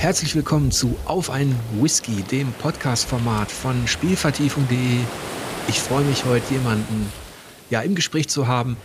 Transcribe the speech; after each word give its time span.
Herzlich 0.00 0.34
willkommen 0.34 0.70
zu 0.70 0.96
Auf 1.04 1.28
ein 1.28 1.54
Whisky, 1.78 2.22
dem 2.22 2.54
Podcast-Format 2.54 3.52
von 3.52 3.86
Spielvertiefung.de. 3.86 5.00
Ich 5.68 5.78
freue 5.78 6.04
mich 6.04 6.24
heute 6.24 6.54
jemanden 6.54 7.12
ja 7.68 7.82
im 7.82 7.94
Gespräch 7.94 8.30
zu 8.30 8.48
haben, 8.48 8.78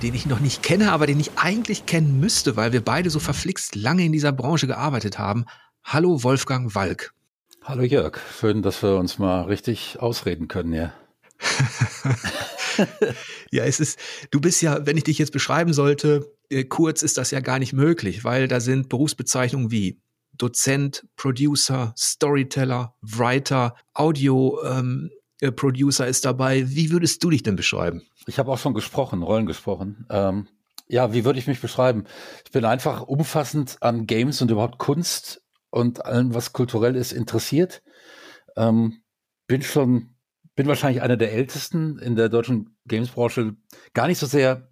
den 0.00 0.14
ich 0.14 0.26
noch 0.26 0.38
nicht 0.38 0.62
kenne, 0.62 0.92
aber 0.92 1.08
den 1.08 1.18
ich 1.18 1.32
eigentlich 1.34 1.86
kennen 1.86 2.20
müsste, 2.20 2.56
weil 2.56 2.72
wir 2.72 2.84
beide 2.84 3.10
so 3.10 3.18
verflixt 3.18 3.74
lange 3.74 4.04
in 4.04 4.12
dieser 4.12 4.30
Branche 4.30 4.68
gearbeitet 4.68 5.18
haben. 5.18 5.44
Hallo 5.82 6.22
Wolfgang 6.22 6.72
Walk. 6.76 7.14
Hallo 7.64 7.82
Jörg, 7.82 8.20
schön, 8.38 8.62
dass 8.62 8.80
wir 8.80 8.96
uns 8.96 9.18
mal 9.18 9.42
richtig 9.46 9.98
ausreden 9.98 10.46
können, 10.46 10.72
ja. 10.72 10.92
ja, 13.50 13.64
es 13.64 13.80
ist, 13.80 13.98
du 14.30 14.40
bist 14.40 14.62
ja, 14.62 14.86
wenn 14.86 14.96
ich 14.96 15.02
dich 15.02 15.18
jetzt 15.18 15.32
beschreiben 15.32 15.72
sollte, 15.72 16.32
äh, 16.48 16.62
kurz 16.62 17.02
ist 17.02 17.18
das 17.18 17.32
ja 17.32 17.40
gar 17.40 17.58
nicht 17.58 17.72
möglich, 17.72 18.22
weil 18.22 18.46
da 18.46 18.60
sind 18.60 18.88
Berufsbezeichnungen 18.88 19.72
wie 19.72 19.98
Dozent, 20.40 21.06
Producer, 21.16 21.94
Storyteller, 21.96 22.94
Writer, 23.02 23.74
Audio, 23.94 24.58
ähm, 24.64 25.10
äh, 25.40 25.52
Producer 25.52 26.06
ist 26.06 26.24
dabei. 26.24 26.68
Wie 26.68 26.90
würdest 26.90 27.22
du 27.22 27.30
dich 27.30 27.42
denn 27.42 27.56
beschreiben? 27.56 28.02
Ich 28.26 28.38
habe 28.38 28.50
auch 28.50 28.58
schon 28.58 28.74
gesprochen, 28.74 29.22
Rollen 29.22 29.46
gesprochen. 29.46 30.06
Ähm, 30.10 30.48
ja, 30.88 31.12
wie 31.12 31.24
würde 31.24 31.38
ich 31.38 31.46
mich 31.46 31.60
beschreiben? 31.60 32.04
Ich 32.44 32.50
bin 32.50 32.64
einfach 32.64 33.02
umfassend 33.02 33.78
an 33.80 34.06
Games 34.06 34.42
und 34.42 34.50
überhaupt 34.50 34.78
Kunst 34.78 35.42
und 35.70 36.04
allem, 36.04 36.34
was 36.34 36.52
kulturell 36.52 36.96
ist, 36.96 37.12
interessiert. 37.12 37.82
Ähm, 38.56 39.02
bin 39.46 39.62
schon 39.62 40.16
bin 40.56 40.68
wahrscheinlich 40.68 41.00
einer 41.00 41.16
der 41.16 41.32
ältesten 41.32 41.98
in 41.98 42.16
der 42.16 42.28
deutschen 42.28 42.76
Games-Branche. 42.86 43.56
Gar 43.94 44.08
nicht 44.08 44.18
so 44.18 44.26
sehr 44.26 44.68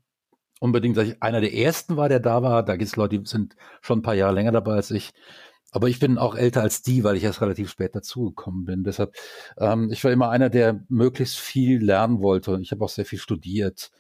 unbedingt, 0.61 0.99
dass 0.99 1.09
ich 1.09 1.23
einer 1.23 1.41
der 1.41 1.55
ersten 1.55 1.97
war, 1.97 2.11
der 2.11 2.21
da 2.21 2.43
war. 2.43 2.63
Da 2.63 2.77
gibt 2.77 2.89
es 2.89 2.97
Leute, 2.97 3.19
die 3.19 3.27
sind 3.27 3.57
schon 3.81 4.01
ein 4.01 4.03
paar 4.03 4.15
Jahre 4.15 4.35
länger 4.35 4.53
dabei 4.53 4.75
als 4.75 4.91
ich. 4.91 5.13
Aber 5.71 5.89
ich 5.89 5.99
bin 5.99 6.19
auch 6.19 6.35
älter 6.35 6.63
als 6.63 6.83
die, 6.83 7.05
weil 7.05 7.17
ich 7.17 7.25
erst 7.25 7.43
relativ 7.43 7.71
spät 7.71 7.95
dazugekommen 7.95 8.65
bin. 8.65 8.85
Deshalb, 8.85 9.15
ähm, 9.59 9.91
ich 9.93 10.03
war 10.05 10.11
immer 10.11 10.31
einer, 10.31 10.49
der 10.49 10.85
möglichst 10.89 11.39
viel 11.39 11.85
lernen 11.85 12.21
wollte. 12.21 12.59
Ich 12.63 12.73
habe 12.73 12.85
auch 12.85 12.89
sehr 12.89 13.05
viel 13.05 13.19
studiert 13.19 13.91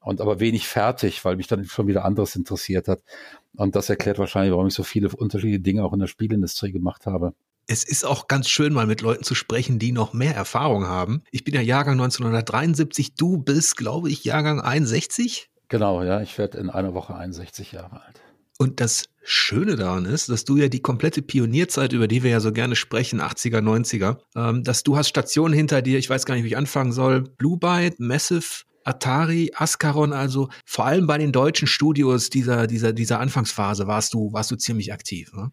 und 0.00 0.20
aber 0.20 0.40
wenig 0.40 0.68
fertig, 0.68 1.24
weil 1.24 1.36
mich 1.36 1.46
dann 1.46 1.64
schon 1.64 1.86
wieder 1.86 2.04
anderes 2.04 2.36
interessiert 2.36 2.88
hat. 2.88 3.02
Und 3.56 3.74
das 3.74 3.88
erklärt 3.88 4.18
wahrscheinlich, 4.18 4.52
warum 4.52 4.66
ich 4.66 4.74
so 4.74 4.82
viele 4.82 5.08
unterschiedliche 5.08 5.60
Dinge 5.60 5.84
auch 5.84 5.92
in 5.92 6.00
der 6.00 6.08
Spielindustrie 6.08 6.72
gemacht 6.72 7.06
habe 7.06 7.34
es 7.66 7.84
ist 7.84 8.04
auch 8.04 8.28
ganz 8.28 8.48
schön, 8.48 8.72
mal 8.72 8.86
mit 8.86 9.00
Leuten 9.00 9.24
zu 9.24 9.34
sprechen, 9.34 9.78
die 9.78 9.92
noch 9.92 10.12
mehr 10.12 10.34
Erfahrung 10.34 10.86
haben. 10.86 11.22
Ich 11.30 11.44
bin 11.44 11.54
ja 11.54 11.60
Jahrgang 11.60 11.94
1973, 11.94 13.14
du 13.14 13.38
bist, 13.38 13.76
glaube 13.76 14.10
ich, 14.10 14.24
Jahrgang 14.24 14.60
61. 14.60 15.50
Genau, 15.68 16.02
ja, 16.02 16.20
ich 16.20 16.36
werde 16.36 16.58
in 16.58 16.68
einer 16.68 16.94
Woche 16.94 17.14
61 17.14 17.72
Jahre 17.72 18.02
alt. 18.02 18.20
Und 18.58 18.80
das 18.80 19.08
Schöne 19.22 19.76
daran 19.76 20.04
ist, 20.04 20.28
dass 20.28 20.44
du 20.44 20.56
ja 20.56 20.68
die 20.68 20.82
komplette 20.82 21.22
Pionierzeit, 21.22 21.92
über 21.92 22.06
die 22.06 22.22
wir 22.22 22.30
ja 22.30 22.40
so 22.40 22.52
gerne 22.52 22.76
sprechen, 22.76 23.20
80er, 23.20 23.60
90er, 23.60 24.18
ähm, 24.36 24.62
dass 24.62 24.82
du 24.82 24.96
hast 24.96 25.08
Stationen 25.08 25.54
hinter 25.54 25.80
dir, 25.80 25.98
ich 25.98 26.10
weiß 26.10 26.26
gar 26.26 26.34
nicht, 26.34 26.44
wie 26.44 26.48
ich 26.48 26.56
anfangen 26.56 26.92
soll, 26.92 27.22
Blue 27.22 27.58
Byte, 27.58 27.98
Massive, 28.00 28.64
Atari, 28.84 29.50
Ascaron, 29.54 30.12
also 30.12 30.50
vor 30.66 30.84
allem 30.84 31.06
bei 31.06 31.16
den 31.16 31.32
deutschen 31.32 31.66
Studios 31.66 32.28
dieser, 32.28 32.66
dieser, 32.66 32.92
dieser 32.92 33.18
Anfangsphase 33.18 33.86
warst 33.86 34.12
du, 34.12 34.32
warst 34.32 34.50
du 34.50 34.56
ziemlich 34.56 34.92
aktiv. 34.92 35.32
Ne? 35.32 35.50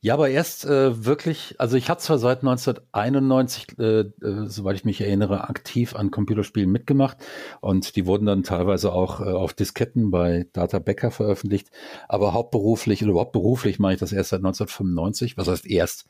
Ja, 0.00 0.14
aber 0.14 0.28
erst 0.30 0.64
äh, 0.64 1.04
wirklich, 1.04 1.56
also 1.58 1.76
ich 1.76 1.90
hatte 1.90 2.02
zwar 2.02 2.18
seit 2.18 2.38
1991, 2.44 3.78
äh, 3.80 4.00
äh, 4.02 4.46
soweit 4.46 4.76
ich 4.76 4.84
mich 4.84 5.00
erinnere, 5.00 5.48
aktiv 5.48 5.96
an 5.96 6.12
Computerspielen 6.12 6.70
mitgemacht 6.70 7.16
und 7.60 7.96
die 7.96 8.06
wurden 8.06 8.24
dann 8.24 8.44
teilweise 8.44 8.92
auch 8.92 9.20
äh, 9.20 9.24
auf 9.24 9.54
Disketten 9.54 10.12
bei 10.12 10.46
Data 10.52 10.78
Becker 10.78 11.10
veröffentlicht, 11.10 11.72
aber 12.08 12.32
hauptberuflich 12.32 13.02
oder 13.02 13.10
überhaupt 13.10 13.32
beruflich 13.32 13.80
mache 13.80 13.94
ich 13.94 13.98
das 13.98 14.12
erst 14.12 14.30
seit 14.30 14.38
1995, 14.38 15.36
was 15.36 15.48
heißt 15.48 15.66
erst? 15.66 16.06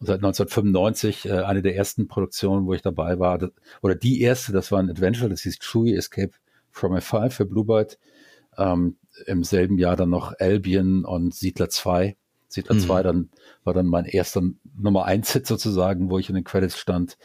Seit 0.00 0.16
1995 0.16 1.26
äh, 1.26 1.32
eine 1.42 1.62
der 1.62 1.76
ersten 1.76 2.08
Produktionen, 2.08 2.66
wo 2.66 2.74
ich 2.74 2.82
dabei 2.82 3.20
war, 3.20 3.38
das, 3.38 3.50
oder 3.80 3.94
die 3.94 4.20
erste, 4.22 4.50
das 4.52 4.72
war 4.72 4.80
ein 4.80 4.90
Adventure, 4.90 5.30
das 5.30 5.42
hieß 5.42 5.60
Chewie 5.60 5.94
Escape 5.94 6.32
from 6.72 6.94
a 6.94 7.00
File 7.00 7.30
für 7.30 7.46
Blue 7.46 7.64
Byte. 7.64 7.96
Ähm, 8.56 8.96
Im 9.26 9.44
selben 9.44 9.78
Jahr 9.78 9.94
dann 9.94 10.10
noch 10.10 10.34
Albion 10.40 11.04
und 11.04 11.32
Siedler 11.34 11.68
2 11.68 12.16
Siedler 12.48 12.74
mhm. 12.74 12.80
2 12.80 13.02
dann, 13.02 13.30
war 13.64 13.74
dann 13.74 13.86
mein 13.86 14.04
erster 14.04 14.42
Nummer 14.76 15.04
1 15.04 15.32
Hit 15.32 15.46
sozusagen, 15.46 16.10
wo 16.10 16.18
ich 16.18 16.28
in 16.28 16.34
den 16.34 16.44
Credits 16.44 16.78
stand. 16.78 17.18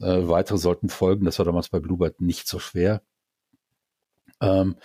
Äh, 0.00 0.28
weitere 0.28 0.58
sollten 0.58 0.88
folgen. 0.88 1.24
Das 1.24 1.38
war 1.38 1.46
damals 1.46 1.68
bei 1.70 1.80
Bluebird 1.80 2.20
nicht 2.20 2.46
so 2.46 2.58
schwer. 2.58 3.02
Ähm, 4.40 4.76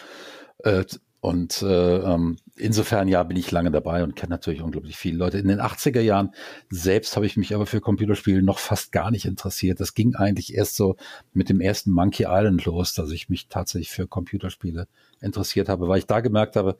äh, 0.59 0.85
und 1.22 1.62
äh, 1.62 1.97
ähm, 1.97 2.38
insofern 2.56 3.07
ja 3.07 3.22
bin 3.22 3.38
ich 3.38 3.51
lange 3.51 3.69
dabei 3.69 4.03
und 4.03 4.16
kenne 4.16 4.31
natürlich 4.31 4.63
unglaublich 4.63 4.97
viele 4.97 5.18
Leute. 5.18 5.38
In 5.38 5.47
den 5.47 5.62
80er 5.62 6.01
Jahren 6.01 6.31
selbst 6.72 7.16
habe 7.16 7.28
ich 7.28 7.38
mich 7.38 7.53
aber 7.53 7.68
für 7.68 7.80
Computerspiele 7.80 8.41
noch 8.41 8.57
fast 8.57 8.91
gar 8.91 9.12
nicht 9.12 9.25
interessiert. 9.25 9.80
Das 9.80 9.94
ging 9.94 10.16
eigentlich 10.16 10.56
erst 10.56 10.78
so 10.78 10.96
mit 11.31 11.50
dem 11.50 11.62
ersten 11.62 11.91
Monkey 11.91 12.25
Island 12.28 12.66
los, 12.66 12.96
dass 12.96 13.12
ich 13.12 13.30
mich 13.30 13.50
tatsächlich 13.50 13.91
für 13.91 14.07
Computerspiele 14.07 14.88
interessiert 15.19 15.69
habe, 15.69 15.88
weil 15.88 16.00
ich 16.00 16.07
da 16.07 16.22
gemerkt 16.22 16.56
habe, 16.56 16.80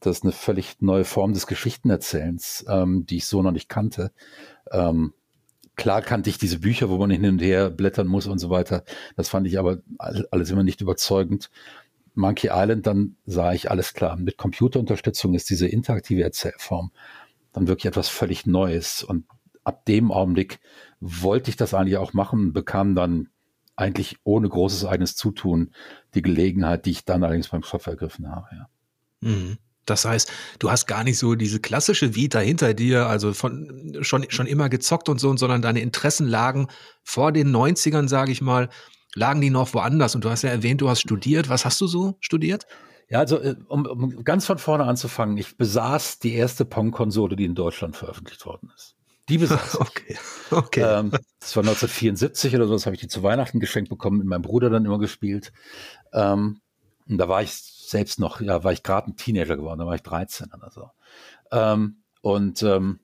das 0.00 0.18
ist 0.18 0.24
eine 0.24 0.32
völlig 0.32 0.80
neue 0.80 1.04
Form 1.04 1.32
des 1.32 1.46
Geschichtenerzählens, 1.46 2.64
ähm, 2.68 3.06
die 3.06 3.18
ich 3.18 3.26
so 3.26 3.42
noch 3.42 3.52
nicht 3.52 3.68
kannte. 3.68 4.12
Ähm, 4.72 5.12
klar 5.76 6.02
kannte 6.02 6.30
ich 6.30 6.38
diese 6.38 6.58
Bücher, 6.58 6.88
wo 6.88 6.98
man 6.98 7.10
hin 7.10 7.24
und 7.26 7.40
her 7.40 7.70
blättern 7.70 8.06
muss 8.06 8.26
und 8.26 8.38
so 8.38 8.50
weiter. 8.50 8.84
Das 9.16 9.28
fand 9.28 9.46
ich 9.46 9.58
aber 9.58 9.78
alles 9.98 10.50
immer 10.50 10.62
nicht 10.62 10.80
überzeugend. 10.80 11.50
Monkey 12.14 12.48
Island, 12.52 12.86
dann 12.86 13.16
sah 13.26 13.52
ich 13.52 13.70
alles 13.70 13.94
klar. 13.94 14.16
Mit 14.16 14.36
Computerunterstützung 14.36 15.34
ist 15.34 15.48
diese 15.50 15.68
interaktive 15.68 16.22
Erzählform 16.22 16.90
dann 17.52 17.68
wirklich 17.68 17.86
etwas 17.86 18.08
völlig 18.08 18.46
Neues. 18.46 19.02
Und 19.02 19.26
ab 19.64 19.84
dem 19.84 20.12
Augenblick 20.12 20.60
wollte 21.00 21.50
ich 21.50 21.56
das 21.56 21.74
eigentlich 21.74 21.98
auch 21.98 22.12
machen, 22.12 22.52
bekam 22.52 22.94
dann 22.94 23.28
eigentlich 23.76 24.18
ohne 24.24 24.48
großes 24.48 24.84
eigenes 24.84 25.16
Zutun 25.16 25.70
die 26.14 26.22
Gelegenheit, 26.22 26.86
die 26.86 26.90
ich 26.90 27.04
dann 27.04 27.22
allerdings 27.22 27.48
beim 27.48 27.62
Stoff 27.62 27.86
ergriffen 27.86 28.28
habe. 28.28 28.46
Ja. 28.52 28.68
Mhm. 29.20 29.58
Das 29.86 30.04
heißt, 30.04 30.30
du 30.58 30.70
hast 30.70 30.86
gar 30.86 31.04
nicht 31.04 31.18
so 31.18 31.34
diese 31.34 31.60
klassische 31.60 32.14
Vita 32.14 32.38
hinter 32.38 32.74
dir, 32.74 33.06
also 33.06 33.32
von 33.32 33.98
schon, 34.02 34.26
schon 34.30 34.46
immer 34.46 34.68
gezockt 34.68 35.08
und 35.08 35.18
so, 35.18 35.36
sondern 35.36 35.62
deine 35.62 35.80
Interessen 35.80 36.28
lagen 36.28 36.68
vor 37.02 37.32
den 37.32 37.54
90ern, 37.54 38.08
sage 38.08 38.32
ich 38.32 38.40
mal, 38.40 38.68
lagen 39.14 39.40
die 39.40 39.50
noch 39.50 39.74
woanders. 39.74 40.14
Und 40.14 40.24
du 40.24 40.30
hast 40.30 40.42
ja 40.42 40.50
erwähnt, 40.50 40.80
du 40.80 40.88
hast 40.88 41.00
studiert. 41.00 41.48
Was 41.48 41.64
hast 41.64 41.80
du 41.80 41.86
so 41.86 42.16
studiert? 42.20 42.66
Ja, 43.08 43.18
also 43.18 43.40
äh, 43.40 43.56
um, 43.68 43.86
um 43.86 44.24
ganz 44.24 44.46
von 44.46 44.58
vorne 44.58 44.84
anzufangen, 44.84 45.36
ich 45.36 45.56
besaß 45.56 46.20
die 46.20 46.34
erste 46.34 46.64
Pong-Konsole, 46.64 47.34
die 47.34 47.44
in 47.44 47.56
Deutschland 47.56 47.96
veröffentlicht 47.96 48.46
worden 48.46 48.70
ist. 48.76 48.94
Die 49.28 49.38
besaß 49.38 49.74
ich. 49.74 49.80
okay. 49.80 50.18
okay. 50.50 50.80
Ähm, 50.80 51.10
das 51.40 51.56
war 51.56 51.64
1974 51.64 52.54
oder 52.54 52.68
so, 52.68 52.74
das 52.74 52.86
habe 52.86 52.94
ich 52.94 53.00
die 53.00 53.08
zu 53.08 53.24
Weihnachten 53.24 53.58
geschenkt 53.58 53.90
bekommen, 53.90 54.18
mit 54.18 54.26
meinem 54.28 54.42
Bruder 54.42 54.70
dann 54.70 54.84
immer 54.84 55.00
gespielt. 55.00 55.52
Ähm, 56.12 56.60
und 57.08 57.18
da 57.18 57.28
war 57.28 57.42
ich 57.42 57.50
selbst 57.90 58.18
noch, 58.18 58.40
ja, 58.40 58.64
war 58.64 58.72
ich 58.72 58.82
gerade 58.82 59.10
ein 59.10 59.16
Teenager 59.16 59.56
geworden, 59.56 59.80
da 59.80 59.86
war 59.86 59.94
ich 59.94 60.02
13 60.02 60.52
oder 60.52 60.70
so. 60.70 60.90
Ähm, 61.50 61.96
und 62.22 62.62
ähm, 62.62 63.00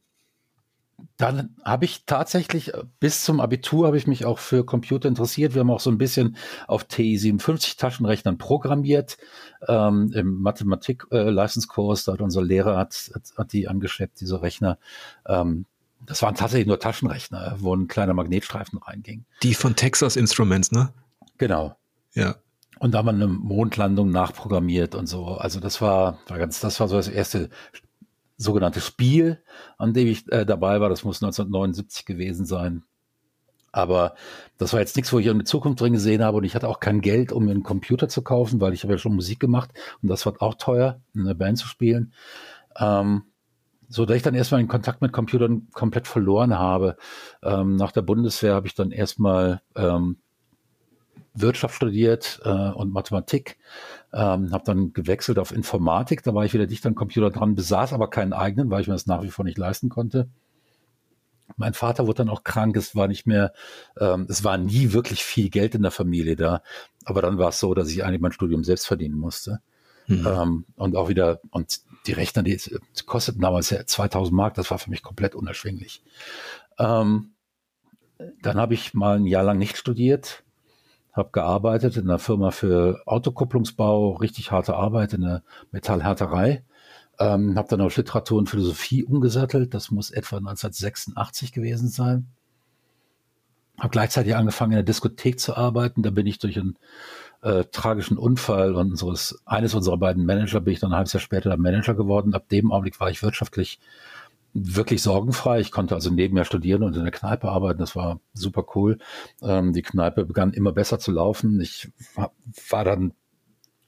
dann 1.16 1.54
habe 1.64 1.84
ich 1.84 2.04
tatsächlich 2.06 2.74
äh, 2.74 2.84
bis 3.00 3.24
zum 3.24 3.40
Abitur 3.40 3.86
habe 3.86 3.96
ich 3.96 4.06
mich 4.06 4.24
auch 4.24 4.38
für 4.38 4.64
Computer 4.64 5.08
interessiert. 5.08 5.54
Wir 5.54 5.60
haben 5.60 5.70
auch 5.70 5.80
so 5.80 5.90
ein 5.90 5.98
bisschen 5.98 6.36
auf 6.66 6.84
TI-57 6.84 7.78
Taschenrechnern 7.78 8.38
programmiert 8.38 9.18
ähm, 9.68 10.12
im 10.14 10.40
Mathematik-Leistungskurs. 10.40 12.02
Äh, 12.02 12.04
da 12.06 12.12
hat 12.14 12.20
unser 12.20 12.42
Lehrer 12.42 12.76
hat, 12.76 13.10
hat, 13.14 13.22
hat 13.36 13.52
die 13.52 13.68
angeschleppt, 13.68 14.20
diese 14.20 14.42
Rechner. 14.42 14.78
Ähm, 15.26 15.66
das 16.04 16.22
waren 16.22 16.34
tatsächlich 16.34 16.68
nur 16.68 16.78
Taschenrechner, 16.78 17.56
wo 17.58 17.74
ein 17.74 17.88
kleiner 17.88 18.14
Magnetstreifen 18.14 18.78
reinging. 18.78 19.24
Die 19.42 19.54
von 19.54 19.76
Texas 19.76 20.16
Instruments, 20.16 20.70
ne? 20.70 20.92
Genau. 21.38 21.76
Ja. 22.14 22.36
Und 22.78 22.92
da 22.92 22.98
haben 22.98 23.06
wir 23.06 23.12
eine 23.12 23.26
Mondlandung 23.26 24.10
nachprogrammiert 24.10 24.94
und 24.94 25.06
so. 25.06 25.26
Also 25.26 25.60
das 25.60 25.80
war, 25.80 26.18
war 26.28 26.38
ganz, 26.38 26.60
das 26.60 26.78
war 26.78 26.88
so 26.88 26.96
das 26.96 27.08
erste 27.08 27.48
sogenannte 28.36 28.80
Spiel, 28.80 29.42
an 29.78 29.94
dem 29.94 30.08
ich 30.08 30.30
äh, 30.30 30.44
dabei 30.44 30.80
war. 30.80 30.88
Das 30.90 31.04
muss 31.04 31.22
1979 31.22 32.04
gewesen 32.04 32.44
sein. 32.44 32.84
Aber 33.72 34.14
das 34.58 34.72
war 34.72 34.80
jetzt 34.80 34.96
nichts, 34.96 35.12
wo 35.12 35.18
ich 35.18 35.28
eine 35.28 35.44
Zukunft 35.44 35.80
drin 35.80 35.92
gesehen 35.92 36.22
habe 36.22 36.38
und 36.38 36.44
ich 36.44 36.54
hatte 36.54 36.68
auch 36.68 36.80
kein 36.80 37.02
Geld, 37.02 37.30
um 37.30 37.44
mir 37.44 37.50
einen 37.50 37.62
Computer 37.62 38.08
zu 38.08 38.22
kaufen, 38.22 38.60
weil 38.60 38.72
ich 38.72 38.82
habe 38.82 38.94
ja 38.94 38.98
schon 38.98 39.14
Musik 39.14 39.38
gemacht 39.38 39.70
und 40.02 40.08
das 40.08 40.24
war 40.24 40.34
auch 40.40 40.54
teuer, 40.54 41.00
in 41.14 41.22
einer 41.22 41.34
Band 41.34 41.58
zu 41.58 41.66
spielen. 41.66 42.14
Ähm, 42.78 43.24
so 43.88 44.04
dass 44.04 44.16
ich 44.16 44.22
dann 44.22 44.34
erstmal 44.34 44.62
den 44.62 44.68
Kontakt 44.68 45.02
mit 45.02 45.12
Computern 45.12 45.68
komplett 45.72 46.06
verloren 46.08 46.58
habe. 46.58 46.96
Ähm, 47.42 47.76
nach 47.76 47.92
der 47.92 48.02
Bundeswehr 48.02 48.54
habe 48.54 48.66
ich 48.66 48.74
dann 48.74 48.90
erstmal 48.90 49.60
ähm, 49.76 50.18
Wirtschaft 51.36 51.74
studiert 51.74 52.40
äh, 52.44 52.48
und 52.48 52.92
Mathematik, 52.92 53.58
ähm, 54.12 54.52
habe 54.52 54.64
dann 54.64 54.92
gewechselt 54.92 55.38
auf 55.38 55.52
Informatik, 55.52 56.22
da 56.22 56.34
war 56.34 56.44
ich 56.44 56.54
wieder 56.54 56.66
dicht 56.66 56.86
am 56.86 56.94
Computer 56.94 57.30
dran, 57.30 57.54
besaß 57.54 57.92
aber 57.92 58.08
keinen 58.08 58.32
eigenen, 58.32 58.70
weil 58.70 58.80
ich 58.80 58.88
mir 58.88 58.94
das 58.94 59.06
nach 59.06 59.22
wie 59.22 59.30
vor 59.30 59.44
nicht 59.44 59.58
leisten 59.58 59.88
konnte. 59.88 60.28
Mein 61.56 61.74
Vater 61.74 62.06
wurde 62.06 62.18
dann 62.18 62.28
auch 62.28 62.42
krank, 62.42 62.76
es 62.76 62.96
war 62.96 63.08
nicht 63.08 63.26
mehr, 63.26 63.52
ähm, 63.98 64.26
es 64.28 64.42
war 64.42 64.58
nie 64.58 64.92
wirklich 64.92 65.24
viel 65.24 65.48
Geld 65.48 65.74
in 65.74 65.82
der 65.82 65.90
Familie 65.90 66.36
da, 66.36 66.62
aber 67.04 67.22
dann 67.22 67.38
war 67.38 67.50
es 67.50 67.60
so, 67.60 67.72
dass 67.74 67.88
ich 67.90 68.04
eigentlich 68.04 68.20
mein 68.20 68.32
Studium 68.32 68.64
selbst 68.64 68.86
verdienen 68.86 69.16
musste. 69.16 69.60
Mhm. 70.08 70.26
Ähm, 70.26 70.64
und 70.76 70.96
auch 70.96 71.08
wieder, 71.08 71.40
und 71.50 71.80
die 72.06 72.12
Rechner, 72.12 72.42
die, 72.42 72.56
die 72.56 73.04
kosteten 73.04 73.40
damals 73.40 73.70
ja 73.70 73.84
2000 73.84 74.34
Mark, 74.34 74.54
das 74.54 74.70
war 74.70 74.78
für 74.78 74.90
mich 74.90 75.02
komplett 75.02 75.34
unerschwinglich. 75.34 76.02
Ähm, 76.78 77.32
dann 78.42 78.56
habe 78.56 78.74
ich 78.74 78.94
mal 78.94 79.16
ein 79.16 79.26
Jahr 79.26 79.44
lang 79.44 79.58
nicht 79.58 79.76
studiert, 79.76 80.44
habe 81.16 81.30
gearbeitet 81.32 81.96
in 81.96 82.04
einer 82.04 82.18
Firma 82.18 82.50
für 82.50 83.00
Autokupplungsbau, 83.06 84.12
richtig 84.12 84.52
harte 84.52 84.76
Arbeit 84.76 85.14
in 85.14 85.22
der 85.22 85.42
Metallhärterei. 85.72 86.62
Ähm, 87.18 87.56
habe 87.56 87.68
dann 87.68 87.80
auf 87.80 87.96
Literatur 87.96 88.38
und 88.38 88.50
Philosophie 88.50 89.02
umgesattelt. 89.02 89.72
Das 89.72 89.90
muss 89.90 90.10
etwa 90.10 90.36
1986 90.36 91.52
gewesen 91.52 91.88
sein. 91.88 92.26
Habe 93.78 93.90
gleichzeitig 93.90 94.36
angefangen 94.36 94.72
in 94.72 94.76
der 94.76 94.84
Diskothek 94.84 95.40
zu 95.40 95.56
arbeiten. 95.56 96.02
Da 96.02 96.10
bin 96.10 96.26
ich 96.26 96.38
durch 96.38 96.58
einen 96.58 96.76
äh, 97.42 97.64
tragischen 97.64 98.18
Unfall 98.18 98.74
unseres 98.74 99.40
eines 99.46 99.74
unserer 99.74 99.96
beiden 99.96 100.26
Manager 100.26 100.60
bin 100.60 100.74
ich 100.74 100.80
dann 100.80 100.92
ein 100.92 100.96
halbes 100.96 101.14
Jahr 101.14 101.20
später 101.20 101.56
Manager 101.56 101.94
geworden. 101.94 102.34
Ab 102.34 102.48
dem 102.48 102.72
Augenblick 102.72 103.00
war 103.00 103.10
ich 103.10 103.22
wirtschaftlich 103.22 103.80
wirklich 104.64 105.02
sorgenfrei. 105.02 105.60
Ich 105.60 105.70
konnte 105.70 105.94
also 105.94 106.10
nebenher 106.10 106.44
studieren 106.44 106.82
und 106.82 106.96
in 106.96 107.02
der 107.02 107.12
Kneipe 107.12 107.48
arbeiten. 107.48 107.78
Das 107.78 107.94
war 107.96 108.20
super 108.32 108.64
cool. 108.74 108.98
Ähm, 109.42 109.72
die 109.72 109.82
Kneipe 109.82 110.24
begann 110.24 110.52
immer 110.52 110.72
besser 110.72 110.98
zu 110.98 111.12
laufen. 111.12 111.60
Ich 111.60 111.90
war 112.70 112.84
dann 112.84 113.12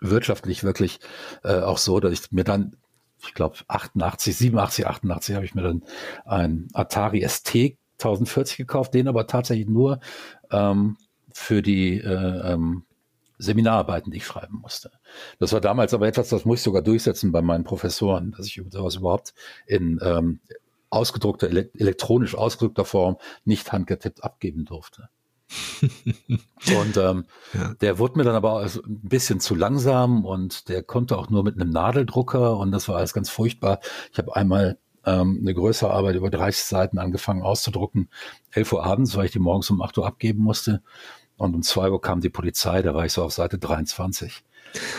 wirtschaftlich 0.00 0.64
wirklich 0.64 1.00
äh, 1.42 1.60
auch 1.60 1.78
so, 1.78 2.00
dass 2.00 2.12
ich 2.12 2.32
mir 2.32 2.44
dann, 2.44 2.76
ich 3.22 3.34
glaube 3.34 3.56
88, 3.66 4.36
87, 4.36 4.86
88 4.86 5.34
habe 5.34 5.44
ich 5.44 5.54
mir 5.54 5.62
dann 5.62 5.82
ein 6.24 6.68
Atari 6.72 7.26
ST 7.26 7.76
1040 7.98 8.58
gekauft, 8.58 8.94
den 8.94 9.08
aber 9.08 9.26
tatsächlich 9.26 9.66
nur 9.68 9.98
ähm, 10.50 10.96
für 11.32 11.62
die 11.62 11.98
äh, 11.98 12.52
ähm, 12.52 12.84
Seminararbeiten, 13.38 14.10
die 14.10 14.18
ich 14.18 14.26
schreiben 14.26 14.58
musste. 14.60 14.90
Das 15.38 15.52
war 15.52 15.60
damals 15.60 15.94
aber 15.94 16.08
etwas, 16.08 16.28
das 16.28 16.44
muss 16.44 16.58
ich 16.58 16.64
sogar 16.64 16.82
durchsetzen 16.82 17.32
bei 17.32 17.42
meinen 17.42 17.64
Professoren, 17.64 18.32
dass 18.32 18.46
ich 18.46 18.60
sowas 18.70 18.96
überhaupt 18.96 19.34
in 19.66 19.98
ähm, 20.02 20.40
ausgedruckter, 20.90 21.48
elektronisch 21.48 22.34
ausgedruckter 22.34 22.84
Form 22.84 23.16
nicht 23.44 23.72
handgetippt 23.72 24.24
abgeben 24.24 24.64
durfte. 24.64 25.08
und 25.80 26.96
ähm, 26.98 27.24
ja. 27.54 27.74
der 27.80 27.98
wurde 27.98 28.18
mir 28.18 28.24
dann 28.24 28.34
aber 28.34 28.58
also 28.58 28.82
ein 28.82 29.00
bisschen 29.00 29.40
zu 29.40 29.54
langsam 29.54 30.26
und 30.26 30.68
der 30.68 30.82
konnte 30.82 31.16
auch 31.16 31.30
nur 31.30 31.42
mit 31.42 31.54
einem 31.54 31.70
Nadeldrucker 31.70 32.58
und 32.58 32.70
das 32.70 32.88
war 32.88 32.96
alles 32.96 33.14
ganz 33.14 33.30
furchtbar. 33.30 33.80
Ich 34.12 34.18
habe 34.18 34.36
einmal 34.36 34.78
ähm, 35.06 35.38
eine 35.40 35.54
größere 35.54 35.90
Arbeit 35.90 36.16
über 36.16 36.28
30 36.28 36.64
Seiten 36.64 36.98
angefangen 36.98 37.42
auszudrucken, 37.42 38.10
11 38.50 38.72
Uhr 38.74 38.84
abends, 38.84 39.16
weil 39.16 39.26
ich 39.26 39.32
die 39.32 39.38
morgens 39.38 39.70
um 39.70 39.80
8 39.80 39.96
Uhr 39.96 40.06
abgeben 40.06 40.42
musste. 40.42 40.82
Und 41.38 41.54
um 41.54 41.62
zwei 41.62 41.90
Uhr 41.90 42.00
kam 42.00 42.20
die 42.20 42.28
Polizei, 42.28 42.82
da 42.82 42.94
war 42.94 43.06
ich 43.06 43.12
so 43.12 43.22
auf 43.22 43.32
Seite 43.32 43.58
23. 43.58 44.44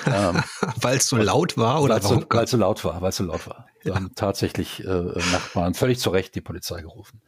ähm, 0.08 0.42
weil 0.82 0.98
es 0.98 1.08
so 1.08 1.18
laut 1.18 1.58
war 1.58 1.84
oder 1.84 1.96
weil 1.96 2.00
es 2.46 2.50
so, 2.50 2.58
laut 2.58 2.84
war, 2.84 3.02
weil 3.02 3.10
es 3.10 3.18
so 3.18 3.26
laut 3.26 3.46
war. 3.48 3.68
Ja. 3.84 3.94
Dann 3.94 4.16
tatsächlich 4.16 4.84
äh, 4.84 5.12
Nachbarn 5.32 5.74
völlig 5.74 6.00
zu 6.00 6.10
Recht 6.10 6.34
die 6.36 6.42
Polizei 6.42 6.82
gerufen. 6.82 7.22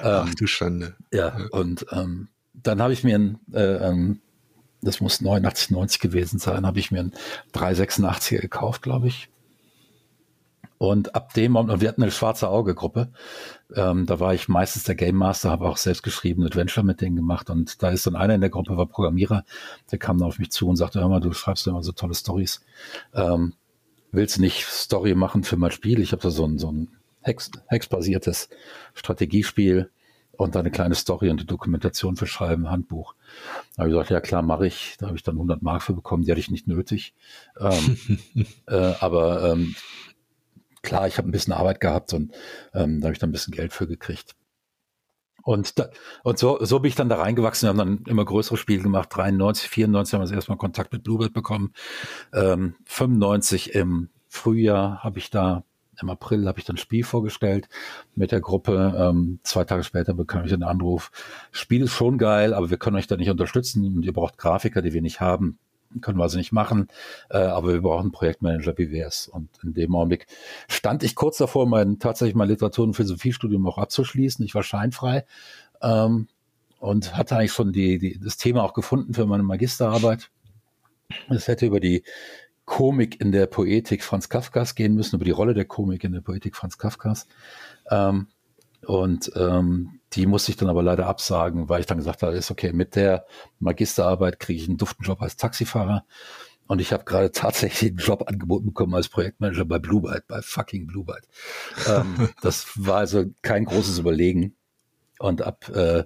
Ähm, 0.00 0.26
Ach 0.28 0.34
du 0.34 0.46
Schande. 0.46 0.96
Ja, 1.12 1.36
und 1.50 1.86
ähm, 1.92 2.28
dann 2.52 2.82
habe 2.82 2.92
ich 2.92 3.04
mir 3.04 3.18
ein, 3.18 3.38
äh, 3.52 3.88
ähm, 3.88 4.20
das 4.82 5.00
muss 5.00 5.20
89, 5.20 5.70
90 5.70 6.00
gewesen 6.00 6.38
sein, 6.38 6.66
habe 6.66 6.78
ich 6.78 6.90
mir 6.90 7.00
ein 7.00 7.12
386er 7.54 8.40
gekauft, 8.40 8.82
glaube 8.82 9.08
ich. 9.08 9.30
Und 10.78 11.16
ab 11.16 11.34
dem 11.34 11.52
Moment, 11.52 11.72
und 11.72 11.80
wir 11.80 11.88
hatten 11.88 12.02
eine 12.02 12.12
schwarze 12.12 12.48
Auge-Gruppe, 12.48 13.10
ähm, 13.74 14.06
da 14.06 14.18
war 14.20 14.34
ich 14.34 14.48
meistens 14.48 14.84
der 14.84 14.94
Game 14.94 15.16
Master, 15.16 15.50
habe 15.50 15.68
auch 15.68 15.76
selbst 15.76 16.02
geschrieben, 16.02 16.44
Adventure 16.44 16.84
mit 16.84 17.00
denen 17.00 17.16
gemacht. 17.16 17.50
Und 17.50 17.82
da 17.82 17.90
ist 17.90 18.06
dann 18.06 18.16
einer 18.16 18.34
in 18.34 18.40
der 18.40 18.50
Gruppe, 18.50 18.76
war 18.76 18.86
Programmierer, 18.86 19.44
der 19.90 19.98
kam 19.98 20.18
dann 20.18 20.28
auf 20.28 20.38
mich 20.38 20.50
zu 20.50 20.68
und 20.68 20.76
sagte, 20.76 21.00
hör 21.00 21.08
mal, 21.08 21.20
du 21.20 21.32
schreibst 21.32 21.66
immer 21.66 21.82
so 21.82 21.92
tolle 21.92 22.14
Stories. 22.14 22.64
Ähm, 23.14 23.54
willst 24.10 24.38
du 24.38 24.40
nicht 24.40 24.64
Story 24.64 25.14
machen 25.14 25.44
für 25.44 25.56
mein 25.56 25.70
Spiel? 25.70 26.00
Ich 26.00 26.12
habe 26.12 26.22
da 26.22 26.30
so 26.30 26.46
ein, 26.46 26.58
so 26.58 26.72
ein 26.72 26.88
Hex, 27.20 27.50
Hex-basiertes 27.66 28.48
Strategiespiel 28.94 29.90
und 30.32 30.54
da 30.54 30.60
eine 30.60 30.70
kleine 30.70 30.94
Story 30.94 31.30
und 31.30 31.40
die 31.40 31.46
Dokumentation 31.46 32.16
für 32.16 32.26
Schreiben, 32.26 32.70
Handbuch. 32.70 33.14
Da 33.74 33.82
habe 33.82 33.90
ich 33.90 33.94
gesagt, 33.94 34.10
ja 34.10 34.20
klar, 34.20 34.42
mache 34.42 34.66
ich. 34.66 34.96
Da 34.98 35.06
habe 35.06 35.16
ich 35.16 35.24
dann 35.24 35.34
100 35.34 35.62
Mark 35.62 35.82
für 35.82 35.92
bekommen, 35.92 36.24
die 36.24 36.30
hatte 36.30 36.40
ich 36.40 36.50
nicht 36.50 36.68
nötig. 36.68 37.12
Ähm, 37.58 37.98
äh, 38.66 38.94
aber 39.00 39.52
ähm, 39.52 39.74
klar, 40.82 41.06
ich 41.06 41.18
habe 41.18 41.28
ein 41.28 41.32
bisschen 41.32 41.52
Arbeit 41.52 41.80
gehabt 41.80 42.12
und 42.12 42.32
ähm, 42.74 43.00
da 43.00 43.06
habe 43.06 43.12
ich 43.12 43.18
dann 43.18 43.30
ein 43.30 43.32
bisschen 43.32 43.54
Geld 43.54 43.72
für 43.72 43.86
gekriegt. 43.86 44.34
Und, 45.42 45.78
da, 45.78 45.88
und 46.24 46.38
so, 46.38 46.58
so 46.62 46.78
bin 46.80 46.90
ich 46.90 46.94
dann 46.94 47.08
da 47.08 47.16
reingewachsen. 47.16 47.66
Wir 47.66 47.70
haben 47.70 47.78
dann 47.78 48.04
immer 48.06 48.24
größere 48.24 48.58
Spiele 48.58 48.82
gemacht. 48.82 49.08
93, 49.12 49.68
94 49.70 50.12
haben 50.12 50.20
wir 50.20 50.24
das 50.24 50.32
erstmal 50.32 50.58
Kontakt 50.58 50.92
mit 50.92 51.04
Bluebird 51.04 51.32
bekommen. 51.32 51.72
Ähm, 52.34 52.74
95 52.84 53.74
im 53.74 54.10
Frühjahr 54.28 55.02
habe 55.02 55.18
ich 55.18 55.30
da, 55.30 55.64
im 56.02 56.10
April 56.10 56.46
habe 56.46 56.58
ich 56.58 56.66
dann 56.66 56.74
ein 56.76 56.78
Spiel 56.78 57.02
vorgestellt 57.02 57.68
mit 58.14 58.30
der 58.30 58.42
Gruppe. 58.42 58.94
Ähm, 58.98 59.40
zwei 59.42 59.64
Tage 59.64 59.84
später 59.84 60.12
bekam 60.12 60.44
ich 60.44 60.52
einen 60.52 60.64
Anruf. 60.64 61.10
Spiel 61.50 61.84
ist 61.84 61.92
schon 61.92 62.18
geil, 62.18 62.52
aber 62.52 62.68
wir 62.68 62.76
können 62.76 62.96
euch 62.96 63.06
da 63.06 63.16
nicht 63.16 63.30
unterstützen 63.30 63.86
und 63.86 64.02
ihr 64.04 64.12
braucht 64.12 64.36
Grafiker, 64.36 64.82
die 64.82 64.92
wir 64.92 65.02
nicht 65.02 65.20
haben 65.20 65.58
können 66.00 66.18
wir 66.18 66.22
also 66.22 66.38
nicht 66.38 66.52
machen, 66.52 66.88
äh, 67.30 67.38
aber 67.38 67.72
wir 67.72 67.82
brauchen 67.82 68.12
Projektmanager, 68.12 68.76
wie 68.76 68.90
wär's? 68.90 69.28
Und 69.28 69.48
in 69.62 69.74
dem 69.74 69.94
Augenblick 69.94 70.26
stand 70.68 71.02
ich 71.02 71.14
kurz 71.14 71.38
davor, 71.38 71.66
mein 71.66 71.98
tatsächlich 71.98 72.34
mein 72.34 72.48
Literatur- 72.48 72.84
und 72.84 72.94
Philosophiestudium 72.94 73.66
auch 73.66 73.78
abzuschließen. 73.78 74.44
Ich 74.44 74.54
war 74.54 74.62
scheinfrei 74.62 75.24
ähm, 75.82 76.28
und 76.78 77.16
hatte 77.16 77.36
eigentlich 77.36 77.52
schon 77.52 77.72
die, 77.72 77.98
die, 77.98 78.18
das 78.18 78.36
Thema 78.36 78.62
auch 78.62 78.74
gefunden 78.74 79.14
für 79.14 79.26
meine 79.26 79.42
Magisterarbeit. 79.42 80.30
Es 81.30 81.48
hätte 81.48 81.66
über 81.66 81.80
die 81.80 82.04
Komik 82.64 83.20
in 83.20 83.32
der 83.32 83.46
Poetik 83.46 84.04
Franz 84.04 84.28
Kafkas 84.28 84.74
gehen 84.74 84.94
müssen, 84.94 85.16
über 85.16 85.24
die 85.24 85.30
Rolle 85.30 85.54
der 85.54 85.64
Komik 85.64 86.04
in 86.04 86.12
der 86.12 86.20
Poetik 86.20 86.54
Franz 86.54 86.76
Kafkas. 86.76 87.26
Ähm, 87.90 88.26
und 88.86 89.32
ähm, 89.36 89.97
die 90.14 90.26
musste 90.26 90.50
ich 90.50 90.56
dann 90.56 90.68
aber 90.68 90.82
leider 90.82 91.06
absagen, 91.06 91.68
weil 91.68 91.80
ich 91.80 91.86
dann 91.86 91.98
gesagt 91.98 92.22
habe, 92.22 92.36
ist 92.36 92.50
okay, 92.50 92.72
mit 92.72 92.96
der 92.96 93.26
Magisterarbeit 93.58 94.40
kriege 94.40 94.62
ich 94.62 94.68
einen 94.68 94.78
Duftenjob 94.78 95.20
als 95.20 95.36
Taxifahrer. 95.36 96.04
Und 96.66 96.80
ich 96.80 96.92
habe 96.92 97.04
gerade 97.04 97.32
tatsächlich 97.32 97.90
einen 97.90 97.98
Job 97.98 98.24
angeboten 98.26 98.66
bekommen 98.66 98.94
als 98.94 99.08
Projektmanager 99.08 99.64
bei 99.64 99.78
Bluebyte, 99.78 100.26
bei 100.28 100.42
fucking 100.42 100.86
Bluebyte. 100.86 101.28
ähm, 101.86 102.28
das 102.42 102.66
war 102.76 102.98
also 102.98 103.26
kein 103.42 103.64
großes 103.64 103.98
Überlegen. 103.98 104.54
Und 105.18 105.42
ab, 105.42 105.68
äh, 105.70 106.04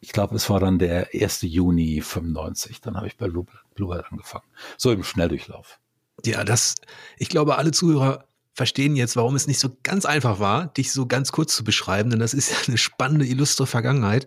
ich 0.00 0.12
glaube, 0.12 0.34
es 0.34 0.50
war 0.50 0.60
dann 0.60 0.78
der 0.78 1.08
1. 1.14 1.42
Juni 1.42 2.02
95, 2.02 2.80
dann 2.80 2.96
habe 2.96 3.06
ich 3.06 3.16
bei 3.16 3.28
Bluebyte 3.28 4.10
angefangen. 4.10 4.44
So 4.76 4.92
im 4.92 5.04
Schnelldurchlauf. 5.04 5.78
Ja, 6.24 6.44
das, 6.44 6.74
ich 7.16 7.28
glaube, 7.28 7.56
alle 7.56 7.70
Zuhörer 7.70 8.26
verstehen 8.54 8.96
jetzt, 8.96 9.16
warum 9.16 9.34
es 9.34 9.46
nicht 9.46 9.58
so 9.58 9.76
ganz 9.82 10.04
einfach 10.04 10.38
war, 10.38 10.66
dich 10.68 10.92
so 10.92 11.06
ganz 11.06 11.32
kurz 11.32 11.54
zu 11.54 11.64
beschreiben, 11.64 12.10
denn 12.10 12.18
das 12.18 12.34
ist 12.34 12.50
ja 12.50 12.56
eine 12.68 12.78
spannende, 12.78 13.26
illustre 13.26 13.66
Vergangenheit. 13.66 14.26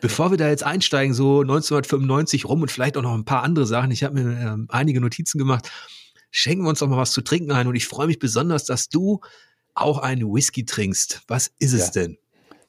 Bevor 0.00 0.30
wir 0.30 0.38
da 0.38 0.48
jetzt 0.48 0.64
einsteigen, 0.64 1.14
so 1.14 1.40
1995 1.42 2.46
rum 2.46 2.62
und 2.62 2.70
vielleicht 2.70 2.96
auch 2.96 3.02
noch 3.02 3.14
ein 3.14 3.26
paar 3.26 3.42
andere 3.42 3.66
Sachen, 3.66 3.90
ich 3.90 4.02
habe 4.02 4.22
mir 4.22 4.30
äh, 4.32 4.56
einige 4.68 5.00
Notizen 5.00 5.38
gemacht, 5.38 5.70
schenken 6.30 6.64
wir 6.64 6.70
uns 6.70 6.78
doch 6.78 6.88
mal 6.88 6.96
was 6.96 7.12
zu 7.12 7.20
trinken 7.20 7.52
ein 7.52 7.66
und 7.66 7.74
ich 7.74 7.86
freue 7.86 8.06
mich 8.06 8.18
besonders, 8.18 8.64
dass 8.64 8.88
du 8.88 9.20
auch 9.74 9.98
einen 9.98 10.32
Whisky 10.32 10.64
trinkst. 10.64 11.22
Was 11.28 11.50
ist 11.58 11.74
es 11.74 11.94
ja. 11.94 12.02
denn? 12.02 12.18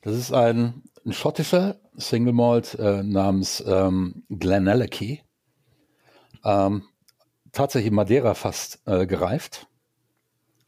Das 0.02 0.16
ist 0.16 0.34
ein, 0.34 0.84
ein 1.06 1.14
schottischer 1.14 1.80
Single 1.96 2.34
Malt 2.34 2.76
äh, 2.76 3.02
namens 3.02 3.64
ähm, 3.66 4.24
Glenallachie. 4.30 5.22
Ähm, 6.44 6.84
tatsächlich 7.52 7.92
Madeira 7.92 8.34
fast 8.34 8.82
äh, 8.86 9.06
gereift 9.06 9.68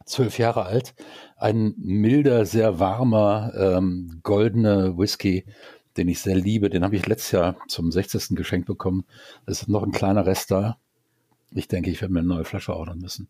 zwölf 0.04 0.38
Jahre 0.38 0.64
alt. 0.64 0.94
Ein 1.36 1.74
milder, 1.78 2.46
sehr 2.46 2.78
warmer, 2.78 3.52
ähm, 3.56 4.20
goldener 4.22 4.96
Whisky, 4.98 5.44
den 5.96 6.08
ich 6.08 6.20
sehr 6.20 6.36
liebe. 6.36 6.70
Den 6.70 6.84
habe 6.84 6.96
ich 6.96 7.06
letztes 7.06 7.32
Jahr 7.32 7.56
zum 7.68 7.90
60. 7.90 8.36
geschenkt 8.36 8.66
bekommen. 8.66 9.04
Es 9.46 9.62
ist 9.62 9.68
noch 9.68 9.82
ein 9.82 9.92
kleiner 9.92 10.26
Rest 10.26 10.50
da. 10.50 10.78
Ich 11.50 11.68
denke, 11.68 11.90
ich 11.90 12.00
werde 12.00 12.12
mir 12.12 12.20
eine 12.20 12.28
neue 12.28 12.44
Flasche 12.44 12.74
ordern 12.74 12.98
müssen. 12.98 13.28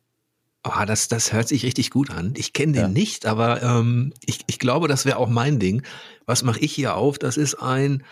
Oh, 0.66 0.84
das, 0.86 1.08
das 1.08 1.34
hört 1.34 1.46
sich 1.46 1.62
richtig 1.62 1.90
gut 1.90 2.10
an. 2.10 2.32
Ich 2.38 2.54
kenne 2.54 2.72
den 2.72 2.82
ja. 2.82 2.88
nicht, 2.88 3.26
aber 3.26 3.62
ähm, 3.62 4.14
ich, 4.24 4.40
ich 4.46 4.58
glaube, 4.58 4.88
das 4.88 5.04
wäre 5.04 5.18
auch 5.18 5.28
mein 5.28 5.58
Ding. 5.58 5.82
Was 6.24 6.42
mache 6.42 6.60
ich 6.60 6.72
hier 6.72 6.96
auf? 6.96 7.18
Das 7.18 7.36
ist 7.36 7.56
ein, 7.56 8.02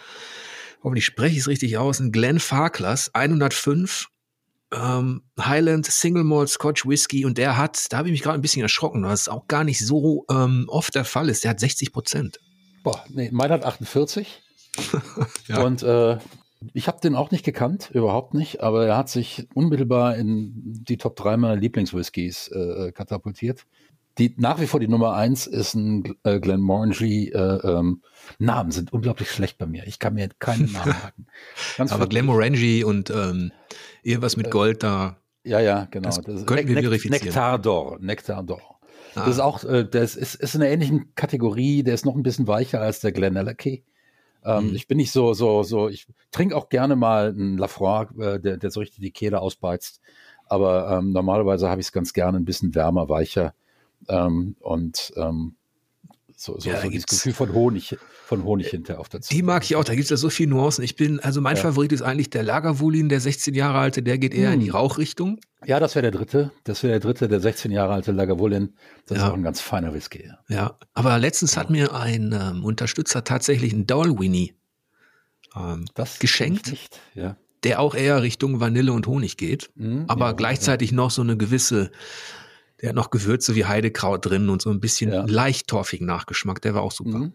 hoffentlich 0.82 1.06
spreche 1.06 1.32
ich 1.32 1.40
es 1.40 1.48
richtig 1.48 1.78
aus, 1.78 1.98
ein 1.98 2.12
Glen 2.12 2.40
Farkless 2.40 3.10
105 3.14 4.08
ähm, 4.72 5.22
Highland 5.38 5.86
Single 5.86 6.24
Malt 6.24 6.48
Scotch 6.48 6.86
Whisky 6.86 7.24
und 7.24 7.38
der 7.38 7.56
hat, 7.56 7.86
da 7.90 7.98
habe 7.98 8.08
ich 8.08 8.12
mich 8.12 8.22
gerade 8.22 8.38
ein 8.38 8.42
bisschen 8.42 8.62
erschrocken, 8.62 9.04
was 9.04 9.28
auch 9.28 9.46
gar 9.48 9.64
nicht 9.64 9.84
so 9.84 10.24
ähm, 10.30 10.66
oft 10.68 10.94
der 10.94 11.04
Fall 11.04 11.28
ist. 11.28 11.44
Der 11.44 11.50
hat 11.50 11.60
60 11.60 11.92
Prozent. 11.92 12.40
Boah, 12.82 13.04
nee, 13.10 13.30
meiner 13.32 13.54
hat 13.54 13.64
48. 13.64 14.42
ja. 15.48 15.62
Und 15.62 15.82
äh, 15.82 16.18
ich 16.72 16.88
habe 16.88 17.00
den 17.00 17.14
auch 17.14 17.30
nicht 17.30 17.44
gekannt, 17.44 17.90
überhaupt 17.92 18.34
nicht, 18.34 18.60
aber 18.60 18.86
er 18.86 18.96
hat 18.96 19.08
sich 19.08 19.48
unmittelbar 19.54 20.16
in 20.16 20.52
die 20.54 20.96
Top 20.96 21.16
3 21.16 21.36
meiner 21.36 21.56
Lieblingswhiskys 21.56 22.48
äh, 22.48 22.92
katapultiert. 22.92 23.66
Die 24.18 24.34
nach 24.36 24.60
wie 24.60 24.66
vor 24.66 24.78
die 24.78 24.88
Nummer 24.88 25.14
1 25.14 25.46
ist 25.46 25.74
ein 25.74 26.14
äh, 26.22 26.38
Glenmorangie. 26.38 27.30
Äh, 27.30 27.38
ähm, 27.38 28.02
Namen 28.38 28.70
sind 28.70 28.92
unglaublich 28.92 29.30
schlecht 29.30 29.56
bei 29.56 29.66
mir. 29.66 29.86
Ich 29.86 29.98
kann 29.98 30.14
mir 30.14 30.28
keinen 30.38 30.70
Namen 30.70 30.94
merken. 31.00 31.26
aber 31.90 32.06
Glenmorangie 32.06 32.84
und 32.84 33.08
ähm, 33.08 33.52
Irgendwas 34.02 34.36
mit 34.36 34.50
Gold 34.50 34.82
da. 34.82 35.16
Ja, 35.44 35.60
ja, 35.60 35.88
genau. 35.90 36.08
Das, 36.08 36.20
das 36.20 36.46
könnten 36.46 36.68
wir 36.68 36.82
verifizieren. 36.82 37.24
Nektar 37.24 37.58
d'Or. 37.58 37.98
Nektar 38.00 38.42
d'Or. 38.42 38.60
Ah. 39.14 39.26
Das 39.26 39.28
ist 39.28 39.40
auch, 39.40 39.64
äh, 39.64 39.84
das 39.88 40.16
ist, 40.16 40.36
ist 40.36 40.54
in 40.54 40.62
einer 40.62 40.70
ähnlichen 40.70 41.14
Kategorie, 41.14 41.82
der 41.82 41.94
ist 41.94 42.04
noch 42.04 42.14
ein 42.14 42.22
bisschen 42.22 42.46
weicher 42.46 42.80
als 42.80 43.00
der 43.00 43.12
Glen 43.12 43.34
Glenallachie. 43.34 43.84
Ähm, 44.44 44.68
mhm. 44.68 44.74
Ich 44.74 44.88
bin 44.88 44.96
nicht 44.96 45.12
so, 45.12 45.34
so, 45.34 45.62
so, 45.62 45.88
ich 45.88 46.06
trinke 46.30 46.56
auch 46.56 46.68
gerne 46.68 46.96
mal 46.96 47.28
einen 47.28 47.58
Lafroy, 47.58 48.06
äh, 48.18 48.40
der, 48.40 48.56
der 48.56 48.70
so 48.70 48.80
richtig 48.80 49.00
die 49.00 49.10
Kehle 49.10 49.40
ausbeizt. 49.40 50.00
Aber 50.46 50.98
ähm, 50.98 51.12
normalerweise 51.12 51.68
habe 51.68 51.80
ich 51.80 51.88
es 51.88 51.92
ganz 51.92 52.12
gerne 52.12 52.38
ein 52.38 52.44
bisschen 52.44 52.74
wärmer, 52.74 53.08
weicher. 53.08 53.54
Ähm, 54.08 54.56
und 54.60 55.12
ähm, 55.16 55.54
so, 56.42 56.58
so, 56.58 56.70
ja, 56.70 56.80
so 56.80 56.88
dieses 56.88 57.06
Gefühl 57.06 57.32
von 57.32 57.52
Honig, 57.52 57.96
von 58.26 58.42
Honig 58.42 58.66
hinterher 58.66 58.98
auf 58.98 59.08
der 59.08 59.20
Zunge. 59.20 59.38
Die 59.38 59.42
mag 59.44 59.62
ich 59.62 59.76
auch, 59.76 59.84
da 59.84 59.94
gibt 59.94 60.04
es 60.04 60.10
ja 60.10 60.16
so 60.16 60.28
viele 60.28 60.50
Nuancen. 60.50 60.82
Ich 60.82 60.96
bin, 60.96 61.20
also 61.20 61.40
mein 61.40 61.54
ja. 61.54 61.62
Favorit 61.62 61.92
ist 61.92 62.02
eigentlich 62.02 62.30
der 62.30 62.42
Lagerwulin, 62.42 63.08
der 63.08 63.20
16 63.20 63.54
Jahre 63.54 63.78
alte, 63.78 64.02
der 64.02 64.18
geht 64.18 64.34
eher 64.34 64.48
hm. 64.48 64.54
in 64.54 64.60
die 64.60 64.66
hm. 64.66 64.74
Rauchrichtung. 64.74 65.38
Ja, 65.64 65.78
das 65.78 65.94
wäre 65.94 66.02
der 66.02 66.10
dritte. 66.10 66.50
Das 66.64 66.82
wäre 66.82 66.94
der 66.94 67.00
dritte, 67.00 67.28
der 67.28 67.38
16 67.38 67.70
Jahre 67.70 67.92
alte 67.92 68.10
Lagerwulin. 68.10 68.74
Das 69.06 69.18
ja. 69.18 69.24
ist 69.24 69.30
auch 69.30 69.36
ein 69.36 69.44
ganz 69.44 69.60
feiner 69.60 69.94
Whisky. 69.94 70.26
Ja, 70.26 70.56
ja. 70.56 70.78
aber 70.94 71.16
letztens 71.20 71.56
hat 71.56 71.70
mir 71.70 71.94
ein 71.94 72.32
ähm, 72.32 72.64
Unterstützer 72.64 73.22
tatsächlich 73.22 73.72
einen 73.72 73.86
Dalwhinnie 73.86 74.54
ähm, 75.54 75.84
geschenkt. 76.18 76.70
Nicht, 76.70 77.00
ja 77.14 77.36
der 77.64 77.78
auch 77.78 77.94
eher 77.94 78.22
Richtung 78.22 78.58
Vanille 78.58 78.92
und 78.92 79.06
Honig 79.06 79.36
geht, 79.36 79.70
mhm, 79.76 80.06
aber 80.08 80.26
ja, 80.26 80.32
gleichzeitig 80.32 80.90
ja. 80.90 80.96
noch 80.96 81.12
so 81.12 81.22
eine 81.22 81.36
gewisse 81.36 81.92
der 82.82 82.90
hat 82.90 82.96
noch 82.96 83.10
Gewürze 83.10 83.54
wie 83.54 83.64
Heidekraut 83.64 84.26
drin 84.26 84.48
und 84.48 84.60
so 84.60 84.70
ein 84.70 84.80
bisschen 84.80 85.12
ja. 85.12 85.24
leicht 85.24 85.68
torfigen 85.68 86.06
Nachgeschmack. 86.06 86.60
Der 86.62 86.74
war 86.74 86.82
auch 86.82 86.92
super. 86.92 87.18
Mhm. 87.18 87.32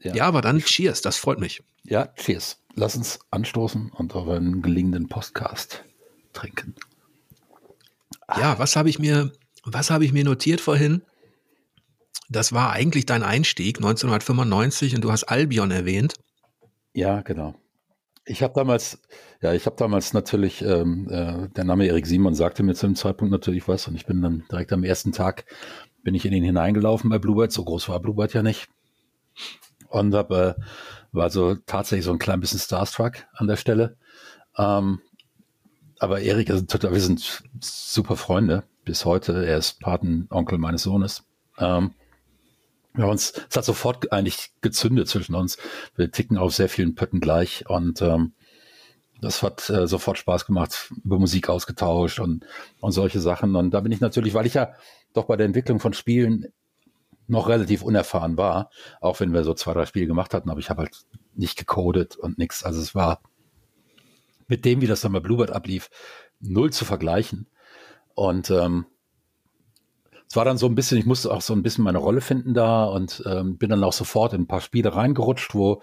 Ja. 0.00 0.14
ja. 0.14 0.24
aber 0.24 0.40
dann 0.40 0.60
Cheers, 0.60 1.02
das 1.02 1.16
freut 1.16 1.40
mich. 1.40 1.62
Ja, 1.82 2.06
Cheers. 2.14 2.62
Lass 2.74 2.94
uns 2.94 3.18
anstoßen 3.32 3.90
und 3.90 4.14
auf 4.14 4.28
einen 4.28 4.62
gelingenden 4.62 5.08
Podcast 5.08 5.84
trinken. 6.32 6.76
Ja, 8.28 8.58
was 8.60 8.76
habe 8.76 8.88
ich 8.88 9.00
mir, 9.00 9.32
was 9.64 9.90
habe 9.90 10.04
ich 10.04 10.12
mir 10.12 10.22
notiert 10.22 10.60
vorhin? 10.60 11.02
Das 12.28 12.52
war 12.52 12.72
eigentlich 12.72 13.06
dein 13.06 13.24
Einstieg 13.24 13.78
1995 13.78 14.94
und 14.94 15.02
du 15.02 15.10
hast 15.10 15.24
Albion 15.24 15.72
erwähnt. 15.72 16.14
Ja, 16.92 17.22
genau. 17.22 17.54
Ich 18.28 18.42
habe 18.42 18.52
damals, 18.54 19.00
ja, 19.40 19.54
ich 19.54 19.64
habe 19.64 19.76
damals 19.76 20.12
natürlich, 20.12 20.62
ähm, 20.62 21.08
äh, 21.10 21.48
der 21.48 21.64
Name 21.64 21.86
Erik 21.86 22.06
Simon 22.06 22.34
sagte 22.34 22.62
mir 22.62 22.74
zu 22.74 22.86
dem 22.86 22.94
Zeitpunkt 22.94 23.32
natürlich 23.32 23.66
was 23.68 23.88
und 23.88 23.94
ich 23.94 24.04
bin 24.04 24.20
dann 24.20 24.44
direkt 24.50 24.72
am 24.72 24.84
ersten 24.84 25.12
Tag 25.12 25.46
bin 26.02 26.14
ich 26.14 26.26
in 26.26 26.32
ihn 26.32 26.44
hineingelaufen 26.44 27.10
bei 27.10 27.18
Bluebird, 27.18 27.52
so 27.52 27.64
groß 27.64 27.88
war 27.88 28.00
Bluebird 28.00 28.34
ja 28.34 28.42
nicht 28.42 28.68
und 29.88 30.14
hab, 30.14 30.30
äh, 30.30 30.54
war 31.12 31.30
so 31.30 31.54
tatsächlich 31.54 32.04
so 32.04 32.12
ein 32.12 32.18
klein 32.18 32.40
bisschen 32.40 32.60
Starstruck 32.60 33.26
an 33.34 33.46
der 33.46 33.56
Stelle. 33.56 33.96
Ähm, 34.56 35.00
aber 35.98 36.20
Erik, 36.20 36.50
also, 36.50 36.64
wir 36.66 37.00
sind 37.00 37.42
super 37.60 38.16
Freunde 38.16 38.64
bis 38.84 39.04
heute. 39.04 39.46
Er 39.46 39.58
ist 39.58 39.80
Patenonkel 39.80 40.58
meines 40.58 40.82
Sohnes. 40.82 41.24
Ähm, 41.58 41.94
ja, 42.96 43.04
uns, 43.04 43.32
es 43.48 43.56
hat 43.56 43.64
sofort 43.64 44.12
eigentlich 44.12 44.52
gezündet 44.60 45.08
zwischen 45.08 45.34
uns. 45.34 45.58
Wir 45.96 46.10
ticken 46.10 46.38
auf 46.38 46.54
sehr 46.54 46.68
vielen 46.68 46.94
Pötten 46.94 47.20
gleich 47.20 47.68
und 47.68 48.02
ähm, 48.02 48.32
das 49.20 49.42
hat 49.42 49.68
äh, 49.70 49.86
sofort 49.86 50.18
Spaß 50.18 50.46
gemacht, 50.46 50.92
über 51.04 51.18
Musik 51.18 51.48
ausgetauscht 51.48 52.20
und, 52.20 52.46
und 52.80 52.92
solche 52.92 53.20
Sachen. 53.20 53.56
Und 53.56 53.72
da 53.72 53.80
bin 53.80 53.92
ich 53.92 54.00
natürlich, 54.00 54.34
weil 54.34 54.46
ich 54.46 54.54
ja 54.54 54.74
doch 55.12 55.24
bei 55.24 55.36
der 55.36 55.46
Entwicklung 55.46 55.80
von 55.80 55.92
Spielen 55.92 56.46
noch 57.26 57.48
relativ 57.48 57.82
unerfahren 57.82 58.36
war, 58.36 58.70
auch 59.00 59.20
wenn 59.20 59.32
wir 59.32 59.44
so 59.44 59.54
zwei, 59.54 59.74
drei 59.74 59.86
Spiele 59.86 60.06
gemacht 60.06 60.32
hatten, 60.34 60.50
aber 60.50 60.60
ich 60.60 60.70
habe 60.70 60.82
halt 60.82 61.04
nicht 61.34 61.58
gecodet 61.58 62.16
und 62.16 62.38
nichts. 62.38 62.64
Also 62.64 62.80
es 62.80 62.94
war 62.94 63.20
mit 64.46 64.64
dem, 64.64 64.80
wie 64.80 64.86
das 64.86 65.02
dann 65.02 65.12
bei 65.12 65.20
Bluebird 65.20 65.50
ablief, 65.50 65.90
null 66.40 66.72
zu 66.72 66.84
vergleichen. 66.84 67.46
Und 68.14 68.50
ähm, 68.50 68.86
es 70.28 70.36
war 70.36 70.44
dann 70.44 70.58
so 70.58 70.66
ein 70.66 70.74
bisschen, 70.74 70.98
ich 70.98 71.06
musste 71.06 71.32
auch 71.32 71.40
so 71.40 71.54
ein 71.54 71.62
bisschen 71.62 71.84
meine 71.84 71.98
Rolle 71.98 72.20
finden 72.20 72.52
da 72.52 72.84
und 72.84 73.22
ähm, 73.26 73.56
bin 73.56 73.70
dann 73.70 73.82
auch 73.82 73.94
sofort 73.94 74.34
in 74.34 74.42
ein 74.42 74.46
paar 74.46 74.60
Spiele 74.60 74.94
reingerutscht, 74.94 75.54
wo 75.54 75.80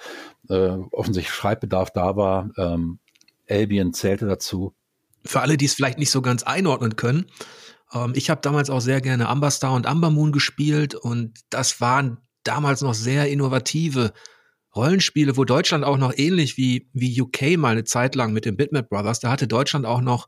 äh, 0.49 0.77
offensichtlich 0.91 1.33
Schreibbedarf 1.33 1.91
da 1.91 2.15
war. 2.15 2.51
Ähm, 2.57 2.99
Albion 3.49 3.93
zählte 3.93 4.27
dazu. 4.27 4.75
Für 5.25 5.41
alle, 5.41 5.57
die 5.57 5.65
es 5.65 5.73
vielleicht 5.73 5.97
nicht 5.97 6.11
so 6.11 6.21
ganz 6.21 6.43
einordnen 6.43 6.95
können, 6.95 7.25
ähm, 7.91 8.13
ich 8.15 8.29
habe 8.29 8.41
damals 8.41 8.69
auch 8.69 8.81
sehr 8.81 9.01
gerne 9.01 9.29
Amber 9.29 9.49
Star 9.49 9.73
und 9.73 9.87
Amber 9.87 10.11
Moon 10.11 10.31
gespielt 10.31 10.93
und 10.93 11.39
das 11.49 11.81
waren 11.81 12.19
damals 12.43 12.81
noch 12.81 12.93
sehr 12.93 13.27
innovative 13.29 14.13
Rollenspiele, 14.75 15.37
wo 15.37 15.45
Deutschland 15.45 15.83
auch 15.85 15.97
noch 15.97 16.13
ähnlich 16.15 16.57
wie, 16.57 16.89
wie 16.93 17.19
UK 17.19 17.57
mal 17.57 17.71
eine 17.71 17.85
Zeit 17.85 18.13
lang 18.13 18.33
mit 18.33 18.45
den 18.45 18.57
Bitmap 18.57 18.89
Brothers, 18.89 19.21
da 19.21 19.31
hatte 19.31 19.47
Deutschland 19.47 19.87
auch 19.87 20.01
noch 20.01 20.27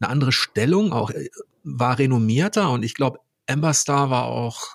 eine 0.00 0.08
andere 0.08 0.32
Stellung, 0.32 0.92
auch 0.92 1.10
äh, 1.10 1.28
war 1.64 1.98
renommierter 1.98 2.70
und 2.70 2.82
ich 2.82 2.94
glaube, 2.94 3.18
Amber 3.52 3.74
Star 3.74 4.10
war 4.10 4.24
auch 4.26 4.72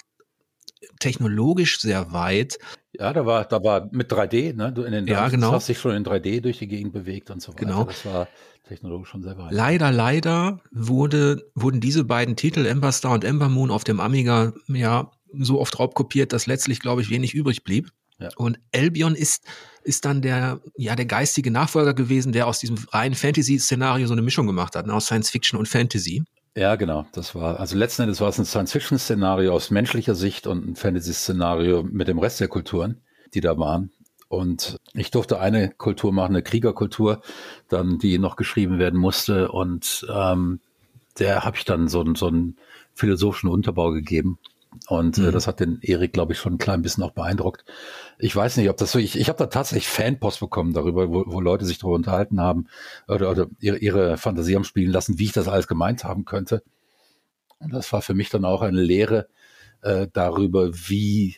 technologisch 1.00 1.80
sehr 1.80 2.12
weit. 2.12 2.58
Ja, 2.94 3.14
da 3.14 3.26
war, 3.26 3.46
da 3.46 3.64
war 3.64 3.90
mit 3.92 4.12
3D, 4.12 4.56
ne? 4.56 4.72
Du 4.72 4.84
in 4.84 4.92
den 4.92 5.08
ja, 5.08 5.28
genau. 5.30 5.52
hast 5.52 5.70
dich 5.70 5.80
schon 5.80 5.96
in 5.96 6.04
3D 6.04 6.42
durch 6.42 6.60
die 6.60 6.68
Gegend 6.68 6.94
bewegt 6.94 7.30
und 7.30 7.42
so 7.42 7.54
weiter. 7.54 7.66
Genau. 7.66 7.84
Das 7.86 8.06
war 8.06 8.28
technologisch 8.68 9.10
schon 9.10 9.22
sehr 9.24 9.38
weit. 9.38 9.52
Leider, 9.52 9.92
leider 9.92 10.60
wurde, 10.72 11.50
wurden 11.56 11.80
diese 11.80 12.04
beiden 12.04 12.36
Titel, 12.36 12.66
Ember 12.66 12.92
Star 12.92 13.14
und 13.14 13.24
Ember 13.24 13.50
Moon, 13.50 13.72
auf 13.72 13.84
dem 13.84 14.00
Amiga 14.00 14.54
ja 14.68 15.12
so 15.34 15.60
oft 15.60 15.78
raubkopiert, 15.80 16.34
dass 16.34 16.48
letztlich, 16.48 16.80
glaube 16.80 17.02
ich, 17.02 17.10
wenig 17.10 17.34
übrig 17.34 17.64
blieb. 17.64 17.92
Ja. 18.20 18.30
Und 18.36 18.60
Albion 18.74 19.14
ist, 19.14 19.44
ist 19.84 20.06
dann 20.06 20.22
der, 20.22 20.60
ja, 20.76 20.96
der 20.96 21.06
geistige 21.06 21.52
Nachfolger 21.52 21.94
gewesen, 21.94 22.32
der 22.32 22.48
aus 22.48 22.60
diesem 22.60 22.78
reinen 22.92 23.16
Fantasy-Szenario 23.16 24.08
so 24.08 24.14
eine 24.14 24.24
Mischung 24.24 24.48
gemacht 24.48 24.76
hat, 24.76 24.88
ne, 24.88 24.94
aus 24.94 25.06
Science 25.06 25.30
Fiction 25.30 25.60
und 25.60 25.68
Fantasy. 25.68 26.24
Ja, 26.58 26.76
genau. 26.76 27.06
Das 27.12 27.36
war, 27.36 27.60
also 27.60 27.78
letzten 27.78 28.02
Endes 28.02 28.20
war 28.20 28.30
es 28.30 28.40
ein 28.40 28.46
Science-Fiction-Szenario 28.46 29.54
aus 29.54 29.70
menschlicher 29.70 30.16
Sicht 30.16 30.48
und 30.48 30.68
ein 30.68 30.76
Fantasy-Szenario 30.76 31.84
mit 31.84 32.08
dem 32.08 32.18
Rest 32.18 32.40
der 32.40 32.48
Kulturen, 32.48 33.00
die 33.36 33.42
da 33.42 33.60
waren. 33.60 33.92
Und 34.28 34.80
ich 34.94 35.12
durfte 35.12 35.40
eine 35.40 35.70
Kultur 35.70 36.12
machen, 36.12 36.32
eine 36.32 36.42
Kriegerkultur, 36.42 37.22
dann 37.70 38.00
die 38.00 38.18
noch 38.18 38.38
geschrieben 38.38 38.80
werden 38.80 39.00
musste. 39.00 39.52
Und 39.52 40.08
ähm, 40.12 40.60
der 41.20 41.46
habe 41.46 41.58
ich 41.58 41.66
dann 41.66 41.90
so, 41.90 42.04
so 42.16 42.26
einen 42.26 42.58
philosophischen 42.96 43.52
Unterbau 43.52 43.92
gegeben. 43.92 44.40
Und 44.88 45.18
äh, 45.18 45.22
mhm. 45.22 45.28
äh, 45.28 45.32
das 45.32 45.48
hat 45.48 45.60
den 45.60 45.80
Erik, 45.82 46.14
glaube 46.14 46.34
ich, 46.34 46.40
schon 46.40 46.54
ein 46.54 46.58
klein 46.58 46.82
bisschen 46.82 47.04
auch 47.04 47.12
beeindruckt. 47.12 47.66
Ich 48.18 48.36
weiß 48.36 48.58
nicht, 48.58 48.70
ob 48.70 48.78
das 48.78 48.92
so, 48.92 49.00
ich, 49.00 49.18
ich 49.18 49.30
habe 49.30 49.38
da 49.38 49.48
tatsächlich 49.48 49.88
Fanpost 49.88 50.40
bekommen 50.40 50.74
darüber, 50.74 51.10
wo, 51.10 51.24
wo 51.28 51.42
Leute 51.42 51.66
sich 51.66 51.80
darüber 51.80 51.96
unterhalten 51.96 52.40
haben 52.40 52.68
oder, 53.08 53.30
oder 53.30 53.48
ihre, 53.60 53.78
ihre 53.78 54.18
Fantasie 54.18 54.56
haben 54.56 54.64
spielen 54.64 54.92
lassen, 54.92 55.20
wie 55.20 55.26
ich 55.26 55.34
das 55.34 55.48
alles 55.48 55.68
gemeint 55.68 56.04
haben 56.04 56.26
könnte. 56.26 56.64
Und 57.60 57.74
das 57.74 57.92
war 57.92 58.02
für 58.02 58.14
mich 58.14 58.30
dann 58.30 58.46
auch 58.46 58.62
eine 58.62 58.82
Lehre 58.82 59.28
äh, 59.82 60.08
darüber, 60.12 60.72
wie, 60.74 61.38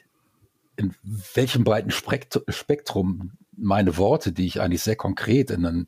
in 0.76 0.94
welchem 1.34 1.64
breiten 1.64 1.92
Spektrum 1.92 3.32
meine 3.56 3.98
Worte, 3.98 4.32
die 4.32 4.46
ich 4.46 4.62
eigentlich 4.62 4.84
sehr 4.84 4.96
konkret 4.96 5.52
in 5.52 5.66
einen 5.66 5.88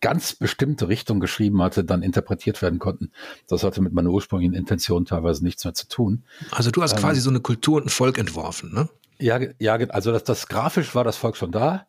ganz 0.00 0.34
bestimmte 0.34 0.88
Richtung 0.88 1.20
geschrieben 1.20 1.62
hatte, 1.62 1.84
dann 1.84 2.02
interpretiert 2.02 2.62
werden 2.62 2.78
konnten. 2.78 3.10
Das 3.48 3.62
hatte 3.64 3.82
mit 3.82 3.92
meiner 3.92 4.10
ursprünglichen 4.10 4.54
Intention 4.54 5.04
teilweise 5.04 5.44
nichts 5.44 5.64
mehr 5.64 5.74
zu 5.74 5.88
tun. 5.88 6.24
Also 6.50 6.70
du 6.70 6.82
hast 6.82 6.94
ähm, 6.94 7.00
quasi 7.00 7.20
so 7.20 7.30
eine 7.30 7.40
Kultur 7.40 7.76
und 7.76 7.86
ein 7.86 7.90
Volk 7.90 8.18
entworfen, 8.18 8.72
ne? 8.72 8.88
Ja, 9.18 9.38
ja, 9.58 9.74
also 9.74 10.12
das, 10.12 10.24
das 10.24 10.48
grafisch 10.48 10.94
war 10.94 11.04
das 11.04 11.18
Volk 11.18 11.36
schon 11.36 11.52
da. 11.52 11.86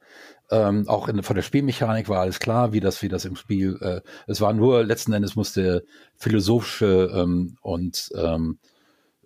Ähm, 0.49 0.89
auch 0.89 1.07
in, 1.07 1.23
von 1.23 1.35
der 1.37 1.43
Spielmechanik 1.43 2.09
war 2.09 2.19
alles 2.19 2.39
klar, 2.39 2.73
wie 2.73 2.81
das, 2.81 3.01
wie 3.01 3.07
das 3.07 3.23
im 3.23 3.37
Spiel. 3.37 3.77
Äh, 3.79 4.01
es 4.27 4.41
war 4.41 4.51
nur 4.51 4.83
letzten 4.83 5.13
Endes 5.13 5.37
musste 5.37 5.85
philosophische 6.17 7.09
ähm, 7.15 7.55
und 7.61 8.09
ähm, 8.15 8.59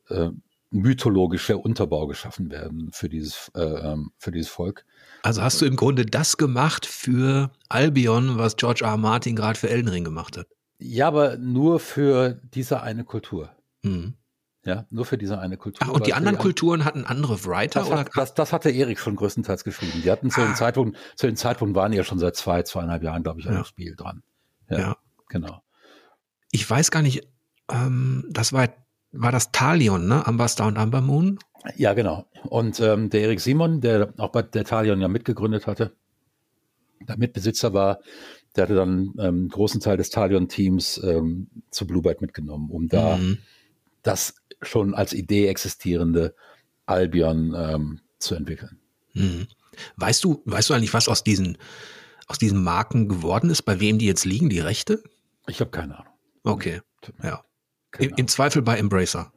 äh, 0.09 0.29
mythologische 0.69 1.57
Unterbau 1.57 2.05
geschaffen 2.05 2.51
werden 2.51 2.91
für 2.91 3.09
dieses 3.09 3.51
äh, 3.55 3.61
ähm, 3.61 4.11
für 4.19 4.31
dieses 4.31 4.51
Volk. 4.51 4.85
Also 5.25 5.41
hast 5.41 5.59
du 5.59 5.65
im 5.65 5.75
Grunde 5.75 6.05
das 6.05 6.37
gemacht 6.37 6.85
für 6.85 7.49
Albion, 7.67 8.37
was 8.37 8.57
George 8.57 8.83
R. 8.83 8.91
R. 8.91 8.97
Martin 8.97 9.35
gerade 9.35 9.57
für 9.57 9.67
Elden 9.67 9.87
Ring 9.87 10.03
gemacht 10.03 10.37
hat. 10.37 10.45
Ja, 10.77 11.07
aber 11.07 11.37
nur 11.37 11.79
für 11.79 12.39
diese 12.53 12.83
eine 12.83 13.03
Kultur. 13.05 13.49
Mhm. 13.81 14.13
Ja, 14.65 14.85
nur 14.91 15.03
für 15.03 15.17
diese 15.17 15.39
eine 15.39 15.57
Kultur. 15.57 15.87
Ach, 15.87 15.93
und 15.93 16.05
die 16.05 16.13
anderen 16.13 16.37
Kulturen 16.37 16.85
hatten 16.85 17.05
andere 17.05 17.43
Writer? 17.43 17.79
Das, 17.79 17.89
hat, 17.89 18.09
das, 18.13 18.33
das 18.35 18.53
hatte 18.53 18.69
Erik 18.69 18.99
schon 18.99 19.15
größtenteils 19.15 19.63
geschrieben. 19.63 20.03
Die 20.03 20.11
hatten 20.11 20.29
zu 20.29 20.41
ah. 20.41 20.45
dem 20.45 20.53
Zeitpunkt, 20.53 20.95
zu 21.15 21.25
dem 21.25 21.35
Zeitpunkt 21.35 21.73
waren 21.73 21.91
die 21.91 21.97
ja 21.97 22.03
schon 22.03 22.19
seit 22.19 22.35
zwei, 22.35 22.61
zweieinhalb 22.61 23.01
Jahren, 23.01 23.23
glaube 23.23 23.39
ich, 23.39 23.47
an 23.47 23.53
ja. 23.53 23.61
dem 23.61 23.65
Spiel 23.65 23.95
dran. 23.95 24.21
Ja, 24.69 24.77
ja, 24.77 24.97
genau. 25.29 25.63
Ich 26.51 26.69
weiß 26.69 26.91
gar 26.91 27.01
nicht, 27.01 27.27
ähm, 27.71 28.25
das 28.29 28.53
war, 28.53 28.69
war 29.11 29.31
das 29.31 29.51
Talion, 29.51 30.07
ne? 30.07 30.27
Ambassador 30.27 30.67
und 30.67 30.77
Amber 30.77 31.01
Moon? 31.01 31.39
Ja, 31.75 31.93
genau. 31.93 32.25
Und 32.43 32.79
ähm, 32.79 33.09
der 33.09 33.21
Erik 33.21 33.39
Simon, 33.39 33.81
der 33.81 34.13
auch 34.17 34.31
bei 34.31 34.41
der 34.41 34.65
Talion 34.65 35.01
ja 35.01 35.07
mitgegründet 35.07 35.67
hatte, 35.67 35.95
der 37.01 37.17
Mitbesitzer 37.17 37.73
war, 37.73 37.99
der 38.55 38.63
hatte 38.63 38.75
dann 38.75 39.13
ähm, 39.17 39.19
einen 39.19 39.49
großen 39.49 39.81
Teil 39.81 39.97
des 39.97 40.09
Talion-Teams 40.09 41.01
ähm, 41.03 41.47
zu 41.71 41.85
Bluebird 41.85 42.21
mitgenommen, 42.21 42.69
um 42.69 42.87
da 42.87 43.17
mhm. 43.17 43.39
das 44.01 44.35
schon 44.61 44.93
als 44.93 45.13
Idee 45.13 45.47
existierende 45.47 46.35
Albion 46.85 47.53
ähm, 47.55 48.01
zu 48.19 48.35
entwickeln. 48.35 48.79
Mhm. 49.13 49.47
Weißt 49.97 50.23
du, 50.23 50.41
weißt 50.45 50.69
du 50.69 50.73
eigentlich, 50.73 50.93
was 50.93 51.09
aus 51.09 51.23
diesen, 51.23 51.57
aus 52.27 52.37
diesen 52.37 52.63
Marken 52.63 53.09
geworden 53.09 53.49
ist, 53.49 53.63
bei 53.63 53.79
wem 53.79 53.99
die 53.99 54.05
jetzt 54.05 54.25
liegen, 54.25 54.49
die 54.49 54.59
Rechte? 54.59 55.03
Ich 55.47 55.59
habe 55.59 55.71
keine 55.71 55.99
Ahnung. 55.99 56.13
Okay, 56.43 56.81
ja. 57.23 57.43
Im, 57.97 58.13
Im, 58.15 58.27
Zweifel 58.27 58.61
bei 58.61 58.77
Embracer. 58.77 59.31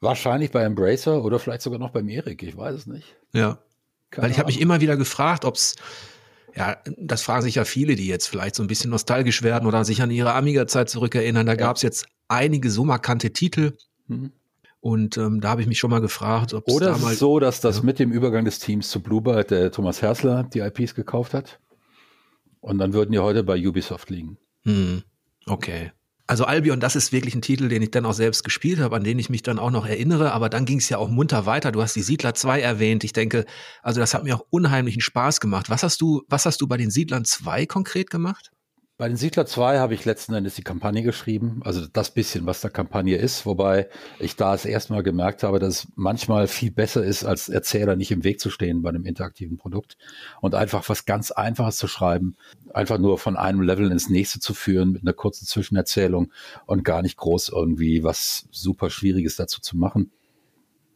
Wahrscheinlich 0.00 0.50
bei 0.50 0.62
Embracer 0.62 1.24
oder 1.24 1.38
vielleicht 1.38 1.62
sogar 1.62 1.78
noch 1.78 1.90
beim 1.90 2.08
Erik, 2.08 2.42
ich 2.42 2.56
weiß 2.56 2.74
es 2.74 2.86
nicht. 2.86 3.16
Ja. 3.32 3.58
Keine 4.10 4.24
Weil 4.24 4.30
ich 4.30 4.38
habe 4.38 4.46
mich 4.46 4.60
immer 4.60 4.80
wieder 4.80 4.96
gefragt, 4.96 5.44
ob 5.44 5.56
es, 5.56 5.76
ja, 6.54 6.76
das 6.96 7.22
fragen 7.22 7.42
sich 7.42 7.56
ja 7.56 7.64
viele, 7.64 7.96
die 7.96 8.06
jetzt 8.06 8.26
vielleicht 8.26 8.54
so 8.54 8.62
ein 8.62 8.68
bisschen 8.68 8.90
nostalgisch 8.90 9.42
werden 9.42 9.66
oder 9.66 9.84
sich 9.84 10.00
an 10.00 10.10
ihre 10.10 10.34
Amiga-Zeit 10.34 10.88
zurückerinnern. 10.88 11.46
Da 11.46 11.52
ja. 11.52 11.58
gab 11.58 11.76
es 11.76 11.82
jetzt 11.82 12.06
einige 12.28 12.70
so 12.70 12.84
markante 12.84 13.32
Titel. 13.32 13.76
Mhm. 14.06 14.32
Und 14.80 15.16
ähm, 15.18 15.40
da 15.40 15.50
habe 15.50 15.60
ich 15.60 15.66
mich 15.66 15.78
schon 15.78 15.90
mal 15.90 16.00
gefragt, 16.00 16.54
ob 16.54 16.66
es 16.68 16.74
Oder 16.74 16.92
ist 16.92 17.02
es 17.02 17.18
so, 17.18 17.40
dass 17.40 17.60
das 17.60 17.78
ja. 17.78 17.82
mit 17.82 17.98
dem 17.98 18.12
Übergang 18.12 18.44
des 18.44 18.60
Teams 18.60 18.88
zu 18.88 19.02
Bluebird 19.02 19.50
der 19.50 19.72
Thomas 19.72 20.00
Hersler 20.00 20.44
die 20.44 20.60
IPs 20.60 20.94
gekauft 20.94 21.34
hat? 21.34 21.58
Und 22.60 22.78
dann 22.78 22.92
würden 22.92 23.12
die 23.12 23.18
heute 23.18 23.42
bei 23.42 23.58
Ubisoft 23.58 24.10
liegen. 24.10 24.38
Hm. 24.62 25.02
Okay. 25.46 25.92
Also 26.30 26.44
Albion, 26.44 26.78
das 26.78 26.94
ist 26.94 27.10
wirklich 27.10 27.34
ein 27.34 27.40
Titel, 27.40 27.68
den 27.70 27.80
ich 27.80 27.90
dann 27.90 28.04
auch 28.04 28.12
selbst 28.12 28.44
gespielt 28.44 28.80
habe, 28.80 28.94
an 28.94 29.02
den 29.02 29.18
ich 29.18 29.30
mich 29.30 29.42
dann 29.42 29.58
auch 29.58 29.70
noch 29.70 29.86
erinnere. 29.86 30.32
Aber 30.32 30.50
dann 30.50 30.66
ging 30.66 30.76
es 30.76 30.90
ja 30.90 30.98
auch 30.98 31.08
munter 31.08 31.46
weiter. 31.46 31.72
Du 31.72 31.80
hast 31.80 31.96
die 31.96 32.02
Siedler 32.02 32.34
2 32.34 32.60
erwähnt. 32.60 33.02
Ich 33.02 33.14
denke, 33.14 33.46
also 33.82 33.98
das 34.00 34.12
hat 34.12 34.24
mir 34.24 34.36
auch 34.36 34.44
unheimlichen 34.50 35.00
Spaß 35.00 35.40
gemacht. 35.40 35.70
Was 35.70 35.82
hast 35.82 36.02
du, 36.02 36.22
was 36.28 36.44
hast 36.44 36.60
du 36.60 36.68
bei 36.68 36.76
den 36.76 36.90
Siedlern 36.90 37.24
2 37.24 37.64
konkret 37.64 38.10
gemacht? 38.10 38.52
Bei 38.98 39.06
den 39.06 39.16
Siedler 39.16 39.46
2 39.46 39.78
habe 39.78 39.94
ich 39.94 40.04
letzten 40.04 40.34
Endes 40.34 40.56
die 40.56 40.64
Kampagne 40.64 41.04
geschrieben, 41.04 41.60
also 41.64 41.86
das 41.86 42.10
bisschen, 42.10 42.46
was 42.46 42.60
da 42.60 42.68
Kampagne 42.68 43.16
ist, 43.16 43.46
wobei 43.46 43.88
ich 44.18 44.34
da 44.34 44.56
es 44.56 44.64
erstmal 44.64 45.04
gemerkt 45.04 45.44
habe, 45.44 45.60
dass 45.60 45.84
es 45.84 45.88
manchmal 45.94 46.48
viel 46.48 46.72
besser 46.72 47.04
ist, 47.04 47.24
als 47.24 47.48
Erzähler 47.48 47.94
nicht 47.94 48.10
im 48.10 48.24
Weg 48.24 48.40
zu 48.40 48.50
stehen 48.50 48.82
bei 48.82 48.88
einem 48.88 49.04
interaktiven 49.04 49.56
Produkt 49.56 49.96
und 50.40 50.56
einfach 50.56 50.88
was 50.88 51.04
ganz 51.04 51.30
Einfaches 51.30 51.76
zu 51.76 51.86
schreiben, 51.86 52.34
einfach 52.74 52.98
nur 52.98 53.18
von 53.18 53.36
einem 53.36 53.60
Level 53.60 53.92
ins 53.92 54.10
nächste 54.10 54.40
zu 54.40 54.52
führen 54.52 54.90
mit 54.90 55.02
einer 55.02 55.12
kurzen 55.12 55.46
Zwischenerzählung 55.46 56.32
und 56.66 56.82
gar 56.82 57.02
nicht 57.02 57.18
groß 57.18 57.50
irgendwie 57.50 58.02
was 58.02 58.48
super 58.50 58.90
Schwieriges 58.90 59.36
dazu 59.36 59.60
zu 59.60 59.76
machen. 59.76 60.10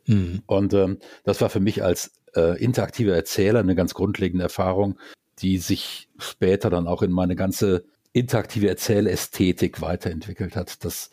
Mhm. 0.06 0.42
Und 0.46 0.74
ähm, 0.74 0.98
das 1.22 1.40
war 1.40 1.50
für 1.50 1.60
mich 1.60 1.84
als 1.84 2.10
äh, 2.34 2.60
interaktiver 2.60 3.14
Erzähler 3.14 3.60
eine 3.60 3.76
ganz 3.76 3.94
grundlegende 3.94 4.42
Erfahrung, 4.42 4.98
die 5.38 5.58
sich 5.58 6.08
später 6.18 6.68
dann 6.68 6.88
auch 6.88 7.02
in 7.02 7.12
meine 7.12 7.36
ganze 7.36 7.84
interaktive 8.12 8.68
Erzählästhetik 8.68 9.80
weiterentwickelt 9.80 10.56
hat, 10.56 10.84
dass 10.84 11.10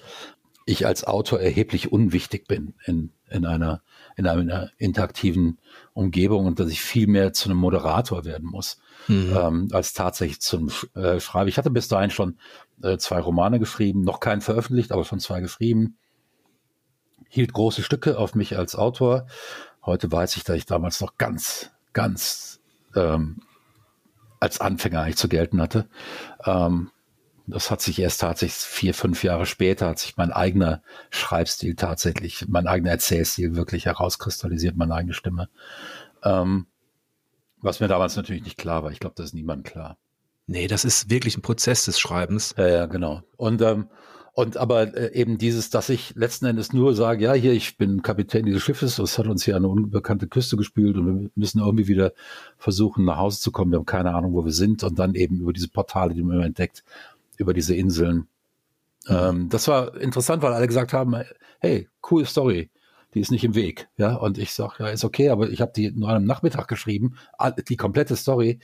ich 0.65 0.85
als 0.85 1.03
Autor 1.03 1.39
erheblich 1.39 1.91
unwichtig 1.91 2.47
bin 2.47 2.75
in, 2.85 3.11
in, 3.29 3.45
einer, 3.45 3.81
in 4.15 4.27
einer 4.27 4.69
interaktiven 4.77 5.57
Umgebung 5.93 6.45
und 6.45 6.59
dass 6.59 6.69
ich 6.69 6.81
viel 6.81 7.07
mehr 7.07 7.33
zu 7.33 7.49
einem 7.49 7.57
Moderator 7.57 8.23
werden 8.23 8.47
muss, 8.47 8.79
mhm. 9.07 9.35
ähm, 9.35 9.67
als 9.71 9.93
tatsächlich 9.93 10.41
zum 10.41 10.69
äh, 10.93 11.19
Schreiben. 11.19 11.49
Ich 11.49 11.57
hatte 11.57 11.71
bis 11.71 11.87
dahin 11.87 12.11
schon 12.11 12.37
äh, 12.83 12.97
zwei 12.97 13.19
Romane 13.19 13.59
geschrieben, 13.59 14.03
noch 14.03 14.19
keinen 14.19 14.41
veröffentlicht, 14.41 14.91
aber 14.91 15.05
schon 15.05 15.19
zwei 15.19 15.41
geschrieben. 15.41 15.97
Hielt 17.29 17.53
große 17.53 17.81
Stücke 17.81 18.19
auf 18.19 18.35
mich 18.35 18.57
als 18.57 18.75
Autor. 18.75 19.25
Heute 19.83 20.11
weiß 20.11 20.37
ich, 20.37 20.43
dass 20.43 20.57
ich 20.57 20.65
damals 20.65 21.01
noch 21.01 21.17
ganz, 21.17 21.71
ganz 21.93 22.59
ähm, 22.95 23.41
als 24.39 24.61
Anfänger 24.61 25.01
eigentlich 25.01 25.17
zu 25.17 25.29
gelten 25.29 25.61
hatte. 25.61 25.87
Ähm, 26.45 26.91
das 27.47 27.71
hat 27.71 27.81
sich 27.81 27.99
erst 27.99 28.21
tatsächlich 28.21 28.57
vier, 28.57 28.93
fünf 28.93 29.23
Jahre 29.23 29.45
später, 29.45 29.87
hat 29.87 29.99
sich 29.99 30.17
mein 30.17 30.31
eigener 30.31 30.83
Schreibstil 31.09 31.75
tatsächlich, 31.75 32.47
mein 32.47 32.67
eigener 32.67 32.91
Erzählstil 32.91 33.55
wirklich 33.55 33.85
herauskristallisiert, 33.85 34.77
meine 34.77 34.93
eigene 34.93 35.13
Stimme. 35.13 35.49
Ähm, 36.23 36.67
was 37.61 37.79
mir 37.79 37.87
damals 37.87 38.15
natürlich 38.15 38.43
nicht 38.43 38.57
klar 38.57 38.83
war. 38.83 38.91
Ich 38.91 38.99
glaube, 38.99 39.15
das 39.17 39.27
ist 39.27 39.33
niemand 39.33 39.65
klar. 39.65 39.97
Nee, 40.47 40.67
das 40.67 40.85
ist 40.85 41.09
wirklich 41.09 41.37
ein 41.37 41.41
Prozess 41.41 41.85
des 41.85 41.99
Schreibens. 41.99 42.55
Ja, 42.57 42.67
ja 42.67 42.85
genau. 42.85 43.23
Und 43.35 43.61
ähm, 43.61 43.89
und 44.33 44.57
aber 44.57 44.95
äh, 44.95 45.13
eben 45.13 45.37
dieses, 45.37 45.69
dass 45.69 45.89
ich 45.89 46.13
letzten 46.15 46.45
Endes 46.45 46.73
nur 46.73 46.95
sage, 46.95 47.25
ja, 47.25 47.33
hier, 47.33 47.53
ich 47.53 47.77
bin 47.77 48.01
Kapitän 48.01 48.45
dieses 48.45 48.61
Schiffes, 48.61 48.95
das 48.95 49.17
hat 49.17 49.27
uns 49.27 49.43
hier 49.43 49.55
eine 49.55 49.67
unbekannte 49.67 50.27
Küste 50.27 50.57
gespült 50.57 50.97
und 50.97 51.05
wir 51.05 51.29
müssen 51.35 51.59
irgendwie 51.59 51.87
wieder 51.87 52.13
versuchen, 52.57 53.05
nach 53.05 53.17
Hause 53.17 53.39
zu 53.41 53.51
kommen. 53.51 53.71
Wir 53.71 53.79
haben 53.79 53.85
keine 53.85 54.13
Ahnung, 54.13 54.33
wo 54.33 54.45
wir 54.45 54.51
sind. 54.51 54.83
Und 54.83 54.99
dann 54.99 55.15
eben 55.15 55.39
über 55.39 55.53
diese 55.53 55.69
Portale, 55.69 56.13
die 56.13 56.23
man 56.23 56.37
immer 56.37 56.45
entdeckt, 56.45 56.83
über 57.37 57.53
diese 57.53 57.75
Inseln. 57.75 58.27
Ähm, 59.07 59.49
das 59.49 59.67
war 59.67 59.95
interessant, 59.95 60.41
weil 60.43 60.53
alle 60.53 60.67
gesagt 60.67 60.93
haben, 60.93 61.15
hey, 61.59 61.87
cool 62.09 62.25
Story. 62.25 62.69
Die 63.15 63.21
ist 63.21 63.31
nicht 63.31 63.43
im 63.43 63.55
Weg, 63.55 63.89
ja. 63.97 64.15
Und 64.15 64.37
ich 64.37 64.53
sage, 64.53 64.75
ja, 64.79 64.87
ist 64.89 65.03
okay, 65.03 65.29
aber 65.29 65.49
ich 65.49 65.61
habe 65.61 65.71
die 65.75 65.91
nur 65.91 66.09
am 66.09 66.25
Nachmittag 66.25 66.67
geschrieben, 66.67 67.15
die 67.67 67.75
komplette 67.75 68.15
Story 68.15 68.59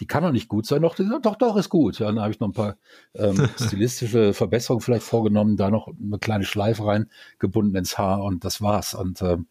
die 0.00 0.06
kann 0.06 0.22
doch 0.22 0.32
nicht 0.32 0.48
gut 0.48 0.66
sein. 0.66 0.82
Doch, 0.82 0.96
doch, 0.96 1.36
doch, 1.36 1.56
ist 1.56 1.68
gut. 1.68 1.98
Ja, 1.98 2.06
dann 2.06 2.20
habe 2.20 2.32
ich 2.32 2.40
noch 2.40 2.48
ein 2.48 2.52
paar 2.52 2.76
ähm, 3.14 3.48
stilistische 3.60 4.34
Verbesserungen 4.34 4.82
vielleicht 4.82 5.04
vorgenommen, 5.04 5.56
da 5.56 5.70
noch 5.70 5.88
eine 5.88 6.18
kleine 6.18 6.44
Schleife 6.44 6.84
reingebunden 6.86 7.74
ins 7.76 7.98
Haar 7.98 8.22
und 8.22 8.44
das 8.44 8.60
war's. 8.60 8.94
Und 8.94 9.22
ähm, 9.22 9.46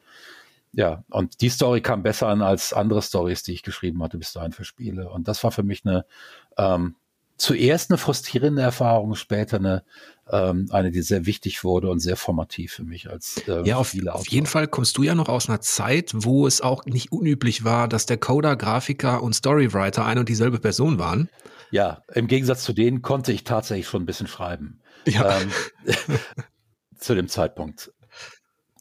ja, 0.73 1.03
und 1.09 1.41
die 1.41 1.49
Story 1.49 1.81
kam 1.81 2.03
besser 2.03 2.27
an 2.27 2.41
als 2.41 2.73
andere 2.73 3.01
Stories, 3.01 3.43
die 3.43 3.53
ich 3.53 3.63
geschrieben 3.63 4.03
hatte 4.03 4.17
bis 4.17 4.33
dahin 4.33 4.51
für 4.51 4.65
Spiele. 4.65 5.09
Und 5.09 5.27
das 5.27 5.43
war 5.43 5.51
für 5.51 5.63
mich 5.63 5.85
eine 5.85 6.05
ähm, 6.57 6.95
zuerst 7.37 7.91
eine 7.91 7.97
frustrierende 7.97 8.61
Erfahrung, 8.61 9.15
später 9.15 9.57
eine, 9.57 9.83
ähm, 10.31 10.67
eine, 10.71 10.91
die 10.91 11.01
sehr 11.01 11.25
wichtig 11.25 11.63
wurde 11.63 11.89
und 11.89 11.99
sehr 11.99 12.15
formativ 12.15 12.73
für 12.73 12.83
mich 12.83 13.09
als 13.09 13.41
äh, 13.47 13.67
Ja, 13.67 13.77
auf, 13.77 13.95
auf 14.07 14.27
jeden 14.27 14.47
Fall 14.47 14.67
kommst 14.67 14.97
du 14.97 15.03
ja 15.03 15.15
noch 15.15 15.29
aus 15.29 15.49
einer 15.49 15.61
Zeit, 15.61 16.11
wo 16.13 16.47
es 16.47 16.61
auch 16.61 16.85
nicht 16.85 17.11
unüblich 17.11 17.63
war, 17.63 17.87
dass 17.87 18.05
der 18.05 18.17
Coder, 18.17 18.55
Grafiker 18.55 19.21
und 19.21 19.33
Storywriter 19.33 20.05
ein 20.05 20.17
und 20.17 20.29
dieselbe 20.29 20.59
Person 20.59 20.99
waren. 20.99 21.29
Ja, 21.71 22.03
im 22.13 22.27
Gegensatz 22.27 22.63
zu 22.63 22.73
denen 22.73 23.01
konnte 23.01 23.31
ich 23.31 23.43
tatsächlich 23.43 23.87
schon 23.87 24.03
ein 24.03 24.05
bisschen 24.05 24.27
schreiben. 24.27 24.81
Ja. 25.07 25.39
Ähm, 25.39 25.51
zu 26.97 27.15
dem 27.15 27.27
Zeitpunkt. 27.27 27.91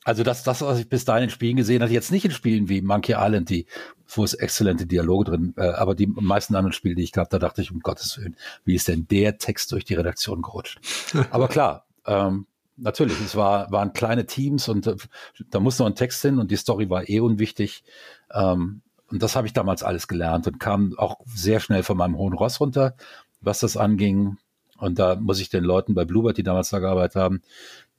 Also 0.04 0.22
das, 0.22 0.42
das, 0.42 0.60
was 0.60 0.78
ich 0.78 0.88
bis 0.88 1.04
dahin 1.04 1.24
in 1.24 1.30
Spielen 1.30 1.56
gesehen 1.56 1.82
hatte, 1.82 1.92
jetzt 1.92 2.12
nicht 2.12 2.24
in 2.24 2.30
Spielen 2.30 2.68
wie 2.68 2.82
Monkey 2.82 3.14
Island, 3.18 3.48
die, 3.48 3.66
wo 4.06 4.22
es 4.22 4.34
exzellente 4.34 4.86
Dialoge 4.86 5.30
drin, 5.30 5.54
äh, 5.56 5.68
aber 5.68 5.94
die 5.94 6.06
meisten 6.06 6.54
anderen 6.54 6.72
Spiele, 6.72 6.94
die 6.94 7.02
ich 7.02 7.12
gab, 7.12 7.30
da 7.30 7.38
dachte 7.38 7.62
ich, 7.62 7.72
um 7.72 7.80
Gottes 7.80 8.18
Willen, 8.18 8.36
wie 8.64 8.74
ist 8.74 8.86
denn 8.86 9.08
der 9.08 9.38
Text 9.38 9.72
durch 9.72 9.84
die 9.84 9.94
Redaktion 9.94 10.42
gerutscht? 10.42 10.78
aber 11.30 11.48
klar, 11.48 11.86
ähm, 12.06 12.46
natürlich, 12.76 13.18
es 13.20 13.34
war, 13.34 13.70
waren 13.72 13.94
kleine 13.94 14.26
Teams 14.26 14.68
und 14.68 14.86
äh, 14.86 14.96
da 15.50 15.58
musste 15.60 15.82
noch 15.82 15.90
ein 15.90 15.96
Text 15.96 16.20
hin 16.22 16.38
und 16.38 16.50
die 16.50 16.56
Story 16.56 16.90
war 16.90 17.08
eh 17.08 17.20
unwichtig. 17.20 17.82
Ähm, 18.32 18.82
und 19.10 19.22
das 19.22 19.36
habe 19.36 19.46
ich 19.46 19.52
damals 19.52 19.82
alles 19.82 20.08
gelernt 20.08 20.46
und 20.46 20.60
kam 20.60 20.94
auch 20.98 21.20
sehr 21.26 21.60
schnell 21.60 21.82
von 21.82 21.96
meinem 21.96 22.16
hohen 22.16 22.34
Ross 22.34 22.60
runter, 22.60 22.96
was 23.40 23.60
das 23.60 23.76
anging. 23.76 24.38
Und 24.78 24.98
da 24.98 25.14
muss 25.14 25.40
ich 25.40 25.50
den 25.50 25.62
Leuten 25.62 25.94
bei 25.94 26.04
Bluebird, 26.04 26.36
die 26.36 26.42
damals 26.42 26.70
da 26.70 26.78
gearbeitet 26.78 27.16
haben, 27.16 27.42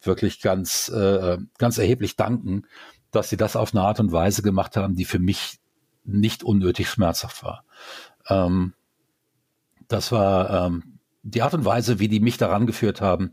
wirklich 0.05 0.41
ganz, 0.41 0.89
äh, 0.89 1.37
ganz 1.57 1.77
erheblich 1.77 2.15
danken, 2.15 2.67
dass 3.11 3.29
sie 3.29 3.37
das 3.37 3.55
auf 3.55 3.73
eine 3.73 3.83
Art 3.83 3.99
und 3.99 4.11
Weise 4.11 4.41
gemacht 4.41 4.77
haben, 4.77 4.95
die 4.95 5.05
für 5.05 5.19
mich 5.19 5.59
nicht 6.03 6.43
unnötig 6.43 6.89
schmerzhaft 6.89 7.43
war. 7.43 7.63
Ähm, 8.27 8.73
das 9.87 10.11
war 10.11 10.67
ähm, 10.67 10.99
die 11.23 11.41
Art 11.41 11.53
und 11.53 11.65
Weise, 11.65 11.99
wie 11.99 12.07
die 12.07 12.19
mich 12.19 12.37
daran 12.37 12.67
geführt 12.67 13.01
haben, 13.01 13.31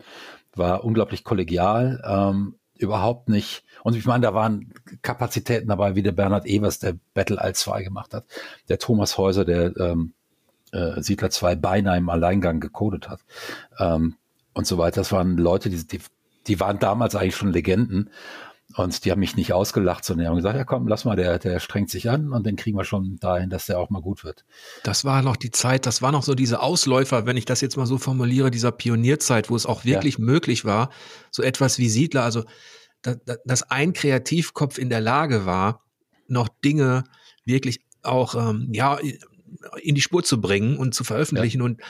war 0.55 0.85
unglaublich 0.85 1.25
kollegial, 1.25 2.03
ähm, 2.07 2.57
überhaupt 2.75 3.29
nicht. 3.29 3.65
Und 3.85 3.97
ich 3.97 4.05
meine, 4.07 4.23
da 4.23 4.35
waren 4.35 4.73
Kapazitäten 5.03 5.69
dabei, 5.69 5.95
wie 5.95 6.03
der 6.03 6.13
Bernhard 6.13 6.47
Evers, 6.47 6.79
der 6.79 6.97
Battle 7.15 7.41
All 7.41 7.55
2 7.55 7.83
gemacht 7.83 8.15
hat, 8.15 8.27
der 8.69 8.79
Thomas 8.79 9.19
Häuser, 9.19 9.45
der 9.45 9.77
ähm, 9.77 10.15
äh, 10.73 11.01
Siedler 11.01 11.31
2 11.31 11.55
beinahe 11.57 11.99
im 11.99 12.09
Alleingang 12.09 12.61
gecodet 12.61 13.09
hat 13.09 13.21
ähm, 13.79 14.17
und 14.53 14.67
so 14.67 14.79
weiter. 14.79 15.01
Das 15.01 15.13
waren 15.13 15.37
Leute, 15.37 15.71
die, 15.71 15.87
die 15.87 16.01
die 16.47 16.61
waren 16.61 16.79
damals 16.79 17.15
eigentlich 17.15 17.37
schon 17.37 17.53
Legenden. 17.53 18.11
Und 18.75 19.05
die 19.05 19.11
haben 19.11 19.21
mich 19.21 19.37
nicht 19.37 19.53
ausgelacht, 19.53 20.05
sondern 20.05 20.25
die 20.25 20.29
haben 20.29 20.37
gesagt, 20.37 20.57
ja 20.57 20.65
komm, 20.65 20.89
lass 20.89 21.05
mal, 21.05 21.15
der, 21.15 21.39
der 21.39 21.61
strengt 21.61 21.91
sich 21.91 22.09
an 22.09 22.33
und 22.33 22.47
den 22.47 22.57
kriegen 22.57 22.79
wir 22.79 22.85
schon 22.85 23.19
dahin, 23.21 23.51
dass 23.51 23.67
der 23.67 23.79
auch 23.79 23.91
mal 23.91 24.01
gut 24.01 24.25
wird. 24.25 24.47
Das 24.83 25.05
war 25.05 25.21
noch 25.21 25.37
die 25.37 25.51
Zeit, 25.51 25.85
das 25.85 26.01
war 26.01 26.11
noch 26.11 26.23
so 26.23 26.35
diese 26.35 26.61
Ausläufer, 26.61 27.27
wenn 27.27 27.37
ich 27.37 27.45
das 27.45 27.61
jetzt 27.61 27.77
mal 27.77 27.85
so 27.85 27.99
formuliere, 27.99 28.51
dieser 28.51 28.73
Pionierzeit, 28.73 29.51
wo 29.51 29.57
es 29.57 29.67
auch 29.67 29.85
wirklich 29.85 30.17
ja. 30.17 30.25
möglich 30.25 30.65
war, 30.65 30.89
so 31.31 31.43
etwas 31.43 31.79
wie 31.79 31.91
Siedler, 31.91 32.23
also 32.23 32.45
dass, 33.03 33.19
dass 33.45 33.71
ein 33.71 33.93
Kreativkopf 33.93 34.79
in 34.79 34.89
der 34.89 35.01
Lage 35.01 35.45
war, 35.45 35.85
noch 36.29 36.49
Dinge 36.65 37.05
wirklich 37.45 37.85
auch 38.03 38.35
ähm, 38.35 38.71
ja 38.73 38.99
in 39.83 39.95
die 39.95 40.01
Spur 40.01 40.23
zu 40.23 40.41
bringen 40.41 40.79
und 40.79 40.95
zu 40.95 41.05
veröffentlichen. 41.05 41.59
Ja. 41.59 41.65
Und 41.65 41.81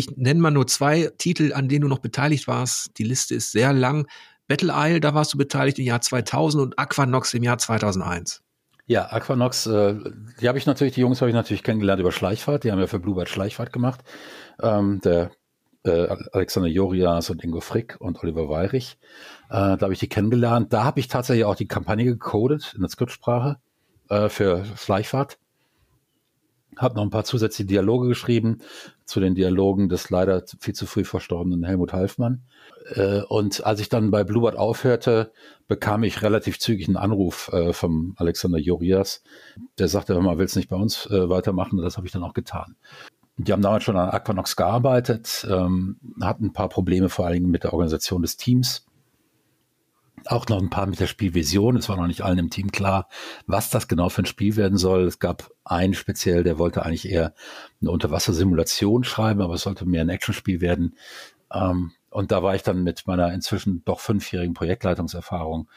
ich 0.00 0.16
nenne 0.16 0.40
mal 0.40 0.50
nur 0.50 0.66
zwei 0.66 1.10
Titel, 1.18 1.52
an 1.52 1.68
denen 1.68 1.82
du 1.82 1.88
noch 1.88 2.00
beteiligt 2.00 2.48
warst. 2.48 2.98
Die 2.98 3.04
Liste 3.04 3.34
ist 3.34 3.52
sehr 3.52 3.72
lang. 3.72 4.06
Battle 4.48 4.72
Isle, 4.74 5.00
da 5.00 5.14
warst 5.14 5.32
du 5.32 5.38
beteiligt 5.38 5.78
im 5.78 5.84
Jahr 5.84 6.00
2000 6.00 6.62
und 6.62 6.78
Aquanox 6.78 7.34
im 7.34 7.44
Jahr 7.44 7.58
2001. 7.58 8.42
Ja, 8.86 9.12
Aquanox, 9.12 9.66
äh, 9.66 9.94
die 10.40 10.48
habe 10.48 10.58
ich 10.58 10.66
natürlich, 10.66 10.94
die 10.94 11.02
Jungs 11.02 11.20
habe 11.20 11.30
ich 11.30 11.34
natürlich 11.34 11.62
kennengelernt 11.62 12.00
über 12.00 12.10
Schleichfahrt. 12.10 12.64
Die 12.64 12.72
haben 12.72 12.80
ja 12.80 12.88
für 12.88 12.98
Bluebird 12.98 13.28
Schleichfahrt 13.28 13.72
gemacht. 13.72 14.00
Ähm, 14.60 15.00
der 15.04 15.30
äh, 15.84 16.08
Alexander 16.32 16.68
Jorias 16.68 17.30
und 17.30 17.44
Ingo 17.44 17.60
Frick 17.60 17.96
und 18.00 18.22
Oliver 18.22 18.48
Weirich. 18.48 18.98
Äh, 19.48 19.76
da 19.76 19.78
habe 19.82 19.92
ich 19.92 20.00
die 20.00 20.08
kennengelernt. 20.08 20.72
Da 20.72 20.82
habe 20.82 21.00
ich 21.00 21.06
tatsächlich 21.06 21.44
auch 21.44 21.54
die 21.54 21.68
Kampagne 21.68 22.04
gecodet 22.04 22.72
in 22.74 22.80
der 22.80 22.90
Skriptsprache 22.90 23.58
äh, 24.08 24.28
für 24.28 24.64
Schleichfahrt. 24.76 25.38
habe 26.76 26.96
noch 26.96 27.02
ein 27.02 27.10
paar 27.10 27.24
zusätzliche 27.24 27.68
Dialoge 27.68 28.08
geschrieben 28.08 28.58
zu 29.10 29.20
den 29.20 29.34
Dialogen 29.34 29.88
des 29.88 30.08
leider 30.08 30.44
viel 30.60 30.74
zu 30.74 30.86
früh 30.86 31.04
verstorbenen 31.04 31.64
Helmut 31.64 31.92
Halfmann. 31.92 32.42
Äh, 32.94 33.22
und 33.22 33.66
als 33.66 33.80
ich 33.80 33.88
dann 33.88 34.10
bei 34.10 34.22
Bluebird 34.22 34.56
aufhörte, 34.56 35.32
bekam 35.66 36.04
ich 36.04 36.22
relativ 36.22 36.60
zügig 36.60 36.86
einen 36.86 36.96
Anruf 36.96 37.50
äh, 37.52 37.72
vom 37.72 38.14
Alexander 38.16 38.58
Jorias. 38.58 39.22
Der 39.78 39.88
sagte, 39.88 40.14
hör 40.14 40.22
mal, 40.22 40.38
willst 40.38 40.56
nicht 40.56 40.70
bei 40.70 40.76
uns 40.76 41.06
äh, 41.06 41.28
weitermachen? 41.28 41.78
Und 41.78 41.84
das 41.84 41.96
habe 41.96 42.06
ich 42.06 42.12
dann 42.12 42.22
auch 42.22 42.34
getan. 42.34 42.76
Die 43.36 43.52
haben 43.52 43.62
damals 43.62 43.84
schon 43.84 43.96
an 43.96 44.10
Aquanox 44.10 44.54
gearbeitet, 44.54 45.46
ähm, 45.50 45.96
hatten 46.20 46.46
ein 46.46 46.52
paar 46.52 46.68
Probleme 46.68 47.08
vor 47.08 47.24
allen 47.26 47.34
Dingen 47.34 47.50
mit 47.50 47.64
der 47.64 47.72
Organisation 47.72 48.22
des 48.22 48.36
Teams 48.36 48.86
auch 50.30 50.48
noch 50.48 50.60
ein 50.60 50.70
paar 50.70 50.86
mit 50.86 51.00
der 51.00 51.06
Spielvision. 51.06 51.76
Es 51.76 51.88
war 51.88 51.96
noch 51.96 52.06
nicht 52.06 52.22
allen 52.22 52.38
im 52.38 52.50
Team 52.50 52.70
klar, 52.70 53.08
was 53.46 53.70
das 53.70 53.88
genau 53.88 54.08
für 54.08 54.22
ein 54.22 54.26
Spiel 54.26 54.56
werden 54.56 54.78
soll. 54.78 55.04
Es 55.04 55.18
gab 55.18 55.50
einen 55.64 55.94
speziell, 55.94 56.44
der 56.44 56.58
wollte 56.58 56.84
eigentlich 56.84 57.08
eher 57.08 57.34
eine 57.80 57.90
Unterwassersimulation 57.90 59.04
schreiben, 59.04 59.40
aber 59.40 59.54
es 59.54 59.62
sollte 59.62 59.86
mehr 59.86 60.02
ein 60.02 60.08
Actionspiel 60.08 60.60
werden. 60.60 60.96
Ähm, 61.52 61.92
und 62.10 62.32
da 62.32 62.42
war 62.42 62.54
ich 62.54 62.62
dann 62.62 62.82
mit 62.82 63.06
meiner 63.06 63.32
inzwischen 63.32 63.84
doch 63.84 64.00
fünfjährigen 64.00 64.54
Projektleitungserfahrung 64.54 65.68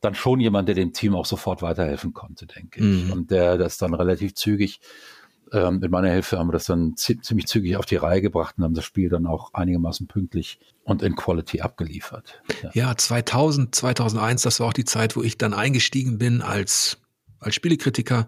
dann 0.00 0.14
schon 0.14 0.38
jemand, 0.38 0.68
der 0.68 0.74
dem 0.74 0.92
Team 0.92 1.14
auch 1.14 1.24
sofort 1.24 1.62
weiterhelfen 1.62 2.12
konnte, 2.12 2.46
denke 2.46 2.80
ich. 2.80 3.04
Mhm. 3.04 3.12
Und 3.12 3.30
der 3.30 3.56
das 3.56 3.78
dann 3.78 3.94
relativ 3.94 4.34
zügig 4.34 4.80
ähm, 5.54 5.78
mit 5.78 5.90
meiner 5.90 6.10
Hilfe 6.10 6.38
haben 6.38 6.48
wir 6.48 6.52
das 6.52 6.66
dann 6.66 6.96
ziemlich 6.96 7.46
zügig 7.46 7.76
auf 7.76 7.86
die 7.86 7.96
Reihe 7.96 8.20
gebracht 8.20 8.56
und 8.58 8.64
haben 8.64 8.74
das 8.74 8.84
Spiel 8.84 9.08
dann 9.08 9.26
auch 9.26 9.54
einigermaßen 9.54 10.08
pünktlich 10.08 10.58
und 10.82 11.02
in 11.02 11.14
Quality 11.14 11.60
abgeliefert. 11.60 12.42
Ja. 12.62 12.70
ja, 12.74 12.96
2000, 12.96 13.74
2001, 13.74 14.42
das 14.42 14.60
war 14.60 14.66
auch 14.66 14.72
die 14.72 14.84
Zeit, 14.84 15.16
wo 15.16 15.22
ich 15.22 15.38
dann 15.38 15.54
eingestiegen 15.54 16.18
bin 16.18 16.42
als, 16.42 16.98
als 17.38 17.54
Spielekritiker, 17.54 18.26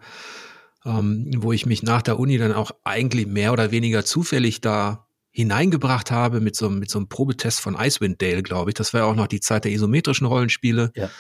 ähm, 0.85 1.31
wo 1.39 1.53
ich 1.53 1.67
mich 1.67 1.83
nach 1.83 2.03
der 2.03 2.19
Uni 2.21 2.39
dann 2.39 2.53
auch 2.53 2.71
eigentlich 2.85 3.27
mehr 3.27 3.53
oder 3.53 3.73
weniger 3.73 4.05
zufällig 4.05 4.61
da 4.61 5.07
hineingebracht 5.33 6.11
habe 6.11 6.41
mit 6.41 6.57
so, 6.57 6.71
mit 6.71 6.91
so 6.91 6.99
einem 6.99 7.09
Probetest 7.09 7.61
von 7.61 7.77
Icewind 7.79 8.23
Dale, 8.23 8.43
glaube 8.43 8.71
ich. 8.71 8.75
Das 8.75 8.95
war 8.95 9.01
ja 9.01 9.07
auch 9.07 9.17
noch 9.17 9.27
die 9.27 9.41
Zeit 9.41 9.65
der 9.65 9.73
isometrischen 9.73 10.27
Rollenspiele. 10.27 10.93
Ja. 10.95 11.11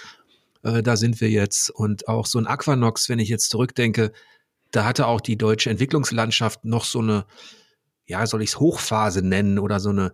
Äh, 0.62 0.82
da 0.82 0.96
sind 0.96 1.20
wir 1.20 1.28
jetzt. 1.28 1.68
Und 1.68 2.08
auch 2.08 2.26
so 2.26 2.38
ein 2.38 2.46
Aquanox, 2.46 3.08
wenn 3.08 3.18
ich 3.18 3.28
jetzt 3.28 3.50
zurückdenke, 3.50 4.12
da 4.70 4.84
hatte 4.84 5.06
auch 5.06 5.20
die 5.20 5.36
deutsche 5.36 5.70
Entwicklungslandschaft 5.70 6.64
noch 6.64 6.84
so 6.84 7.00
eine, 7.00 7.24
ja, 8.06 8.26
soll 8.26 8.42
ich 8.42 8.50
es 8.50 8.60
Hochphase 8.60 9.22
nennen 9.22 9.58
oder 9.58 9.80
so 9.80 9.90
eine, 9.90 10.12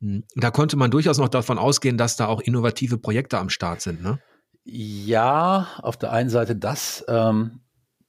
hm, 0.00 0.24
da 0.34 0.50
konnte 0.50 0.76
man 0.76 0.90
durchaus 0.90 1.18
noch 1.18 1.28
davon 1.28 1.58
ausgehen, 1.58 1.98
dass 1.98 2.16
da 2.16 2.26
auch 2.26 2.40
innovative 2.40 2.98
Projekte 2.98 3.38
am 3.38 3.50
Start 3.50 3.80
sind, 3.80 4.02
ne? 4.02 4.20
Ja, 4.64 5.68
auf 5.78 5.96
der 5.96 6.12
einen 6.12 6.30
Seite 6.30 6.54
das, 6.54 7.04
ähm, 7.08 7.60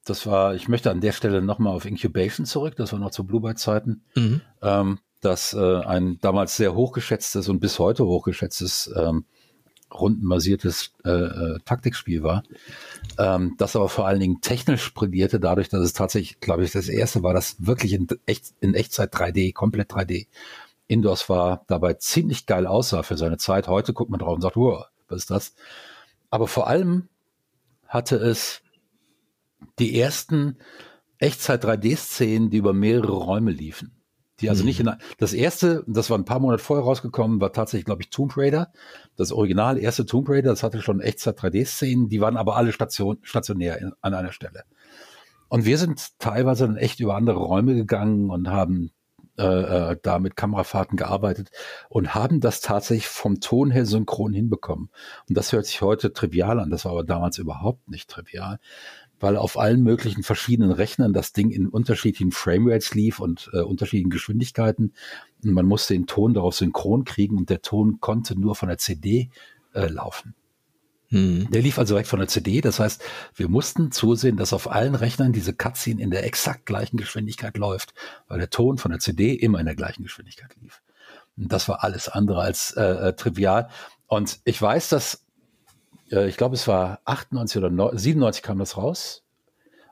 das 0.04 0.26
war, 0.26 0.54
ich 0.54 0.68
möchte 0.68 0.90
an 0.90 1.00
der 1.00 1.12
Stelle 1.12 1.42
nochmal 1.42 1.74
auf 1.74 1.86
Incubation 1.86 2.46
zurück, 2.46 2.76
das 2.76 2.92
war 2.92 2.98
noch 2.98 3.10
zu 3.10 3.24
Bluebird-Zeiten, 3.24 4.04
mhm. 4.14 4.40
ähm, 4.60 4.98
das 5.20 5.54
äh, 5.54 5.80
ein 5.80 6.18
damals 6.20 6.56
sehr 6.56 6.74
hochgeschätztes 6.74 7.48
und 7.48 7.60
bis 7.60 7.78
heute 7.78 8.04
hochgeschätztes 8.04 8.92
ähm, 8.96 9.24
rundenbasiertes 9.92 10.92
äh, 11.04 11.10
äh, 11.10 11.58
Taktikspiel 11.64 12.22
war, 12.22 12.42
ähm, 13.18 13.54
das 13.58 13.76
aber 13.76 13.88
vor 13.88 14.06
allen 14.06 14.20
Dingen 14.20 14.40
technisch 14.40 14.92
brillierte, 14.94 15.40
dadurch, 15.40 15.68
dass 15.68 15.80
es 15.80 15.92
tatsächlich, 15.92 16.40
glaube 16.40 16.64
ich, 16.64 16.72
das 16.72 16.88
erste 16.88 17.22
war, 17.22 17.34
das 17.34 17.56
wirklich 17.58 17.92
in, 17.92 18.06
echt, 18.26 18.54
in 18.60 18.74
Echtzeit 18.74 19.14
3D, 19.14 19.52
komplett 19.52 19.90
3D 19.90 20.26
Indoors 20.86 21.28
war, 21.28 21.64
dabei 21.68 21.94
ziemlich 21.94 22.46
geil 22.46 22.66
aussah 22.66 23.02
für 23.02 23.16
seine 23.16 23.38
Zeit. 23.38 23.68
Heute 23.68 23.92
guckt 23.92 24.10
man 24.10 24.20
drauf 24.20 24.34
und 24.34 24.42
sagt, 24.42 24.56
wow, 24.56 24.86
was 25.08 25.22
ist 25.22 25.30
das? 25.30 25.54
Aber 26.30 26.48
vor 26.48 26.66
allem 26.66 27.08
hatte 27.86 28.16
es 28.16 28.62
die 29.78 29.98
ersten 29.98 30.58
Echtzeit 31.18 31.64
3D-Szenen, 31.64 32.50
die 32.50 32.56
über 32.56 32.72
mehrere 32.72 33.12
Räume 33.12 33.52
liefen. 33.52 34.01
Die 34.40 34.48
also 34.48 34.64
nicht 34.64 34.80
in 34.80 34.90
das 35.18 35.32
erste, 35.34 35.84
das 35.86 36.10
war 36.10 36.18
ein 36.18 36.24
paar 36.24 36.40
Monate 36.40 36.62
vorher 36.62 36.84
rausgekommen, 36.84 37.40
war 37.40 37.52
tatsächlich, 37.52 37.84
glaube 37.84 38.02
ich, 38.02 38.10
Tomb 38.10 38.36
Raider. 38.36 38.72
Das 39.16 39.30
Original 39.30 39.78
erste 39.78 40.06
Tomb 40.06 40.28
Raider, 40.28 40.50
das 40.50 40.62
hatte 40.62 40.80
schon 40.82 41.00
Echtzeit 41.00 41.38
3D-Szenen, 41.38 42.08
die 42.08 42.20
waren 42.20 42.36
aber 42.36 42.56
alle 42.56 42.72
Station, 42.72 43.18
stationär 43.22 43.78
in, 43.78 43.92
an 44.00 44.14
einer 44.14 44.32
Stelle. 44.32 44.64
Und 45.48 45.66
wir 45.66 45.76
sind 45.76 46.18
teilweise 46.18 46.66
dann 46.66 46.76
echt 46.76 46.98
über 46.98 47.14
andere 47.14 47.38
Räume 47.38 47.74
gegangen 47.74 48.30
und 48.30 48.48
haben 48.48 48.90
äh, 49.38 49.92
äh, 49.92 49.96
da 50.02 50.18
mit 50.18 50.36
Kamerafahrten 50.36 50.96
gearbeitet 50.96 51.50
und 51.88 52.14
haben 52.14 52.40
das 52.40 52.60
tatsächlich 52.60 53.06
vom 53.06 53.40
Ton 53.40 53.70
her 53.70 53.86
synchron 53.86 54.32
hinbekommen. 54.32 54.90
Und 55.28 55.36
das 55.36 55.52
hört 55.52 55.64
sich 55.66 55.80
heute 55.80 56.12
trivial 56.12 56.60
an, 56.60 56.68
das 56.68 56.84
war 56.84 56.92
aber 56.92 57.04
damals 57.04 57.38
überhaupt 57.38 57.88
nicht 57.88 58.10
trivial 58.10 58.60
weil 59.22 59.36
auf 59.36 59.56
allen 59.56 59.82
möglichen 59.82 60.24
verschiedenen 60.24 60.72
Rechnern 60.72 61.12
das 61.12 61.32
Ding 61.32 61.50
in 61.50 61.68
unterschiedlichen 61.68 62.32
Framerates 62.32 62.92
lief 62.94 63.20
und 63.20 63.48
äh, 63.52 63.60
unterschiedlichen 63.60 64.10
Geschwindigkeiten. 64.10 64.94
Und 65.44 65.52
man 65.52 65.64
musste 65.64 65.94
den 65.94 66.06
Ton 66.06 66.34
darauf 66.34 66.56
synchron 66.56 67.04
kriegen 67.04 67.38
und 67.38 67.48
der 67.48 67.62
Ton 67.62 68.00
konnte 68.00 68.38
nur 68.38 68.56
von 68.56 68.68
der 68.68 68.78
CD 68.78 69.30
äh, 69.74 69.86
laufen. 69.86 70.34
Hm. 71.10 71.48
Der 71.52 71.62
lief 71.62 71.78
also 71.78 71.94
weg 71.94 72.08
von 72.08 72.18
der 72.18 72.26
CD. 72.26 72.60
Das 72.62 72.80
heißt, 72.80 73.04
wir 73.36 73.48
mussten 73.48 73.92
zusehen, 73.92 74.36
dass 74.36 74.52
auf 74.52 74.68
allen 74.68 74.96
Rechnern 74.96 75.32
diese 75.32 75.52
Cutscene 75.52 76.02
in 76.02 76.10
der 76.10 76.26
exakt 76.26 76.66
gleichen 76.66 76.96
Geschwindigkeit 76.96 77.56
läuft, 77.56 77.94
weil 78.26 78.40
der 78.40 78.50
Ton 78.50 78.76
von 78.76 78.90
der 78.90 78.98
CD 78.98 79.34
immer 79.34 79.60
in 79.60 79.66
der 79.66 79.76
gleichen 79.76 80.02
Geschwindigkeit 80.02 80.50
lief. 80.60 80.82
Und 81.36 81.52
das 81.52 81.68
war 81.68 81.84
alles 81.84 82.08
andere 82.08 82.40
als 82.40 82.72
äh, 82.72 82.82
äh 82.82 83.12
trivial. 83.12 83.68
Und 84.08 84.40
ich 84.44 84.60
weiß, 84.60 84.88
dass 84.88 85.24
äh, 86.12 86.28
ich 86.28 86.36
glaube, 86.36 86.54
es 86.54 86.68
war 86.68 87.00
98 87.04 87.58
oder 87.58 87.70
9, 87.70 87.98
97 87.98 88.42
kam 88.42 88.58
das 88.58 88.76
raus. 88.76 89.24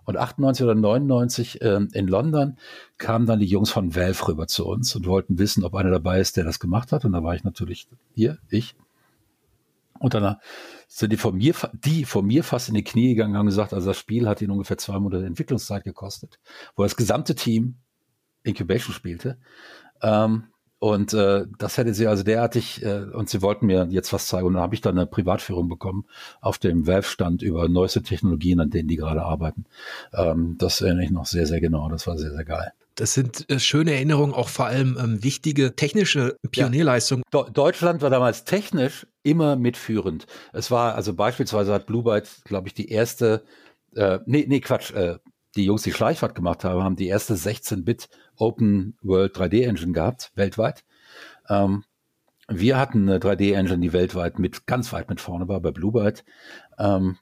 Und 0.05 0.17
98 0.17 0.65
oder 0.65 0.75
99 0.75 1.63
äh, 1.63 1.87
in 1.93 2.09
London 2.09 2.57
kamen 2.99 3.27
dann 3.27 3.39
die 3.39 3.47
Jungs 3.47 3.71
von 3.71 3.95
Valve 3.95 4.29
rüber 4.29 4.47
zu 4.47 4.67
uns 4.67 4.95
und 4.97 5.07
wollten 5.07 5.39
wissen, 5.39 5.63
ob 5.65 5.75
einer 5.75 5.91
dabei 5.91 6.21
ist, 6.21 6.37
der 6.37 6.45
das 6.45 6.59
gemacht 6.59 6.91
hat. 6.93 7.05
Und 7.05 7.13
da 7.13 7.23
war 7.23 7.35
ich 7.35 7.45
natürlich 7.45 7.89
hier, 8.15 8.39
ich. 8.49 8.75
Und 10.01 10.15
dann 10.15 10.37
sind 10.89 11.13
die 11.13 11.19
von 11.19 11.37
mir, 11.37 11.55
die 11.73 12.07
von 12.07 12.27
mir 12.27 12.43
fast 12.43 12.69
in 12.71 12.75
die 12.75 12.83
Knie 12.83 13.11
gegangen, 13.11 13.37
haben 13.37 13.47
gesagt, 13.47 13.75
also 13.75 13.89
das 13.89 13.99
Spiel 13.99 14.27
hat 14.27 14.41
ihnen 14.41 14.51
ungefähr 14.51 14.79
zwei 14.79 14.99
Monate 14.99 15.27
Entwicklungszeit 15.27 15.85
gekostet, 15.85 16.41
wo 16.75 16.83
das 16.83 16.97
gesamte 16.97 17.35
Team 17.35 17.77
Incubation 18.43 18.95
spielte. 18.95 19.37
Ähm, 20.03 20.45
und 20.81 21.13
äh, 21.13 21.45
das 21.59 21.77
hätte 21.77 21.93
sie 21.93 22.07
also 22.07 22.23
derartig, 22.23 22.83
äh, 22.83 23.03
und 23.13 23.29
sie 23.29 23.43
wollten 23.43 23.67
mir 23.67 23.87
jetzt 23.91 24.15
was 24.15 24.27
zeigen. 24.27 24.47
Und 24.47 24.55
dann 24.55 24.63
habe 24.63 24.75
ich 24.75 24.81
dann 24.81 24.97
eine 24.97 25.07
Privatführung 25.07 25.69
bekommen 25.69 26.07
auf 26.41 26.57
dem 26.57 26.87
Valve-Stand 26.87 27.43
über 27.43 27.69
neueste 27.69 28.03
Technologien, 28.03 28.61
an 28.61 28.71
denen 28.71 28.89
die 28.89 28.97
gerade 28.97 29.23
arbeiten. 29.23 29.67
Ähm, 30.15 30.57
das 30.59 30.81
erinnere 30.81 31.05
ich 31.05 31.11
noch 31.11 31.27
sehr, 31.27 31.47
sehr 31.47 31.61
genau. 31.61 31.91
Das 31.91 32.07
war 32.07 32.17
sehr, 32.17 32.31
sehr 32.31 32.47
geil. 32.47 32.73
Das 32.95 33.13
sind 33.13 33.49
äh, 33.51 33.59
schöne 33.59 33.93
Erinnerungen, 33.93 34.33
auch 34.33 34.49
vor 34.49 34.67
allem 34.67 34.97
ähm, 34.99 35.23
wichtige 35.23 35.77
technische 35.77 36.37
Pionierleistungen. 36.51 37.25
Ja. 37.33 37.43
Deutschland 37.45 38.01
war 38.01 38.09
damals 38.09 38.45
technisch 38.45 39.07
immer 39.23 39.57
mitführend. 39.57 40.27
Es 40.55 40.71
war 40.71 40.95
also 40.95 41.13
beispielsweise 41.13 41.75
hat 41.75 41.85
Blue 41.85 42.05
Byte, 42.05 42.43
glaube 42.45 42.69
ich, 42.69 42.75
die 42.75 42.89
erste, 42.89 43.43
äh, 43.95 44.19
nee, 44.25 44.47
nee, 44.49 44.61
Quatsch, 44.61 44.93
äh, 44.93 45.19
die 45.57 45.65
Jungs, 45.65 45.83
die 45.83 45.93
Schleichfahrt 45.93 46.35
gemacht 46.35 46.65
haben, 46.65 46.83
haben 46.83 46.97
die 46.97 47.09
erste 47.09 47.35
16-Bit 47.35 48.09
Open 48.37 48.97
World 49.03 49.37
3D 49.37 49.65
Engine 49.67 49.93
gehabt, 49.93 50.33
weltweit. 50.35 50.85
Ähm, 51.49 51.85
wir 52.49 52.79
hatten 52.79 53.09
eine 53.09 53.19
3D 53.19 53.55
Engine, 53.55 53.81
die 53.81 53.93
weltweit 53.93 54.39
mit 54.39 54.67
ganz 54.67 54.93
weit 54.93 55.09
mit 55.09 55.21
vorne 55.21 55.49
war 55.49 55.61
bei 55.61 55.71
Bluebird. 55.71 56.25
Ähm, 56.79 57.19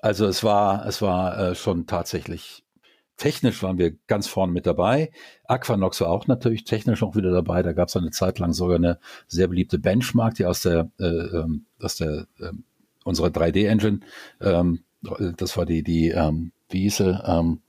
also 0.00 0.26
es 0.26 0.44
war, 0.44 0.86
es 0.86 1.02
war 1.02 1.38
äh, 1.38 1.54
schon 1.54 1.86
tatsächlich 1.86 2.64
technisch 3.18 3.62
waren 3.62 3.76
wir 3.78 3.96
ganz 4.06 4.28
vorne 4.28 4.52
mit 4.52 4.64
dabei. 4.64 5.10
Aquanox 5.44 6.00
war 6.00 6.08
auch 6.08 6.26
natürlich 6.26 6.64
technisch 6.64 7.02
auch 7.02 7.16
wieder 7.16 7.30
dabei. 7.30 7.62
Da 7.62 7.72
gab 7.72 7.88
es 7.88 7.96
eine 7.96 8.10
Zeit 8.10 8.38
lang 8.38 8.54
sogar 8.54 8.76
eine 8.76 8.98
sehr 9.26 9.48
beliebte 9.48 9.78
Benchmark, 9.78 10.34
die 10.34 10.46
aus 10.46 10.62
der, 10.62 10.90
äh, 10.98 11.04
ähm, 11.04 11.66
aus 11.80 11.96
der 11.96 12.26
äh, 12.38 12.52
unserer 13.04 13.28
3D 13.28 13.66
Engine, 13.66 14.00
ähm, 14.40 14.84
das 15.36 15.56
war 15.56 15.66
die, 15.66 15.82
die, 15.82 16.08
ähm, 16.10 16.52
wie 16.68 16.82
hieß 16.82 16.96
sie, 16.98 17.22
ähm, 17.24 17.60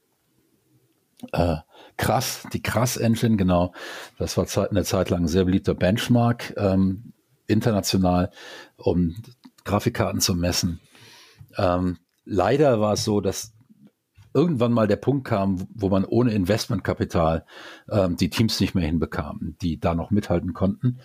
äh, 1.31 1.57
krass, 1.97 2.47
die 2.53 2.61
krass 2.61 2.97
Engine, 2.97 3.37
genau. 3.37 3.73
Das 4.17 4.37
war 4.37 4.45
eine 4.69 4.83
Zeit 4.83 5.09
lang 5.09 5.23
ein 5.23 5.27
sehr 5.27 5.45
beliebter 5.45 5.73
Benchmark 5.73 6.53
ähm, 6.57 7.13
international, 7.47 8.31
um 8.77 9.15
Grafikkarten 9.65 10.21
zu 10.21 10.35
messen. 10.35 10.79
Ähm, 11.57 11.97
leider 12.25 12.79
war 12.79 12.93
es 12.93 13.03
so, 13.03 13.21
dass 13.21 13.53
irgendwann 14.33 14.71
mal 14.71 14.87
der 14.87 14.95
Punkt 14.95 15.27
kam, 15.27 15.67
wo 15.73 15.89
man 15.89 16.05
ohne 16.05 16.33
Investmentkapital 16.33 17.45
ähm, 17.89 18.15
die 18.15 18.29
Teams 18.29 18.59
nicht 18.59 18.75
mehr 18.75 18.85
hinbekamen, 18.85 19.57
die 19.61 19.79
da 19.79 19.95
noch 19.95 20.11
mithalten 20.11 20.53
konnten. 20.53 20.99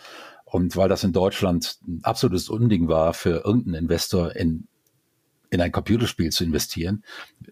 Und 0.45 0.77
weil 0.77 0.89
das 0.89 1.03
in 1.03 1.13
Deutschland 1.13 1.79
ein 1.89 2.01
absolutes 2.05 2.49
Unding 2.49 2.87
war 2.87 3.15
für 3.15 3.45
irgendeinen 3.45 3.85
Investor 3.85 4.37
in 4.37 4.69
in 5.55 5.61
ein 5.61 5.73
Computerspiel 5.73 6.31
zu 6.31 6.45
investieren. 6.45 7.05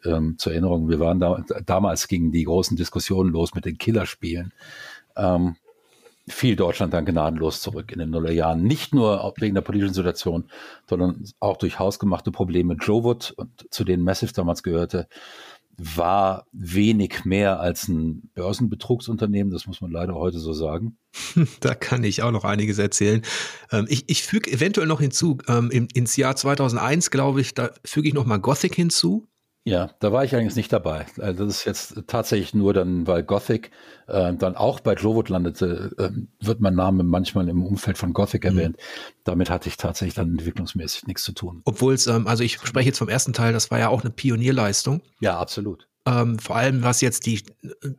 Ähm, 0.04 0.36
zur 0.38 0.52
Erinnerung, 0.52 0.88
wir 0.88 1.00
waren 1.00 1.20
da, 1.20 1.44
damals 1.64 2.08
gingen 2.08 2.32
die 2.32 2.44
großen 2.44 2.76
Diskussionen 2.76 3.30
los 3.30 3.54
mit 3.54 3.64
den 3.64 3.78
Killerspielen. 3.78 4.52
Ähm, 5.16 5.56
fiel 6.28 6.56
Deutschland 6.56 6.94
dann 6.94 7.04
gnadenlos 7.04 7.60
zurück 7.60 7.90
in 7.92 7.98
den 7.98 8.10
Nullerjahren. 8.10 8.62
Nicht 8.62 8.94
nur 8.94 9.32
wegen 9.38 9.54
der 9.54 9.62
politischen 9.62 9.94
Situation, 9.94 10.44
sondern 10.86 11.24
auch 11.40 11.56
durch 11.56 11.78
hausgemachte 11.78 12.30
Probleme. 12.30 12.74
Joe 12.74 13.02
Wood, 13.02 13.34
zu 13.70 13.84
denen 13.84 14.04
Massive 14.04 14.32
damals 14.32 14.62
gehörte, 14.62 15.08
war 15.76 16.46
wenig 16.52 17.24
mehr 17.24 17.60
als 17.60 17.88
ein 17.88 18.30
Börsenbetrugsunternehmen, 18.34 19.52
das 19.52 19.66
muss 19.66 19.80
man 19.80 19.90
leider 19.90 20.14
heute 20.14 20.38
so 20.38 20.52
sagen. 20.52 20.96
Da 21.60 21.74
kann 21.74 22.04
ich 22.04 22.22
auch 22.22 22.30
noch 22.30 22.44
einiges 22.44 22.78
erzählen. 22.78 23.22
Ähm, 23.70 23.86
ich, 23.88 24.04
ich 24.08 24.22
füge 24.22 24.50
eventuell 24.50 24.86
noch 24.86 25.00
hinzu, 25.00 25.38
ähm, 25.48 25.70
ins 25.70 26.16
Jahr 26.16 26.36
2001, 26.36 27.10
glaube 27.10 27.40
ich, 27.40 27.54
da 27.54 27.70
füge 27.84 28.08
ich 28.08 28.14
noch 28.14 28.26
mal 28.26 28.38
Gothic 28.38 28.74
hinzu. 28.74 29.28
Ja, 29.64 29.90
da 30.00 30.10
war 30.10 30.24
ich 30.24 30.34
eigentlich 30.34 30.56
nicht 30.56 30.72
dabei. 30.72 31.06
Also 31.18 31.44
das 31.44 31.58
ist 31.58 31.64
jetzt 31.64 32.02
tatsächlich 32.08 32.52
nur 32.52 32.74
dann, 32.74 33.06
weil 33.06 33.22
Gothic 33.22 33.70
äh, 34.08 34.34
dann 34.34 34.56
auch 34.56 34.80
bei 34.80 34.94
Jowood 34.94 35.28
landete, 35.28 35.92
äh, 35.98 36.10
wird 36.44 36.60
mein 36.60 36.74
Name 36.74 37.04
manchmal 37.04 37.48
im 37.48 37.64
Umfeld 37.64 37.96
von 37.96 38.12
Gothic 38.12 38.42
mhm. 38.42 38.50
erwähnt. 38.50 38.76
Damit 39.22 39.50
hatte 39.50 39.68
ich 39.68 39.76
tatsächlich 39.76 40.14
dann 40.14 40.30
entwicklungsmäßig 40.30 41.06
nichts 41.06 41.22
zu 41.22 41.32
tun. 41.32 41.62
Obwohl 41.64 41.94
es, 41.94 42.08
ähm, 42.08 42.26
also 42.26 42.42
ich 42.42 42.54
spreche 42.54 42.88
jetzt 42.88 42.98
vom 42.98 43.08
ersten 43.08 43.32
Teil, 43.32 43.52
das 43.52 43.70
war 43.70 43.78
ja 43.78 43.88
auch 43.88 44.00
eine 44.00 44.10
Pionierleistung. 44.10 45.00
Ja, 45.20 45.38
absolut. 45.38 45.86
Ähm, 46.04 46.40
vor 46.40 46.56
allem 46.56 46.82
was 46.82 47.00
jetzt 47.00 47.26
die, 47.26 47.44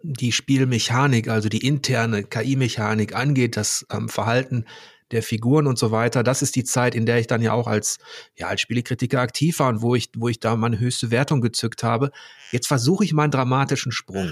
die 0.02 0.34
Spielmechanik, 0.34 1.30
also 1.30 1.48
die 1.48 1.66
interne 1.66 2.24
KI-Mechanik 2.24 3.16
angeht, 3.16 3.56
das 3.56 3.86
ähm, 3.90 4.10
Verhalten 4.10 4.66
der 5.12 5.24
Figuren 5.24 5.68
und 5.68 5.78
so 5.78 5.92
weiter. 5.92 6.24
Das 6.24 6.42
ist 6.42 6.56
die 6.56 6.64
Zeit, 6.64 6.96
in 6.96 7.06
der 7.06 7.20
ich 7.20 7.28
dann 7.28 7.42
ja 7.42 7.54
auch 7.54 7.68
als, 7.68 8.00
ja, 8.36 8.48
als 8.48 8.62
Spielekritiker 8.62 9.20
aktiv 9.20 9.60
war 9.60 9.70
und 9.70 9.82
wo 9.82 9.96
ich, 9.96 10.10
wo 10.16 10.30
ich 10.30 10.40
da 10.40 10.56
meine 10.56 10.80
höchste 10.80 11.12
Wertung 11.12 11.42
gezückt 11.42 11.84
habe. 11.84 12.12
Jetzt 12.52 12.68
versuche 12.68 13.04
ich 13.04 13.14
mal 13.14 13.24
einen 13.24 13.32
dramatischen 13.32 13.92
Sprung. 13.92 14.32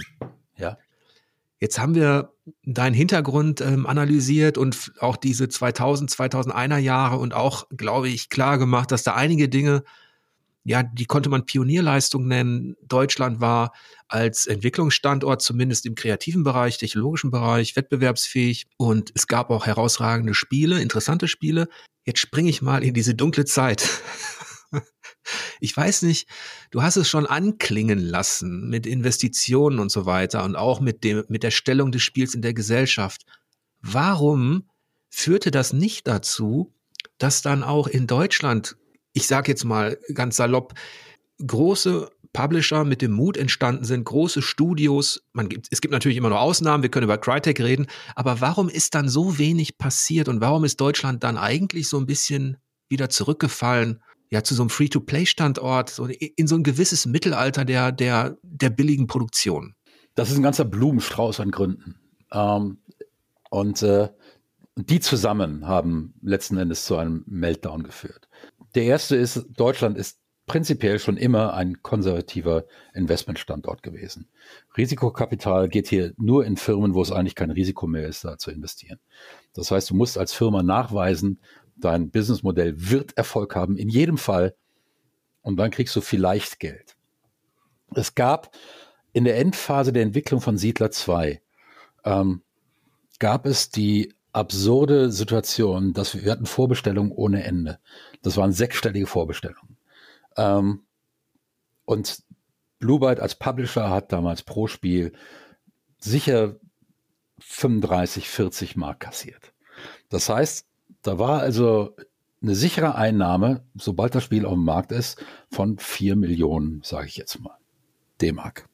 Ja. 0.58 0.78
Jetzt 1.60 1.80
haben 1.80 1.94
wir 1.94 2.34
deinen 2.64 2.96
Hintergrund 2.96 3.62
ähm, 3.62 3.86
analysiert 3.86 4.58
und 4.58 4.94
auch 5.00 5.16
diese 5.16 5.48
2000, 5.48 6.10
2001er 6.10 6.78
Jahre 6.78 7.18
und 7.18 7.34
auch, 7.34 7.68
glaube 7.70 8.10
ich, 8.10 8.30
klar 8.30 8.58
gemacht, 8.58 8.92
dass 8.92 9.04
da 9.04 9.14
einige 9.14 9.48
Dinge 9.48 9.84
ja, 10.64 10.84
die 10.84 11.06
konnte 11.06 11.30
man 11.30 11.46
Pionierleistung 11.46 12.28
nennen. 12.28 12.76
Deutschland 12.84 13.42
war 13.42 13.74
als 14.12 14.48
Entwicklungsstandort, 14.48 15.42
zumindest 15.42 15.86
im 15.86 15.96
kreativen 15.96 16.44
Bereich, 16.44 16.78
technologischen 16.78 17.32
Bereich, 17.32 17.76
wettbewerbsfähig 17.76 18.68
und 18.78 19.12
es 19.16 19.28
gab 19.28 19.50
auch 19.50 19.66
herausragende 19.66 20.34
Spiele, 20.34 20.82
interessante 20.82 21.28
Spiele. 21.28 21.68
Jetzt 22.06 22.20
springe 22.20 22.50
ich 22.50 22.62
mal 22.62 22.84
in 22.84 22.94
diese 22.94 23.16
dunkle 23.16 23.46
Zeit. 23.46 23.88
ich 25.60 25.76
weiß 25.76 26.04
nicht, 26.04 26.28
du 26.72 26.82
hast 26.82 26.98
es 26.98 27.10
schon 27.10 27.26
anklingen 27.26 28.00
lassen 28.00 28.70
mit 28.70 28.86
Investitionen 28.86 29.80
und 29.80 29.92
so 29.92 30.06
weiter 30.06 30.44
und 30.44 30.56
auch 30.56 30.80
mit 30.80 31.04
dem, 31.04 31.24
mit 31.28 31.44
der 31.44 31.52
Stellung 31.52 31.92
des 31.92 32.02
Spiels 32.02 32.34
in 32.34 32.42
der 32.42 32.54
Gesellschaft. 32.54 33.24
Warum 33.80 34.70
führte 35.10 35.52
das 35.52 35.74
nicht 35.74 36.08
dazu, 36.08 36.74
dass 37.18 37.42
dann 37.42 37.64
auch 37.64 37.88
in 37.88 38.08
Deutschland 38.08 38.78
ich 39.14 39.28
sage 39.28 39.52
jetzt 39.52 39.64
mal 39.64 39.98
ganz 40.14 40.38
salopp, 40.38 40.74
große 41.46 42.10
Publisher 42.34 42.84
mit 42.86 43.02
dem 43.02 43.12
Mut 43.12 43.38
entstanden 43.38 43.84
sind, 43.84 44.06
große 44.06 44.42
Studios. 44.42 45.24
Man 45.34 45.50
gibt, 45.50 45.68
es 45.72 45.82
gibt 45.82 45.92
natürlich 45.92 46.18
immer 46.18 46.30
noch 46.30 46.40
Ausnahmen, 46.40 46.84
wir 46.84 46.90
können 46.90 47.04
über 47.04 47.18
Crytek 47.18 47.60
reden, 47.60 47.88
aber 48.16 48.42
warum 48.42 48.70
ist 48.70 48.96
dann 48.96 49.10
so 49.10 49.38
wenig 49.38 49.78
passiert 49.78 50.28
und 50.28 50.42
warum 50.42 50.64
ist 50.64 50.80
Deutschland 50.80 51.24
dann 51.24 51.38
eigentlich 51.38 51.90
so 51.90 51.98
ein 51.98 52.06
bisschen 52.06 52.58
wieder 52.90 53.10
zurückgefallen, 53.10 54.02
ja, 54.30 54.44
zu 54.44 54.56
so 54.56 54.64
einem 54.64 54.70
Free-to-Play-Standort, 54.70 55.90
so 55.90 56.06
in 56.08 56.48
so 56.48 56.56
ein 56.56 56.64
gewisses 56.64 57.06
Mittelalter 57.06 57.66
der, 57.66 57.92
der, 57.92 58.38
der 58.44 58.70
billigen 58.70 59.08
Produktion? 59.08 59.76
Das 60.16 60.30
ist 60.30 60.38
ein 60.38 60.44
ganzer 60.44 60.66
Blumenstrauß 60.66 61.40
an 61.42 61.52
Gründen. 61.52 62.00
Ähm, 62.32 62.78
und 63.50 63.82
äh, 63.84 64.10
die 64.76 65.00
zusammen 65.02 65.68
haben 65.68 66.14
letzten 66.22 66.58
Endes 66.58 66.86
zu 66.86 66.96
einem 66.96 67.24
Meltdown 67.28 67.84
geführt. 67.84 68.30
Der 68.76 68.84
erste 68.86 69.18
ist, 69.18 69.46
Deutschland 69.58 69.98
ist 69.98 70.21
prinzipiell 70.52 71.00
schon 71.00 71.16
immer 71.16 71.54
ein 71.54 71.82
konservativer 71.82 72.66
Investmentstandort 72.94 73.84
gewesen. 73.84 74.28
Risikokapital 74.76 75.70
geht 75.70 75.88
hier 75.88 76.12
nur 76.18 76.46
in 76.46 76.58
Firmen, 76.58 76.94
wo 76.94 77.02
es 77.02 77.10
eigentlich 77.10 77.36
kein 77.36 77.52
Risiko 77.52 77.88
mehr 77.88 78.06
ist, 78.06 78.26
da 78.26 78.38
zu 78.38 78.52
investieren. 78.52 79.00
Das 79.54 79.72
heißt, 79.72 79.90
du 79.90 79.96
musst 79.96 80.18
als 80.18 80.34
Firma 80.34 80.62
nachweisen, 80.62 81.40
dein 81.78 82.12
Businessmodell 82.12 82.74
wird 82.76 83.16
Erfolg 83.16 83.56
haben, 83.56 83.78
in 83.78 83.88
jedem 83.88 84.18
Fall. 84.18 84.54
Und 85.42 85.56
dann 85.56 85.72
kriegst 85.72 85.96
du 85.96 86.02
vielleicht 86.02 86.60
Geld. 86.60 86.98
Es 87.96 88.14
gab 88.14 88.54
in 89.14 89.24
der 89.24 89.38
Endphase 89.38 89.94
der 89.94 90.04
Entwicklung 90.04 90.42
von 90.42 90.58
Siedler 90.58 90.92
2, 90.92 91.42
ähm, 92.04 92.42
gab 93.20 93.46
es 93.46 93.70
die 93.70 94.14
absurde 94.34 95.14
Situation, 95.14 95.94
dass 95.94 96.14
wir, 96.14 96.26
wir 96.26 96.32
hatten 96.34 96.46
Vorbestellungen 96.46 97.14
ohne 97.14 97.46
Ende. 97.46 97.80
Das 98.22 98.36
waren 98.36 98.52
sechsstellige 98.52 99.08
Vorbestellungen. 99.08 99.78
Ähm, 100.38 100.84
und 101.86 102.24
Blue 102.80 103.00
Byte 103.00 103.20
als 103.20 103.36
Publisher 103.36 103.90
hat 103.90 104.12
damals 104.12 104.44
pro 104.44 104.68
Spiel 104.68 105.14
sicher 106.00 106.56
35, 107.40 108.30
40 108.30 108.76
Mark 108.76 109.00
kassiert. 109.00 109.54
Das 110.10 110.30
heißt, 110.30 110.68
da 111.04 111.20
war 111.20 111.40
also 111.40 111.96
eine 112.42 112.56
sichere 112.56 112.96
Einnahme, 112.96 113.64
sobald 113.76 114.16
das 114.16 114.24
Spiel 114.24 114.46
auf 114.46 114.54
dem 114.54 114.64
Markt 114.64 114.92
ist, 114.92 115.24
von 115.52 115.78
4 115.78 116.16
Millionen, 116.16 116.82
sage 116.84 117.08
ich 117.08 117.18
jetzt 117.18 117.40
mal, 117.40 117.58
D-Mark. 118.20 118.68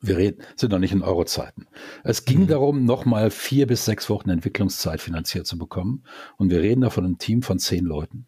Wir 0.00 0.16
reden, 0.16 0.42
sind 0.56 0.72
noch 0.72 0.78
nicht 0.78 0.92
in 0.92 1.02
Eurozeiten. 1.02 1.66
Es 2.02 2.24
ging 2.24 2.42
mhm. 2.42 2.46
darum, 2.48 2.84
nochmal 2.84 3.30
vier 3.30 3.66
bis 3.66 3.84
sechs 3.84 4.10
Wochen 4.10 4.30
Entwicklungszeit 4.30 5.00
finanziert 5.00 5.46
zu 5.46 5.58
bekommen. 5.58 6.04
Und 6.36 6.50
wir 6.50 6.60
reden 6.60 6.80
da 6.80 6.90
von 6.90 7.04
einem 7.04 7.18
Team 7.18 7.42
von 7.42 7.58
zehn 7.58 7.84
Leuten. 7.84 8.26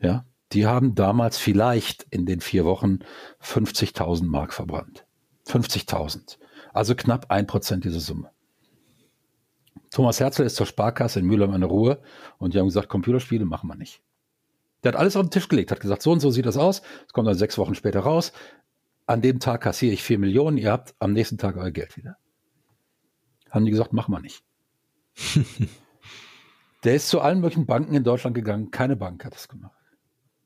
Ja, 0.00 0.24
die 0.52 0.66
haben 0.66 0.94
damals 0.94 1.38
vielleicht 1.38 2.06
in 2.10 2.26
den 2.26 2.40
vier 2.40 2.64
Wochen 2.64 3.00
50.000 3.42 4.24
Mark 4.24 4.52
verbrannt. 4.52 5.06
50.000. 5.46 6.38
Also 6.72 6.94
knapp 6.94 7.30
ein 7.30 7.46
Prozent 7.46 7.84
dieser 7.84 8.00
Summe. 8.00 8.30
Thomas 9.90 10.20
Herzl 10.20 10.42
ist 10.42 10.56
zur 10.56 10.66
Sparkasse 10.66 11.20
in 11.20 11.26
Mühlheim 11.26 11.58
der 11.58 11.70
Ruhe 11.70 12.02
und 12.38 12.54
die 12.54 12.58
haben 12.58 12.66
gesagt, 12.66 12.88
Computerspiele 12.88 13.46
machen 13.46 13.68
wir 13.68 13.76
nicht. 13.76 14.02
Der 14.82 14.92
hat 14.92 15.00
alles 15.00 15.16
auf 15.16 15.22
den 15.22 15.30
Tisch 15.30 15.48
gelegt, 15.48 15.70
hat 15.70 15.80
gesagt, 15.80 16.02
so 16.02 16.12
und 16.12 16.20
so 16.20 16.30
sieht 16.30 16.46
das 16.46 16.56
aus. 16.56 16.82
Es 17.06 17.12
kommt 17.12 17.26
dann 17.26 17.34
sechs 17.34 17.56
Wochen 17.56 17.74
später 17.74 18.00
raus 18.00 18.32
an 19.06 19.22
dem 19.22 19.38
Tag 19.38 19.62
kassiere 19.62 19.94
ich 19.94 20.02
vier 20.02 20.18
Millionen, 20.18 20.58
ihr 20.58 20.72
habt 20.72 20.94
am 20.98 21.12
nächsten 21.12 21.38
Tag 21.38 21.56
euer 21.56 21.70
Geld 21.70 21.96
wieder. 21.96 22.16
Haben 23.50 23.64
die 23.64 23.70
gesagt, 23.70 23.92
machen 23.92 24.12
wir 24.12 24.20
nicht. 24.20 24.44
der 26.84 26.96
ist 26.96 27.08
zu 27.08 27.20
allen 27.20 27.40
möglichen 27.40 27.66
Banken 27.66 27.94
in 27.94 28.04
Deutschland 28.04 28.34
gegangen, 28.34 28.70
keine 28.70 28.96
Bank 28.96 29.24
hat 29.24 29.34
das 29.34 29.48
gemacht. 29.48 29.75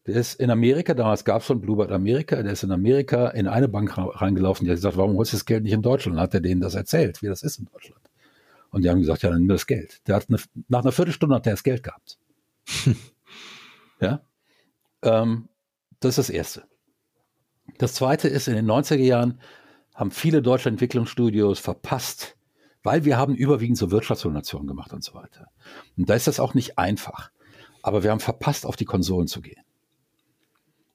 Der 0.06 0.16
ist 0.16 0.40
in 0.40 0.50
Amerika, 0.50 0.94
damals 0.94 1.24
gab 1.24 1.42
es 1.42 1.46
schon 1.46 1.60
Bluebird 1.60 1.92
Amerika, 1.92 2.42
der 2.42 2.52
ist 2.52 2.62
in 2.62 2.72
Amerika 2.72 3.28
in 3.28 3.46
eine 3.46 3.68
Bank 3.68 3.96
reingelaufen, 3.96 4.64
die 4.64 4.70
hat 4.70 4.76
gesagt, 4.76 4.96
warum 4.96 5.16
holst 5.16 5.32
du 5.32 5.36
das 5.36 5.44
Geld 5.44 5.62
nicht 5.62 5.72
in 5.72 5.82
Deutschland? 5.82 6.16
Dann 6.16 6.22
hat 6.22 6.34
er 6.34 6.40
denen 6.40 6.60
das 6.60 6.74
erzählt, 6.74 7.22
wie 7.22 7.26
das 7.26 7.42
ist 7.42 7.58
in 7.58 7.66
Deutschland. 7.66 8.00
Und 8.70 8.82
die 8.82 8.90
haben 8.90 9.00
gesagt, 9.00 9.22
ja, 9.22 9.30
dann 9.30 9.40
nimm 9.40 9.48
das 9.48 9.66
Geld. 9.66 10.00
Der 10.06 10.16
hat 10.16 10.26
eine, 10.28 10.38
nach 10.68 10.82
einer 10.82 10.92
Viertelstunde 10.92 11.34
hat 11.34 11.46
er 11.46 11.52
das 11.52 11.62
Geld 11.62 11.82
gehabt. 11.82 12.18
ja. 14.00 14.22
Ähm, 15.02 15.48
das 15.98 16.10
ist 16.10 16.28
das 16.28 16.30
Erste. 16.30 16.64
Das 17.78 17.94
zweite 17.94 18.28
ist, 18.28 18.48
in 18.48 18.54
den 18.54 18.66
90er 18.66 18.96
Jahren 18.96 19.40
haben 19.94 20.10
viele 20.10 20.40
deutsche 20.40 20.68
Entwicklungsstudios 20.68 21.58
verpasst, 21.58 22.36
weil 22.82 23.04
wir 23.04 23.18
haben 23.18 23.34
überwiegend 23.34 23.76
so 23.76 23.90
Wirtschaftsdonationen 23.90 24.66
gemacht 24.66 24.92
und 24.92 25.04
so 25.04 25.14
weiter. 25.14 25.48
Und 25.96 26.08
da 26.08 26.14
ist 26.14 26.26
das 26.26 26.40
auch 26.40 26.54
nicht 26.54 26.78
einfach. 26.78 27.30
Aber 27.82 28.02
wir 28.02 28.10
haben 28.10 28.20
verpasst, 28.20 28.64
auf 28.64 28.76
die 28.76 28.84
Konsolen 28.84 29.26
zu 29.26 29.40
gehen. 29.40 29.62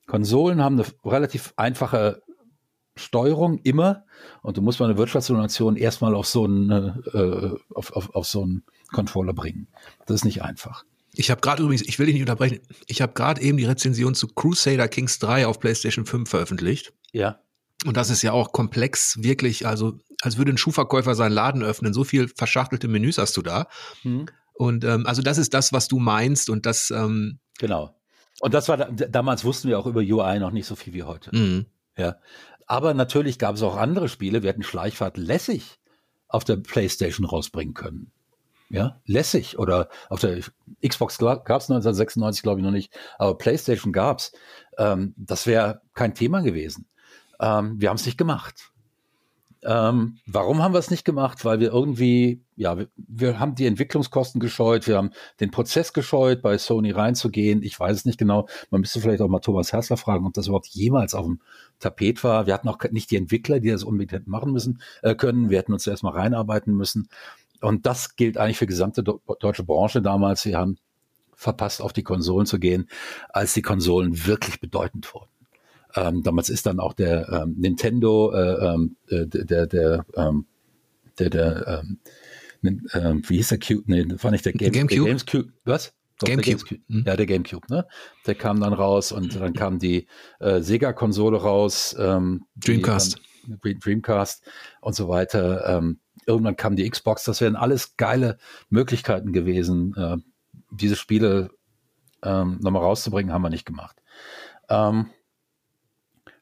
Konsolen 0.08 0.62
haben 0.62 0.80
eine 0.80 0.88
relativ 1.04 1.54
einfache 1.58 2.22
Steuerung 2.96 3.60
immer 3.60 4.06
und 4.42 4.58
du 4.58 4.62
musst 4.62 4.80
mal 4.80 4.86
eine 4.86 4.98
Wirtschaftsdonation 4.98 5.76
erstmal 5.76 6.16
auf 6.16 6.28
so 6.28 6.46
einen, 6.46 6.70
äh, 7.14 7.52
auf, 7.74 7.92
auf, 7.92 8.16
auf 8.16 8.26
so 8.26 8.44
einen 8.44 8.64
Controller 8.92 9.34
bringen. 9.34 9.68
Das 10.06 10.16
ist 10.16 10.26
nicht 10.26 10.44
einfach. 10.44 10.86
Ich 11.14 11.32
habe 11.32 11.42
gerade 11.42 11.64
übrigens, 11.64 11.82
ich 11.82 12.00
will 12.00 12.06
dich 12.06 12.16
nicht 12.16 12.24
unterbrechen, 12.24 12.60
ich 12.88 13.02
habe 13.02 13.14
gerade 13.14 13.42
eben 13.42 13.58
die 13.58 13.66
Rezension 13.66 14.16
zu 14.16 14.28
Crusader 14.28 14.88
Kings 14.88 15.20
3 15.20 15.48
auf 15.48 15.60
PlayStation 15.60 16.06
5 16.06 16.30
veröffentlicht. 16.30 16.94
Ja. 17.12 17.40
Und 17.86 17.98
das 17.98 18.10
ist 18.10 18.22
ja 18.22 18.32
auch 18.32 18.52
komplex, 18.52 19.22
wirklich, 19.22 19.68
also 19.68 20.00
als 20.22 20.38
würde 20.38 20.52
ein 20.52 20.58
Schuhverkäufer 20.58 21.16
seinen 21.16 21.34
Laden 21.34 21.64
öffnen. 21.64 21.94
So 21.94 22.04
viel 22.04 22.28
verschachtelte 22.30 22.88
Menüs 22.88 23.18
hast 23.18 23.36
du 23.38 23.42
da. 23.42 23.68
Mhm. 24.04 24.28
Und 24.54 24.84
ähm, 24.86 25.06
also 25.06 25.22
das 25.22 25.38
ist 25.38 25.54
das, 25.54 25.74
was 25.74 25.88
du 25.88 26.00
meinst 26.00 26.50
und 26.50 26.66
das. 26.66 26.90
Ähm, 26.92 27.40
genau. 27.60 27.95
Und 28.42 28.54
das 28.54 28.68
war 28.68 28.78
damals 28.78 29.46
wussten 29.46 29.70
wir 29.70 29.80
auch 29.80 29.86
über 29.86 30.02
UI 30.02 30.40
noch 30.40 30.52
nicht 30.52 30.68
so 30.68 30.76
viel 30.76 30.94
wie 30.94 31.04
heute. 31.04 31.36
Mhm. 31.36 31.66
Ja. 31.98 32.18
Aber 32.68 32.94
natürlich 32.94 33.40
gab 33.40 33.56
es 33.56 33.62
auch 33.62 33.78
andere 33.78 34.10
Spiele. 34.10 34.44
Wir 34.44 34.50
hätten 34.50 34.64
Schleichfahrt 34.64 35.18
lässig 35.18 35.80
auf 36.28 36.44
der 36.44 36.58
PlayStation 36.58 37.26
rausbringen 37.26 37.74
können. 37.74 38.12
Ja, 38.70 39.00
lässig. 39.06 39.60
Oder 39.60 39.90
auf 40.10 40.20
der 40.20 40.40
Xbox 40.86 41.20
gab 41.20 41.46
es 41.48 41.70
1996, 41.70 42.42
glaube 42.42 42.60
ich, 42.60 42.66
noch 42.66 42.72
nicht, 42.72 42.98
aber 43.18 43.38
PlayStation 43.38 43.94
gab's. 43.94 44.34
Ähm, 44.78 45.14
das 45.18 45.46
wäre 45.46 45.82
kein 45.94 46.16
Thema 46.16 46.42
gewesen. 46.42 46.88
Ähm, 47.40 47.80
wir 47.80 47.90
haben 47.90 47.98
es 47.98 48.06
nicht 48.06 48.18
gemacht. 48.18 48.72
Ähm, 49.66 50.20
warum 50.28 50.62
haben 50.62 50.76
wir 50.76 50.80
es 50.80 50.92
nicht 50.92 51.06
gemacht? 51.06 51.44
Weil 51.44 51.60
wir 51.60 51.72
irgendwie, 51.72 52.44
ja, 52.56 52.78
wir, 52.78 52.88
wir, 52.96 53.40
haben 53.40 53.56
die 53.56 53.66
Entwicklungskosten 53.66 54.40
gescheut, 54.40 54.86
wir 54.88 54.98
haben 54.98 55.10
den 55.40 55.50
Prozess 55.50 55.92
gescheut, 55.92 56.44
bei 56.44 56.60
Sony 56.60 56.92
reinzugehen. 56.92 57.64
Ich 57.64 57.80
weiß 57.80 57.98
es 57.98 58.06
nicht 58.06 58.20
genau. 58.20 58.48
Man 58.70 58.82
müsste 58.82 59.02
vielleicht 59.02 59.22
auch 59.22 59.28
mal 59.28 59.40
Thomas 59.40 59.74
Hersler 59.74 59.98
fragen, 59.98 60.28
ob 60.28 60.34
das 60.34 60.48
überhaupt 60.48 60.68
jemals 60.68 61.16
auf 61.16 61.26
dem 61.26 61.42
Tapet 61.80 62.24
war. 62.24 62.46
Wir 62.46 62.54
hatten 62.54 62.70
auch 62.70 62.78
nicht 62.92 63.10
die 63.10 63.18
Entwickler, 63.18 63.60
die 63.60 63.72
das 63.72 63.84
unbedingt 63.84 64.28
machen 64.28 64.52
müssen 64.52 64.82
äh, 65.02 65.16
können. 65.16 65.50
Wir 65.50 65.58
hätten 65.58 65.74
uns 65.74 65.88
erstmal 65.88 66.14
reinarbeiten 66.14 66.76
müssen. 66.76 67.10
Und 67.62 67.88
das 67.88 68.16
gilt 68.16 68.38
eigentlich 68.38 68.60
für 68.60 68.68
die 68.68 68.74
gesamte 68.74 69.04
deutsche 69.04 69.64
Branche 69.64 70.04
damals. 70.04 70.46
Wir 70.46 70.58
haben 70.60 70.78
verpasst, 71.34 71.82
auf 71.82 71.92
die 71.92 72.04
Konsolen 72.04 72.46
zu 72.46 72.60
gehen, 72.60 72.88
als 73.30 73.54
die 73.56 73.64
Konsolen 73.64 74.28
wirklich 74.28 74.60
bedeutend 74.60 75.12
wurden. 75.14 75.35
Ähm, 75.96 76.24
damals 76.24 76.50
ist 76.50 76.66
dann 76.66 76.80
auch 76.80 76.94
der 76.94 77.30
ähm, 77.30 77.56
Nintendo, 77.58 78.34
äh, 78.34 78.74
ähm, 78.74 78.96
äh, 79.08 79.26
der, 79.28 79.68
der, 79.68 80.06
ähm, 80.16 80.46
der, 81.20 81.30
der, 81.30 81.84
ähm, 81.84 82.00
äh, 82.92 83.30
wie 83.30 83.38
hieß 83.38 83.50
der 83.50 83.60
Cube? 83.60 83.84
Nee, 83.88 84.06
war 84.22 84.32
nicht 84.32 84.46
der, 84.46 84.54
Game, 84.54 84.72
Gamecube. 84.72 85.06
Der 85.06 85.16
Gamecube. 85.16 85.54
Was? 85.64 85.94
Doch, 86.20 86.28
Gamecube. 86.28 86.58
Gamecube. 86.58 86.82
Mhm. 86.88 87.04
Ja, 87.06 87.16
der 87.16 87.26
Gamecube, 87.26 87.68
ne? 87.70 87.88
Der 88.26 88.36
kam 88.36 88.60
dann 88.60 88.74
raus 88.74 89.12
und 89.12 89.36
dann 89.36 89.54
kam 89.54 89.80
die 89.80 90.08
äh, 90.40 90.62
Sega-Konsole 90.62 91.38
raus. 91.38 91.96
Ähm, 91.98 92.46
Dreamcast. 92.56 93.20
Die, 93.64 93.78
Dreamcast 93.78 94.44
und 94.82 94.96
so 94.96 95.08
weiter. 95.08 95.78
Ähm, 95.78 96.00
irgendwann 96.26 96.56
kam 96.56 96.76
die 96.76 96.90
Xbox. 96.90 97.24
Das 97.26 97.42
wären 97.42 97.56
alles 97.56 97.98
geile 97.98 98.38
Möglichkeiten 98.70 99.34
gewesen, 99.34 99.94
äh, 99.96 100.18
diese 100.72 100.96
Spiele 100.96 101.52
ähm, 102.24 102.58
nochmal 102.62 102.82
rauszubringen, 102.82 103.34
haben 103.34 103.44
wir 103.44 103.50
nicht 103.50 103.66
gemacht. 103.66 104.02
Ähm, 104.70 105.10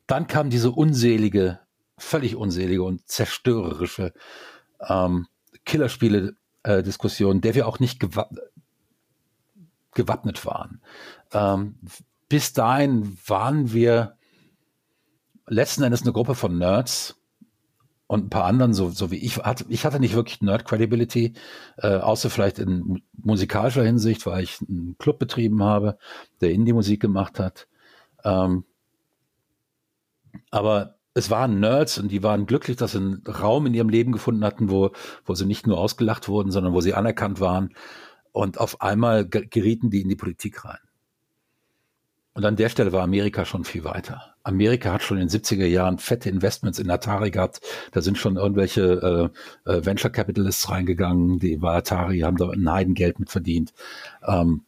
dann 0.08 0.28
kam 0.28 0.50
diese 0.50 0.72
unselige, 0.72 1.60
völlig 1.98 2.36
unselige 2.36 2.84
und 2.84 3.08
zerstörerische 3.08 4.14
ähm, 4.88 5.28
Killerspiele-Diskussion, 5.66 7.42
der 7.42 7.56
wir 7.56 7.68
auch 7.68 7.80
nicht 7.80 8.00
gewa 8.00 8.30
gewappnet 9.96 10.44
waren. 10.48 10.82
Ähm, 11.34 11.76
bis 12.28 12.52
dahin 12.52 13.16
waren 13.28 13.74
wir 13.74 14.18
letzten 15.46 15.84
Endes 15.84 16.02
eine 16.02 16.14
Gruppe 16.14 16.34
von 16.34 16.58
Nerds 16.58 17.16
und 18.08 18.26
ein 18.26 18.30
paar 18.30 18.46
anderen, 18.46 18.74
so, 18.74 18.90
so 18.90 19.12
wie 19.12 19.18
ich, 19.18 19.38
hatte, 19.38 19.66
ich 19.70 19.86
hatte 19.86 20.00
nicht 20.00 20.16
wirklich 20.16 20.42
Nerd-Credibility, 20.42 21.34
äh, 21.78 21.98
außer 21.98 22.30
vielleicht 22.30 22.60
in 22.60 23.04
musikalischer 23.22 23.84
Hinsicht, 23.84 24.26
weil 24.26 24.44
ich 24.44 24.60
einen 24.62 24.96
Club 24.98 25.20
betrieben 25.20 25.64
habe, 25.64 25.98
der 26.42 26.52
Indie-Musik 26.52 27.00
gemacht 27.00 27.40
hat. 27.40 27.68
Ähm, 28.24 28.66
aber 30.52 30.96
es 31.14 31.30
waren 31.30 31.60
Nerds 31.60 31.98
und 32.00 32.12
die 32.12 32.24
waren 32.24 32.46
glücklich, 32.46 32.78
dass 32.78 32.94
sie 32.94 32.98
einen 32.98 33.24
Raum 33.28 33.68
in 33.68 33.74
ihrem 33.74 33.90
Leben 33.90 34.12
gefunden 34.12 34.44
hatten, 34.44 34.70
wo, 34.70 34.92
wo 35.26 35.36
sie 35.36 35.46
nicht 35.46 35.68
nur 35.68 35.78
ausgelacht 35.78 36.28
wurden, 36.28 36.52
sondern 36.52 36.74
wo 36.74 36.82
sie 36.82 36.94
anerkannt 36.94 37.40
waren. 37.40 37.76
Und 38.32 38.60
auf 38.60 38.82
einmal 38.82 39.28
gerieten 39.28 39.92
die 39.92 40.02
in 40.02 40.10
die 40.10 40.16
Politik 40.16 40.66
rein. 40.66 40.80
Und 42.36 42.46
an 42.46 42.56
der 42.56 42.70
Stelle 42.70 42.92
war 42.92 43.04
Amerika 43.04 43.46
schon 43.46 43.64
viel 43.64 43.84
weiter. 43.84 44.34
Amerika 44.42 44.92
hat 44.92 45.04
schon 45.04 45.20
in 45.20 45.28
den 45.28 45.42
70er 45.42 45.68
Jahren 45.68 46.00
fette 46.00 46.30
Investments 46.30 46.80
in 46.80 46.90
Atari 46.90 47.30
gehabt. 47.30 47.62
Da 47.92 48.02
sind 48.02 48.18
schon 48.18 48.38
irgendwelche 48.38 49.32
äh, 49.66 49.72
äh, 49.72 49.86
Venture 49.86 50.10
Capitalists 50.12 50.68
reingegangen, 50.70 51.38
die 51.38 51.58
bei 51.58 51.76
Atari 51.76 52.20
haben 52.22 52.38
da 52.38 52.50
ein 52.50 52.72
Heidengeld 52.72 53.20
mit 53.20 53.30
verdient. 53.30 53.72
Ähm, 54.26 54.64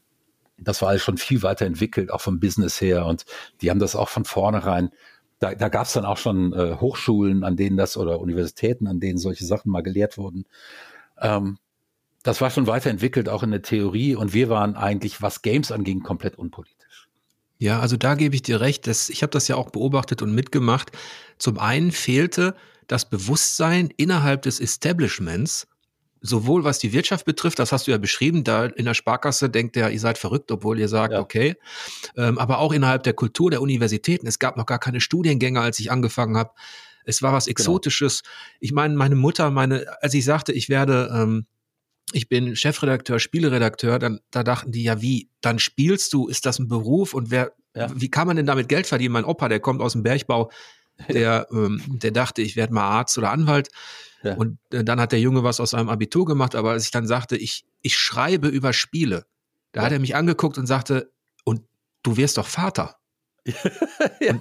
das 0.57 0.81
war 0.81 0.89
alles 0.89 1.01
schon 1.01 1.17
viel 1.17 1.41
weiter 1.41 1.65
entwickelt, 1.65 2.11
auch 2.11 2.21
vom 2.21 2.39
Business 2.39 2.79
her. 2.79 3.07
Und 3.07 3.25
die 3.61 3.71
haben 3.71 3.79
das 3.79 3.95
auch 3.95 4.09
von 4.09 4.25
vornherein 4.25 4.91
da, 5.39 5.53
da 5.53 5.69
gab 5.69 5.85
es 5.85 5.93
dann 5.93 6.05
auch 6.05 6.17
schon 6.17 6.53
äh, 6.53 6.77
Hochschulen, 6.79 7.43
an 7.43 7.57
denen 7.57 7.77
das 7.77 7.97
oder 7.97 8.19
Universitäten, 8.19 8.87
an 8.87 8.99
denen 8.99 9.17
solche 9.17 9.45
Sachen 9.45 9.71
mal 9.71 9.81
gelehrt 9.81 10.17
wurden. 10.17 10.45
Ähm, 11.19 11.57
das 12.23 12.41
war 12.41 12.49
schon 12.49 12.67
weiterentwickelt, 12.67 13.29
auch 13.29 13.43
in 13.43 13.51
der 13.51 13.61
Theorie. 13.61 14.15
Und 14.15 14.33
wir 14.33 14.49
waren 14.49 14.75
eigentlich, 14.75 15.21
was 15.21 15.41
Games 15.41 15.71
anging, 15.71 16.01
komplett 16.01 16.37
unpolitisch. 16.37 17.07
Ja, 17.57 17.79
also 17.79 17.97
da 17.97 18.15
gebe 18.15 18.35
ich 18.35 18.41
dir 18.41 18.61
recht. 18.61 18.87
Das, 18.87 19.09
ich 19.09 19.21
habe 19.21 19.31
das 19.31 19.47
ja 19.47 19.55
auch 19.55 19.69
beobachtet 19.69 20.21
und 20.21 20.33
mitgemacht. 20.33 20.91
Zum 21.37 21.59
einen 21.59 21.91
fehlte 21.91 22.55
das 22.87 23.09
Bewusstsein 23.09 23.89
innerhalb 23.97 24.41
des 24.41 24.59
Establishments, 24.59 25.67
sowohl 26.25 26.63
was 26.63 26.79
die 26.79 26.93
Wirtschaft 26.93 27.25
betrifft, 27.25 27.59
das 27.59 27.71
hast 27.71 27.87
du 27.87 27.91
ja 27.91 27.97
beschrieben, 27.97 28.43
da 28.43 28.65
in 28.65 28.85
der 28.85 28.93
Sparkasse 28.93 29.49
denkt 29.49 29.75
der, 29.75 29.91
ihr 29.91 29.99
seid 29.99 30.17
verrückt, 30.17 30.51
obwohl 30.51 30.79
ihr 30.79 30.87
sagt, 30.87 31.13
ja. 31.13 31.19
okay, 31.19 31.55
ähm, 32.17 32.37
aber 32.37 32.59
auch 32.59 32.73
innerhalb 32.73 33.03
der 33.03 33.13
Kultur 33.13 33.51
der 33.51 33.61
Universitäten. 33.61 34.27
Es 34.27 34.39
gab 34.39 34.57
noch 34.57 34.65
gar 34.65 34.79
keine 34.79 35.01
Studiengänge, 35.01 35.61
als 35.61 35.79
ich 35.79 35.91
angefangen 35.91 36.37
habe. 36.37 36.51
Es 37.05 37.21
war 37.21 37.33
was 37.33 37.45
genau. 37.45 37.53
Exotisches. 37.53 38.23
Genau. 38.23 38.33
Ich 38.59 38.71
meine, 38.71 38.95
meine 38.95 39.15
Mutter, 39.15 39.51
meine, 39.51 39.85
als 40.01 40.13
ich 40.13 40.25
sagte, 40.25 40.51
ich 40.51 40.69
werde, 40.69 41.11
ähm, 41.13 41.45
ich 42.11 42.29
bin 42.29 42.55
Chefredakteur, 42.55 43.19
Spieleredakteur, 43.19 43.99
dann 43.99 44.19
da 44.31 44.43
dachten 44.43 44.71
die 44.71 44.83
ja, 44.83 45.01
wie, 45.01 45.29
dann 45.41 45.59
spielst 45.59 46.13
du, 46.13 46.27
ist 46.27 46.45
das 46.45 46.59
ein 46.59 46.67
Beruf 46.67 47.13
und 47.13 47.31
wer, 47.31 47.53
ja. 47.75 47.89
wie 47.93 48.09
kann 48.09 48.27
man 48.27 48.37
denn 48.37 48.45
damit 48.45 48.69
Geld 48.69 48.87
verdienen? 48.87 49.13
Mein 49.13 49.25
Opa, 49.25 49.49
der 49.49 49.59
kommt 49.59 49.81
aus 49.81 49.93
dem 49.93 50.03
Bergbau, 50.03 50.51
der, 51.09 51.47
ähm, 51.51 51.81
der 51.87 52.11
dachte, 52.11 52.41
ich 52.41 52.55
werde 52.55 52.73
mal 52.73 52.83
Arzt 52.87 53.17
oder 53.17 53.31
Anwalt. 53.31 53.69
Ja. 54.23 54.35
Und 54.35 54.57
äh, 54.71 54.83
dann 54.83 54.99
hat 54.99 55.11
der 55.11 55.19
Junge 55.19 55.43
was 55.43 55.59
aus 55.59 55.71
seinem 55.71 55.89
Abitur 55.89 56.25
gemacht, 56.25 56.55
aber 56.55 56.71
als 56.71 56.85
ich 56.85 56.91
dann 56.91 57.05
sagte, 57.05 57.37
ich, 57.37 57.65
ich 57.81 57.97
schreibe 57.97 58.47
über 58.47 58.73
Spiele, 58.73 59.25
da 59.71 59.81
ja. 59.81 59.85
hat 59.85 59.93
er 59.93 59.99
mich 59.99 60.15
angeguckt 60.15 60.57
und 60.57 60.65
sagte, 60.65 61.11
und 61.43 61.61
du 62.01 62.17
wirst 62.17 62.37
doch 62.37 62.47
Vater. 62.47 62.97
ja. 64.19 64.39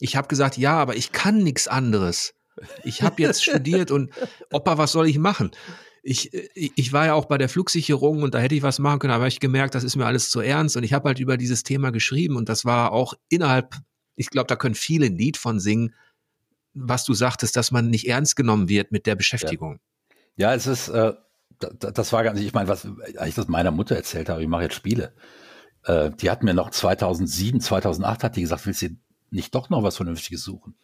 Ich 0.00 0.16
habe 0.16 0.28
gesagt, 0.28 0.56
ja, 0.56 0.78
aber 0.78 0.96
ich 0.96 1.12
kann 1.12 1.38
nichts 1.38 1.66
anderes. 1.66 2.34
Ich 2.84 3.02
habe 3.02 3.22
jetzt 3.22 3.42
studiert 3.44 3.90
und 3.90 4.10
Opa, 4.52 4.78
was 4.78 4.92
soll 4.92 5.08
ich 5.08 5.18
machen? 5.18 5.50
Ich, 6.02 6.32
äh, 6.32 6.48
ich 6.54 6.92
war 6.92 7.06
ja 7.06 7.14
auch 7.14 7.26
bei 7.26 7.38
der 7.38 7.48
Flugsicherung 7.48 8.22
und 8.22 8.34
da 8.34 8.38
hätte 8.38 8.54
ich 8.54 8.62
was 8.62 8.78
machen 8.78 9.00
können, 9.00 9.12
aber 9.12 9.26
ich 9.26 9.40
gemerkt, 9.40 9.74
das 9.74 9.84
ist 9.84 9.96
mir 9.96 10.06
alles 10.06 10.30
zu 10.30 10.40
ernst 10.40 10.76
und 10.76 10.84
ich 10.84 10.92
habe 10.92 11.08
halt 11.08 11.18
über 11.18 11.36
dieses 11.36 11.62
Thema 11.62 11.90
geschrieben 11.90 12.36
und 12.36 12.48
das 12.48 12.64
war 12.64 12.92
auch 12.92 13.14
innerhalb, 13.28 13.74
ich 14.16 14.30
glaube, 14.30 14.48
da 14.48 14.56
können 14.56 14.74
viele 14.74 15.06
ein 15.06 15.16
Lied 15.16 15.36
von 15.36 15.60
singen, 15.60 15.94
was 16.74 17.04
du 17.04 17.14
sagtest, 17.14 17.56
dass 17.56 17.70
man 17.70 17.88
nicht 17.88 18.08
ernst 18.08 18.36
genommen 18.36 18.68
wird 18.68 18.92
mit 18.92 19.06
der 19.06 19.14
Beschäftigung. 19.14 19.78
Ja, 20.36 20.50
ja 20.50 20.54
es 20.54 20.66
ist, 20.66 20.88
äh, 20.88 21.14
das 21.58 22.12
war 22.12 22.22
ganz, 22.22 22.40
ich 22.40 22.52
meine, 22.52 22.68
was 22.68 22.86
als 23.16 23.28
ich 23.28 23.34
das 23.34 23.48
meiner 23.48 23.70
Mutter 23.70 23.96
erzählt 23.96 24.28
habe, 24.28 24.42
ich 24.42 24.48
mache 24.48 24.64
jetzt 24.64 24.74
Spiele. 24.74 25.14
Äh, 25.84 26.10
die 26.10 26.30
hat 26.30 26.42
mir 26.42 26.54
noch 26.54 26.70
2007, 26.70 27.60
2008 27.60 28.24
hat 28.24 28.36
die 28.36 28.42
gesagt, 28.42 28.66
willst 28.66 28.82
du 28.82 28.88
nicht 29.30 29.54
doch 29.54 29.70
noch 29.70 29.82
was 29.82 29.96
Vernünftiges 29.96 30.42
suchen? 30.42 30.76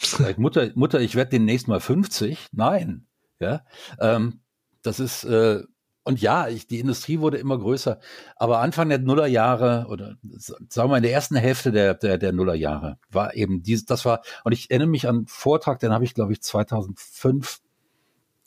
Ich, 0.00 0.18
Mutter, 0.38 0.70
Mutter, 0.74 1.00
ich 1.00 1.14
werde 1.14 1.32
demnächst 1.32 1.68
mal 1.68 1.80
50. 1.80 2.48
Nein, 2.52 3.06
ja, 3.40 3.64
ähm, 3.98 4.40
das 4.82 5.00
ist 5.00 5.24
äh, 5.24 5.62
und 6.02 6.20
ja, 6.20 6.48
ich, 6.48 6.66
die 6.66 6.80
Industrie 6.80 7.20
wurde 7.20 7.36
immer 7.36 7.58
größer. 7.58 7.98
Aber 8.36 8.60
Anfang 8.60 8.88
der 8.88 8.98
Nullerjahre 8.98 9.86
oder 9.88 10.16
sagen 10.32 10.66
wir 10.74 10.88
mal 10.88 10.96
in 10.96 11.02
der 11.02 11.12
ersten 11.12 11.36
Hälfte 11.36 11.72
der, 11.72 11.94
der, 11.94 12.16
der 12.16 12.32
Nullerjahre 12.32 12.98
war 13.10 13.34
eben 13.34 13.62
dieses, 13.62 13.84
das 13.84 14.04
war, 14.04 14.22
und 14.44 14.52
ich 14.52 14.70
erinnere 14.70 14.88
mich 14.88 15.06
an 15.06 15.16
einen 15.16 15.26
Vortrag, 15.26 15.78
den 15.78 15.92
habe 15.92 16.04
ich, 16.04 16.14
glaube 16.14 16.32
ich, 16.32 16.42
2005 16.42 17.60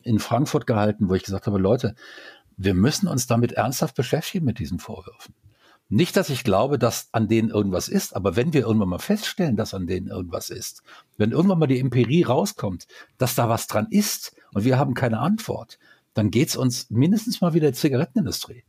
in 0.01 0.19
Frankfurt 0.19 0.67
gehalten, 0.67 1.09
wo 1.09 1.13
ich 1.13 1.23
gesagt 1.23 1.47
habe, 1.47 1.59
Leute, 1.59 1.95
wir 2.57 2.73
müssen 2.73 3.07
uns 3.07 3.27
damit 3.27 3.53
ernsthaft 3.53 3.95
beschäftigen 3.95 4.45
mit 4.45 4.59
diesen 4.59 4.79
Vorwürfen. 4.79 5.35
Nicht, 5.89 6.17
dass 6.17 6.29
ich 6.29 6.43
glaube, 6.43 6.79
dass 6.79 7.09
an 7.11 7.27
denen 7.27 7.49
irgendwas 7.49 7.87
ist, 7.87 8.15
aber 8.15 8.35
wenn 8.35 8.53
wir 8.53 8.61
irgendwann 8.61 8.89
mal 8.89 8.99
feststellen, 8.99 9.55
dass 9.55 9.73
an 9.75 9.85
denen 9.85 10.07
irgendwas 10.07 10.49
ist, 10.49 10.81
wenn 11.17 11.31
irgendwann 11.31 11.59
mal 11.59 11.67
die 11.67 11.79
Empirie 11.79 12.23
rauskommt, 12.23 12.87
dass 13.17 13.35
da 13.35 13.47
was 13.47 13.67
dran 13.67 13.87
ist 13.91 14.35
und 14.53 14.63
wir 14.63 14.79
haben 14.79 14.95
keine 14.95 15.19
Antwort, 15.19 15.77
dann 16.13 16.31
geht's 16.31 16.55
uns 16.55 16.89
mindestens 16.89 17.41
mal 17.41 17.53
wieder 17.53 17.67
der 17.67 17.73
Zigarettenindustrie. 17.73 18.63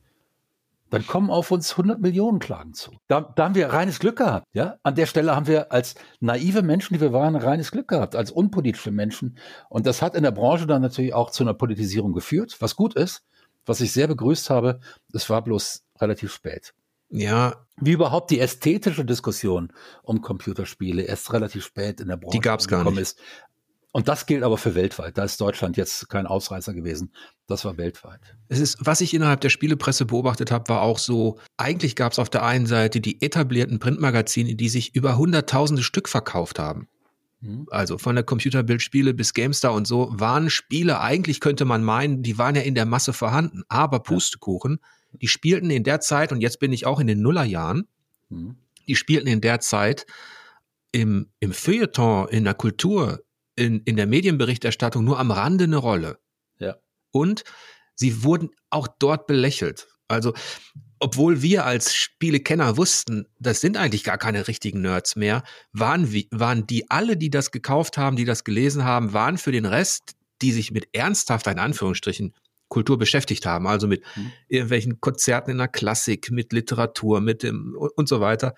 Dann 0.90 1.06
kommen 1.06 1.30
auf 1.30 1.50
uns 1.50 1.72
100 1.72 2.00
Millionen 2.00 2.38
Klagen 2.38 2.72
zu. 2.72 2.92
Da, 3.08 3.20
da 3.20 3.46
haben 3.46 3.54
wir 3.54 3.66
reines 3.72 3.98
Glück 3.98 4.16
gehabt. 4.16 4.46
Ja, 4.52 4.76
an 4.82 4.94
der 4.94 5.06
Stelle 5.06 5.34
haben 5.34 5.46
wir 5.46 5.72
als 5.72 5.96
naive 6.20 6.62
Menschen, 6.62 6.94
die 6.94 7.00
wir 7.00 7.12
waren, 7.12 7.34
reines 7.34 7.72
Glück 7.72 7.88
gehabt, 7.88 8.14
als 8.14 8.30
unpolitische 8.30 8.92
Menschen. 8.92 9.36
Und 9.68 9.86
das 9.86 10.02
hat 10.02 10.14
in 10.14 10.22
der 10.22 10.30
Branche 10.30 10.66
dann 10.66 10.82
natürlich 10.82 11.12
auch 11.12 11.30
zu 11.30 11.42
einer 11.42 11.54
Politisierung 11.54 12.12
geführt, 12.12 12.56
was 12.60 12.76
gut 12.76 12.94
ist, 12.94 13.24
was 13.66 13.80
ich 13.80 13.92
sehr 13.92 14.06
begrüßt 14.06 14.50
habe. 14.50 14.78
Es 15.12 15.28
war 15.28 15.42
bloß 15.42 15.84
relativ 16.00 16.32
spät. 16.32 16.74
Ja. 17.08 17.66
Wie 17.80 17.92
überhaupt 17.92 18.30
die 18.30 18.40
ästhetische 18.40 19.04
Diskussion 19.04 19.72
um 20.02 20.20
Computerspiele 20.20 21.02
erst 21.02 21.32
relativ 21.32 21.64
spät 21.64 22.00
in 22.00 22.08
der 22.08 22.18
Branche 22.18 22.38
die 22.38 22.40
gab's 22.40 22.68
gar 22.68 22.84
nicht. 22.84 22.98
ist. 22.98 23.18
Und 23.92 24.08
das 24.08 24.26
gilt 24.26 24.42
aber 24.42 24.58
für 24.58 24.74
weltweit. 24.74 25.16
Da 25.18 25.24
ist 25.24 25.40
Deutschland 25.40 25.76
jetzt 25.76 26.08
kein 26.08 26.26
Ausreißer 26.26 26.74
gewesen. 26.74 27.12
Das 27.46 27.64
war 27.64 27.76
weltweit. 27.76 28.20
Es 28.48 28.58
ist, 28.58 28.78
was 28.80 29.02
ich 29.02 29.12
innerhalb 29.12 29.42
der 29.42 29.50
Spielepresse 29.50 30.06
beobachtet 30.06 30.50
habe, 30.50 30.68
war 30.70 30.80
auch 30.80 30.98
so, 30.98 31.38
eigentlich 31.58 31.94
gab 31.94 32.12
es 32.12 32.18
auf 32.18 32.30
der 32.30 32.42
einen 32.42 32.66
Seite 32.66 33.00
die 33.00 33.20
etablierten 33.20 33.78
Printmagazine, 33.78 34.54
die 34.54 34.68
sich 34.70 34.94
über 34.94 35.18
hunderttausende 35.18 35.82
Stück 35.82 36.08
verkauft 36.08 36.58
haben. 36.58 36.88
Mhm. 37.40 37.66
Also 37.70 37.98
von 37.98 38.14
der 38.14 38.24
Computerbildspiele 38.24 39.12
bis 39.12 39.34
GameStar 39.34 39.74
und 39.74 39.86
so 39.86 40.08
waren 40.12 40.48
Spiele, 40.48 41.00
eigentlich 41.00 41.40
könnte 41.40 41.66
man 41.66 41.84
meinen, 41.84 42.22
die 42.22 42.38
waren 42.38 42.54
ja 42.54 42.62
in 42.62 42.74
der 42.74 42.86
Masse 42.86 43.12
vorhanden. 43.12 43.62
Aber 43.68 44.00
Pustekuchen, 44.00 44.78
die 45.12 45.28
spielten 45.28 45.70
in 45.70 45.84
der 45.84 46.00
Zeit, 46.00 46.32
und 46.32 46.40
jetzt 46.40 46.58
bin 46.60 46.72
ich 46.72 46.86
auch 46.86 46.98
in 46.98 47.06
den 47.06 47.20
Nullerjahren, 47.20 47.86
mhm. 48.30 48.56
die 48.88 48.96
spielten 48.96 49.28
in 49.28 49.42
der 49.42 49.60
Zeit 49.60 50.06
im, 50.92 51.28
im 51.40 51.52
Feuilleton, 51.52 52.28
in 52.28 52.44
der 52.44 52.54
Kultur, 52.54 53.22
in, 53.56 53.80
in 53.80 53.96
der 53.96 54.06
Medienberichterstattung 54.06 55.04
nur 55.04 55.18
am 55.18 55.30
Rande 55.30 55.64
eine 55.64 55.76
Rolle. 55.76 56.18
Ja. 56.58 56.76
Und 57.14 57.44
sie 57.94 58.24
wurden 58.24 58.50
auch 58.70 58.88
dort 58.98 59.28
belächelt. 59.28 59.86
Also, 60.08 60.34
obwohl 60.98 61.42
wir 61.42 61.64
als 61.64 61.94
Spielekenner 61.94 62.76
wussten, 62.76 63.26
das 63.38 63.60
sind 63.60 63.76
eigentlich 63.76 64.02
gar 64.02 64.18
keine 64.18 64.48
richtigen 64.48 64.80
Nerds 64.80 65.14
mehr, 65.14 65.44
waren, 65.72 66.12
wie, 66.12 66.28
waren 66.32 66.66
die 66.66 66.90
alle, 66.90 67.16
die 67.16 67.30
das 67.30 67.52
gekauft 67.52 67.98
haben, 67.98 68.16
die 68.16 68.24
das 68.24 68.42
gelesen 68.42 68.84
haben, 68.84 69.12
waren 69.12 69.38
für 69.38 69.52
den 69.52 69.64
Rest, 69.64 70.16
die 70.42 70.50
sich 70.50 70.72
mit 70.72 70.88
ernsthafter, 70.92 71.52
in 71.52 71.58
Anführungsstrichen, 71.58 72.34
Kultur 72.68 72.98
beschäftigt 72.98 73.46
haben, 73.46 73.68
also 73.68 73.86
mit 73.86 74.02
mhm. 74.16 74.32
irgendwelchen 74.48 75.00
Konzerten 75.00 75.52
in 75.52 75.58
der 75.58 75.68
Klassik, 75.68 76.32
mit 76.32 76.52
Literatur, 76.52 77.20
mit 77.20 77.44
dem 77.44 77.76
und 77.76 78.08
so 78.08 78.20
weiter. 78.20 78.54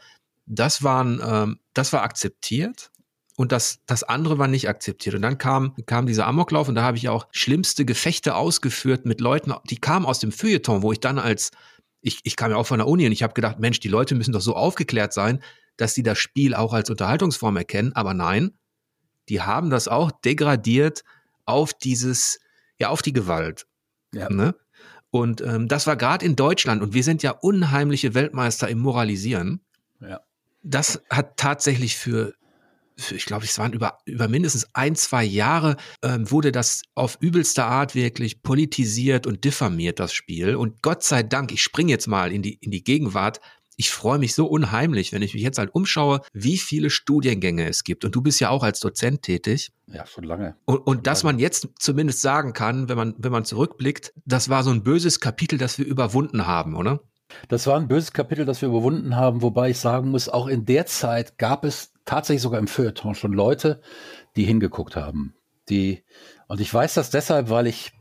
Das 0.46 0.82
waren, 0.82 1.20
ähm, 1.22 1.60
das 1.74 1.92
war 1.92 2.02
akzeptiert 2.02 2.90
und 3.36 3.52
das, 3.52 3.80
das 3.86 4.02
andere 4.02 4.38
war 4.38 4.48
nicht 4.48 4.68
akzeptiert. 4.68 5.14
Und 5.14 5.22
dann 5.22 5.36
kam, 5.38 5.74
kam 5.84 6.06
dieser 6.06 6.26
Amoklauf 6.26 6.68
und 6.68 6.74
da 6.74 6.82
habe 6.82 6.96
ich 6.96 7.08
auch 7.08 7.26
schlimmste 7.30 7.84
Gefechte 7.84 8.34
ausgeführt 8.34 9.04
mit 9.04 9.20
Leuten, 9.20 9.52
die 9.68 9.76
kamen 9.76 10.06
aus 10.06 10.18
dem 10.18 10.32
Feuilleton, 10.32 10.82
wo 10.82 10.92
ich 10.92 11.00
dann 11.00 11.18
als, 11.18 11.50
ich, 12.00 12.20
ich 12.24 12.36
kam 12.36 12.50
ja 12.50 12.56
auch 12.56 12.66
von 12.66 12.78
der 12.78 12.88
Uni 12.88 13.04
und 13.06 13.12
ich 13.12 13.22
habe 13.22 13.34
gedacht, 13.34 13.58
Mensch, 13.58 13.78
die 13.80 13.88
Leute 13.88 14.14
müssen 14.14 14.32
doch 14.32 14.40
so 14.40 14.56
aufgeklärt 14.56 15.12
sein, 15.12 15.42
dass 15.76 15.94
sie 15.94 16.02
das 16.02 16.18
Spiel 16.18 16.54
auch 16.54 16.72
als 16.72 16.88
Unterhaltungsform 16.88 17.58
erkennen. 17.58 17.92
Aber 17.92 18.14
nein, 18.14 18.52
die 19.28 19.42
haben 19.42 19.68
das 19.68 19.86
auch 19.86 20.10
degradiert 20.10 21.04
auf 21.44 21.74
dieses, 21.74 22.40
ja, 22.78 22.88
auf 22.88 23.02
die 23.02 23.12
Gewalt. 23.12 23.66
Ja. 24.14 24.30
Ne? 24.30 24.54
Und 25.10 25.42
ähm, 25.42 25.68
das 25.68 25.86
war 25.86 25.96
gerade 25.96 26.24
in 26.24 26.36
Deutschland 26.36 26.82
und 26.82 26.94
wir 26.94 27.04
sind 27.04 27.22
ja 27.22 27.32
unheimliche 27.32 28.14
Weltmeister 28.14 28.68
im 28.68 28.78
Moralisieren. 28.78 29.60
Ja. 30.00 30.20
Das 30.62 31.02
hat 31.10 31.36
tatsächlich 31.36 31.96
für 31.96 32.34
ich 33.10 33.26
glaube, 33.26 33.44
es 33.44 33.58
waren 33.58 33.72
über, 33.72 33.98
über 34.04 34.28
mindestens 34.28 34.66
ein, 34.72 34.96
zwei 34.96 35.24
Jahre, 35.24 35.76
ähm, 36.02 36.30
wurde 36.30 36.52
das 36.52 36.82
auf 36.94 37.18
übelste 37.20 37.64
Art 37.64 37.94
wirklich 37.94 38.42
politisiert 38.42 39.26
und 39.26 39.44
diffamiert, 39.44 40.00
das 40.00 40.12
Spiel. 40.12 40.56
Und 40.56 40.82
Gott 40.82 41.02
sei 41.02 41.22
Dank, 41.22 41.52
ich 41.52 41.62
springe 41.62 41.90
jetzt 41.90 42.06
mal 42.06 42.32
in 42.32 42.42
die, 42.42 42.54
in 42.54 42.70
die 42.70 42.84
Gegenwart, 42.84 43.40
ich 43.76 43.90
freue 43.90 44.18
mich 44.18 44.34
so 44.34 44.46
unheimlich, 44.46 45.12
wenn 45.12 45.20
ich 45.20 45.34
mich 45.34 45.42
jetzt 45.42 45.58
halt 45.58 45.74
umschaue, 45.74 46.22
wie 46.32 46.56
viele 46.56 46.88
Studiengänge 46.88 47.68
es 47.68 47.84
gibt. 47.84 48.06
Und 48.06 48.14
du 48.14 48.22
bist 48.22 48.40
ja 48.40 48.48
auch 48.48 48.62
als 48.62 48.80
Dozent 48.80 49.22
tätig. 49.22 49.70
Ja, 49.86 50.06
schon 50.06 50.24
lange. 50.24 50.56
Und, 50.64 50.78
und 50.78 50.96
schon 50.96 51.02
dass 51.02 51.22
lange. 51.22 51.34
man 51.34 51.40
jetzt 51.40 51.68
zumindest 51.78 52.22
sagen 52.22 52.54
kann, 52.54 52.88
wenn 52.88 52.96
man, 52.96 53.14
wenn 53.18 53.32
man 53.32 53.44
zurückblickt, 53.44 54.14
das 54.24 54.48
war 54.48 54.62
so 54.62 54.70
ein 54.70 54.82
böses 54.82 55.20
Kapitel, 55.20 55.58
das 55.58 55.78
wir 55.78 55.84
überwunden 55.84 56.46
haben, 56.46 56.74
oder? 56.74 57.00
Das 57.48 57.66
war 57.66 57.76
ein 57.78 57.88
böses 57.88 58.12
Kapitel, 58.12 58.46
das 58.46 58.62
wir 58.62 58.68
überwunden 58.68 59.16
haben, 59.16 59.42
wobei 59.42 59.70
ich 59.70 59.78
sagen 59.78 60.10
muss, 60.10 60.28
auch 60.28 60.46
in 60.46 60.64
der 60.64 60.86
Zeit 60.86 61.38
gab 61.38 61.64
es 61.64 61.92
tatsächlich 62.06 62.42
sogar 62.42 62.58
im 62.58 62.68
Feuilleton 62.68 63.14
schon 63.14 63.32
Leute, 63.32 63.82
die 64.36 64.44
hingeguckt 64.44 64.96
haben. 64.96 65.34
Die, 65.68 66.04
und 66.48 66.60
ich 66.60 66.72
weiß 66.72 66.94
das 66.94 67.10
deshalb, 67.10 67.50
weil 67.50 67.66
ich, 67.66 67.92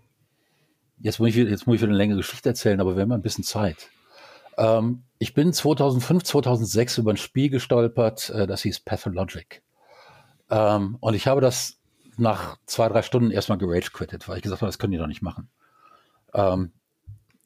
jetzt 1.00 1.20
muss 1.20 1.30
ich, 1.30 1.36
jetzt 1.36 1.68
muss 1.68 1.76
ich 1.76 1.82
wieder 1.82 1.90
eine 1.90 1.98
längere 1.98 2.18
Geschichte 2.18 2.50
erzählen, 2.50 2.80
aber 2.80 2.96
wir 2.96 3.02
haben 3.02 3.12
ein 3.12 3.22
bisschen 3.22 3.44
Zeit. 3.44 3.90
Ähm, 4.58 5.04
ich 5.18 5.34
bin 5.34 5.52
2005, 5.52 6.24
2006 6.24 7.00
über 7.00 7.12
ein 7.12 7.18
Spiel 7.18 7.50
gestolpert, 7.50 8.30
äh, 8.30 8.48
das 8.48 8.62
hieß 8.62 8.82
Pathologic. 8.82 9.64
Ähm, 10.50 10.98
und 11.00 11.14
ich 11.16 11.28
habe 11.28 11.42
das 11.42 11.80
nach 12.18 12.58
zwei, 12.66 12.88
drei 12.88 13.02
Stunden 13.02 13.32
erstmal 13.32 13.58
gerage 13.58 13.90
quittet, 13.92 14.30
weil 14.30 14.38
ich 14.38 14.44
gesagt 14.44 14.62
habe, 14.62 14.70
das 14.70 14.80
können 14.80 14.92
die 14.92 14.98
doch 15.00 15.08
nicht 15.08 15.22
machen. 15.22 15.50
Ähm, 16.34 16.72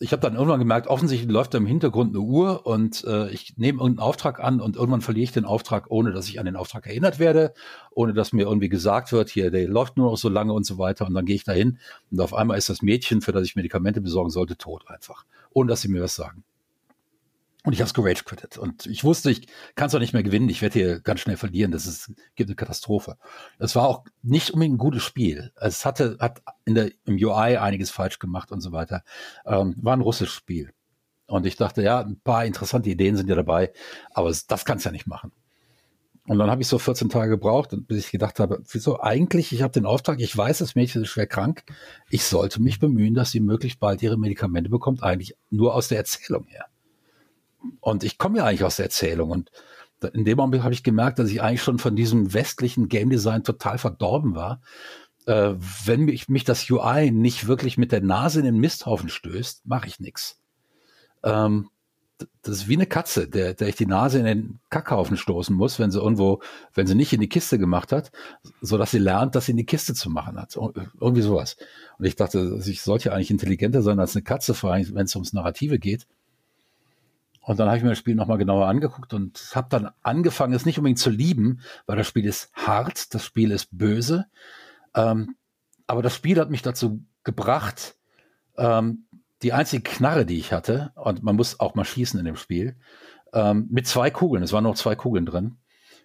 ich 0.02 0.14
habe 0.14 0.22
dann 0.22 0.36
irgendwann 0.36 0.60
gemerkt, 0.60 0.88
offensichtlich 0.88 1.30
läuft 1.30 1.54
da 1.54 1.58
im 1.58 1.66
Hintergrund 1.66 2.16
eine 2.16 2.22
Uhr 2.22 2.66
und 2.66 3.04
äh, 3.04 3.30
ich 3.32 3.58
nehme 3.58 3.80
irgendeinen 3.80 4.08
Auftrag 4.08 4.40
an 4.40 4.62
und 4.62 4.78
irgendwann 4.78 5.02
verliere 5.02 5.26
ich 5.26 5.32
den 5.34 5.44
Auftrag, 5.44 5.88
ohne 5.90 6.14
dass 6.14 6.30
ich 6.30 6.40
an 6.40 6.46
den 6.46 6.56
Auftrag 6.56 6.88
erinnert 6.88 7.20
werde, 7.20 7.54
ohne 7.92 8.14
dass 8.14 8.32
mir 8.32 8.44
irgendwie 8.44 8.70
gesagt 8.70 9.12
wird, 9.12 9.30
hier, 9.30 9.52
der 9.52 9.68
läuft 9.68 9.98
nur 9.98 10.10
noch 10.10 10.18
so 10.18 10.30
lange 10.30 10.54
und 10.54 10.66
so 10.66 10.78
weiter. 10.78 11.06
Und 11.06 11.16
dann 11.16 11.26
gehe 11.26 11.36
ich 11.36 11.44
dahin 11.44 11.80
und 12.12 12.22
auf 12.22 12.34
einmal 12.34 12.58
ist 12.58 12.70
das 12.70 12.82
Mädchen, 12.82 13.22
für 13.22 13.34
das 13.34 13.44
ich 13.44 13.58
Medikamente 13.58 14.00
besorgen 14.00 14.30
sollte, 14.30 14.58
tot 14.58 14.86
einfach, 14.88 15.26
ohne 15.52 15.70
dass 15.70 15.82
sie 15.82 15.90
mir 15.90 16.02
was 16.02 16.16
sagen. 16.16 16.46
Und 17.66 17.74
ich 17.74 17.82
habe 17.82 17.88
es 17.88 17.94
gerage 17.94 18.24
quittet. 18.24 18.58
Und 18.58 18.86
ich 18.86 19.04
wusste, 19.04 19.32
ich 19.32 19.48
kann 19.76 19.88
es 19.88 19.92
doch 19.92 20.00
nicht 20.00 20.14
mehr 20.14 20.24
gewinnen. 20.24 20.48
Ich 20.48 20.62
werde 20.62 20.80
hier 20.80 21.00
ganz 21.02 21.20
schnell 21.20 21.36
verlieren. 21.36 21.72
Das 21.72 21.86
ist, 21.86 22.14
gibt 22.36 22.50
eine 22.50 22.56
Katastrophe. 22.56 23.18
Es 23.58 23.76
war 23.76 23.86
auch 23.86 24.06
nicht 24.22 24.52
unbedingt 24.52 24.76
ein 24.76 24.80
gutes 24.80 25.04
Spiel. 25.04 25.52
Es 25.60 25.86
hatte, 25.86 26.18
hat 26.20 26.42
in 26.64 26.76
der, 26.76 26.92
im 27.06 27.16
UI 27.16 27.58
einiges 27.58 27.92
falsch 27.92 28.18
gemacht 28.18 28.52
und 28.52 28.62
so 28.62 28.72
weiter. 28.72 29.04
Ähm, 29.46 29.76
war 29.82 29.96
ein 29.96 30.02
russisches 30.02 30.34
Spiel. 30.34 30.74
Und 31.28 31.46
ich 31.46 31.58
dachte, 31.58 31.84
ja, 31.84 32.00
ein 32.00 32.20
paar 32.22 32.46
interessante 32.46 32.90
Ideen 32.90 33.16
sind 33.16 33.30
ja 33.30 33.36
dabei, 33.36 33.72
aber 34.12 34.30
das 34.30 34.66
kannst 34.66 34.86
ja 34.86 34.92
nicht 34.92 35.06
machen. 35.06 35.32
Und 36.26 36.38
dann 36.38 36.50
habe 36.50 36.62
ich 36.62 36.68
so 36.68 36.80
14 36.80 37.10
Tage 37.10 37.32
gebraucht, 37.32 37.76
bis 37.88 38.06
ich 38.06 38.12
gedacht 38.12 38.40
habe, 38.40 38.64
wieso 38.72 39.02
eigentlich, 39.02 39.52
ich 39.52 39.62
habe 39.64 39.74
den 39.74 39.86
Auftrag, 39.86 40.20
ich 40.20 40.36
weiß, 40.36 40.60
das 40.60 40.76
Mädchen 40.76 41.04
ist 41.04 41.10
schwer 41.10 41.28
krank, 41.28 41.64
ich 42.10 42.24
sollte 42.24 42.62
mich 42.62 42.80
bemühen, 42.80 43.16
dass 43.16 43.32
sie 43.32 43.40
möglichst 43.40 43.80
bald 43.80 44.02
ihre 44.02 44.18
Medikamente 44.18 44.70
bekommt, 44.70 45.02
eigentlich 45.04 45.36
nur 45.50 45.74
aus 45.74 45.88
der 45.88 45.98
Erzählung 45.98 46.46
her. 46.48 46.66
Und 47.80 48.04
ich 48.04 48.18
komme 48.18 48.40
ja 48.40 48.46
eigentlich 48.46 48.64
aus 48.64 48.78
der 48.78 48.86
Erzählung 48.86 49.32
und 49.32 49.52
in 50.14 50.24
dem 50.24 50.38
Moment 50.38 50.64
habe 50.64 50.74
ich 50.74 50.84
gemerkt, 50.84 51.20
dass 51.20 51.30
ich 51.30 51.42
eigentlich 51.42 51.62
schon 51.62 51.80
von 51.80 51.96
diesem 51.96 52.34
westlichen 52.34 52.88
Game 52.88 53.10
Design 53.10 53.44
total 53.44 53.78
verdorben 53.78 54.36
war. 54.36 54.62
Äh, 55.26 55.56
wenn 55.86 56.02
mich, 56.02 56.30
mich 56.30 56.46
das 56.46 56.70
UI 56.70 57.12
nicht 57.12 57.48
wirklich 57.48 57.78
mit 57.78 57.92
der 57.92 58.02
Nase 58.02 58.40
in 58.40 58.46
den 58.46 58.60
Misthaufen 58.60 59.10
stößt, 59.10 59.66
mache 59.66 59.88
ich 59.88 60.00
nichts. 60.00 60.40
Ähm, 61.24 61.70
das 62.42 62.58
ist 62.58 62.68
wie 62.68 62.76
eine 62.76 62.86
Katze, 62.86 63.30
der, 63.30 63.54
der 63.54 63.70
ich 63.70 63.76
die 63.76 63.86
Nase 63.86 64.20
in 64.20 64.26
den 64.26 64.60
Kackhaufen 64.70 65.16
stoßen 65.16 65.56
muss, 65.56 65.80
wenn 65.80 65.92
sie 65.92 66.00
irgendwo, 66.00 66.42
wenn 66.74 66.88
sie 66.88 66.96
nicht 66.96 67.14
in 67.14 67.22
die 67.22 67.30
Kiste 67.30 67.58
gemacht 67.58 67.92
hat, 67.92 68.12
so 68.62 68.78
dass 68.78 68.92
sie 68.92 69.00
lernt, 69.00 69.36
dass 69.36 69.46
sie 69.46 69.52
in 69.52 69.58
die 69.58 69.66
Kiste 69.66 69.94
zu 69.94 70.10
machen 70.10 70.40
hat. 70.40 70.56
Irgendwie 70.56 71.22
sowas. 71.22 71.56
Und 71.98 72.06
ich 72.06 72.16
dachte, 72.16 72.60
ich 72.66 72.82
sollte 72.82 73.14
eigentlich 73.14 73.32
intelligenter 73.32 73.82
sein 73.82 74.00
als 74.00 74.16
eine 74.16 74.24
Katze, 74.24 74.54
vor 74.54 74.74
allem 74.74 74.94
wenn 74.96 75.06
es 75.06 75.16
ums 75.16 75.34
Narrative 75.34 75.80
geht. 75.80 76.08
Und 77.50 77.60
dann 77.60 77.68
habe 77.68 77.78
ich 77.78 77.84
mir 77.84 77.90
das 77.90 77.98
Spiel 77.98 78.14
nochmal 78.14 78.38
genauer 78.38 78.68
angeguckt 78.68 79.12
und 79.12 79.54
habe 79.56 79.70
dann 79.72 79.90
angefangen, 80.04 80.54
es 80.54 80.68
nicht 80.68 80.78
unbedingt 80.78 81.00
zu 81.00 81.10
lieben, 81.10 81.62
weil 81.88 81.98
das 81.98 82.06
Spiel 82.06 82.26
ist 82.26 82.52
hart, 82.54 83.16
das 83.16 83.26
Spiel 83.26 83.50
ist 83.50 83.76
böse. 83.76 84.28
Ähm, 84.94 85.36
aber 85.88 86.04
das 86.04 86.14
Spiel 86.14 86.40
hat 86.40 86.52
mich 86.52 86.62
dazu 86.62 87.04
gebracht, 87.24 87.96
ähm, 88.56 89.08
die 89.42 89.52
einzige 89.52 89.82
Knarre, 89.82 90.28
die 90.28 90.38
ich 90.38 90.54
hatte, 90.54 90.92
und 90.94 91.24
man 91.24 91.36
muss 91.36 91.60
auch 91.60 91.74
mal 91.74 91.86
schießen 91.86 92.20
in 92.20 92.26
dem 92.28 92.36
Spiel, 92.36 92.76
ähm, 93.34 93.68
mit 93.72 93.88
zwei 93.88 94.12
Kugeln, 94.12 94.44
es 94.44 94.54
waren 94.54 94.64
noch 94.64 94.76
zwei 94.76 94.96
Kugeln 94.96 95.26
drin, 95.26 95.58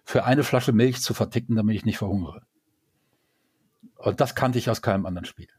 für 0.03 0.23
eine 0.23 0.43
Flasche 0.43 0.73
Milch 0.73 1.03
zu 1.03 1.13
verticken, 1.13 1.55
damit 1.55 1.75
ich 1.75 1.85
nicht 1.85 1.99
verhungere. 1.99 2.41
Und 3.97 4.19
das 4.19 4.33
kannte 4.33 4.57
ich 4.57 4.67
aus 4.67 4.81
keinem 4.81 5.05
anderen 5.05 5.25
Spiel. 5.25 5.49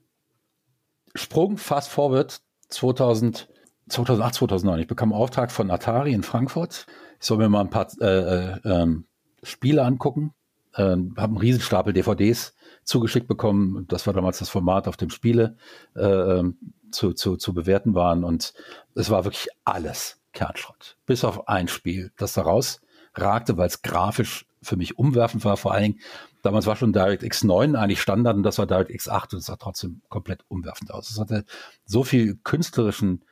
Sprung 1.14 1.58
fast 1.58 1.90
forward 1.90 2.40
2000 2.70 3.48
2008, 3.88 4.34
2009. 4.34 4.80
Ich 4.80 4.86
bekam 4.86 5.12
Auftrag 5.12 5.52
von 5.52 5.70
Atari 5.70 6.12
in 6.12 6.22
Frankfurt. 6.22 6.86
Ich 7.20 7.26
soll 7.26 7.38
mir 7.38 7.48
mal 7.48 7.60
ein 7.60 7.70
paar 7.70 7.88
äh, 8.00 8.04
äh, 8.04 8.60
ähm, 8.64 9.06
Spiele 9.42 9.84
angucken. 9.84 10.32
Äh, 10.74 10.82
habe 10.82 11.18
einen 11.18 11.36
Riesenstapel 11.36 11.92
DVDs 11.92 12.54
zugeschickt 12.84 13.28
bekommen. 13.28 13.86
Das 13.88 14.06
war 14.06 14.14
damals 14.14 14.38
das 14.38 14.48
Format, 14.48 14.88
auf 14.88 14.96
dem 14.96 15.10
Spiele 15.10 15.56
äh, 15.94 16.02
ähm, 16.04 16.58
zu, 16.90 17.12
zu, 17.12 17.36
zu 17.36 17.54
bewerten 17.54 17.94
waren. 17.94 18.24
Und 18.24 18.54
es 18.94 19.10
war 19.10 19.24
wirklich 19.24 19.48
alles 19.64 20.20
Kernschrott. 20.32 20.96
Bis 21.06 21.24
auf 21.24 21.48
ein 21.48 21.68
Spiel, 21.68 22.12
das 22.16 22.34
daraus 22.34 22.80
ragte, 23.14 23.56
weil 23.56 23.68
es 23.68 23.82
grafisch 23.82 24.46
für 24.62 24.76
mich 24.76 24.98
umwerfend 24.98 25.44
war. 25.44 25.56
Vor 25.56 25.72
allen 25.72 25.82
Dingen, 25.82 26.00
damals 26.42 26.66
war 26.66 26.76
schon 26.76 26.92
DirectX 26.92 27.44
9 27.44 27.76
eigentlich 27.76 28.00
Standard 28.00 28.36
und 28.36 28.42
das 28.42 28.58
war 28.58 28.66
DirectX 28.66 29.08
8 29.08 29.34
und 29.34 29.38
es 29.38 29.46
sah 29.46 29.56
trotzdem 29.56 30.02
komplett 30.08 30.44
umwerfend 30.48 30.90
aus. 30.90 31.10
Es 31.10 31.18
hatte 31.18 31.44
so 31.84 32.04
viel 32.04 32.36
künstlerischen 32.42 33.24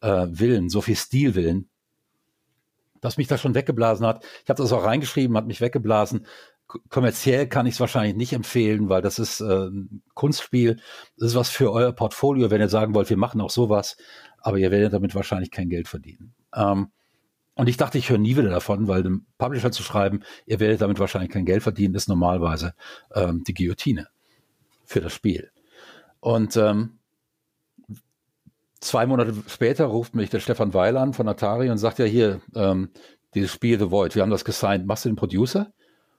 äh, 0.00 0.26
Willen, 0.30 0.68
so 0.68 0.80
viel 0.80 0.96
Stilwillen, 0.96 1.68
dass 3.00 3.16
mich 3.16 3.28
das 3.28 3.40
schon 3.40 3.54
weggeblasen 3.54 4.06
hat. 4.06 4.24
Ich 4.44 4.50
habe 4.50 4.62
das 4.62 4.72
auch 4.72 4.84
reingeschrieben, 4.84 5.36
hat 5.36 5.46
mich 5.46 5.60
weggeblasen. 5.60 6.26
kommerziell 6.88 7.48
kann 7.48 7.66
ich 7.66 7.74
es 7.74 7.80
wahrscheinlich 7.80 8.16
nicht 8.16 8.32
empfehlen, 8.32 8.88
weil 8.88 9.02
das 9.02 9.18
ist 9.18 9.40
äh, 9.40 9.68
ein 9.68 10.02
Kunstspiel. 10.14 10.76
Das 11.16 11.30
ist 11.30 11.34
was 11.34 11.48
für 11.48 11.72
euer 11.72 11.92
Portfolio, 11.92 12.50
wenn 12.50 12.60
ihr 12.60 12.68
sagen 12.68 12.94
wollt, 12.94 13.10
wir 13.10 13.16
machen 13.16 13.40
auch 13.40 13.50
sowas, 13.50 13.96
aber 14.40 14.58
ihr 14.58 14.70
werdet 14.70 14.92
damit 14.92 15.14
wahrscheinlich 15.14 15.50
kein 15.50 15.68
Geld 15.68 15.88
verdienen. 15.88 16.34
Ähm, 16.54 16.90
und 17.54 17.68
ich 17.68 17.76
dachte, 17.76 17.98
ich 17.98 18.08
höre 18.08 18.18
nie 18.18 18.36
wieder 18.36 18.50
davon, 18.50 18.86
weil 18.86 19.02
dem 19.02 19.26
Publisher 19.36 19.72
zu 19.72 19.82
schreiben, 19.82 20.20
ihr 20.46 20.60
werdet 20.60 20.80
damit 20.80 21.00
wahrscheinlich 21.00 21.32
kein 21.32 21.44
Geld 21.44 21.62
verdienen, 21.62 21.96
ist 21.96 22.08
normalerweise 22.08 22.74
ähm, 23.14 23.42
die 23.44 23.54
Guillotine 23.54 24.06
für 24.84 25.00
das 25.00 25.12
Spiel. 25.12 25.50
Und 26.20 26.56
ähm, 26.56 26.97
zwei 28.80 29.06
Monate 29.06 29.34
später 29.48 29.86
ruft 29.86 30.14
mich 30.14 30.30
der 30.30 30.40
Stefan 30.40 30.74
Weil 30.74 30.96
an 30.96 31.14
von 31.14 31.28
Atari 31.28 31.70
und 31.70 31.78
sagt 31.78 31.98
ja 31.98 32.04
hier, 32.04 32.40
ähm, 32.54 32.90
dieses 33.34 33.50
Spiel 33.50 33.78
The 33.78 33.90
Void, 33.90 34.14
wir 34.14 34.22
haben 34.22 34.30
das 34.30 34.44
gesigned, 34.44 34.86
machst 34.86 35.04
du 35.04 35.10
den 35.10 35.16
Producer? 35.16 35.72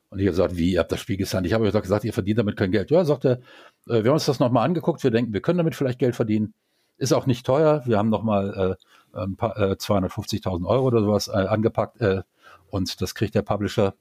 Und 0.09 0.19
ich 0.19 0.25
habe 0.25 0.31
gesagt, 0.31 0.57
wie, 0.57 0.73
ihr 0.73 0.79
habt 0.79 0.91
das 0.91 0.99
Spiel 0.99 1.17
gesigned? 1.17 1.45
Ich 1.45 1.53
habe 1.53 1.71
gesagt, 1.71 2.03
ihr 2.03 2.13
verdient 2.13 2.39
damit 2.39 2.57
kein 2.57 2.71
Geld. 2.71 2.89
Ja, 2.89 3.05
sagt 3.05 3.25
er, 3.25 3.39
äh, 3.87 4.03
wir 4.03 4.05
haben 4.05 4.13
uns 4.13 4.25
das 4.25 4.39
nochmal 4.39 4.65
angeguckt, 4.65 5.03
wir 5.03 5.11
denken, 5.11 5.33
wir 5.33 5.41
können 5.41 5.57
damit 5.57 5.75
vielleicht 5.75 5.99
Geld 5.99 6.15
verdienen. 6.15 6.53
Ist 6.97 7.13
auch 7.13 7.25
nicht 7.25 7.45
teuer, 7.45 7.83
wir 7.85 7.97
haben 7.97 8.09
nochmal 8.09 8.77
äh, 9.13 9.19
äh, 9.21 9.75
250.000 9.75 10.65
Euro 10.65 10.87
oder 10.87 11.01
sowas 11.01 11.27
äh, 11.27 11.31
angepackt 11.31 12.01
äh, 12.01 12.23
und 12.69 13.01
das 13.01 13.15
kriegt 13.15 13.35
der 13.35 13.41
Publisher 13.41 13.95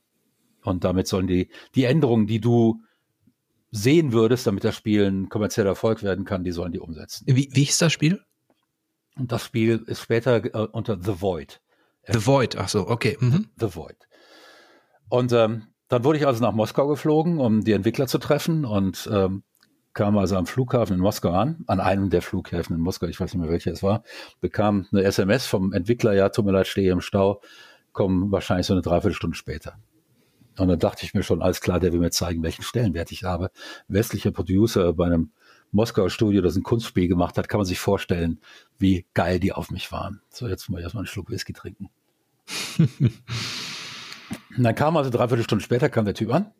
und 0.65 0.85
damit 0.85 1.07
sollen 1.07 1.27
die, 1.27 1.49
die 1.75 1.85
Änderungen, 1.85 2.27
die 2.27 2.41
du 2.41 2.81
sehen 3.71 4.13
würdest, 4.13 4.47
damit 4.47 4.65
das 4.65 4.75
Spiel 4.75 5.05
ein 5.05 5.29
kommerzieller 5.29 5.71
Erfolg 5.71 6.03
werden 6.03 6.25
kann, 6.25 6.43
die 6.43 6.53
sollen 6.53 6.73
die 6.73 6.81
umsetzen. 6.81 7.25
Wie, 7.27 7.49
wie 7.53 7.65
hieß 7.65 7.79
das 7.79 7.93
Spiel? 7.93 8.21
Und 9.19 9.33
das 9.33 9.45
Spiel 9.45 9.83
ist 9.87 10.01
später 10.01 10.45
äh, 10.45 10.69
unter 10.73 10.99
The 11.01 11.21
Void. 11.21 11.61
The 12.07 12.27
Void, 12.27 12.57
ach 12.57 12.69
so, 12.69 12.89
okay. 12.89 13.17
Mhm. 13.21 13.49
The 13.59 13.75
Void. 13.75 13.97
Und 15.09 15.33
ähm, 15.33 15.69
dann 15.89 16.05
wurde 16.05 16.19
ich 16.19 16.27
also 16.27 16.43
nach 16.43 16.53
Moskau 16.53 16.87
geflogen, 16.87 17.39
um 17.39 17.65
die 17.65 17.73
Entwickler 17.73 18.07
zu 18.07 18.19
treffen 18.19 18.65
und 18.65 19.09
ähm, 19.13 19.43
kam 19.95 20.17
also 20.17 20.37
am 20.37 20.47
Flughafen 20.47 20.95
in 20.95 21.01
Moskau 21.01 21.31
an, 21.31 21.65
an 21.67 21.81
einem 21.81 22.11
der 22.11 22.23
Flughäfen 22.23 22.77
in 22.77 22.83
Moskau, 22.83 23.07
ich 23.07 23.19
weiß 23.19 23.35
nicht 23.35 23.43
mehr 23.43 23.51
welcher 23.51 23.73
es 23.73 23.83
war, 23.83 24.05
bekam 24.41 24.87
eine 24.93 25.03
SMS 25.03 25.47
vom 25.47 25.73
Entwickler, 25.73 26.13
ja, 26.13 26.29
tut 26.29 26.45
mir 26.45 26.53
leid, 26.53 26.67
stehe 26.67 26.93
im 26.93 27.01
Stau, 27.01 27.41
kommen 27.93 28.31
wahrscheinlich 28.31 28.67
so 28.67 28.75
eine 28.75 28.83
Dreiviertelstunde 28.83 29.37
später. 29.37 29.79
Und 30.59 30.69
dann 30.69 30.79
dachte 30.79 31.05
ich 31.05 31.15
mir 31.15 31.23
schon, 31.23 31.43
alles 31.43 31.61
klar, 31.61 31.81
der 31.81 31.93
will 31.93 32.01
mir 32.01 32.11
zeigen, 32.11 32.43
welchen 32.43 32.63
Stellenwert 32.63 33.13
ich 33.13 33.25
habe. 33.25 33.51
Westlicher 33.87 34.31
Producer 34.31 34.93
bei 34.93 35.07
einem 35.07 35.31
Moskauer 35.71 36.11
Studio, 36.11 36.41
das 36.41 36.57
ein 36.57 36.63
Kunstspiel 36.63 37.09
gemacht 37.09 37.37
hat, 37.39 37.49
kann 37.49 37.59
man 37.59 37.67
sich 37.67 37.79
vorstellen, 37.79 38.41
wie 38.79 39.07
geil 39.15 39.39
die 39.41 39.53
auf 39.53 39.71
mich 39.71 39.93
waren. 39.93 40.23
So, 40.31 40.49
jetzt 40.49 40.69
mal 40.69 40.81
erstmal 40.81 41.03
einen 41.03 41.09
Schluck 41.09 41.31
Whisky 41.31 41.53
trinken. 41.53 41.91
Und 42.79 43.13
dann 44.59 44.75
kam 44.75 44.97
also 44.97 45.11
dreiviertel 45.11 45.45
Stunden 45.45 45.65
später, 45.65 45.89
kam 45.89 46.05
der 46.05 46.15
Typ 46.15 46.33
an, 46.33 46.53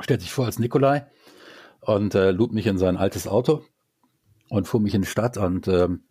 stellt 0.00 0.20
sich 0.20 0.32
vor 0.32 0.46
als 0.46 0.58
Nikolai 0.58 1.06
und 1.80 2.14
äh, 2.14 2.30
lud 2.30 2.52
mich 2.52 2.66
in 2.66 2.78
sein 2.78 2.96
altes 2.96 3.26
Auto 3.26 3.64
und 4.48 4.66
fuhr 4.66 4.80
mich 4.80 4.94
in 4.94 5.02
die 5.02 5.08
Stadt 5.08 5.36
und 5.36 5.68
ähm, 5.68 6.04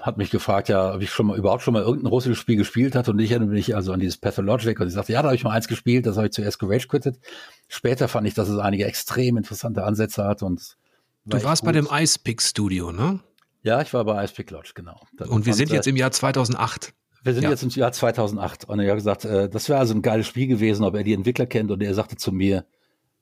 hat 0.00 0.18
mich 0.18 0.30
gefragt, 0.30 0.68
ja, 0.68 0.94
ob 0.94 1.02
ich 1.02 1.10
schon 1.10 1.26
mal 1.26 1.38
überhaupt 1.38 1.62
schon 1.62 1.74
mal 1.74 1.82
irgendein 1.82 2.08
russisches 2.08 2.38
Spiel 2.38 2.56
gespielt 2.56 2.94
hatte 2.94 3.10
und 3.10 3.18
ich 3.18 3.30
erinnere 3.30 3.50
mich 3.50 3.74
also 3.74 3.92
an 3.92 4.00
dieses 4.00 4.16
Pathologic 4.16 4.78
und 4.80 4.88
ich 4.88 4.94
sagte, 4.94 5.12
ja, 5.12 5.22
da 5.22 5.28
habe 5.28 5.36
ich 5.36 5.44
mal 5.44 5.52
eins 5.52 5.68
gespielt, 5.68 6.06
das 6.06 6.16
habe 6.16 6.26
ich 6.26 6.32
zuerst 6.32 6.58
gerage 6.58 6.86
quittet. 6.88 7.18
Später 7.68 8.08
fand 8.08 8.26
ich, 8.26 8.34
dass 8.34 8.48
es 8.48 8.58
einige 8.58 8.84
extrem 8.84 9.36
interessante 9.36 9.84
Ansätze 9.84 10.24
hat 10.24 10.42
und 10.42 10.76
Du 11.26 11.42
warst 11.42 11.62
gut. 11.62 11.66
bei 11.66 11.72
dem 11.72 11.88
Icepick 11.90 12.40
Studio, 12.40 12.92
ne? 12.92 13.20
Ja, 13.62 13.82
ich 13.82 13.92
war 13.92 14.04
bei 14.04 14.22
Icepick 14.22 14.50
Lodge, 14.52 14.72
genau. 14.74 15.00
Das 15.16 15.28
und 15.28 15.44
wir 15.44 15.54
sind 15.54 15.72
jetzt 15.72 15.88
im 15.88 15.96
Jahr 15.96 16.12
2008. 16.12 16.94
Wir 17.24 17.34
sind 17.34 17.42
ja. 17.42 17.50
jetzt 17.50 17.64
im 17.64 17.70
Jahr 17.70 17.90
2008 17.90 18.68
und 18.68 18.78
er 18.78 18.88
hat 18.88 18.96
gesagt, 18.96 19.24
äh, 19.24 19.48
das 19.48 19.68
wäre 19.68 19.80
also 19.80 19.92
ein 19.92 20.02
geiles 20.02 20.28
Spiel 20.28 20.46
gewesen, 20.46 20.84
ob 20.84 20.94
er 20.94 21.02
die 21.02 21.12
Entwickler 21.12 21.46
kennt 21.46 21.72
und 21.72 21.82
er 21.82 21.92
sagte 21.92 22.16
zu 22.16 22.30
mir, 22.30 22.64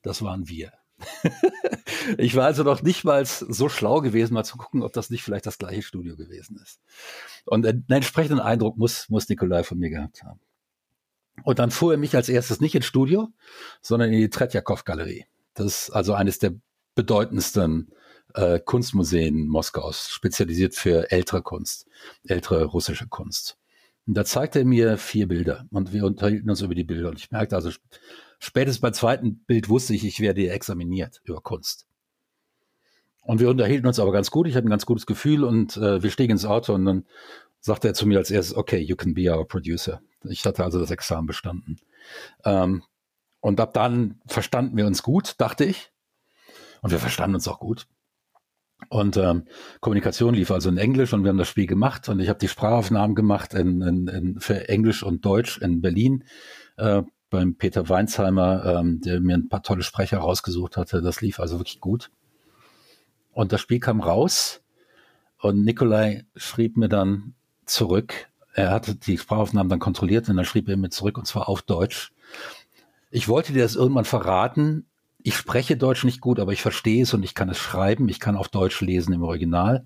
das 0.03 0.21
waren 0.21 0.47
wir. 0.47 0.71
ich 2.17 2.35
war 2.35 2.45
also 2.45 2.63
noch 2.63 2.81
nicht 2.81 3.03
mal 3.03 3.25
so 3.25 3.69
schlau 3.69 4.01
gewesen, 4.01 4.33
mal 4.33 4.43
zu 4.43 4.57
gucken, 4.57 4.83
ob 4.83 4.93
das 4.93 5.09
nicht 5.09 5.23
vielleicht 5.23 5.45
das 5.45 5.57
gleiche 5.57 5.81
Studio 5.81 6.15
gewesen 6.15 6.59
ist. 6.61 6.79
Und 7.45 7.65
einen 7.65 7.85
entsprechenden 7.89 8.39
Eindruck 8.39 8.77
muss, 8.77 9.09
muss 9.09 9.27
Nikolai 9.29 9.63
von 9.63 9.77
mir 9.77 9.89
gehabt 9.89 10.23
haben. 10.23 10.39
Und 11.43 11.59
dann 11.59 11.71
fuhr 11.71 11.93
er 11.93 11.97
mich 11.97 12.15
als 12.15 12.29
erstes 12.29 12.61
nicht 12.61 12.75
ins 12.75 12.85
Studio, 12.85 13.29
sondern 13.81 14.11
in 14.11 14.19
die 14.19 14.29
Tretjakow-Galerie. 14.29 15.25
Das 15.53 15.65
ist 15.65 15.89
also 15.89 16.13
eines 16.13 16.39
der 16.39 16.53
bedeutendsten 16.95 17.91
äh, 18.33 18.59
Kunstmuseen 18.59 19.47
Moskaus, 19.47 20.09
spezialisiert 20.09 20.75
für 20.75 21.11
ältere 21.11 21.41
Kunst, 21.41 21.87
ältere 22.25 22.65
russische 22.65 23.07
Kunst. 23.07 23.57
Und 24.07 24.15
da 24.15 24.23
zeigte 24.23 24.59
er 24.59 24.65
mir 24.65 24.97
vier 24.97 25.27
Bilder 25.27 25.65
und 25.71 25.91
wir 25.91 26.05
unterhielten 26.05 26.49
uns 26.49 26.61
über 26.61 26.75
die 26.75 26.83
Bilder. 26.83 27.09
Und 27.09 27.19
ich 27.19 27.31
merkte 27.31 27.55
also, 27.55 27.71
spätestens 28.45 28.81
beim 28.81 28.93
zweiten 28.93 29.43
Bild 29.45 29.69
wusste 29.69 29.93
ich, 29.93 30.05
ich 30.05 30.19
werde 30.19 30.49
examiniert 30.49 31.21
über 31.23 31.41
Kunst. 31.41 31.87
Und 33.21 33.39
wir 33.39 33.49
unterhielten 33.49 33.87
uns 33.87 33.99
aber 33.99 34.11
ganz 34.11 34.29
gut. 34.29 34.47
Ich 34.47 34.55
hatte 34.55 34.67
ein 34.67 34.69
ganz 34.69 34.85
gutes 34.85 35.07
Gefühl 35.07 35.43
und 35.43 35.77
äh, 35.77 36.03
wir 36.03 36.11
stiegen 36.11 36.31
ins 36.31 36.45
Auto 36.45 36.73
und 36.73 36.85
dann 36.85 37.05
sagte 37.59 37.87
er 37.87 37.95
zu 37.95 38.05
mir 38.05 38.19
als 38.19 38.29
erstes, 38.29 38.55
okay, 38.55 38.77
you 38.77 38.95
can 38.95 39.15
be 39.15 39.35
our 39.35 39.47
producer. 39.47 40.01
Ich 40.23 40.45
hatte 40.45 40.63
also 40.63 40.79
das 40.79 40.91
Examen 40.91 41.25
bestanden. 41.25 41.79
Ähm, 42.43 42.83
und 43.39 43.59
ab 43.59 43.73
dann 43.73 44.21
verstanden 44.27 44.77
wir 44.77 44.85
uns 44.85 45.01
gut, 45.01 45.35
dachte 45.39 45.65
ich. 45.65 45.91
Und 46.81 46.91
wir 46.91 46.99
verstanden 46.99 47.35
uns 47.35 47.47
auch 47.47 47.59
gut. 47.59 47.87
Und 48.89 49.17
ähm, 49.17 49.45
Kommunikation 49.79 50.35
lief 50.35 50.51
also 50.51 50.69
in 50.69 50.77
Englisch 50.77 51.13
und 51.13 51.23
wir 51.23 51.29
haben 51.29 51.37
das 51.37 51.47
Spiel 51.47 51.65
gemacht 51.65 52.07
und 52.09 52.19
ich 52.19 52.29
habe 52.29 52.39
die 52.39 52.47
Sprachaufnahmen 52.47 53.15
gemacht 53.15 53.53
in, 53.53 53.81
in, 53.81 54.07
in, 54.07 54.39
für 54.39 54.69
Englisch 54.69 55.01
und 55.01 55.25
Deutsch 55.25 55.57
in 55.57 55.81
Berlin 55.81 56.25
äh, 56.77 57.01
beim 57.35 57.55
Peter 57.55 57.89
Weinsheimer, 57.89 58.79
ähm, 58.79 59.01
der 59.01 59.19
mir 59.19 59.35
ein 59.35 59.49
paar 59.49 59.61
tolle 59.61 59.83
Sprecher 59.83 60.19
rausgesucht 60.19 60.77
hatte. 60.77 61.01
Das 61.01 61.21
lief 61.21 61.39
also 61.39 61.59
wirklich 61.59 61.81
gut. 61.81 62.09
Und 63.33 63.51
das 63.51 63.59
Spiel 63.59 63.79
kam 63.79 63.99
raus 63.99 64.61
und 65.39 65.65
Nikolai 65.65 66.25
schrieb 66.35 66.77
mir 66.77 66.87
dann 66.87 67.35
zurück. 67.65 68.29
Er 68.53 68.71
hatte 68.71 68.95
die 68.95 69.17
Sprachaufnahmen 69.17 69.69
dann 69.69 69.79
kontrolliert 69.79 70.29
und 70.29 70.37
dann 70.37 70.45
schrieb 70.45 70.69
er 70.69 70.77
mir 70.77 70.89
zurück 70.89 71.17
und 71.17 71.27
zwar 71.27 71.49
auf 71.49 71.61
Deutsch. 71.61 72.13
Ich 73.11 73.27
wollte 73.27 73.51
dir 73.51 73.63
das 73.63 73.75
irgendwann 73.75 74.05
verraten. 74.05 74.85
Ich 75.21 75.35
spreche 75.35 75.75
Deutsch 75.75 76.05
nicht 76.05 76.21
gut, 76.21 76.39
aber 76.39 76.53
ich 76.53 76.61
verstehe 76.61 77.03
es 77.03 77.13
und 77.13 77.23
ich 77.23 77.35
kann 77.35 77.49
es 77.49 77.57
schreiben. 77.57 78.07
Ich 78.07 78.21
kann 78.21 78.37
auf 78.37 78.47
Deutsch 78.47 78.79
lesen 78.79 79.13
im 79.13 79.23
Original. 79.23 79.83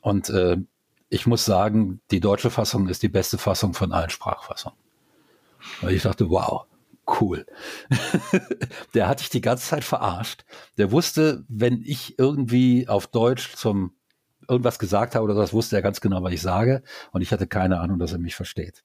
Und 0.00 0.28
äh, 0.30 0.56
ich 1.08 1.26
muss 1.26 1.44
sagen, 1.44 2.00
die 2.10 2.20
deutsche 2.20 2.50
Fassung 2.50 2.88
ist 2.88 3.04
die 3.04 3.08
beste 3.08 3.38
Fassung 3.38 3.74
von 3.74 3.92
allen 3.92 4.10
Sprachfassungen. 4.10 4.78
Und 5.82 5.90
ich 5.90 6.02
dachte, 6.02 6.30
wow, 6.30 6.66
cool. 7.20 7.46
der 8.94 9.08
hat 9.08 9.20
dich 9.20 9.30
die 9.30 9.40
ganze 9.40 9.68
Zeit 9.68 9.84
verarscht. 9.84 10.44
Der 10.78 10.92
wusste, 10.92 11.44
wenn 11.48 11.82
ich 11.84 12.18
irgendwie 12.18 12.88
auf 12.88 13.06
Deutsch 13.06 13.54
zum 13.54 13.94
irgendwas 14.48 14.78
gesagt 14.78 15.14
habe 15.14 15.24
oder 15.24 15.34
das 15.34 15.52
wusste 15.52 15.76
er 15.76 15.82
ganz 15.82 16.00
genau, 16.00 16.22
was 16.22 16.32
ich 16.32 16.42
sage. 16.42 16.82
Und 17.12 17.22
ich 17.22 17.32
hatte 17.32 17.46
keine 17.46 17.80
Ahnung, 17.80 17.98
dass 17.98 18.12
er 18.12 18.18
mich 18.18 18.34
versteht. 18.34 18.82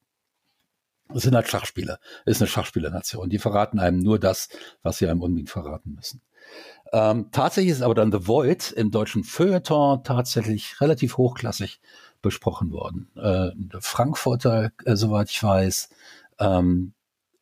Das 1.09 1.23
sind 1.23 1.35
halt 1.35 1.47
Schachspieler. 1.47 1.99
Das 2.25 2.37
ist 2.37 2.41
eine 2.41 2.47
Schachspielernation. 2.47 3.29
Die 3.29 3.39
verraten 3.39 3.79
einem 3.79 3.99
nur 3.99 4.19
das, 4.19 4.49
was 4.81 4.97
sie 4.97 5.07
einem 5.07 5.21
unbedingt 5.21 5.49
verraten 5.49 5.93
müssen. 5.95 6.21
Ähm, 6.93 7.29
tatsächlich 7.31 7.71
ist 7.71 7.81
aber 7.81 7.95
dann 7.95 8.11
The 8.11 8.27
Void 8.27 8.71
im 8.71 8.91
deutschen 8.91 9.23
Feuilleton 9.23 10.03
tatsächlich 10.03 10.79
relativ 10.81 11.17
hochklassig 11.17 11.79
besprochen 12.21 12.71
worden. 12.71 13.09
Äh, 13.15 13.51
Frankfurter, 13.79 14.71
äh, 14.85 14.95
soweit 14.95 15.29
ich 15.29 15.41
weiß, 15.41 15.89
ähm, 16.39 16.93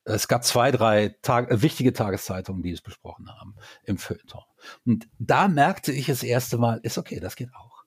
es 0.05 0.27
gab 0.27 0.43
zwei, 0.43 0.71
drei 0.71 1.15
Tag 1.21 1.49
äh, 1.49 1.61
wichtige 1.61 1.93
Tageszeitungen, 1.93 2.61
die 2.61 2.71
es 2.71 2.81
besprochen 2.81 3.29
haben 3.29 3.55
im 3.85 3.97
Feuilleton. 3.97 4.43
Und 4.85 5.07
da 5.19 5.47
merkte 5.47 5.91
ich 5.91 6.07
das 6.07 6.23
erste 6.23 6.57
Mal, 6.57 6.79
ist 6.83 6.97
okay, 6.97 7.19
das 7.19 7.35
geht 7.35 7.53
auch. 7.53 7.83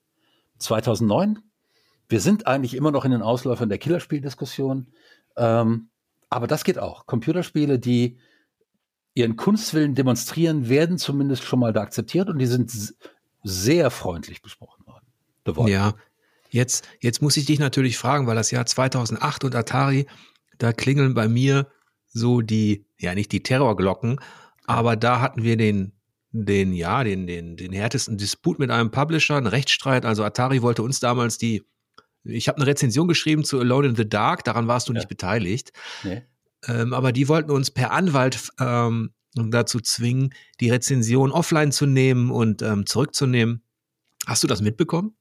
2009, 0.59 1.39
wir 2.09 2.21
sind 2.21 2.47
eigentlich 2.47 2.75
immer 2.75 2.91
noch 2.91 3.05
in 3.05 3.11
den 3.11 3.23
Ausläufern 3.23 3.69
der 3.69 3.79
Killerspieldiskussion, 3.79 4.93
ähm, 5.37 5.89
aber 6.31 6.47
das 6.47 6.65
geht 6.65 6.79
auch. 6.79 7.07
Computerspiele, 7.07 7.79
die 7.79 8.19
ihren 9.15 9.37
Kunstwillen 9.37 9.95
demonstrieren, 9.95 10.69
werden 10.69 10.99
zumindest 10.99 11.45
schon 11.45 11.59
mal 11.59 11.73
da 11.73 11.83
akzeptiert 11.83 12.29
und 12.29 12.39
die 12.39 12.47
sind 12.47 12.95
sehr 13.43 13.91
freundlich 13.91 14.43
besprochen 14.43 14.87
worden. 14.87 15.07
Ja, 15.69 15.95
jetzt, 16.51 16.87
jetzt 17.01 17.23
muss 17.23 17.37
ich 17.37 17.45
dich 17.47 17.59
natürlich 17.59 17.97
fragen, 17.97 18.27
weil 18.27 18.37
das 18.37 18.51
Jahr 18.51 18.67
2008 18.67 19.45
und 19.45 19.55
Atari, 19.55 20.07
da 20.59 20.73
klingeln 20.73 21.15
bei 21.15 21.29
mir 21.29 21.71
so 22.17 22.41
die, 22.41 22.87
ja 22.99 23.15
nicht 23.15 23.31
die 23.33 23.43
Terrorglocken, 23.43 24.21
aber 24.67 24.97
da 24.97 25.21
hatten 25.21 25.43
wir 25.43 25.57
den, 25.57 25.93
den, 26.33 26.73
ja, 26.73 27.05
den, 27.05 27.27
den, 27.27 27.57
den 27.57 27.73
härtesten 27.73 28.17
Disput 28.17 28.59
mit 28.59 28.71
einem 28.71 28.91
Publisher, 28.91 29.37
einen 29.37 29.47
Rechtsstreit. 29.47 30.05
Also 30.05 30.25
Atari 30.25 30.63
wollte 30.63 30.83
uns 30.83 30.99
damals 30.99 31.39
die, 31.39 31.63
ich 32.25 32.49
habe 32.49 32.59
eine 32.59 32.67
Rezension 32.67 33.07
geschrieben 33.07 33.45
zu 33.45 33.61
Alone 33.61 33.89
in 33.89 33.97
the 33.97 34.09
Dark, 34.09 34.45
daran 34.45 34.67
warst 34.67 34.89
du 34.89 34.93
ja. 34.93 34.99
nicht 34.99 35.09
beteiligt. 35.09 35.73
Nee. 36.03 36.23
Ähm, 36.67 36.93
aber 36.93 37.13
die 37.13 37.29
wollten 37.29 37.51
uns 37.51 37.71
per 37.71 37.93
Anwalt 37.93 38.51
ähm, 38.59 39.13
dazu 39.35 39.81
zwingen, 39.81 40.35
die 40.61 40.71
Rezension 40.71 41.31
offline 41.31 41.71
zu 41.71 41.87
nehmen 41.87 42.31
und 42.31 42.63
ähm, 42.63 42.87
zurückzunehmen. 42.87 43.63
Hast 44.27 44.43
du 44.43 44.47
das 44.47 44.63
mitbekommen? 44.63 45.15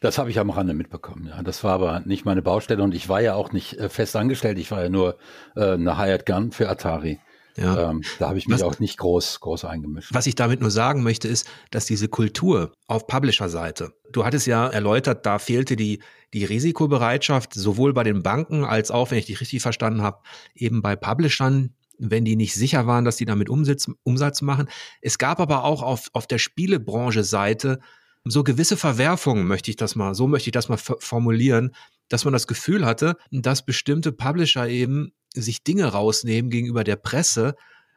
Das 0.00 0.18
habe 0.18 0.30
ich 0.30 0.38
am 0.38 0.50
Rande 0.50 0.74
mitbekommen, 0.74 1.26
ja. 1.26 1.42
Das 1.42 1.64
war 1.64 1.72
aber 1.72 2.00
nicht 2.00 2.24
meine 2.24 2.42
Baustelle 2.42 2.82
und 2.82 2.94
ich 2.94 3.08
war 3.08 3.20
ja 3.20 3.34
auch 3.34 3.52
nicht 3.52 3.78
äh, 3.78 3.88
fest 3.88 4.16
angestellt. 4.16 4.58
Ich 4.58 4.70
war 4.70 4.82
ja 4.82 4.88
nur 4.88 5.18
äh, 5.56 5.72
eine 5.72 5.98
Hired 5.98 6.26
Gun 6.26 6.52
für 6.52 6.68
Atari. 6.68 7.18
Ja. 7.58 7.90
Ähm, 7.90 8.02
da 8.20 8.28
habe 8.28 8.38
ich 8.38 8.46
mich 8.46 8.60
was, 8.60 8.62
auch 8.62 8.78
nicht 8.78 8.98
groß, 8.98 9.40
groß 9.40 9.64
eingemischt. 9.64 10.14
Was 10.14 10.26
ich 10.26 10.36
damit 10.36 10.60
nur 10.60 10.70
sagen 10.70 11.02
möchte, 11.02 11.26
ist, 11.26 11.48
dass 11.72 11.86
diese 11.86 12.08
Kultur 12.08 12.72
auf 12.86 13.08
Publisher-Seite, 13.08 13.92
du 14.12 14.24
hattest 14.24 14.46
ja 14.46 14.68
erläutert, 14.68 15.26
da 15.26 15.40
fehlte 15.40 15.74
die, 15.74 16.00
die 16.34 16.44
Risikobereitschaft 16.44 17.54
sowohl 17.54 17.92
bei 17.94 18.04
den 18.04 18.22
Banken 18.22 18.64
als 18.64 18.92
auch, 18.92 19.10
wenn 19.10 19.18
ich 19.18 19.26
dich 19.26 19.40
richtig 19.40 19.60
verstanden 19.60 20.02
habe, 20.02 20.18
eben 20.54 20.82
bei 20.82 20.94
Publishern, 20.94 21.74
wenn 21.98 22.24
die 22.24 22.36
nicht 22.36 22.54
sicher 22.54 22.86
waren, 22.86 23.04
dass 23.04 23.16
die 23.16 23.24
damit 23.24 23.50
Umsatz, 23.50 23.90
Umsatz 24.04 24.40
machen. 24.40 24.68
Es 25.02 25.18
gab 25.18 25.40
aber 25.40 25.64
auch 25.64 25.82
auf, 25.82 26.10
auf 26.12 26.28
der 26.28 26.38
Spielebranche-Seite 26.38 27.80
so 28.24 28.44
gewisse 28.44 28.76
Verwerfungen, 28.76 29.46
möchte 29.46 29.70
ich 29.70 29.76
das 29.76 29.96
mal, 29.96 30.14
so 30.14 30.26
möchte 30.26 30.48
ich 30.48 30.52
das 30.52 30.68
mal 30.68 30.76
formulieren, 30.76 31.74
dass 32.08 32.24
man 32.24 32.32
das 32.32 32.46
Gefühl 32.46 32.84
hatte, 32.84 33.16
dass 33.30 33.64
bestimmte 33.64 34.12
Publisher 34.12 34.68
eben 34.68 35.12
sich 35.34 35.62
Dinge 35.62 35.86
rausnehmen 35.86 36.50
gegenüber 36.50 36.84
der 36.84 36.96
Presse, 36.96 37.54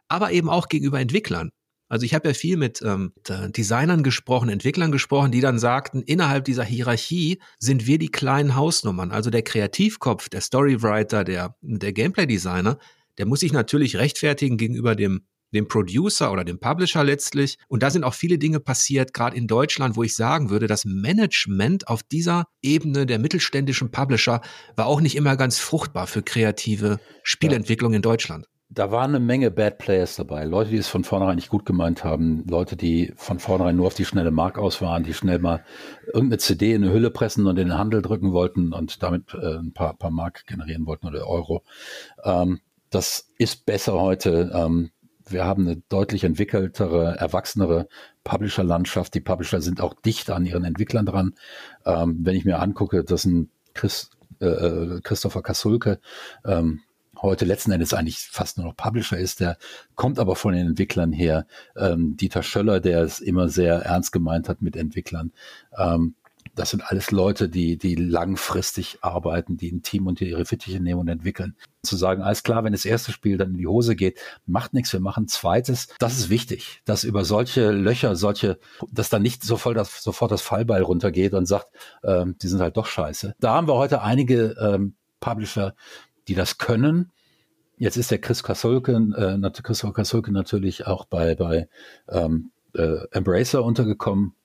aber 0.08 0.32
eben 0.32 0.50
auch 0.50 0.68
gegenüber 0.68 1.00
Entwicklern. 1.00 1.52
Also 1.92 2.06
ich 2.06 2.14
habe 2.14 2.30
ja 2.30 2.34
viel 2.34 2.56
mit 2.56 2.82
ähm, 2.84 3.12
Designern 3.28 4.02
gesprochen, 4.02 4.48
Entwicklern 4.48 4.94
gesprochen, 4.94 5.32
die 5.32 5.42
dann 5.42 5.60
sagten, 5.60 6.02
innerhalb 6.02 6.46
dieser 6.46 6.64
Hierarchie 6.64 7.42
sind 7.60 7.86
wir 7.86 7.98
die 7.98 8.08
kleinen 8.08 8.56
Hausnummern. 8.56 9.12
Also 9.12 9.30
der 9.30 9.42
Kreativkopf, 9.42 10.30
der 10.30 10.40
Storywriter, 10.40 11.26
der, 11.26 11.58
der 11.62 11.92
Gameplay-Designer, 11.92 12.78
der 13.18 13.26
muss 13.26 13.42
sich 13.42 13.52
natürlich 13.52 13.98
rechtfertigen 13.98 14.56
gegenüber 14.56 14.96
dem 14.96 15.26
dem 15.54 15.68
Producer 15.68 16.32
oder 16.32 16.44
dem 16.44 16.60
Publisher 16.60 17.04
letztlich. 17.04 17.58
Und 17.68 17.84
da 17.84 17.90
sind 17.90 18.04
auch 18.04 18.14
viele 18.14 18.38
Dinge 18.38 18.60
passiert, 18.60 19.14
gerade 19.14 19.36
in 19.36 19.48
Deutschland, 19.48 19.96
wo 19.96 20.04
ich 20.04 20.16
sagen 20.16 20.50
würde, 20.50 20.68
das 20.68 20.86
Management 20.86 21.88
auf 21.88 22.04
dieser 22.04 22.46
Ebene 22.62 23.06
der 23.06 23.20
mittelständischen 23.20 23.92
Publisher 23.92 24.42
war 24.76 24.88
auch 24.88 25.02
nicht 25.02 25.16
immer 25.16 25.36
ganz 25.36 25.60
fruchtbar 25.60 26.08
für 26.08 26.24
kreative 26.24 27.00
Spielentwicklung 27.24 27.94
ja. 27.94 27.98
in 27.98 28.02
Deutschland 28.02 28.48
da 28.74 28.90
waren 28.90 29.14
eine 29.14 29.20
Menge 29.20 29.52
Bad 29.52 29.80
Players 29.80 30.16
dabei. 30.16 30.46
Leute, 30.46 30.70
die 30.70 30.78
es 30.78 30.88
von 30.88 31.04
vornherein 31.04 31.36
nicht 31.36 31.50
gut 31.50 31.66
gemeint 31.66 32.06
haben. 32.06 32.46
Leute, 32.50 32.78
die 32.78 33.12
von 33.18 33.38
vornherein 33.38 33.76
nur 33.76 33.88
auf 33.88 33.96
die 33.96 34.06
schnelle 34.06 34.32
Mark 34.32 34.58
aus 34.58 34.82
waren, 34.82 35.04
die 35.04 35.14
schnell 35.14 35.40
mal 35.40 35.66
irgendeine 36.06 36.38
CD 36.38 36.74
in 36.74 36.84
eine 36.84 36.94
Hülle 36.94 37.12
pressen 37.12 37.48
und 37.48 37.60
in 37.60 37.68
den 37.68 37.78
Handel 37.78 38.02
drücken 38.02 38.32
wollten 38.32 38.72
und 38.72 39.04
damit 39.04 39.34
äh, 39.34 39.58
ein 39.58 39.74
paar, 39.74 39.98
paar 39.98 40.12
Mark 40.12 40.48
generieren 40.48 40.86
wollten 40.86 41.06
oder 41.06 41.28
Euro. 41.28 41.64
Ähm, 42.24 42.62
das 42.90 43.30
ist 43.38 43.66
besser 43.66 44.00
heute. 44.00 44.52
Ähm, 44.54 44.92
wir 45.28 45.46
haben 45.46 45.68
eine 45.68 45.78
deutlich 45.90 46.24
entwickeltere, 46.24 47.16
erwachsenere 47.18 47.88
Publisher-Landschaft. 48.24 49.14
Die 49.14 49.22
Publisher 49.22 49.62
sind 49.62 49.82
auch 49.82 49.94
dicht 49.94 50.30
an 50.30 50.46
ihren 50.46 50.64
Entwicklern 50.64 51.06
dran. 51.06 51.34
Ähm, 51.86 52.20
wenn 52.24 52.36
ich 52.36 52.46
mir 52.46 52.60
angucke, 52.60 53.04
dass 53.04 53.26
ein 53.26 53.50
Chris, 53.74 54.10
äh, 54.40 54.46
äh 54.46 55.02
Christopher 55.02 55.42
Kasulke 55.42 56.00
ähm, 56.46 56.82
heute 57.22 57.46
letzten 57.46 57.72
Endes 57.72 57.94
eigentlich 57.94 58.20
fast 58.20 58.58
nur 58.58 58.68
noch 58.68 58.76
Publisher 58.76 59.18
ist, 59.18 59.40
der 59.40 59.58
kommt 59.96 60.20
aber 60.20 60.36
von 60.36 60.54
den 60.54 60.68
Entwicklern 60.68 61.12
her. 61.12 61.46
Ähm, 61.76 62.18
Dieter 62.18 62.44
Schöller, 62.44 62.80
der 62.80 63.02
es 63.02 63.20
immer 63.20 63.50
sehr 63.50 63.76
ernst 63.76 64.12
gemeint 64.12 64.50
hat 64.50 64.62
mit 64.62 64.76
Entwicklern. 64.76 65.32
Ähm, 65.78 66.16
das 66.56 66.72
sind 66.72 66.84
alles 66.84 67.12
Leute, 67.12 67.50
die, 67.50 67.78
die 67.78 67.96
langfristig 67.96 69.00
arbeiten, 69.02 69.58
die 69.58 69.72
ein 69.72 69.82
Team 69.82 70.08
unter 70.08 70.26
ihre 70.26 70.46
Fittiche 70.46 70.80
nehmen 70.80 71.00
und 71.00 71.08
entwickeln. 71.08 71.56
Zu 71.84 71.96
sagen, 71.96 72.22
alles 72.22 72.44
klar, 72.44 72.64
wenn 72.64 72.74
das 72.74 72.86
erste 72.86 73.12
Spiel 73.12 73.38
dann 73.38 73.52
in 73.52 73.58
die 73.58 73.68
Hose 73.68 73.96
geht, 73.96 74.20
macht 74.46 74.74
nichts, 74.74 74.94
wir 74.94 75.00
machen 75.00 75.28
zweites. 75.28 75.88
Das 76.00 76.18
ist 76.18 76.30
wichtig, 76.30 76.82
dass 76.86 77.04
über 77.04 77.26
solche 77.26 77.72
Löcher, 77.72 78.16
solche, 78.16 78.60
dass 78.92 79.10
dann 79.10 79.22
nicht 79.22 79.44
sofort 79.44 79.78
das, 79.78 80.04
sofort 80.04 80.32
das 80.32 80.42
Fallbeil 80.42 80.82
runtergeht 80.82 81.34
und 81.34 81.46
sagt, 81.46 81.68
ähm, 82.04 82.36
die 82.42 82.48
sind 82.48 82.62
halt 82.62 82.78
doch 82.78 82.86
scheiße. 82.86 83.36
Da 83.40 83.54
haben 83.54 83.68
wir 83.68 83.76
heute 83.76 84.02
einige 84.02 84.56
ähm, 84.60 84.96
Publisher, 85.20 85.76
die 86.28 86.36
das 86.36 86.58
können. 86.58 87.12
Jetzt 87.78 87.98
ist 87.98 88.12
der 88.12 88.20
Chris 88.20 88.44
Kasolke, 88.44 88.94
äh, 88.94 89.62
Chris 89.64 89.86
Kasolke 89.94 90.32
natürlich 90.32 90.86
auch 90.86 91.06
bei, 91.06 91.36
bei 91.36 91.68
ähm, 92.10 92.52
äh, 92.76 93.08
Embracer 93.12 93.64
untergekommen, 93.64 94.36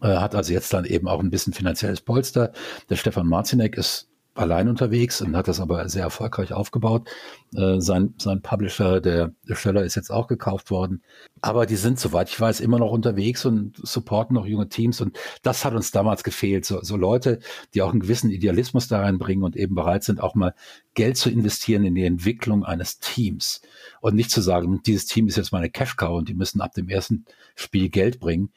hat 0.00 0.34
also 0.34 0.52
jetzt 0.52 0.72
dann 0.72 0.84
eben 0.84 1.08
auch 1.08 1.20
ein 1.20 1.30
bisschen 1.30 1.52
finanzielles 1.52 2.00
Polster. 2.00 2.52
Der 2.90 2.96
Stefan 2.96 3.26
Marzinek 3.26 3.76
ist 3.76 4.08
allein 4.36 4.68
unterwegs 4.68 5.20
und 5.20 5.36
hat 5.36 5.48
das 5.48 5.60
aber 5.60 5.88
sehr 5.88 6.02
erfolgreich 6.02 6.52
aufgebaut. 6.52 7.08
Äh, 7.54 7.80
sein, 7.80 8.14
sein 8.18 8.42
Publisher, 8.42 9.00
der, 9.00 9.32
Schöller, 9.52 9.82
ist 9.82 9.94
jetzt 9.94 10.10
auch 10.10 10.26
gekauft 10.26 10.70
worden. 10.70 11.02
Aber 11.40 11.66
die 11.66 11.76
sind, 11.76 11.98
soweit 11.98 12.28
ich 12.28 12.38
weiß, 12.38 12.60
immer 12.60 12.78
noch 12.78 12.90
unterwegs 12.90 13.44
und 13.44 13.76
supporten 13.82 14.34
noch 14.34 14.46
junge 14.46 14.68
Teams. 14.68 15.00
Und 15.00 15.18
das 15.42 15.64
hat 15.64 15.74
uns 15.74 15.90
damals 15.90 16.22
gefehlt. 16.22 16.64
So, 16.64 16.82
so 16.82 16.96
Leute, 16.96 17.40
die 17.74 17.82
auch 17.82 17.90
einen 17.90 18.00
gewissen 18.00 18.30
Idealismus 18.30 18.88
da 18.88 19.00
reinbringen 19.00 19.44
und 19.44 19.56
eben 19.56 19.74
bereit 19.74 20.04
sind, 20.04 20.20
auch 20.20 20.34
mal 20.34 20.54
Geld 20.94 21.16
zu 21.16 21.30
investieren 21.30 21.84
in 21.84 21.94
die 21.94 22.04
Entwicklung 22.04 22.64
eines 22.64 22.98
Teams. 22.98 23.62
Und 24.00 24.14
nicht 24.14 24.30
zu 24.30 24.40
sagen, 24.40 24.80
dieses 24.84 25.06
Team 25.06 25.28
ist 25.28 25.36
jetzt 25.36 25.52
meine 25.52 25.70
Cash-Cow 25.70 26.18
und 26.18 26.28
die 26.28 26.34
müssen 26.34 26.60
ab 26.60 26.72
dem 26.74 26.88
ersten 26.88 27.24
Spiel 27.54 27.88
Geld 27.88 28.20
bringen. 28.20 28.50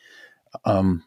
Ähm, 0.65 1.03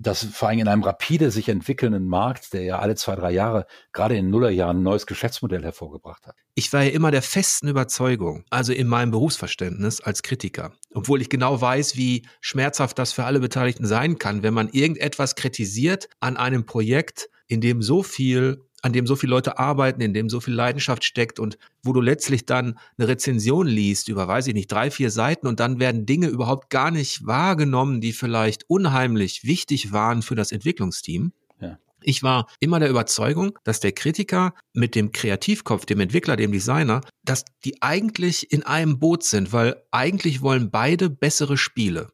das 0.00 0.24
vor 0.24 0.48
allem 0.48 0.60
in 0.60 0.68
einem 0.68 0.82
rapide 0.82 1.30
sich 1.30 1.48
entwickelnden 1.48 2.06
Markt, 2.06 2.54
der 2.54 2.62
ja 2.62 2.78
alle 2.78 2.94
zwei, 2.96 3.14
drei 3.16 3.30
Jahre, 3.32 3.66
gerade 3.92 4.16
in 4.16 4.30
Nullerjahren, 4.30 4.78
ein 4.78 4.82
neues 4.82 5.06
Geschäftsmodell 5.06 5.62
hervorgebracht 5.62 6.26
hat. 6.26 6.36
Ich 6.54 6.72
war 6.72 6.82
ja 6.82 6.90
immer 6.90 7.10
der 7.10 7.22
festen 7.22 7.68
Überzeugung, 7.68 8.44
also 8.48 8.72
in 8.72 8.86
meinem 8.86 9.10
Berufsverständnis 9.10 10.00
als 10.00 10.22
Kritiker, 10.22 10.72
obwohl 10.94 11.20
ich 11.20 11.28
genau 11.28 11.60
weiß, 11.60 11.96
wie 11.96 12.26
schmerzhaft 12.40 12.98
das 12.98 13.12
für 13.12 13.24
alle 13.24 13.40
Beteiligten 13.40 13.86
sein 13.86 14.18
kann, 14.18 14.42
wenn 14.42 14.54
man 14.54 14.68
irgendetwas 14.70 15.34
kritisiert 15.34 16.08
an 16.18 16.38
einem 16.38 16.64
Projekt, 16.64 17.28
in 17.46 17.60
dem 17.60 17.82
so 17.82 18.02
viel 18.02 18.64
an 18.82 18.92
dem 18.92 19.06
so 19.06 19.16
viele 19.16 19.30
Leute 19.30 19.58
arbeiten, 19.58 20.00
in 20.00 20.14
dem 20.14 20.28
so 20.28 20.40
viel 20.40 20.54
Leidenschaft 20.54 21.04
steckt 21.04 21.38
und 21.38 21.58
wo 21.82 21.92
du 21.92 22.00
letztlich 22.00 22.46
dann 22.46 22.78
eine 22.98 23.08
Rezension 23.08 23.66
liest 23.66 24.08
über, 24.08 24.28
weiß 24.28 24.46
ich 24.46 24.54
nicht, 24.54 24.70
drei, 24.70 24.90
vier 24.90 25.10
Seiten 25.10 25.46
und 25.46 25.60
dann 25.60 25.80
werden 25.80 26.06
Dinge 26.06 26.28
überhaupt 26.28 26.70
gar 26.70 26.90
nicht 26.90 27.26
wahrgenommen, 27.26 28.00
die 28.00 28.12
vielleicht 28.12 28.68
unheimlich 28.68 29.44
wichtig 29.44 29.92
waren 29.92 30.22
für 30.22 30.34
das 30.34 30.52
Entwicklungsteam. 30.52 31.32
Ja. 31.60 31.78
Ich 32.02 32.22
war 32.22 32.46
immer 32.60 32.80
der 32.80 32.90
Überzeugung, 32.90 33.58
dass 33.64 33.80
der 33.80 33.92
Kritiker 33.92 34.54
mit 34.72 34.94
dem 34.94 35.12
Kreativkopf, 35.12 35.86
dem 35.86 36.00
Entwickler, 36.00 36.36
dem 36.36 36.52
Designer, 36.52 37.02
dass 37.24 37.44
die 37.64 37.82
eigentlich 37.82 38.52
in 38.52 38.62
einem 38.62 38.98
Boot 38.98 39.24
sind, 39.24 39.52
weil 39.52 39.82
eigentlich 39.90 40.42
wollen 40.42 40.70
beide 40.70 41.10
bessere 41.10 41.56
Spiele. 41.56 42.08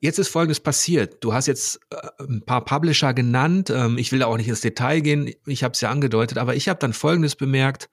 Jetzt 0.00 0.18
ist 0.18 0.28
Folgendes 0.28 0.60
passiert. 0.60 1.24
Du 1.24 1.32
hast 1.32 1.46
jetzt 1.46 1.80
äh, 1.90 1.96
ein 2.22 2.42
paar 2.44 2.64
Publisher 2.64 3.14
genannt. 3.14 3.70
Ähm, 3.70 3.98
ich 3.98 4.12
will 4.12 4.20
da 4.20 4.26
auch 4.26 4.36
nicht 4.36 4.48
ins 4.48 4.60
Detail 4.60 5.00
gehen. 5.00 5.32
Ich 5.46 5.64
habe 5.64 5.72
es 5.72 5.80
ja 5.80 5.90
angedeutet. 5.90 6.38
Aber 6.38 6.54
ich 6.54 6.68
habe 6.68 6.78
dann 6.78 6.92
Folgendes 6.92 7.34
bemerkt. 7.34 7.88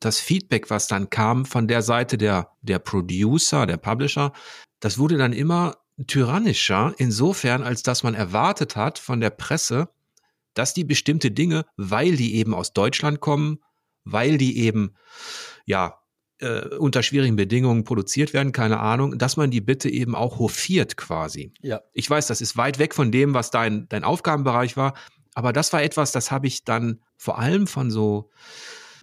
Das 0.00 0.18
Feedback, 0.20 0.70
was 0.70 0.88
dann 0.88 1.10
kam 1.10 1.46
von 1.46 1.68
der 1.68 1.82
Seite 1.82 2.18
der, 2.18 2.50
der 2.62 2.78
Producer, 2.78 3.66
der 3.66 3.76
Publisher, 3.76 4.32
das 4.80 4.98
wurde 4.98 5.16
dann 5.16 5.32
immer 5.32 5.76
tyrannischer, 6.06 6.94
insofern, 6.98 7.62
als 7.62 7.82
dass 7.82 8.02
man 8.02 8.14
erwartet 8.14 8.74
hat 8.76 8.98
von 8.98 9.20
der 9.20 9.30
Presse, 9.30 9.88
dass 10.52 10.74
die 10.74 10.84
bestimmte 10.84 11.30
Dinge, 11.30 11.64
weil 11.76 12.16
die 12.16 12.34
eben 12.34 12.54
aus 12.54 12.72
Deutschland 12.72 13.20
kommen, 13.20 13.60
weil 14.04 14.36
die 14.36 14.58
eben, 14.58 14.94
ja, 15.64 16.00
äh, 16.40 16.76
unter 16.76 17.02
schwierigen 17.02 17.36
Bedingungen 17.36 17.84
produziert 17.84 18.32
werden, 18.32 18.52
keine 18.52 18.80
Ahnung, 18.80 19.18
dass 19.18 19.36
man 19.36 19.50
die 19.50 19.60
bitte 19.60 19.88
eben 19.88 20.14
auch 20.14 20.38
hofiert 20.38 20.96
quasi. 20.96 21.52
Ja. 21.60 21.80
Ich 21.92 22.08
weiß, 22.08 22.26
das 22.26 22.40
ist 22.40 22.56
weit 22.56 22.78
weg 22.78 22.94
von 22.94 23.12
dem, 23.12 23.34
was 23.34 23.50
dein, 23.50 23.88
dein 23.88 24.04
Aufgabenbereich 24.04 24.76
war, 24.76 24.94
aber 25.34 25.52
das 25.52 25.72
war 25.72 25.82
etwas, 25.82 26.12
das 26.12 26.30
habe 26.30 26.46
ich 26.46 26.64
dann 26.64 27.00
vor 27.16 27.38
allem 27.38 27.66
von 27.66 27.90
so 27.90 28.30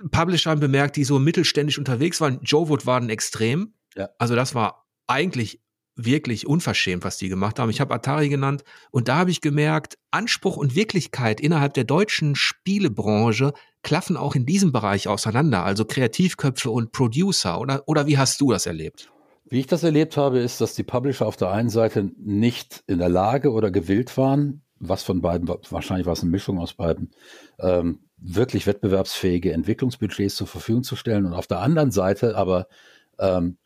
Publishern 0.10 0.60
bemerkt, 0.60 0.96
die 0.96 1.04
so 1.04 1.20
mittelständisch 1.20 1.78
unterwegs 1.78 2.22
waren. 2.22 2.40
Joe 2.42 2.70
Wood 2.70 2.86
war 2.86 3.00
ein 3.00 3.10
Extrem. 3.10 3.74
Ja. 3.96 4.10
Also 4.18 4.36
das 4.36 4.56
war 4.56 4.88
eigentlich 5.08 5.62
wirklich 6.06 6.48
unverschämt, 6.48 7.04
was 7.04 7.18
die 7.18 7.30
gemacht 7.30 7.60
haben. 7.60 7.70
Ich 7.70 7.82
habe 7.82 7.94
Atari 7.94 8.30
genannt 8.30 8.64
und 8.92 9.08
da 9.08 9.18
habe 9.18 9.32
ich 9.32 9.42
gemerkt, 9.42 9.98
Anspruch 10.12 10.58
und 10.58 10.76
Wirklichkeit 10.76 11.40
innerhalb 11.42 11.74
der 11.74 11.84
deutschen 11.84 12.36
Spielebranche 12.36 13.54
klaffen 13.84 14.18
auch 14.18 14.36
in 14.36 14.46
diesem 14.46 14.72
Bereich 14.72 15.08
auseinander, 15.08 15.64
also 15.64 15.86
Kreativköpfe 15.86 16.70
und 16.70 16.92
Producer 16.92 17.60
oder, 17.60 17.84
oder 17.88 18.08
wie 18.08 18.18
hast 18.18 18.40
du 18.42 18.52
das 18.52 18.66
erlebt? 18.66 19.12
Wie 19.46 19.60
ich 19.60 19.68
das 19.68 19.84
erlebt 19.84 20.16
habe, 20.18 20.40
ist, 20.40 20.62
dass 20.62 20.76
die 20.76 20.84
Publisher 20.84 21.28
auf 21.28 21.36
der 21.36 21.52
einen 21.52 21.70
Seite 21.70 22.12
nicht 22.18 22.84
in 22.88 23.00
der 23.00 23.10
Lage 23.10 23.52
oder 23.52 23.70
gewillt 23.70 24.16
waren, 24.18 24.62
was 24.80 25.04
von 25.04 25.22
beiden, 25.22 25.48
wahrscheinlich 25.48 26.06
war 26.06 26.14
es 26.14 26.22
eine 26.22 26.32
Mischung 26.32 26.58
aus 26.58 26.74
beiden, 26.74 27.12
ähm, 27.60 28.00
wirklich 28.18 28.68
wettbewerbsfähige 28.68 29.52
Entwicklungsbudgets 29.52 30.36
zur 30.36 30.48
Verfügung 30.48 30.84
zu 30.84 30.96
stellen 30.96 31.26
und 31.26 31.34
auf 31.34 31.48
der 31.48 31.60
anderen 31.60 31.92
Seite 31.92 32.38
aber 32.38 32.68
ähm, 33.20 33.58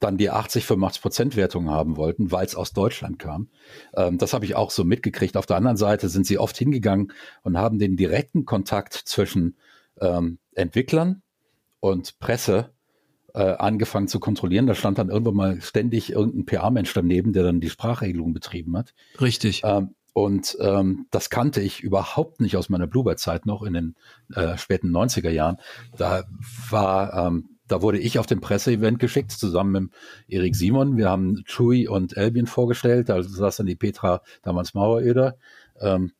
dann 0.00 0.16
die 0.16 0.30
80, 0.30 0.64
85 0.64 1.02
Prozent 1.02 1.36
Wertung 1.36 1.70
haben 1.70 1.96
wollten, 1.96 2.32
weil 2.32 2.46
es 2.46 2.56
aus 2.56 2.72
Deutschland 2.72 3.18
kam. 3.18 3.48
Ähm, 3.94 4.18
das 4.18 4.32
habe 4.32 4.44
ich 4.44 4.56
auch 4.56 4.70
so 4.70 4.84
mitgekriegt. 4.84 5.36
Auf 5.36 5.46
der 5.46 5.56
anderen 5.56 5.76
Seite 5.76 6.08
sind 6.08 6.26
sie 6.26 6.38
oft 6.38 6.56
hingegangen 6.56 7.12
und 7.42 7.58
haben 7.58 7.78
den 7.78 7.96
direkten 7.96 8.44
Kontakt 8.44 8.94
zwischen 8.94 9.56
ähm, 10.00 10.38
Entwicklern 10.54 11.22
und 11.80 12.18
Presse 12.18 12.70
äh, 13.34 13.42
angefangen 13.42 14.08
zu 14.08 14.20
kontrollieren. 14.20 14.66
Da 14.66 14.74
stand 14.74 14.98
dann 14.98 15.10
irgendwann 15.10 15.34
mal 15.36 15.60
ständig 15.60 16.10
irgendein 16.10 16.46
PA-Mensch 16.46 16.92
daneben, 16.92 17.32
der 17.32 17.44
dann 17.44 17.60
die 17.60 17.70
Sprachregelung 17.70 18.32
betrieben 18.32 18.76
hat. 18.76 18.94
Richtig. 19.20 19.62
Ähm, 19.64 19.94
und 20.12 20.56
ähm, 20.60 21.06
das 21.10 21.30
kannte 21.30 21.60
ich 21.60 21.82
überhaupt 21.82 22.40
nicht 22.40 22.56
aus 22.56 22.68
meiner 22.68 22.86
Bluebird-Zeit 22.86 23.46
noch 23.46 23.62
in 23.62 23.74
den 23.74 23.94
äh, 24.34 24.56
späten 24.58 24.90
90er 24.90 25.30
Jahren. 25.30 25.58
Da 25.96 26.24
war 26.68 27.26
ähm, 27.26 27.59
da 27.70 27.82
wurde 27.82 27.98
ich 27.98 28.18
auf 28.18 28.26
dem 28.26 28.40
Presseevent 28.40 28.98
geschickt, 28.98 29.30
zusammen 29.30 29.72
mit 29.72 29.90
Erik 30.28 30.56
Simon. 30.56 30.96
Wir 30.96 31.08
haben 31.08 31.44
Chewy 31.46 31.86
und 31.86 32.16
Albion 32.16 32.46
vorgestellt. 32.46 33.08
Da 33.08 33.22
saß 33.22 33.58
dann 33.58 33.66
die 33.66 33.76
Petra, 33.76 34.22
damals 34.42 34.74
Maueröder. 34.74 35.36
Ähm, 35.80 36.12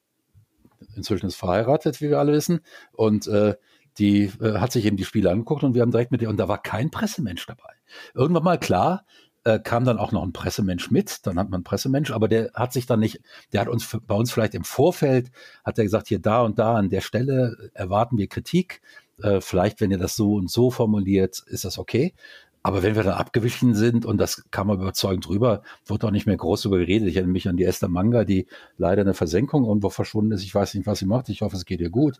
inzwischen 0.94 1.26
ist 1.26 1.34
verheiratet, 1.34 2.01
wie 2.01 2.09
wir 2.09 2.20
alle 2.20 2.32
wissen. 2.32 2.61
Und 2.92 3.26
äh, 3.26 3.57
die 3.98 4.30
äh, 4.40 4.59
hat 4.59 4.70
sich 4.70 4.86
eben 4.86 4.96
die 4.96 5.05
Spiele 5.05 5.30
angeguckt 5.30 5.64
und 5.64 5.74
wir 5.74 5.82
haben 5.82 5.90
direkt 5.90 6.12
mit 6.12 6.22
ihr, 6.22 6.30
und 6.30 6.36
da 6.36 6.46
war 6.46 6.62
kein 6.62 6.90
Pressemensch 6.92 7.44
dabei. 7.46 7.74
Irgendwann 8.14 8.44
mal 8.44 8.59
klar, 8.59 9.05
äh, 9.42 9.59
kam 9.59 9.84
dann 9.84 9.98
auch 9.98 10.12
noch 10.12 10.22
ein 10.22 10.32
Pressemensch 10.32 10.92
mit, 10.92 11.26
dann 11.26 11.38
hat 11.38 11.51
man 11.51 11.59
einen 11.59 11.64
Pressemensch, 11.64 12.12
aber 12.12 12.28
der 12.28 12.53
hat 12.55 12.72
sich 12.72 12.86
dann 12.86 13.01
nicht, 13.01 13.20
der 13.53 13.62
hat 13.62 13.68
uns 13.68 13.98
bei 14.07 14.14
uns 14.14 14.30
vielleicht 14.30 14.55
im 14.55 14.64
Vorfeld, 14.64 15.32
hat 15.64 15.78
er 15.78 15.84
gesagt, 15.84 16.09
hier 16.09 16.20
da 16.20 16.42
und 16.42 16.59
da 16.61 16.76
an 16.76 16.90
der 16.90 17.01
Stelle 17.01 17.70
erwarten 17.74 18.18
wir 18.18 18.28
Kritik, 18.28 18.80
äh, 19.22 19.40
vielleicht 19.40 19.80
wenn 19.80 19.90
ihr 19.90 19.98
das 19.98 20.16
so 20.16 20.34
und 20.34 20.50
so 20.50 20.70
formuliert, 20.70 21.42
ist 21.46 21.64
das 21.64 21.78
okay. 21.78 22.14
aber 22.62 22.82
wenn 22.82 22.94
wir 22.94 23.02
dann 23.02 23.14
abgewichen 23.14 23.74
sind 23.74 24.04
und 24.04 24.18
das 24.18 24.44
kam 24.50 24.66
mal 24.66 24.76
überzeugend 24.76 25.28
rüber, 25.28 25.62
wurde 25.86 26.06
auch 26.06 26.10
nicht 26.10 26.26
mehr 26.26 26.36
groß 26.36 26.62
darüber 26.62 26.78
geredet. 26.78 27.08
Ich 27.08 27.16
erinnere 27.16 27.32
mich 27.32 27.48
an 27.48 27.56
die 27.56 27.64
Esther 27.64 27.88
Manga, 27.88 28.24
die 28.24 28.46
leider 28.76 29.02
in 29.02 29.06
der 29.06 29.14
Versenkung 29.14 29.64
irgendwo 29.64 29.88
verschwunden 29.90 30.32
ist. 30.32 30.42
Ich 30.42 30.54
weiß 30.54 30.74
nicht, 30.74 30.86
was 30.86 30.98
sie 30.98 31.06
macht. 31.06 31.28
Ich 31.30 31.40
hoffe, 31.40 31.56
es 31.56 31.64
geht 31.64 31.80
ihr 31.80 31.90
gut. 31.90 32.18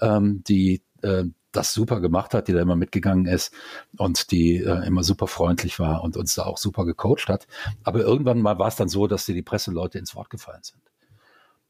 Ähm, 0.00 0.42
die 0.46 0.82
äh, 1.02 1.24
das 1.52 1.74
super 1.74 2.00
gemacht 2.00 2.34
hat, 2.34 2.46
die 2.46 2.52
da 2.52 2.60
immer 2.60 2.76
mitgegangen 2.76 3.26
ist 3.26 3.52
und 3.96 4.30
die 4.30 4.58
äh, 4.58 4.86
immer 4.86 5.02
super 5.02 5.26
freundlich 5.26 5.80
war 5.80 6.04
und 6.04 6.16
uns 6.16 6.36
da 6.36 6.44
auch 6.44 6.58
super 6.58 6.84
gecoacht 6.84 7.28
hat. 7.28 7.48
Aber 7.82 8.00
irgendwann 8.00 8.40
mal 8.40 8.58
war 8.60 8.68
es 8.68 8.76
dann 8.76 8.88
so, 8.88 9.08
dass 9.08 9.26
dir 9.26 9.34
die 9.34 9.42
Presseleute 9.42 9.98
ins 9.98 10.14
Wort 10.14 10.30
gefallen 10.30 10.62
sind. 10.62 10.80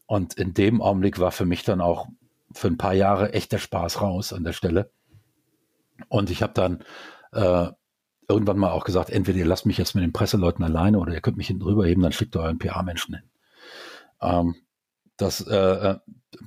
Und 0.07 0.35
in 0.35 0.53
dem 0.53 0.83
Augenblick 0.83 1.19
war 1.19 1.33
für 1.33 1.47
mich 1.47 1.63
dann 1.63 1.81
auch 1.81 2.09
für 2.53 2.69
ein 2.69 2.79
paar 2.79 2.95
Jahre 2.95 3.33
echt 3.33 3.53
der 3.53 3.59
Spaß 3.59 4.01
raus 4.01 4.33
an 4.33 4.45
der 4.45 4.53
Stelle. 4.53 4.91
Und 6.09 6.31
ich 6.31 6.43
habe 6.43 6.53
dann 6.55 6.85
äh, 7.33 7.71
irgendwann 8.29 8.59
mal 8.59 8.71
auch 8.71 8.85
gesagt, 8.85 9.11
entweder 9.11 9.39
ihr 9.39 9.47
lasst 9.47 9.67
mich 9.67 9.79
jetzt 9.79 9.95
mit 9.95 10.05
den 10.05 10.13
Presseleuten 10.13 10.65
alleine 10.65 10.99
oder 10.99 11.13
ihr 11.13 11.21
könnt 11.21 11.37
mich 11.37 11.49
hinten 11.49 11.65
rüberheben, 11.65 12.03
dann 12.03 12.13
schickt 12.13 12.37
ihr 12.37 12.41
euren 12.41 12.59
PR-Menschen 12.59 13.15
hin. 13.15 13.31
Ähm, 14.23 14.55
das, 15.17 15.41
äh, 15.47 15.57
äh, 15.57 15.99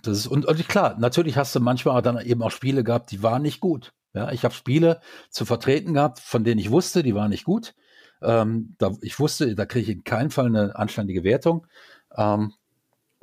das 0.01 0.19
ist, 0.19 0.27
und, 0.27 0.45
und 0.45 0.67
klar, 0.67 0.97
natürlich 0.97 1.37
hast 1.37 1.55
du 1.55 1.59
manchmal 1.59 2.01
dann 2.01 2.19
eben 2.19 2.41
auch 2.41 2.51
Spiele 2.51 2.83
gehabt, 2.83 3.11
die 3.11 3.21
waren 3.21 3.41
nicht 3.41 3.59
gut. 3.59 3.93
Ja, 4.13 4.31
ich 4.31 4.43
habe 4.43 4.53
Spiele 4.53 5.01
zu 5.29 5.45
vertreten 5.45 5.93
gehabt, 5.93 6.19
von 6.19 6.43
denen 6.43 6.59
ich 6.59 6.71
wusste, 6.71 7.03
die 7.03 7.15
waren 7.15 7.29
nicht 7.29 7.43
gut. 7.43 7.73
Ähm, 8.21 8.75
da, 8.77 8.91
ich 9.01 9.19
wusste, 9.19 9.55
da 9.55 9.65
kriege 9.65 9.91
ich 9.91 9.97
in 9.97 10.03
keinem 10.03 10.29
Fall 10.29 10.45
eine 10.45 10.75
anständige 10.75 11.23
Wertung. 11.23 11.67
Ähm, 12.15 12.53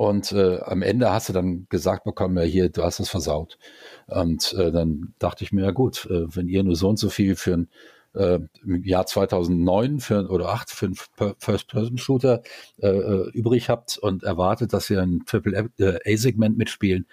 und 0.01 0.32
äh, 0.32 0.61
am 0.61 0.80
Ende 0.80 1.12
hast 1.12 1.28
du 1.28 1.34
dann 1.34 1.66
gesagt 1.68 2.05
bekommen, 2.05 2.34
ja 2.38 2.42
hier, 2.44 2.70
du 2.70 2.82
hast 2.82 3.01
es 3.01 3.11
versaut. 3.11 3.59
Und 4.07 4.55
äh, 4.55 4.72
dann 4.72 5.12
dachte 5.18 5.44
ich 5.44 5.53
mir, 5.53 5.62
ja 5.66 5.72
gut, 5.72 6.07
äh, 6.07 6.24
wenn 6.34 6.48
ihr 6.48 6.62
nur 6.62 6.74
so 6.74 6.88
und 6.88 6.98
so 6.98 7.11
viel 7.11 7.36
für 7.36 7.53
ein 7.53 7.68
äh, 8.14 8.38
im 8.64 8.82
Jahr 8.82 9.05
2009 9.05 10.01
für, 10.01 10.30
oder 10.30 10.55
8 10.55 10.70
für 10.70 10.86
einen 10.86 10.96
First-Person-Shooter 11.38 12.40
äh, 12.78 12.88
äh, 12.88 13.30
übrig 13.32 13.68
habt 13.68 13.98
und 13.98 14.22
erwartet, 14.22 14.72
dass 14.72 14.88
ihr 14.88 15.03
ein 15.03 15.20
Triple-A-Segment 15.26 16.57
mitspielen, 16.57 17.07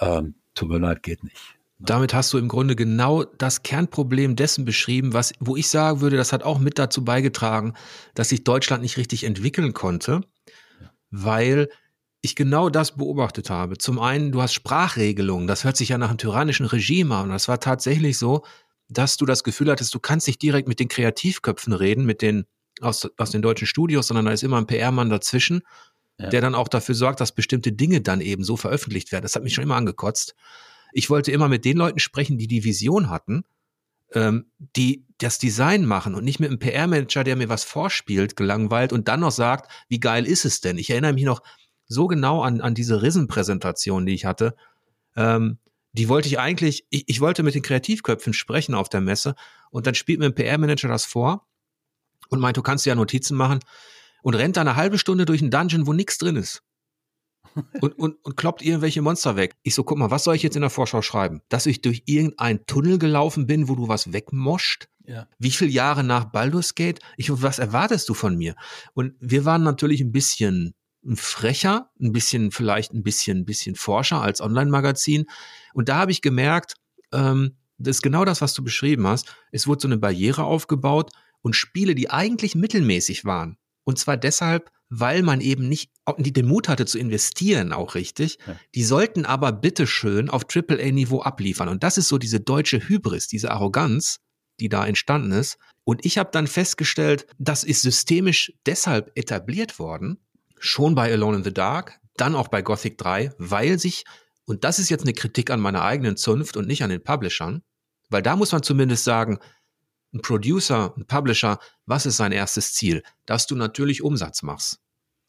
ähm, 0.00 0.34
tut 0.54 0.70
mir 0.70 0.78
leid, 0.78 1.02
geht 1.02 1.22
nicht. 1.22 1.36
Damit 1.78 2.14
hast 2.14 2.32
du 2.32 2.38
im 2.38 2.48
Grunde 2.48 2.74
genau 2.74 3.24
das 3.24 3.62
Kernproblem 3.62 4.34
dessen 4.34 4.64
beschrieben, 4.64 5.12
was, 5.12 5.34
wo 5.40 5.56
ich 5.56 5.68
sagen 5.68 6.00
würde, 6.00 6.16
das 6.16 6.32
hat 6.32 6.42
auch 6.42 6.58
mit 6.58 6.78
dazu 6.78 7.04
beigetragen, 7.04 7.74
dass 8.14 8.30
sich 8.30 8.44
Deutschland 8.44 8.82
nicht 8.82 8.96
richtig 8.96 9.24
entwickeln 9.24 9.74
konnte, 9.74 10.22
weil 11.10 11.68
ich 12.22 12.36
genau 12.36 12.68
das 12.68 12.96
beobachtet 12.96 13.50
habe. 13.50 13.78
Zum 13.78 13.98
einen, 13.98 14.32
du 14.32 14.42
hast 14.42 14.52
Sprachregelungen, 14.52 15.46
das 15.46 15.64
hört 15.64 15.76
sich 15.76 15.90
ja 15.90 15.98
nach 15.98 16.08
einem 16.08 16.18
tyrannischen 16.18 16.66
Regime 16.66 17.14
an. 17.14 17.30
Das 17.30 17.48
war 17.48 17.60
tatsächlich 17.60 18.18
so, 18.18 18.44
dass 18.88 19.16
du 19.16 19.24
das 19.24 19.44
Gefühl 19.44 19.70
hattest, 19.70 19.94
du 19.94 20.00
kannst 20.00 20.26
nicht 20.26 20.42
direkt 20.42 20.68
mit 20.68 20.80
den 20.80 20.88
Kreativköpfen 20.88 21.72
reden, 21.72 22.04
mit 22.04 22.22
den 22.22 22.44
aus, 22.80 23.08
aus 23.16 23.30
den 23.30 23.42
deutschen 23.42 23.66
Studios, 23.66 24.08
sondern 24.08 24.26
da 24.26 24.32
ist 24.32 24.42
immer 24.42 24.58
ein 24.58 24.66
PR-Mann 24.66 25.10
dazwischen, 25.10 25.62
ja. 26.18 26.28
der 26.28 26.40
dann 26.40 26.54
auch 26.54 26.68
dafür 26.68 26.94
sorgt, 26.94 27.20
dass 27.20 27.32
bestimmte 27.32 27.72
Dinge 27.72 28.00
dann 28.00 28.20
eben 28.20 28.44
so 28.44 28.56
veröffentlicht 28.56 29.12
werden. 29.12 29.22
Das 29.22 29.34
hat 29.34 29.42
mich 29.42 29.54
schon 29.54 29.64
immer 29.64 29.76
angekotzt. 29.76 30.34
Ich 30.92 31.08
wollte 31.08 31.30
immer 31.30 31.48
mit 31.48 31.64
den 31.64 31.76
Leuten 31.76 32.00
sprechen, 32.00 32.36
die 32.36 32.48
die 32.48 32.64
Vision 32.64 33.10
hatten, 33.10 33.44
ähm, 34.12 34.46
die 34.76 35.06
das 35.18 35.38
Design 35.38 35.86
machen 35.86 36.14
und 36.14 36.24
nicht 36.24 36.40
mit 36.40 36.50
einem 36.50 36.58
PR-Manager, 36.58 37.24
der 37.24 37.36
mir 37.36 37.48
was 37.48 37.64
vorspielt, 37.64 38.36
gelangweilt 38.36 38.92
und 38.92 39.08
dann 39.08 39.20
noch 39.20 39.30
sagt, 39.30 39.70
wie 39.88 40.00
geil 40.00 40.26
ist 40.26 40.44
es 40.44 40.60
denn? 40.60 40.78
Ich 40.78 40.90
erinnere 40.90 41.12
mich 41.12 41.24
noch 41.24 41.42
so 41.90 42.06
genau 42.06 42.40
an, 42.40 42.60
an 42.60 42.74
diese 42.74 43.02
Risen-Präsentation, 43.02 44.06
die 44.06 44.14
ich 44.14 44.24
hatte. 44.24 44.54
Ähm, 45.16 45.58
die 45.92 46.08
wollte 46.08 46.28
ich 46.28 46.38
eigentlich, 46.38 46.86
ich, 46.88 47.04
ich 47.08 47.20
wollte 47.20 47.42
mit 47.42 47.56
den 47.56 47.62
Kreativköpfen 47.62 48.32
sprechen 48.32 48.74
auf 48.74 48.88
der 48.88 49.00
Messe 49.00 49.34
und 49.70 49.86
dann 49.86 49.96
spielt 49.96 50.20
mir 50.20 50.26
ein 50.26 50.34
PR-Manager 50.34 50.88
das 50.88 51.04
vor 51.04 51.48
und 52.28 52.38
meint, 52.38 52.56
du 52.56 52.62
kannst 52.62 52.86
ja 52.86 52.94
Notizen 52.94 53.36
machen 53.36 53.58
und 54.22 54.36
rennt 54.36 54.56
da 54.56 54.60
eine 54.60 54.76
halbe 54.76 54.98
Stunde 54.98 55.24
durch 55.24 55.42
einen 55.42 55.50
Dungeon, 55.50 55.86
wo 55.88 55.92
nichts 55.92 56.16
drin 56.18 56.36
ist. 56.36 56.62
und, 57.80 57.98
und, 57.98 58.24
und 58.24 58.36
kloppt 58.36 58.62
irgendwelche 58.62 59.02
Monster 59.02 59.34
weg. 59.34 59.56
Ich 59.64 59.74
so, 59.74 59.82
guck 59.82 59.98
mal, 59.98 60.12
was 60.12 60.22
soll 60.22 60.36
ich 60.36 60.44
jetzt 60.44 60.54
in 60.54 60.60
der 60.60 60.70
Vorschau 60.70 61.02
schreiben? 61.02 61.42
Dass 61.48 61.66
ich 61.66 61.80
durch 61.80 62.04
irgendeinen 62.06 62.64
Tunnel 62.66 62.98
gelaufen 62.98 63.48
bin, 63.48 63.68
wo 63.68 63.74
du 63.74 63.88
was 63.88 64.12
wegmoscht? 64.12 64.86
Ja. 65.06 65.26
Wie 65.40 65.50
viele 65.50 65.72
Jahre 65.72 66.04
nach 66.04 66.26
Baldur's 66.26 66.76
Gate? 66.76 67.00
Ich, 67.16 67.30
was 67.42 67.58
erwartest 67.58 68.08
du 68.08 68.14
von 68.14 68.36
mir? 68.36 68.54
Und 68.94 69.14
wir 69.18 69.44
waren 69.44 69.64
natürlich 69.64 70.00
ein 70.00 70.12
bisschen 70.12 70.74
ein 71.04 71.16
frecher, 71.16 71.90
ein 72.00 72.12
bisschen, 72.12 72.50
vielleicht 72.50 72.92
ein 72.92 73.02
bisschen, 73.02 73.38
ein 73.38 73.44
bisschen 73.44 73.74
forscher 73.74 74.20
als 74.20 74.40
Online-Magazin. 74.40 75.26
Und 75.72 75.88
da 75.88 75.96
habe 75.96 76.12
ich 76.12 76.22
gemerkt, 76.22 76.74
ähm, 77.12 77.56
das 77.78 77.96
ist 77.96 78.02
genau 78.02 78.24
das, 78.24 78.40
was 78.42 78.54
du 78.54 78.62
beschrieben 78.62 79.06
hast. 79.06 79.34
Es 79.52 79.66
wurde 79.66 79.82
so 79.82 79.88
eine 79.88 79.98
Barriere 79.98 80.44
aufgebaut 80.44 81.10
und 81.40 81.56
Spiele, 81.56 81.94
die 81.94 82.10
eigentlich 82.10 82.54
mittelmäßig 82.54 83.24
waren. 83.24 83.56
Und 83.84 83.98
zwar 83.98 84.16
deshalb, 84.16 84.70
weil 84.90 85.22
man 85.22 85.40
eben 85.40 85.68
nicht 85.68 85.90
den 86.18 86.46
Mut 86.46 86.68
hatte 86.68 86.84
zu 86.84 86.98
investieren, 86.98 87.72
auch 87.72 87.94
richtig. 87.94 88.38
Ja. 88.46 88.56
Die 88.74 88.84
sollten 88.84 89.24
aber 89.24 89.52
bitteschön 89.52 90.28
auf 90.28 90.44
AAA-Niveau 90.52 91.22
abliefern. 91.22 91.68
Und 91.68 91.82
das 91.82 91.96
ist 91.96 92.08
so 92.08 92.18
diese 92.18 92.40
deutsche 92.40 92.88
Hybris, 92.88 93.28
diese 93.28 93.50
Arroganz, 93.50 94.18
die 94.58 94.68
da 94.68 94.86
entstanden 94.86 95.32
ist. 95.32 95.58
Und 95.84 96.04
ich 96.04 96.18
habe 96.18 96.30
dann 96.32 96.46
festgestellt, 96.46 97.26
das 97.38 97.64
ist 97.64 97.82
systemisch 97.82 98.52
deshalb 98.66 99.10
etabliert 99.14 99.78
worden, 99.78 100.18
schon 100.60 100.94
bei 100.94 101.12
Alone 101.12 101.38
in 101.38 101.44
the 101.44 101.52
Dark, 101.52 101.98
dann 102.16 102.36
auch 102.36 102.48
bei 102.48 102.62
Gothic 102.62 102.98
3, 102.98 103.34
weil 103.38 103.78
sich, 103.78 104.04
und 104.44 104.62
das 104.62 104.78
ist 104.78 104.90
jetzt 104.90 105.02
eine 105.02 105.14
Kritik 105.14 105.50
an 105.50 105.60
meiner 105.60 105.82
eigenen 105.82 106.16
Zunft 106.16 106.56
und 106.56 106.68
nicht 106.68 106.84
an 106.84 106.90
den 106.90 107.02
Publishern, 107.02 107.62
weil 108.10 108.22
da 108.22 108.36
muss 108.36 108.52
man 108.52 108.62
zumindest 108.62 109.04
sagen, 109.04 109.38
ein 110.12 110.22
Producer, 110.22 110.94
ein 110.96 111.06
Publisher, 111.06 111.58
was 111.86 112.06
ist 112.06 112.16
sein 112.16 112.32
erstes 112.32 112.74
Ziel? 112.74 113.02
Dass 113.26 113.46
du 113.46 113.54
natürlich 113.54 114.02
Umsatz 114.02 114.42
machst. 114.42 114.80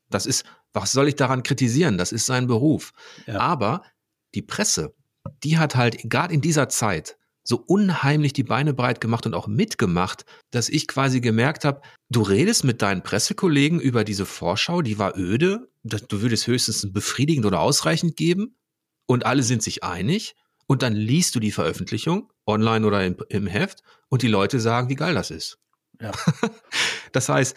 Das 0.10 0.26
ist, 0.26 0.44
was 0.74 0.92
soll 0.92 1.08
ich 1.08 1.16
daran 1.16 1.44
kritisieren? 1.44 1.98
Das 1.98 2.12
ist 2.12 2.26
sein 2.26 2.48
Beruf. 2.48 2.92
Ja. 3.28 3.40
Aber 3.40 3.84
die 4.34 4.42
Presse, 4.42 4.96
die 5.44 5.58
hat 5.58 5.76
halt 5.76 6.10
gerade 6.10 6.34
in 6.34 6.42
dieser 6.42 6.68
Zeit 6.68 7.18
so 7.44 7.58
unheimlich 7.58 8.34
die 8.34 8.44
Beine 8.44 8.74
breit 8.74 9.02
gemacht 9.02 9.26
und 9.26 9.34
auch 9.34 9.48
mitgemacht, 9.48 10.26
dass 10.52 10.70
ich 10.70 10.88
quasi 10.88 11.22
gemerkt 11.22 11.66
habe, 11.66 11.82
du 12.10 12.22
redest 12.22 12.64
mit 12.64 12.82
deinen 12.82 13.04
Pressekollegen 13.04 13.80
über 13.80 14.04
diese 14.04 14.26
Vorschau, 14.26 14.82
die 14.82 15.00
war 15.00 15.18
öde, 15.18 15.70
du 15.84 16.22
würdest 16.22 16.48
höchstens 16.48 16.92
befriedigend 16.92 17.46
oder 17.46 17.60
ausreichend 17.60 18.16
geben 18.16 18.56
und 19.08 19.26
alle 19.26 19.44
sind 19.44 19.64
sich 19.64 19.84
einig 19.84 20.36
und 20.68 20.84
dann 20.84 20.94
liest 20.94 21.36
du 21.36 21.40
die 21.40 21.52
Veröffentlichung 21.52 22.32
online 22.46 22.86
oder 22.86 23.06
im, 23.06 23.18
im 23.30 23.48
Heft 23.48 23.82
und 24.10 24.22
die 24.22 24.28
Leute 24.28 24.60
sagen, 24.60 24.90
wie 24.90 24.96
geil 24.96 25.16
das 25.16 25.32
ist. 25.32 25.58
Ja. 26.00 26.12
das 27.12 27.30
heißt, 27.30 27.56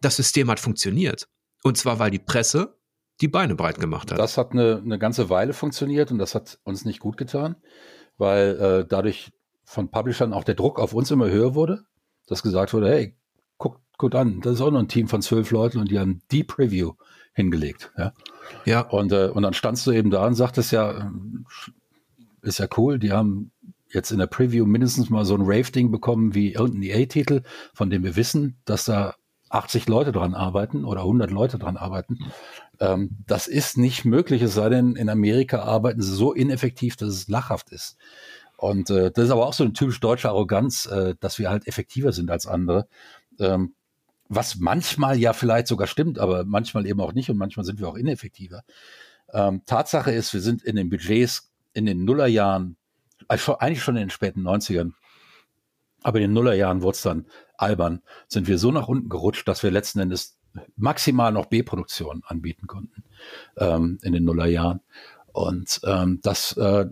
das 0.00 0.16
System 0.16 0.50
hat 0.50 0.60
funktioniert 0.60 1.28
und 1.62 1.78
zwar, 1.78 1.98
weil 1.98 2.10
die 2.10 2.18
Presse 2.18 2.78
die 3.20 3.28
Beine 3.28 3.54
breit 3.54 3.78
gemacht 3.78 4.10
hat. 4.10 4.18
Das 4.18 4.36
hat 4.36 4.52
eine, 4.52 4.78
eine 4.84 4.98
ganze 4.98 5.30
Weile 5.30 5.52
funktioniert 5.52 6.10
und 6.10 6.18
das 6.18 6.34
hat 6.34 6.58
uns 6.64 6.84
nicht 6.84 6.98
gut 6.98 7.16
getan 7.16 7.56
weil 8.18 8.58
äh, 8.58 8.86
dadurch 8.88 9.32
von 9.64 9.90
Publishern 9.90 10.32
auch 10.32 10.44
der 10.44 10.54
Druck 10.54 10.78
auf 10.78 10.92
uns 10.92 11.10
immer 11.10 11.28
höher 11.28 11.54
wurde, 11.54 11.84
dass 12.26 12.42
gesagt 12.42 12.74
wurde, 12.74 12.90
hey, 12.90 13.16
guck, 13.58 13.80
guck 13.96 14.14
an, 14.14 14.40
das 14.40 14.54
ist 14.54 14.60
auch 14.60 14.70
noch 14.70 14.80
ein 14.80 14.88
Team 14.88 15.08
von 15.08 15.22
zwölf 15.22 15.50
Leuten 15.50 15.78
und 15.78 15.90
die 15.90 15.98
haben 15.98 16.22
die 16.30 16.44
Preview 16.44 16.92
hingelegt. 17.32 17.92
Ja. 17.96 18.12
ja. 18.64 18.80
Und, 18.80 19.12
äh, 19.12 19.28
und 19.28 19.42
dann 19.42 19.54
standst 19.54 19.86
du 19.86 19.92
eben 19.92 20.10
da 20.10 20.26
und 20.26 20.34
sagtest 20.34 20.72
ja, 20.72 20.90
äh, 20.92 21.10
ist 22.42 22.58
ja 22.58 22.66
cool, 22.76 22.98
die 22.98 23.12
haben 23.12 23.52
jetzt 23.88 24.10
in 24.10 24.18
der 24.18 24.26
Preview 24.26 24.66
mindestens 24.66 25.10
mal 25.10 25.24
so 25.24 25.34
ein 25.34 25.42
Rave-Ding 25.42 25.90
bekommen 25.90 26.34
wie 26.34 26.52
irgendein 26.52 26.82
EA-Titel, 26.82 27.42
von 27.74 27.90
dem 27.90 28.04
wir 28.04 28.16
wissen, 28.16 28.56
dass 28.64 28.84
da 28.84 29.14
80 29.52 29.88
Leute 29.88 30.12
dran 30.12 30.34
arbeiten 30.34 30.84
oder 30.84 31.00
100 31.02 31.30
Leute 31.30 31.58
dran 31.58 31.76
arbeiten. 31.76 32.18
Ähm, 32.80 33.10
das 33.26 33.48
ist 33.48 33.76
nicht 33.76 34.04
möglich, 34.04 34.42
es 34.42 34.54
sei 34.54 34.68
denn, 34.68 34.96
in 34.96 35.08
Amerika 35.08 35.62
arbeiten 35.62 36.02
sie 36.02 36.14
so 36.14 36.32
ineffektiv, 36.32 36.96
dass 36.96 37.08
es 37.10 37.28
lachhaft 37.28 37.70
ist. 37.70 37.96
Und 38.56 38.90
äh, 38.90 39.10
das 39.10 39.26
ist 39.26 39.30
aber 39.30 39.46
auch 39.46 39.54
so 39.54 39.64
eine 39.64 39.72
typisch 39.72 40.00
deutsche 40.00 40.28
Arroganz, 40.28 40.86
äh, 40.86 41.14
dass 41.20 41.38
wir 41.38 41.50
halt 41.50 41.66
effektiver 41.66 42.12
sind 42.12 42.30
als 42.30 42.46
andere. 42.46 42.86
Ähm, 43.38 43.74
was 44.28 44.56
manchmal 44.56 45.18
ja 45.18 45.32
vielleicht 45.32 45.66
sogar 45.66 45.86
stimmt, 45.86 46.18
aber 46.18 46.44
manchmal 46.44 46.86
eben 46.86 47.00
auch 47.00 47.12
nicht 47.12 47.28
und 47.28 47.36
manchmal 47.36 47.66
sind 47.66 47.80
wir 47.80 47.88
auch 47.88 47.96
ineffektiver. 47.96 48.62
Ähm, 49.32 49.62
Tatsache 49.66 50.12
ist, 50.12 50.32
wir 50.32 50.40
sind 50.40 50.62
in 50.62 50.76
den 50.76 50.88
Budgets 50.88 51.52
in 51.74 51.86
den 51.86 52.04
Nullerjahren, 52.04 52.76
also 53.28 53.58
eigentlich 53.58 53.82
schon 53.82 53.96
in 53.96 54.04
den 54.04 54.10
späten 54.10 54.46
90ern, 54.46 54.92
aber 56.02 56.18
in 56.18 56.24
den 56.24 56.32
Nullerjahren 56.32 56.82
wurde 56.82 56.96
es 56.96 57.02
dann 57.02 57.26
albern, 57.56 58.02
sind 58.28 58.48
wir 58.48 58.58
so 58.58 58.70
nach 58.70 58.88
unten 58.88 59.08
gerutscht, 59.08 59.46
dass 59.48 59.62
wir 59.62 59.70
letzten 59.70 60.00
Endes 60.00 60.38
maximal 60.76 61.32
noch 61.32 61.46
B-Produktion 61.46 62.22
anbieten 62.26 62.66
konnten 62.66 63.04
ähm, 63.56 63.98
in 64.02 64.12
den 64.12 64.24
Nullerjahren. 64.24 64.80
Und 65.32 65.80
ähm, 65.84 66.20
das, 66.22 66.56
äh, 66.56 66.86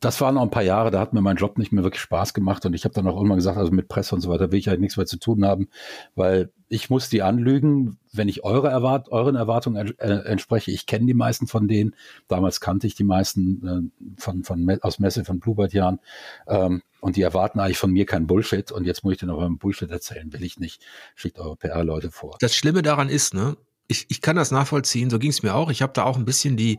das 0.00 0.20
waren 0.20 0.34
noch 0.34 0.42
ein 0.42 0.50
paar 0.50 0.62
Jahre, 0.62 0.90
da 0.90 1.00
hat 1.00 1.12
mir 1.12 1.20
mein 1.20 1.36
Job 1.36 1.58
nicht 1.58 1.72
mehr 1.72 1.84
wirklich 1.84 2.02
Spaß 2.02 2.34
gemacht 2.34 2.66
und 2.66 2.74
ich 2.74 2.84
habe 2.84 2.94
dann 2.94 3.06
auch 3.06 3.16
irgendwann 3.16 3.38
gesagt, 3.38 3.56
also 3.56 3.72
mit 3.72 3.88
Presse 3.88 4.14
und 4.14 4.20
so 4.20 4.30
weiter 4.30 4.50
will 4.50 4.58
ich 4.58 4.68
halt 4.68 4.80
nichts 4.80 4.96
mehr 4.96 5.06
zu 5.06 5.18
tun 5.18 5.44
haben, 5.44 5.68
weil 6.14 6.52
ich 6.74 6.90
muss 6.90 7.08
die 7.08 7.22
anlügen, 7.22 7.98
wenn 8.12 8.28
ich 8.28 8.42
eure 8.42 8.68
Erwart 8.68 9.08
euren 9.10 9.36
Erwartungen 9.36 9.96
äh, 9.98 10.08
entspreche. 10.24 10.72
Ich 10.72 10.86
kenne 10.86 11.06
die 11.06 11.14
meisten 11.14 11.46
von 11.46 11.68
denen. 11.68 11.94
Damals 12.26 12.60
kannte 12.60 12.88
ich 12.88 12.96
die 12.96 13.04
meisten 13.04 13.92
äh, 13.94 14.20
von, 14.20 14.42
von, 14.42 14.78
aus 14.82 14.98
Messe 14.98 15.24
von 15.24 15.38
Bluebird-Jahren. 15.38 16.00
Ähm, 16.48 16.82
und 17.00 17.16
die 17.16 17.22
erwarten 17.22 17.60
eigentlich 17.60 17.78
von 17.78 17.92
mir 17.92 18.06
kein 18.06 18.26
Bullshit. 18.26 18.72
Und 18.72 18.86
jetzt 18.86 19.04
muss 19.04 19.12
ich 19.12 19.18
denen 19.20 19.30
aber 19.30 19.48
Bullshit 19.50 19.90
erzählen. 19.90 20.32
Will 20.32 20.42
ich 20.42 20.58
nicht. 20.58 20.82
Schickt 21.14 21.38
eure 21.38 21.56
PR-Leute 21.56 22.10
vor. 22.10 22.36
Das 22.40 22.56
Schlimme 22.56 22.82
daran 22.82 23.08
ist, 23.08 23.34
ne, 23.34 23.56
ich, 23.86 24.06
ich 24.08 24.20
kann 24.20 24.36
das 24.36 24.50
nachvollziehen, 24.50 25.10
so 25.10 25.18
ging 25.18 25.30
es 25.30 25.42
mir 25.42 25.54
auch. 25.54 25.70
Ich 25.70 25.82
habe 25.82 25.92
da 25.92 26.04
auch 26.04 26.16
ein 26.16 26.24
bisschen 26.24 26.56
die, 26.56 26.78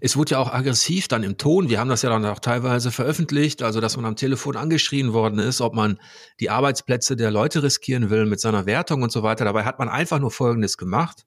es 0.00 0.16
wurde 0.16 0.32
ja 0.32 0.38
auch 0.38 0.52
aggressiv 0.52 1.08
dann 1.08 1.22
im 1.22 1.38
Ton. 1.38 1.70
Wir 1.70 1.80
haben 1.80 1.88
das 1.88 2.02
ja 2.02 2.10
dann 2.10 2.26
auch 2.26 2.40
teilweise 2.40 2.90
veröffentlicht, 2.90 3.62
also 3.62 3.80
dass 3.80 3.96
man 3.96 4.04
am 4.04 4.16
Telefon 4.16 4.56
angeschrien 4.56 5.12
worden 5.12 5.38
ist, 5.38 5.60
ob 5.60 5.74
man 5.74 5.98
die 6.40 6.50
Arbeitsplätze 6.50 7.16
der 7.16 7.30
Leute 7.30 7.62
riskieren 7.62 8.10
will 8.10 8.26
mit 8.26 8.40
seiner 8.40 8.66
Wertung 8.66 9.02
und 9.02 9.10
so 9.10 9.22
weiter. 9.22 9.44
Dabei 9.44 9.64
hat 9.64 9.78
man 9.78 9.88
einfach 9.88 10.18
nur 10.18 10.30
Folgendes 10.30 10.76
gemacht. 10.76 11.24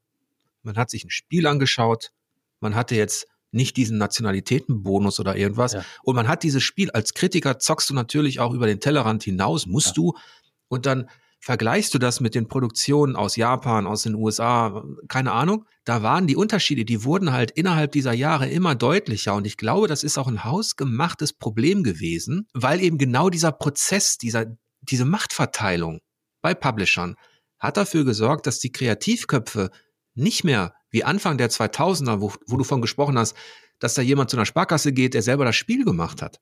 Man 0.62 0.78
hat 0.78 0.90
sich 0.90 1.04
ein 1.04 1.10
Spiel 1.12 1.48
angeschaut, 1.48 2.12
man 2.60 2.76
hatte 2.76 2.96
jetzt 2.96 3.28
nicht 3.52 3.78
diesen 3.78 3.98
Nationalitätenbonus 3.98 5.20
oder 5.20 5.36
irgendwas. 5.38 5.74
Ja. 5.74 5.86
Und 6.04 6.16
man 6.16 6.28
hat 6.28 6.44
dieses 6.44 6.62
Spiel 6.62 6.92
als 6.92 7.14
Kritiker 7.14 7.58
zockst 7.58 7.90
du 7.90 7.94
natürlich 7.94 8.40
auch 8.40 8.54
über 8.54 8.68
den 8.68 8.80
Tellerrand 8.80 9.24
hinaus, 9.24 9.66
musst 9.66 9.88
ja. 9.88 9.94
du. 9.94 10.14
Und 10.68 10.86
dann 10.86 11.10
vergleichst 11.40 11.94
du 11.94 12.00
das 12.00 12.20
mit 12.20 12.36
den 12.36 12.48
Produktionen 12.48 13.16
aus 13.16 13.36
Japan, 13.36 13.88
aus 13.88 14.04
den 14.04 14.16
USA, 14.16 14.84
keine 15.08 15.32
Ahnung, 15.32 15.66
da 15.84 16.02
waren 16.02 16.28
die 16.28 16.36
Unterschiede, 16.36 16.86
die 16.86 17.04
wurden 17.04 17.32
halt 17.32 17.52
innerhalb 17.52 17.92
dieser 17.92 18.14
Jahre 18.14 18.50
immer 18.50 18.74
deutlicher. 18.74 19.36
Und 19.36 19.46
ich 19.46 19.58
glaube, 19.58 19.88
das 19.88 20.04
ist 20.04 20.18
auch 20.18 20.28
ein 20.28 20.44
hausgemachtes 20.44 21.34
Problem 21.34 21.84
gewesen, 21.84 22.48
weil 22.54 22.82
eben 22.82 22.98
genau 22.98 23.30
dieser 23.30 23.52
Prozess, 23.52 24.18
dieser, 24.18 24.46
diese 24.82 25.06
Machtverteilung 25.06 26.02
bei 26.42 26.54
Publishern 26.54 27.16
hat 27.60 27.78
dafür 27.78 28.06
gesorgt, 28.06 28.48
dass 28.48 28.60
die 28.60 28.72
Kreativköpfe 28.72 29.70
nicht 30.16 30.44
mehr 30.44 30.74
wie 30.90 31.04
Anfang 31.04 31.38
der 31.38 31.50
2000er, 31.50 32.22
wo, 32.22 32.34
wo 32.48 32.58
du 32.58 32.64
von 32.64 32.82
gesprochen 32.82 33.18
hast, 33.18 33.36
dass 33.80 33.94
da 33.94 34.02
jemand 34.02 34.30
zu 34.30 34.38
einer 34.38 34.46
Sparkasse 34.46 34.94
geht, 34.94 35.14
der 35.14 35.22
selber 35.22 35.46
das 35.46 35.56
Spiel 35.56 35.84
gemacht 35.84 36.22
hat. 36.22 36.40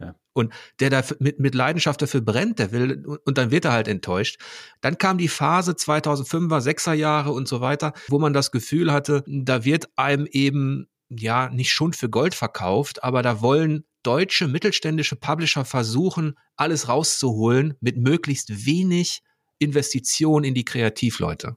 Ja. 0.00 0.14
Und 0.32 0.52
der 0.80 0.90
da 0.90 1.02
mit, 1.20 1.38
mit 1.38 1.54
Leidenschaft 1.54 2.02
dafür 2.02 2.20
brennt, 2.20 2.58
der 2.58 2.72
will, 2.72 3.04
und 3.24 3.38
dann 3.38 3.50
wird 3.50 3.64
er 3.64 3.72
halt 3.72 3.88
enttäuscht. 3.88 4.40
Dann 4.80 4.98
kam 4.98 5.18
die 5.18 5.28
Phase 5.28 5.72
2005er, 5.72 6.60
6er 6.60 6.94
Jahre 6.94 7.32
und 7.32 7.46
so 7.46 7.60
weiter, 7.60 7.92
wo 8.08 8.18
man 8.18 8.32
das 8.32 8.50
Gefühl 8.50 8.92
hatte, 8.92 9.22
da 9.26 9.64
wird 9.64 9.88
einem 9.96 10.26
eben, 10.30 10.88
ja, 11.08 11.48
nicht 11.50 11.70
Schund 11.70 11.94
für 11.94 12.08
Gold 12.08 12.34
verkauft, 12.34 13.04
aber 13.04 13.22
da 13.22 13.40
wollen 13.40 13.84
deutsche 14.02 14.48
mittelständische 14.48 15.16
Publisher 15.16 15.64
versuchen, 15.64 16.34
alles 16.56 16.88
rauszuholen 16.88 17.74
mit 17.80 17.96
möglichst 17.96 18.66
wenig 18.66 19.22
Investition 19.58 20.44
in 20.44 20.54
die 20.54 20.64
Kreativleute. 20.64 21.56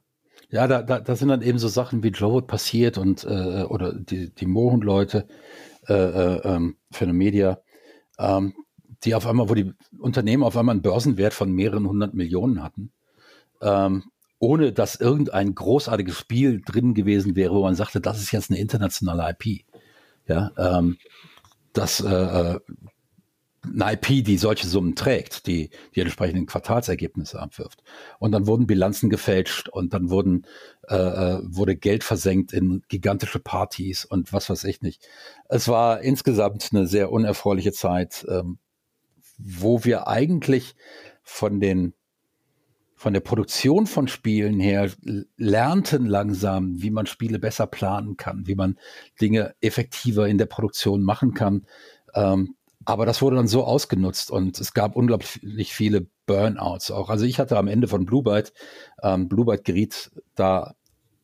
Ja, 0.50 0.66
da, 0.66 0.82
da, 0.82 1.00
da 1.00 1.14
sind 1.14 1.28
dann 1.28 1.42
eben 1.42 1.58
so 1.58 1.68
Sachen 1.68 2.02
wie 2.02 2.08
Joe 2.08 2.40
passiert 2.40 2.96
und 2.96 3.24
äh, 3.24 3.64
oder 3.64 3.92
die, 3.92 4.34
die 4.34 4.46
Mohun-Leute 4.46 5.26
äh, 5.88 5.94
äh, 5.94 6.40
ähm, 6.44 6.76
für 6.90 7.04
eine 7.04 7.12
Media 7.12 7.60
ähm, 8.18 8.54
die 9.04 9.14
auf 9.14 9.26
einmal, 9.26 9.48
wo 9.48 9.54
die 9.54 9.72
Unternehmen 9.98 10.42
auf 10.42 10.56
einmal 10.56 10.74
einen 10.74 10.82
Börsenwert 10.82 11.34
von 11.34 11.52
mehreren 11.52 11.86
hundert 11.86 12.14
Millionen 12.14 12.62
hatten, 12.62 12.92
ähm, 13.60 14.04
ohne 14.38 14.72
dass 14.72 14.96
irgendein 14.96 15.54
großartiges 15.54 16.18
Spiel 16.18 16.60
drin 16.64 16.94
gewesen 16.94 17.36
wäre, 17.36 17.54
wo 17.54 17.62
man 17.62 17.74
sagte, 17.74 18.00
das 18.00 18.20
ist 18.20 18.32
jetzt 18.32 18.50
eine 18.50 18.58
internationale 18.60 19.34
IP. 19.38 19.64
Ja, 20.26 20.50
ähm, 20.56 20.98
das 21.72 22.00
äh, 22.00 22.08
äh 22.54 22.60
eine 23.72 23.94
IP, 23.94 24.24
die 24.24 24.38
solche 24.38 24.66
Summen 24.66 24.94
trägt, 24.94 25.46
die 25.46 25.70
die 25.94 26.00
entsprechenden 26.00 26.46
Quartalsergebnisse 26.46 27.40
abwirft. 27.40 27.82
Und 28.18 28.32
dann 28.32 28.46
wurden 28.46 28.66
Bilanzen 28.66 29.10
gefälscht 29.10 29.68
und 29.68 29.94
dann 29.94 30.10
wurden 30.10 30.46
äh, 30.88 30.96
äh, 30.96 31.40
wurde 31.44 31.76
Geld 31.76 32.04
versenkt 32.04 32.52
in 32.52 32.82
gigantische 32.88 33.40
Partys 33.40 34.04
und 34.04 34.32
was 34.32 34.48
weiß 34.48 34.64
ich 34.64 34.82
nicht. 34.82 35.06
Es 35.48 35.68
war 35.68 36.00
insgesamt 36.00 36.68
eine 36.72 36.86
sehr 36.86 37.12
unerfreuliche 37.12 37.72
Zeit, 37.72 38.24
ähm, 38.28 38.58
wo 39.38 39.84
wir 39.84 40.08
eigentlich 40.08 40.74
von 41.22 41.60
den 41.60 41.94
von 42.98 43.12
der 43.12 43.20
Produktion 43.20 43.86
von 43.86 44.08
Spielen 44.08 44.58
her 44.58 44.90
lernten 45.36 46.06
langsam, 46.06 46.82
wie 46.82 46.90
man 46.90 47.06
Spiele 47.06 47.38
besser 47.38 47.68
planen 47.68 48.16
kann, 48.16 48.48
wie 48.48 48.56
man 48.56 48.76
Dinge 49.20 49.54
effektiver 49.60 50.26
in 50.26 50.36
der 50.36 50.46
Produktion 50.46 51.04
machen 51.04 51.32
kann. 51.32 51.64
Ähm, 52.14 52.56
aber 52.88 53.04
das 53.04 53.20
wurde 53.20 53.36
dann 53.36 53.48
so 53.48 53.64
ausgenutzt 53.64 54.30
und 54.30 54.58
es 54.58 54.72
gab 54.72 54.96
unglaublich 54.96 55.74
viele 55.74 56.06
Burnouts 56.24 56.90
auch. 56.90 57.10
Also 57.10 57.26
ich 57.26 57.38
hatte 57.38 57.58
am 57.58 57.68
Ende 57.68 57.86
von 57.86 58.06
Blue 58.06 58.22
Byte, 58.22 58.54
ähm, 59.02 59.28
Blue 59.28 59.44
Byte 59.44 59.62
geriet 59.62 60.10
da 60.34 60.74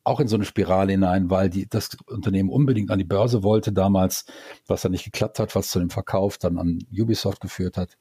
auch 0.03 0.21
in 0.21 0.29
so 0.29 0.37
eine 0.37 0.45
Spirale 0.45 0.93
hinein, 0.93 1.31
weil 1.31 1.49
die, 1.49 1.67
das 1.67 1.97
Unternehmen 2.07 2.51
unbedingt 2.51 2.91
an 2.91 2.99
die 2.99 3.07
Börse 3.07 3.43
wollte 3.43 3.73
damals, 3.73 4.27
was 4.67 4.83
dann 4.83 4.93
nicht 4.93 5.07
geklappt 5.07 5.39
hat, 5.39 5.55
was 5.55 5.71
zu 5.71 5.79
dem 5.79 5.89
Verkauf 5.89 6.37
dann 6.37 6.59
an 6.59 6.81
Ubisoft 6.93 7.41
geführt 7.41 7.79
hat. 7.79 7.97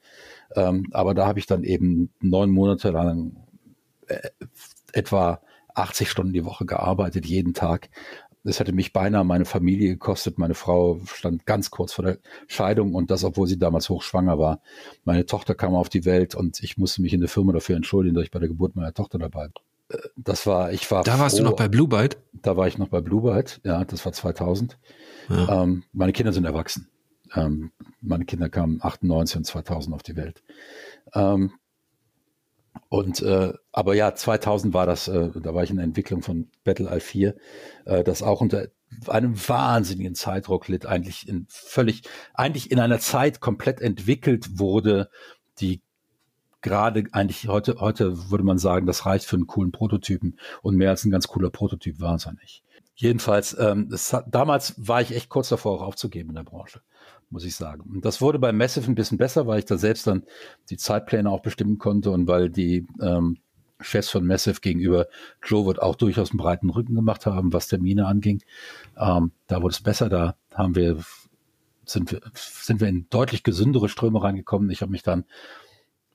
Ähm, 0.54 0.88
aber 0.92 1.14
da 1.14 1.26
habe 1.26 1.38
ich 1.38 1.46
dann 1.46 1.64
eben 1.64 2.12
neun 2.20 2.50
Monate 2.50 2.90
lang 2.90 3.46
äh, 4.08 4.28
etwa 4.92 5.40
80 5.74 6.10
Stunden 6.10 6.34
die 6.34 6.44
Woche 6.44 6.66
gearbeitet, 6.66 7.24
jeden 7.24 7.54
Tag 7.54 7.88
es 8.44 8.60
hätte 8.60 8.72
mich 8.72 8.92
beinahe 8.92 9.24
meine 9.24 9.44
Familie 9.46 9.90
gekostet. 9.90 10.38
Meine 10.38 10.54
Frau 10.54 11.00
stand 11.06 11.46
ganz 11.46 11.70
kurz 11.70 11.94
vor 11.94 12.04
der 12.04 12.18
Scheidung 12.46 12.94
und 12.94 13.10
das, 13.10 13.24
obwohl 13.24 13.46
sie 13.46 13.58
damals 13.58 13.88
hochschwanger 13.88 14.38
war. 14.38 14.60
Meine 15.04 15.26
Tochter 15.26 15.54
kam 15.54 15.74
auf 15.74 15.88
die 15.88 16.04
Welt 16.04 16.34
und 16.34 16.62
ich 16.62 16.76
musste 16.76 17.02
mich 17.02 17.12
in 17.12 17.20
der 17.20 17.28
Firma 17.28 17.52
dafür 17.52 17.76
entschuldigen, 17.76 18.14
dass 18.14 18.24
ich 18.24 18.30
bei 18.30 18.38
der 18.38 18.48
Geburt 18.48 18.76
meiner 18.76 18.92
Tochter 18.92 19.18
dabei 19.18 19.48
war. 19.88 19.98
Äh, 19.98 20.08
das 20.16 20.46
war, 20.46 20.72
ich 20.72 20.90
war. 20.90 21.04
Da 21.04 21.18
warst 21.18 21.36
froh. 21.36 21.44
du 21.44 21.50
noch 21.50 21.56
bei 21.56 21.68
Blue 21.68 21.88
Byte? 21.88 22.18
Da 22.32 22.56
war 22.56 22.68
ich 22.68 22.78
noch 22.78 22.88
bei 22.88 23.00
Blue 23.00 23.22
Byte, 23.22 23.60
ja, 23.64 23.84
das 23.84 24.04
war 24.04 24.12
2000. 24.12 24.78
Ja. 25.30 25.62
Ähm, 25.62 25.84
meine 25.92 26.12
Kinder 26.12 26.32
sind 26.32 26.44
erwachsen. 26.44 26.88
Ähm, 27.34 27.72
meine 28.00 28.26
Kinder 28.26 28.48
kamen 28.48 28.78
98 28.82 29.38
und 29.38 29.44
2000 29.44 29.94
auf 29.94 30.02
die 30.02 30.16
Welt. 30.16 30.42
Ähm, 31.14 31.52
und 32.88 33.22
äh, 33.22 33.52
aber 33.72 33.94
ja, 33.94 34.14
2000 34.14 34.74
war 34.74 34.86
das, 34.86 35.08
äh, 35.08 35.30
da 35.34 35.54
war 35.54 35.64
ich 35.64 35.70
in 35.70 35.76
der 35.76 35.84
Entwicklung 35.84 36.22
von 36.22 36.48
Battle 36.64 36.88
Eye 36.88 37.00
4, 37.00 37.34
äh, 37.86 38.04
das 38.04 38.22
auch 38.22 38.40
unter 38.40 38.68
einem 39.08 39.36
wahnsinnigen 39.48 40.14
Zeitdruck 40.14 40.68
litt, 40.68 40.86
eigentlich 40.86 41.28
in 41.28 41.46
völlig, 41.48 42.02
eigentlich 42.32 42.70
in 42.70 42.78
einer 42.78 43.00
Zeit 43.00 43.40
komplett 43.40 43.80
entwickelt 43.80 44.58
wurde, 44.58 45.10
die 45.58 45.82
gerade 46.62 47.04
eigentlich 47.12 47.48
heute, 47.48 47.76
heute 47.80 48.30
würde 48.30 48.44
man 48.44 48.58
sagen, 48.58 48.86
das 48.86 49.04
reicht 49.06 49.26
für 49.26 49.36
einen 49.36 49.46
coolen 49.46 49.72
Prototypen 49.72 50.38
und 50.62 50.76
mehr 50.76 50.90
als 50.90 51.04
ein 51.04 51.10
ganz 51.10 51.28
cooler 51.28 51.50
Prototyp 51.50 52.00
war 52.00 52.14
es 52.14 52.24
ja 52.24 52.32
nicht. 52.32 52.62
Jedenfalls, 52.94 53.56
ähm, 53.58 53.88
das, 53.90 54.16
damals 54.28 54.74
war 54.76 55.00
ich 55.00 55.14
echt 55.14 55.28
kurz 55.28 55.48
davor, 55.48 55.72
auch 55.72 55.86
aufzugeben 55.86 56.30
in 56.30 56.36
der 56.36 56.44
Branche 56.44 56.80
muss 57.34 57.44
ich 57.44 57.56
sagen. 57.56 57.82
Und 57.92 58.04
das 58.04 58.20
wurde 58.20 58.38
bei 58.38 58.52
Massive 58.52 58.86
ein 58.90 58.94
bisschen 58.94 59.18
besser, 59.18 59.48
weil 59.48 59.58
ich 59.58 59.64
da 59.64 59.76
selbst 59.76 60.06
dann 60.06 60.22
die 60.70 60.76
Zeitpläne 60.76 61.28
auch 61.28 61.40
bestimmen 61.40 61.78
konnte 61.78 62.12
und 62.12 62.28
weil 62.28 62.48
die 62.48 62.86
ähm, 63.02 63.38
Chefs 63.80 64.08
von 64.08 64.24
Massive 64.24 64.60
gegenüber 64.60 65.08
Joe 65.42 65.66
wird 65.66 65.82
auch 65.82 65.96
durchaus 65.96 66.30
einen 66.30 66.38
breiten 66.38 66.70
Rücken 66.70 66.94
gemacht 66.94 67.26
haben, 67.26 67.52
was 67.52 67.66
Termine 67.66 68.06
anging. 68.06 68.40
Ähm, 68.96 69.32
da 69.48 69.60
wurde 69.60 69.72
es 69.72 69.82
besser, 69.82 70.08
da 70.08 70.36
haben 70.54 70.76
wir 70.76 71.00
sind 71.84 72.12
wir, 72.12 72.20
sind 72.34 72.80
wir 72.80 72.86
in 72.86 73.08
deutlich 73.10 73.42
gesündere 73.42 73.88
Ströme 73.88 74.22
reingekommen. 74.22 74.70
Ich 74.70 74.80
habe 74.80 74.92
mich 74.92 75.02
dann, 75.02 75.24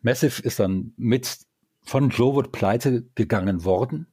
Massive 0.01 0.41
ist 0.41 0.59
dann 0.61 0.93
mit 0.95 1.37
von 1.83 2.09
Joe 2.09 2.33
Wood 2.33 2.53
pleite 2.53 3.03
gegangen 3.15 3.65
worden. 3.65 4.07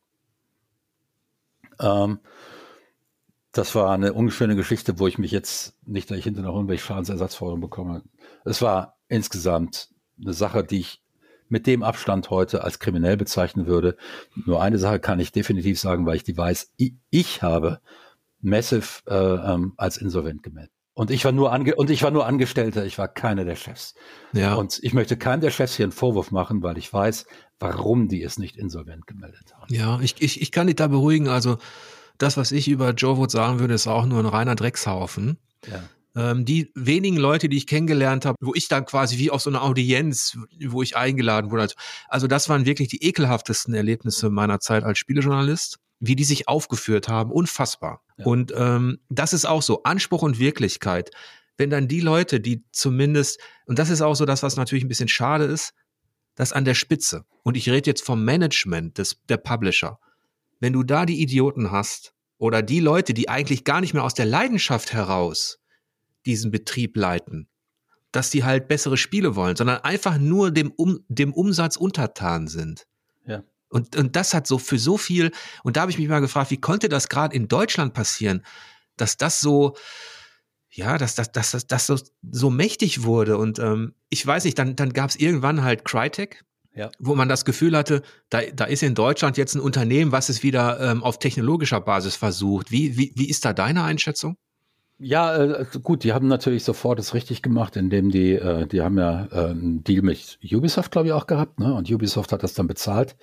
Ähm, 1.79 2.19
das 3.57 3.75
war 3.75 3.93
eine 3.93 4.13
unschöne 4.13 4.57
Geschichte, 4.57 4.99
wo 4.99 5.07
ich 5.07 5.19
mich 5.19 5.31
jetzt 5.31 5.75
nicht, 5.87 6.11
dass 6.11 6.19
ich 6.19 6.25
hinterher 6.25 6.51
noch 6.51 6.57
irgendwelche 6.57 6.85
Schadensersatzforderungen 6.85 7.61
bekomme. 7.61 8.03
Es 8.45 8.63
war 8.63 8.97
insgesamt 9.09 9.91
eine 10.21 10.33
Sache, 10.33 10.65
die 10.65 10.81
ich 10.81 11.03
mit 11.49 11.67
dem 11.67 11.83
Abstand 11.83 12.31
heute 12.31 12.65
als 12.65 12.79
kriminell 12.79 13.17
bezeichnen 13.17 13.67
würde. 13.67 13.97
Nur 14.47 14.63
eine 14.63 14.79
Sache 14.79 14.99
kann 14.99 15.21
ich 15.21 15.33
definitiv 15.33 15.79
sagen, 15.79 16.07
weil 16.07 16.17
ich 16.17 16.25
die 16.25 16.37
weiß. 16.37 16.73
Ich, 16.77 16.95
ich 17.11 17.43
habe 17.43 17.81
Massive 18.41 19.03
äh, 19.07 19.15
ähm, 19.15 19.75
als 19.77 19.97
insolvent 19.97 20.43
gemeldet. 20.43 20.73
Und 20.95 21.11
ich 21.11 21.25
war 21.27 21.33
nur 21.33 21.53
ange 21.53 21.75
und 21.75 21.91
ich 21.91 22.03
war 22.03 22.11
nur 22.11 22.27
Angestellter, 22.27 22.87
ich 22.87 22.97
war 22.97 23.07
keiner 23.07 23.45
der 23.45 23.57
Chefs. 23.57 23.95
Ja. 24.33 24.55
Und 24.55 24.79
ich 24.83 24.95
möchte 24.95 25.19
keinem 25.19 25.43
der 25.43 25.51
Chefs 25.51 25.77
hier 25.77 25.85
einen 25.85 25.93
Vorwurf 25.93 26.31
machen, 26.31 26.63
weil 26.63 26.79
ich 26.79 26.91
weiß, 26.91 27.27
warum 27.59 28.09
die 28.09 28.23
es 28.23 28.39
nicht 28.39 28.57
insolvent 28.57 29.07
gemeldet 29.07 29.55
haben. 29.55 29.73
Ja, 29.73 30.01
ich, 30.01 30.17
ich, 30.21 30.41
ich 30.41 30.53
kann 30.53 30.69
dich 30.69 30.77
da 30.77 30.89
beruhigen. 30.89 31.29
Also 31.29 31.59
das, 32.19 32.37
was 32.37 32.53
ich 32.53 32.69
über 32.69 32.91
Joe 32.91 33.17
Wood 33.17 33.31
sagen 33.31 33.59
würde, 33.59 33.75
ist 33.75 33.87
auch 33.87 34.07
nur 34.07 34.21
ein 34.21 34.27
reiner 34.27 34.55
Dreckshaufen. 34.55 35.39
Ja. 35.71 35.83
Ähm, 36.17 36.45
die 36.47 36.73
wenigen 36.75 37.19
Leute, 37.19 37.49
die 37.49 37.59
ich 37.59 37.67
kennengelernt 37.67 38.25
habe, 38.25 38.39
wo 38.41 38.55
ich 38.55 38.69
dann 38.69 38.87
quasi 38.87 39.19
wie 39.19 39.31
auf 39.31 39.43
so 39.43 39.51
einer 39.51 39.63
Audienz, 39.63 40.39
wo 40.67 40.83
ich 40.83 40.97
eingeladen 40.97 41.51
wurde. 41.51 41.75
Also 42.09 42.27
das 42.27 42.49
waren 42.49 42.65
wirklich 42.65 42.89
die 42.89 43.05
ekelhaftesten 43.05 43.75
Erlebnisse 43.75 44.31
meiner 44.31 44.59
Zeit 44.61 44.83
als 44.83 44.99
Spielejournalist, 44.99 45.79
wie 46.01 46.17
die 46.17 46.25
sich 46.25 46.49
aufgeführt 46.49 47.09
haben. 47.09 47.31
Unfassbar. 47.31 48.03
Ja. 48.17 48.25
Und 48.25 48.53
ähm, 48.57 48.99
das 49.11 49.35
ist 49.35 49.45
auch 49.45 49.61
so, 49.61 49.83
Anspruch 49.83 50.23
und 50.23 50.39
Wirklichkeit. 50.39 51.11
Wenn 51.59 51.71
dann 51.71 51.87
die 51.89 52.01
Leute, 52.01 52.41
die 52.41 52.65
zumindest, 52.73 53.39
und 53.67 53.79
das 53.79 53.91
ist 53.91 54.01
auch 54.01 54.15
so 54.15 54.25
das, 54.25 54.43
was 54.43 54.57
natürlich 54.57 54.85
ein 54.85 54.89
bisschen 54.89 55.09
schade 55.09 55.45
ist, 55.45 55.75
dass 56.35 56.53
an 56.53 56.65
der 56.65 56.75
Spitze, 56.75 57.25
und 57.43 57.57
ich 57.57 57.69
rede 57.69 57.91
jetzt 57.91 58.05
vom 58.05 58.25
Management 58.25 58.99
des, 58.99 59.23
der 59.29 59.39
Publisher, 59.39 59.99
wenn 60.67 60.73
du 60.73 60.83
da 60.83 61.07
die 61.07 61.23
Idioten 61.23 61.71
hast 61.71 62.13
oder 62.39 62.61
die 62.61 62.81
Leute, 62.81 63.15
die 63.15 63.29
eigentlich 63.29 63.63
gar 63.63 63.81
nicht 63.81 63.95
mehr 63.95 64.03
aus 64.03 64.15
der 64.15 64.27
Leidenschaft 64.27 64.93
heraus 64.93 65.61
diesen 66.27 66.51
Betrieb 66.51 66.97
leiten, 66.97 67.49
dass 68.11 68.31
die 68.31 68.43
halt 68.43 68.67
bessere 68.67 68.97
Spiele 68.97 69.37
wollen, 69.37 69.55
sondern 69.55 69.85
einfach 69.85 70.19
nur 70.19 70.51
dem, 70.51 70.73
um, 70.73 71.05
dem 71.07 71.33
Umsatz 71.33 71.77
untertan 71.77 72.49
sind. 72.49 72.89
Ja. 73.29 73.45
Und, 73.69 73.95
und 73.95 74.17
das 74.17 74.35
hat 74.35 74.49
so 74.49 74.59
für 74.59 74.77
so 74.77 74.99
viel, 74.99 75.31
und 75.63 75.77
da 75.77 75.83
habe 75.83 75.93
ich 75.93 75.99
mich 75.99 76.09
mal 76.09 76.19
gefragt, 76.19 76.51
wie 76.51 76.61
konnte 76.61 76.89
das 76.89 77.09
gerade 77.09 77.37
in 77.37 77.47
Deutschland 77.47 77.95
passieren, 77.95 78.45
dass 78.97 79.17
das 79.17 79.39
so, 79.39 79.77
ja, 80.69 80.99
dass 80.99 81.15
das, 81.15 81.31
dass 81.31 81.53
das, 81.53 81.69
das 81.69 81.87
so, 81.87 81.97
so 82.29 82.51
mächtig 82.51 83.05
wurde. 83.05 83.39
Und 83.39 83.61
ähm, 83.61 83.95
ich 84.09 84.27
weiß 84.27 84.43
nicht, 84.43 84.59
dann, 84.59 84.75
dann 84.75 84.93
gab 84.93 85.11
es 85.11 85.17
irgendwann 85.17 85.63
halt 85.63 85.85
Crytek, 85.85 86.45
ja. 86.77 86.91
wo 86.99 87.15
man 87.15 87.29
das 87.29 87.45
Gefühl 87.45 87.77
hatte, 87.77 88.03
da, 88.29 88.41
da 88.55 88.65
ist 88.65 88.83
in 88.83 88.95
Deutschland 88.95 89.37
jetzt 89.37 89.55
ein 89.55 89.61
Unternehmen, 89.61 90.13
was 90.13 90.29
es 90.29 90.43
wieder 90.43 90.79
ähm, 90.81 91.03
auf 91.03 91.19
technologischer 91.19 91.81
Basis 91.81 92.17
versucht. 92.17 92.71
Wie, 92.71 92.97
wie, 92.97 93.13
wie 93.17 93.29
ist 93.29 93.45
da 93.45 93.53
deine 93.53 93.83
Einschätzung? 93.83 94.37
Ja, 94.99 95.37
äh, 95.37 95.67
gut, 95.83 96.05
die 96.05 96.13
haben 96.13 96.29
natürlich 96.29 96.65
sofort 96.65 96.99
es 96.99 97.13
richtig 97.13 97.43
gemacht, 97.43 97.77
indem 97.77 98.11
die, 98.11 98.33
äh, 98.33 98.67
die 98.67 98.81
haben 98.83 98.99
ja 98.99 99.27
äh, 99.31 99.51
einen 99.51 99.85
Deal 99.85 100.03
mit 100.03 100.39
Ubisoft, 100.43 100.91
glaube 100.91 101.09
ich, 101.09 101.13
auch 101.13 101.27
gehabt, 101.27 101.61
ne? 101.61 101.75
Und 101.75 101.91
Ubisoft 101.91 102.33
hat 102.33 102.43
das 102.43 102.55
dann 102.55 102.67
bezahlt, 102.67 103.17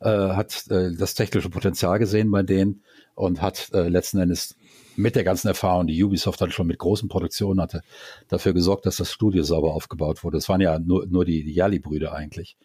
äh, 0.00 0.08
hat 0.08 0.66
äh, 0.70 0.94
das 0.94 1.14
technische 1.14 1.50
Potenzial 1.50 1.98
gesehen 1.98 2.30
bei 2.30 2.42
denen 2.42 2.82
und 3.14 3.42
hat 3.42 3.70
äh, 3.72 3.88
letzten 3.88 4.18
Endes 4.18 4.56
mit 4.94 5.16
der 5.16 5.24
ganzen 5.24 5.48
Erfahrung, 5.48 5.86
die 5.88 6.02
Ubisoft 6.02 6.40
dann 6.40 6.52
schon 6.52 6.68
mit 6.68 6.78
großen 6.78 7.08
Produktionen 7.08 7.60
hatte, 7.60 7.82
dafür 8.28 8.52
gesorgt, 8.52 8.86
dass 8.86 8.96
das 8.96 9.12
Studio 9.12 9.42
sauber 9.42 9.74
aufgebaut 9.74 10.22
wurde. 10.22 10.38
Es 10.38 10.48
waren 10.48 10.60
ja 10.60 10.78
nur, 10.78 11.06
nur 11.06 11.24
die, 11.24 11.44
die 11.44 11.54
Yali-Brüder 11.54 12.12
eigentlich. 12.12 12.56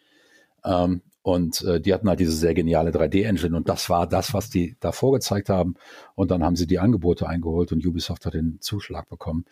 Ähm, 0.64 1.02
und 1.24 1.62
äh, 1.62 1.80
die 1.80 1.94
hatten 1.94 2.10
halt 2.10 2.20
diese 2.20 2.32
sehr 2.32 2.56
geniale 2.56 2.90
3D-Engine 2.92 3.56
und 3.56 3.70
das 3.70 3.90
war 3.90 4.08
das, 4.08 4.34
was 4.34 4.50
die 4.50 4.76
da 4.80 4.92
vorgezeigt 4.92 5.50
haben. 5.50 5.76
Und 6.16 6.32
dann 6.32 6.44
haben 6.44 6.56
sie 6.56 6.66
die 6.66 6.80
Angebote 6.80 7.28
eingeholt 7.28 7.72
und 7.72 7.86
Ubisoft 7.86 8.26
hat 8.26 8.34
den 8.34 8.60
Zuschlag 8.60 9.08
bekommen. 9.08 9.46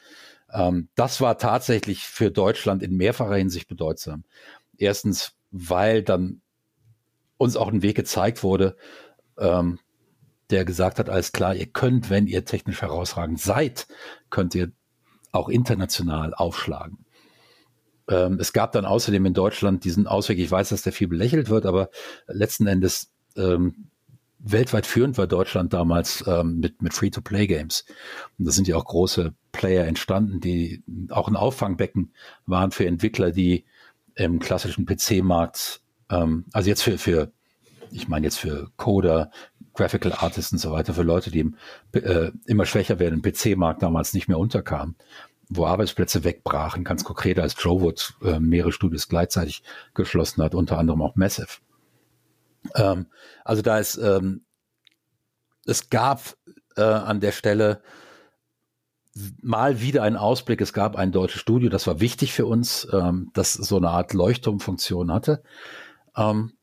Ähm, 0.51 0.89
das 0.95 1.21
war 1.21 1.37
tatsächlich 1.37 2.05
für 2.05 2.31
Deutschland 2.31 2.81
in 2.81 2.97
mehrfacher 2.97 3.35
Hinsicht 3.35 3.67
bedeutsam. 3.67 4.23
Erstens, 4.77 5.33
weil 5.51 6.01
dann 6.01 6.41
uns 7.37 7.55
auch 7.55 7.67
ein 7.67 7.83
Weg 7.83 7.95
gezeigt 7.95 8.43
wurde, 8.43 8.75
ähm, 9.37 9.79
der 10.49 10.65
gesagt 10.65 10.97
hat, 10.97 11.09
alles 11.09 11.31
klar, 11.31 11.55
ihr 11.55 11.67
könnt, 11.67 12.09
wenn 12.09 12.25
ihr 12.25 12.45
technisch 12.45 12.81
herausragend 12.81 13.39
seid, 13.39 13.87
könnt 14.31 14.55
ihr 14.55 14.71
auch 15.31 15.49
international 15.49 16.33
aufschlagen. 16.33 17.05
Ähm, 18.09 18.39
es 18.39 18.53
gab 18.53 18.71
dann 18.71 18.85
außerdem 18.85 19.25
in 19.25 19.33
Deutschland 19.33 19.83
diesen 19.83 20.07
Ausweg, 20.07 20.39
ich 20.39 20.49
weiß, 20.49 20.69
dass 20.69 20.81
der 20.81 20.93
viel 20.93 21.07
belächelt 21.07 21.49
wird, 21.49 21.65
aber 21.65 21.89
letzten 22.27 22.67
Endes 22.67 23.11
ähm, 23.37 23.89
weltweit 24.39 24.85
führend 24.85 25.17
war 25.17 25.27
Deutschland 25.27 25.73
damals 25.73 26.23
ähm, 26.25 26.59
mit, 26.59 26.81
mit 26.81 26.93
Free-to-Play-Games. 26.93 27.85
Und 28.37 28.45
da 28.45 28.51
sind 28.51 28.67
ja 28.67 28.77
auch 28.77 28.85
große 28.85 29.33
Player 29.51 29.85
entstanden, 29.85 30.39
die 30.39 30.81
auch 31.09 31.27
ein 31.27 31.35
Auffangbecken 31.35 32.13
waren 32.45 32.71
für 32.71 32.85
Entwickler, 32.85 33.31
die 33.31 33.65
im 34.15 34.39
klassischen 34.39 34.85
PC-Markt, 34.85 35.81
ähm, 36.09 36.45
also 36.51 36.69
jetzt 36.69 36.81
für, 36.81 36.97
für, 36.97 37.31
ich 37.91 38.07
meine 38.07 38.25
jetzt 38.25 38.39
für 38.39 38.71
Coder, 38.77 39.29
Graphical 39.73 40.13
Artists 40.13 40.51
und 40.51 40.57
so 40.57 40.71
weiter, 40.71 40.93
für 40.93 41.03
Leute, 41.03 41.31
die 41.31 41.39
im, 41.39 41.55
äh, 41.91 42.31
immer 42.47 42.65
schwächer 42.65 42.99
werden, 42.99 43.21
im 43.21 43.21
PC-Markt 43.21 43.83
damals 43.83 44.13
nicht 44.13 44.27
mehr 44.27 44.39
unterkamen 44.39 44.95
wo 45.49 45.65
Arbeitsplätze 45.65 46.23
wegbrachen, 46.23 46.83
ganz 46.83 47.03
konkret 47.03 47.39
als 47.39 47.55
Jowood 47.61 48.13
äh, 48.23 48.39
mehrere 48.39 48.71
Studios 48.71 49.09
gleichzeitig 49.09 49.63
geschlossen 49.95 50.43
hat, 50.43 50.53
unter 50.53 50.77
anderem 50.77 51.01
auch 51.01 51.15
Massive. 51.15 51.59
Ähm, 52.75 53.07
also 53.43 53.61
da 53.61 53.79
ist, 53.79 53.97
ähm, 53.97 54.45
es 55.65 55.89
gab 55.89 56.35
äh, 56.77 56.81
an 56.81 57.19
der 57.19 57.31
Stelle 57.31 57.81
mal 59.41 59.81
wieder 59.81 60.03
einen 60.03 60.17
Ausblick. 60.17 60.61
Es 60.61 60.71
gab 60.71 60.95
ein 60.95 61.11
deutsches 61.11 61.41
Studio, 61.41 61.69
das 61.69 61.87
war 61.87 61.99
wichtig 61.99 62.33
für 62.33 62.45
uns, 62.45 62.87
ähm, 62.93 63.31
das 63.33 63.53
so 63.53 63.77
eine 63.77 63.89
Art 63.89 64.13
Leuchtturmfunktion 64.13 65.11
hatte. 65.11 65.43
Ähm, 66.15 66.53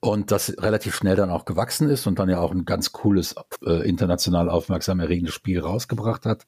und 0.00 0.30
das 0.30 0.54
relativ 0.58 0.94
schnell 0.94 1.16
dann 1.16 1.30
auch 1.30 1.44
gewachsen 1.44 1.88
ist 1.88 2.06
und 2.06 2.20
dann 2.20 2.28
ja 2.28 2.38
auch 2.38 2.52
ein 2.52 2.64
ganz 2.64 2.92
cooles, 2.92 3.34
äh, 3.66 3.88
international 3.88 4.48
aufmerksam 4.48 5.00
erregendes 5.00 5.34
Spiel 5.34 5.58
rausgebracht 5.58 6.24
hat. 6.24 6.46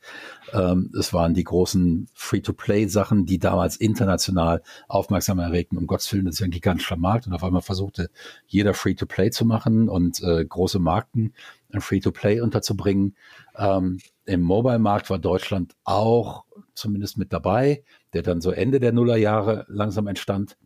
Ähm, 0.53 0.93
es 0.97 1.13
waren 1.13 1.35
die 1.35 1.43
großen 1.43 2.09
Free-to-Play-Sachen, 2.15 3.27
die 3.27 3.41
damals 3.41 3.77
international 3.77 4.63
aufmerksam 4.87 5.41
erregten. 5.41 5.79
Um 5.79 5.89
Gottes 5.89 6.13
Willen, 6.13 6.27
das 6.27 6.35
ist 6.35 6.41
ja 6.41 6.47
ein 6.47 6.53
gigantischer 6.53 6.97
Markt 6.97 7.27
und 7.27 7.33
auf 7.33 7.43
einmal 7.43 7.63
versuchte 7.63 8.11
jeder 8.47 8.73
Free-to-Play 8.73 9.31
zu 9.31 9.45
machen 9.45 9.89
und 9.89 10.23
äh, 10.23 10.45
große 10.45 10.79
Marken 10.79 11.35
in 11.71 11.81
Free-to-Play 11.81 12.41
unterzubringen. 12.43 13.17
Ähm, 13.57 13.99
Im 14.27 14.43
Mobile-Markt 14.43 15.11
war 15.11 15.19
Deutschland 15.19 15.75
auch 15.83 16.45
zumindest 16.75 17.19
mit 17.19 17.33
dabei, 17.33 17.83
der 18.13 18.23
dann 18.23 18.41
so 18.41 18.53
Ende 18.53 18.79
der 18.79 18.93
Nullerjahre 18.93 19.67
langsam 19.69 20.07
entstand. 20.07 20.57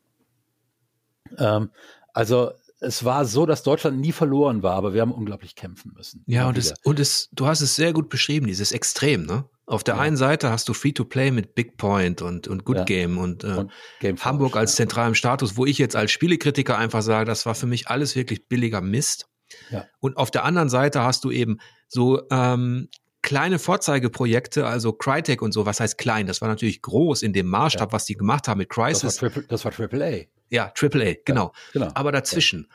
Ähm, 1.39 1.71
also 2.13 2.53
es 2.81 3.05
war 3.05 3.25
so, 3.25 3.47
dass 3.47 3.63
Deutschland 3.63 3.99
nie 3.99 4.13
verloren 4.13 4.63
war, 4.63 4.75
aber 4.75 4.95
wir 4.95 5.01
haben 5.01 5.13
unglaublich 5.13 5.55
kämpfen 5.55 5.93
müssen. 5.95 6.23
Ja, 6.27 6.49
und 6.49 6.59
es, 6.59 6.75
und 6.83 7.01
es, 7.01 7.29
du 7.33 7.47
hast 7.47 7.61
es 7.61 7.77
sehr 7.77 7.93
gut 7.93 8.09
beschrieben, 8.09 8.47
dieses 8.47 8.73
Extrem, 8.73 9.27
ne? 9.27 9.49
Auf 9.67 9.83
der 9.83 9.95
ja. 9.95 10.01
einen 10.03 10.19
Seite 10.19 10.51
hast 10.51 10.69
du 10.69 10.75
Free-to-Play 10.75 11.31
mit 11.31 11.55
Big 11.55 11.79
Point 11.79 12.21
und, 12.21 12.49
und 12.49 12.65
Good 12.67 12.77
ja. 12.77 12.85
Game 12.85 13.17
und, 13.17 13.45
äh, 13.45 13.65
und 14.03 14.25
Hamburg 14.25 14.57
als 14.57 14.77
zentralem 14.77 15.15
Status, 15.15 15.57
wo 15.57 15.65
ich 15.65 15.79
jetzt 15.79 15.97
als 15.97 16.11
Spielekritiker 16.11 16.77
einfach 16.77 17.01
sage, 17.01 17.25
das 17.25 17.47
war 17.47 17.55
für 17.55 17.67
mich 17.67 17.89
alles 17.89 18.15
wirklich 18.15 18.47
billiger 18.47 18.83
Mist. 18.83 19.27
Ja. 19.71 19.87
Und 20.01 20.19
auf 20.19 20.31
der 20.31 20.45
anderen 20.45 20.69
Seite 20.69 21.03
hast 21.03 21.25
du 21.25 21.31
eben 21.31 21.59
so 21.89 22.21
ähm, 22.31 22.89
kleine 23.23 23.59
Vorzeigeprojekte, 23.59 24.67
also 24.67 24.93
Crytek 24.93 25.41
und 25.41 25.53
so, 25.53 25.65
was 25.65 25.81
heißt 25.81 25.97
klein? 25.97 26.27
Das 26.27 26.43
war 26.43 26.49
natürlich 26.49 26.83
groß 26.83 27.23
in 27.23 27.33
dem 27.33 27.47
Maßstab, 27.47 27.93
was 27.93 28.05
die 28.05 28.15
gemacht 28.15 28.49
haben 28.49 28.59
mit 28.59 28.69
Crisis. 28.69 29.01
Das 29.01 29.23
war, 29.23 29.31
Triple, 29.31 29.49
das 29.49 29.65
war 29.65 29.73
AAA. 29.73 30.27
Ja, 30.55 30.73
AAA, 30.81 31.15
genau. 31.25 31.47
Ja, 31.47 31.53
genau. 31.73 31.91
Aber 31.95 32.13
dazwischen 32.13 32.69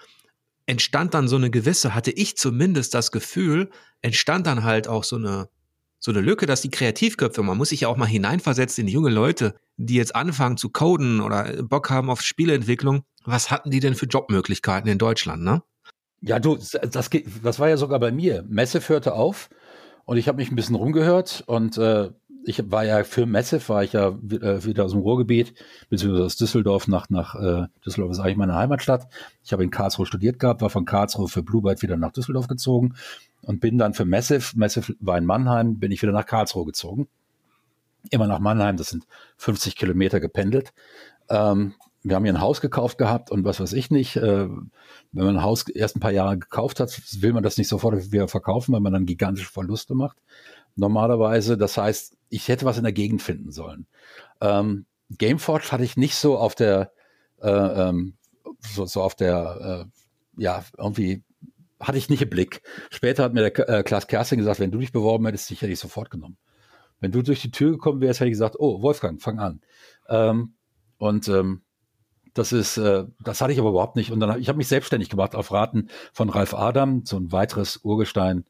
entstand 0.66 1.14
dann 1.14 1.28
so 1.28 1.38
eine 1.38 1.50
gewisse, 1.50 1.96
hatte 1.96 2.12
ich 2.12 2.38
zumindest 2.38 2.94
das 2.94 3.12
Gefühl, 3.12 3.70
entstand 4.02 4.46
dann 4.46 4.64
halt 4.64 4.88
auch 4.88 5.04
so 5.04 5.16
eine, 5.16 5.50
so 5.98 6.12
eine 6.12 6.22
Lücke, 6.22 6.46
dass 6.46 6.62
die 6.62 6.70
Kreativköpfe, 6.70 7.42
man 7.42 7.58
muss 7.58 7.70
sich 7.70 7.82
ja 7.82 7.88
auch 7.88 7.98
mal 7.98 8.06
hineinversetzen 8.06 8.82
in 8.82 8.88
die 8.88 8.94
junge 8.94 9.10
Leute, 9.10 9.56
die 9.78 9.96
jetzt 9.96 10.16
anfangen 10.16 10.58
zu 10.58 10.70
coden 10.70 11.22
oder 11.22 11.64
Bock 11.64 11.90
haben 11.90 12.10
auf 12.10 12.22
Spieleentwicklung. 12.22 13.04
Was 13.24 13.50
hatten 13.50 13.72
die 13.72 13.80
denn 13.80 13.96
für 13.96 14.06
Jobmöglichkeiten 14.06 14.90
in 14.90 14.98
Deutschland, 14.98 15.42
ne? 15.44 15.64
Ja, 16.22 16.40
du, 16.40 16.58
das, 16.58 17.10
das 17.44 17.60
war 17.60 17.70
ja 17.70 17.78
sogar 17.78 18.00
bei 18.00 18.12
mir. 18.12 18.44
Messe 18.48 18.82
führte 18.82 19.14
auf 19.14 19.50
und 20.06 20.18
ich 20.18 20.28
habe 20.28 20.36
mich 20.38 20.52
ein 20.52 20.56
bisschen 20.56 20.76
rumgehört 20.76 21.44
und 21.48 21.78
äh, 21.78 22.10
ich 22.44 22.72
war 22.72 22.86
ja 22.86 23.04
für 23.04 23.26
Massive, 23.26 23.68
war 23.70 23.84
ich 23.84 23.94
ja 23.94 24.10
äh, 24.10 24.64
wieder 24.64 24.86
aus 24.86 24.92
dem 24.92 25.02
Ruhrgebiet, 25.02 25.54
beziehungsweise 25.90 26.26
aus 26.26 26.38
Düsseldorf 26.38 26.88
nach, 26.88 27.10
nach 27.10 27.36
äh, 27.36 27.68
Düsseldorf 27.86 28.12
ist 28.12 28.20
eigentlich 28.20 28.38
meine 28.38 28.56
Heimatstadt. 28.56 29.08
Ich 29.44 29.52
habe 29.54 29.64
in 29.64 29.72
Karlsruhe 29.72 30.06
studiert 30.06 30.40
gehabt, 30.40 30.62
war 30.62 30.70
von 30.70 30.86
Karlsruhe 30.86 31.28
für 31.28 31.44
Blue 31.44 31.62
Byte 31.62 31.82
wieder 31.82 31.98
nach 31.98 32.12
Düsseldorf 32.12 32.48
gezogen 32.48 32.96
und 33.42 33.60
bin 33.60 33.78
dann 33.78 33.94
für 33.94 34.06
Massive, 34.06 34.58
Massive 34.58 34.96
war 35.00 35.18
in 35.18 35.26
Mannheim, 35.26 35.80
bin 35.80 35.92
ich 35.92 36.02
wieder 36.02 36.12
nach 36.12 36.26
Karlsruhe 36.26 36.66
gezogen. 36.66 37.08
Immer 38.10 38.28
nach 38.28 38.40
Mannheim, 38.40 38.78
das 38.78 38.90
sind 38.90 39.06
50 39.38 39.76
Kilometer 39.76 40.20
gependelt. 40.20 40.74
Ähm, 41.30 41.74
wir 42.02 42.16
haben 42.16 42.24
hier 42.24 42.34
ein 42.34 42.42
Haus 42.42 42.62
gekauft 42.62 42.98
gehabt 42.98 43.30
und 43.30 43.44
was 43.44 43.60
weiß 43.60 43.74
ich 43.74 43.92
nicht. 43.92 44.16
Äh, 44.16 44.48
wenn 45.12 45.26
man 45.26 45.38
ein 45.38 45.44
Haus 45.44 45.68
erst 45.68 45.98
ein 45.98 46.00
paar 46.00 46.12
Jahre 46.12 46.38
gekauft 46.38 46.80
hat, 46.80 46.98
will 47.20 47.34
man 47.34 47.44
das 47.44 47.58
nicht 47.58 47.68
sofort 47.68 48.12
wieder 48.14 48.30
verkaufen, 48.30 48.74
weil 48.74 48.80
man 48.80 48.94
dann 48.94 49.06
gigantische 49.06 49.52
Verluste 49.52 49.96
macht 49.96 50.18
normalerweise. 50.80 51.58
Das 51.58 51.78
heißt, 51.78 52.18
ich 52.30 52.48
hätte 52.48 52.66
was 52.66 52.78
in 52.78 52.84
der 52.84 52.94
Gegend 52.94 53.22
finden 53.22 53.52
sollen. 53.52 53.88
Ähm, 54.42 54.86
Gameforge 55.10 55.72
hatte 55.72 55.84
ich 55.84 55.98
nicht 55.98 56.16
so 56.16 56.38
auf 56.38 56.56
der, 56.56 56.92
äh, 57.42 57.50
ähm, 57.50 58.14
so, 58.60 58.86
so 58.86 59.02
auf 59.02 59.16
der, 59.16 59.88
äh, 60.38 60.42
ja, 60.42 60.64
irgendwie 60.78 61.24
hatte 61.80 61.98
ich 61.98 62.10
nicht 62.10 62.22
im 62.22 62.30
Blick. 62.30 62.62
Später 62.90 63.24
hat 63.24 63.34
mir 63.34 63.50
der 63.50 63.70
äh, 63.70 63.84
Klaas 63.84 64.08
Kersting 64.08 64.40
gesagt, 64.40 64.60
wenn 64.60 64.72
du 64.72 64.80
dich 64.80 64.92
beworben 64.92 65.26
hättest, 65.26 65.50
ich 65.52 65.62
hätte 65.62 65.72
ich 65.72 65.80
sofort 65.80 66.10
genommen. 66.12 66.38
Wenn 67.00 67.12
du 67.12 67.22
durch 67.22 67.42
die 67.42 67.52
Tür 67.52 67.72
gekommen 67.72 68.02
wärst, 68.02 68.20
hätte 68.20 68.28
ich 68.28 68.34
gesagt, 68.34 68.58
oh, 68.60 68.82
Wolfgang, 68.82 69.22
fang 69.22 69.40
an. 69.40 69.62
Ähm, 70.10 70.54
und 70.98 71.28
ähm, 71.30 71.62
das 72.34 72.52
ist, 72.52 72.78
äh, 72.78 73.06
das 73.24 73.42
hatte 73.42 73.54
ich 73.54 73.60
aber 73.60 73.70
überhaupt 73.70 73.96
nicht. 73.96 74.12
Und 74.12 74.20
dann, 74.20 74.40
ich 74.40 74.50
habe 74.50 74.58
mich 74.58 74.68
selbstständig 74.68 75.10
gemacht 75.10 75.36
auf 75.36 75.52
Raten 75.52 75.90
von 76.14 76.30
Ralf 76.30 76.54
Adam, 76.54 77.06
so 77.06 77.18
ein 77.18 77.32
weiteres 77.32 77.78
Urgestein 77.84 78.46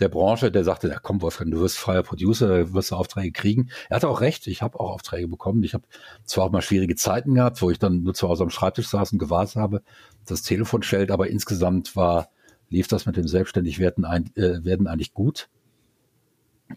der 0.00 0.08
Branche, 0.08 0.50
der 0.50 0.64
sagte, 0.64 0.88
ja 0.88 0.98
komm 0.98 1.22
Wolfgang, 1.22 1.50
du 1.50 1.60
wirst 1.60 1.78
freier 1.78 2.02
Producer, 2.02 2.48
du 2.48 2.74
wirst 2.74 2.90
du 2.90 2.96
Aufträge 2.96 3.32
kriegen. 3.32 3.70
Er 3.88 3.96
hatte 3.96 4.08
auch 4.08 4.20
recht, 4.20 4.46
ich 4.46 4.62
habe 4.62 4.80
auch 4.80 4.90
Aufträge 4.90 5.28
bekommen. 5.28 5.62
Ich 5.62 5.74
habe 5.74 5.84
zwar 6.24 6.46
auch 6.46 6.50
mal 6.50 6.62
schwierige 6.62 6.96
Zeiten 6.96 7.34
gehabt, 7.34 7.60
wo 7.62 7.70
ich 7.70 7.78
dann 7.78 8.02
nur 8.02 8.14
zu 8.14 8.28
Hause 8.28 8.42
am 8.42 8.50
Schreibtisch 8.50 8.88
saß 8.88 9.12
und 9.12 9.18
gewartet 9.18 9.56
habe, 9.56 9.82
das 10.26 10.42
Telefon 10.42 10.82
stellt, 10.82 11.10
aber 11.10 11.28
insgesamt 11.28 11.96
war, 11.96 12.28
lief 12.68 12.88
das 12.88 13.06
mit 13.06 13.16
dem 13.16 13.28
Selbstständigwerden 13.28 14.04
ein, 14.04 14.30
äh, 14.36 14.64
werden 14.64 14.86
eigentlich 14.86 15.12
gut 15.12 15.48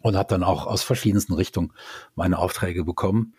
und 0.02 0.16
habe 0.16 0.30
dann 0.30 0.44
auch 0.44 0.66
aus 0.66 0.84
verschiedensten 0.84 1.34
Richtungen 1.34 1.72
meine 2.16 2.40
Aufträge 2.40 2.84
bekommen. 2.84 3.34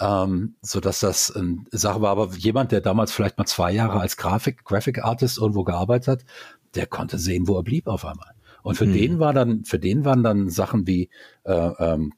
ähm, 0.00 0.54
so 0.62 0.80
dass 0.80 1.00
das 1.00 1.30
eine 1.34 1.64
Sache 1.72 2.00
war. 2.00 2.10
Aber 2.10 2.32
jemand, 2.36 2.72
der 2.72 2.80
damals 2.80 3.12
vielleicht 3.12 3.38
mal 3.38 3.46
zwei 3.46 3.72
Jahre 3.72 4.00
als 4.00 4.16
Grafik, 4.16 4.64
Graphic 4.64 5.04
Artist 5.04 5.38
irgendwo 5.38 5.64
gearbeitet 5.64 6.08
hat, 6.08 6.24
der 6.74 6.86
konnte 6.86 7.18
sehen, 7.18 7.48
wo 7.48 7.56
er 7.56 7.62
blieb 7.62 7.86
auf 7.88 8.04
einmal. 8.04 8.32
Und 8.68 8.74
für 8.74 8.84
hm. 8.84 8.92
den 8.92 9.18
war 9.18 9.32
dann, 9.32 9.64
für 9.64 9.78
den 9.78 10.04
waren 10.04 10.22
dann 10.22 10.50
Sachen 10.50 10.86
wie 10.86 11.08
äh, 11.44 11.52
ähm, 11.52 12.12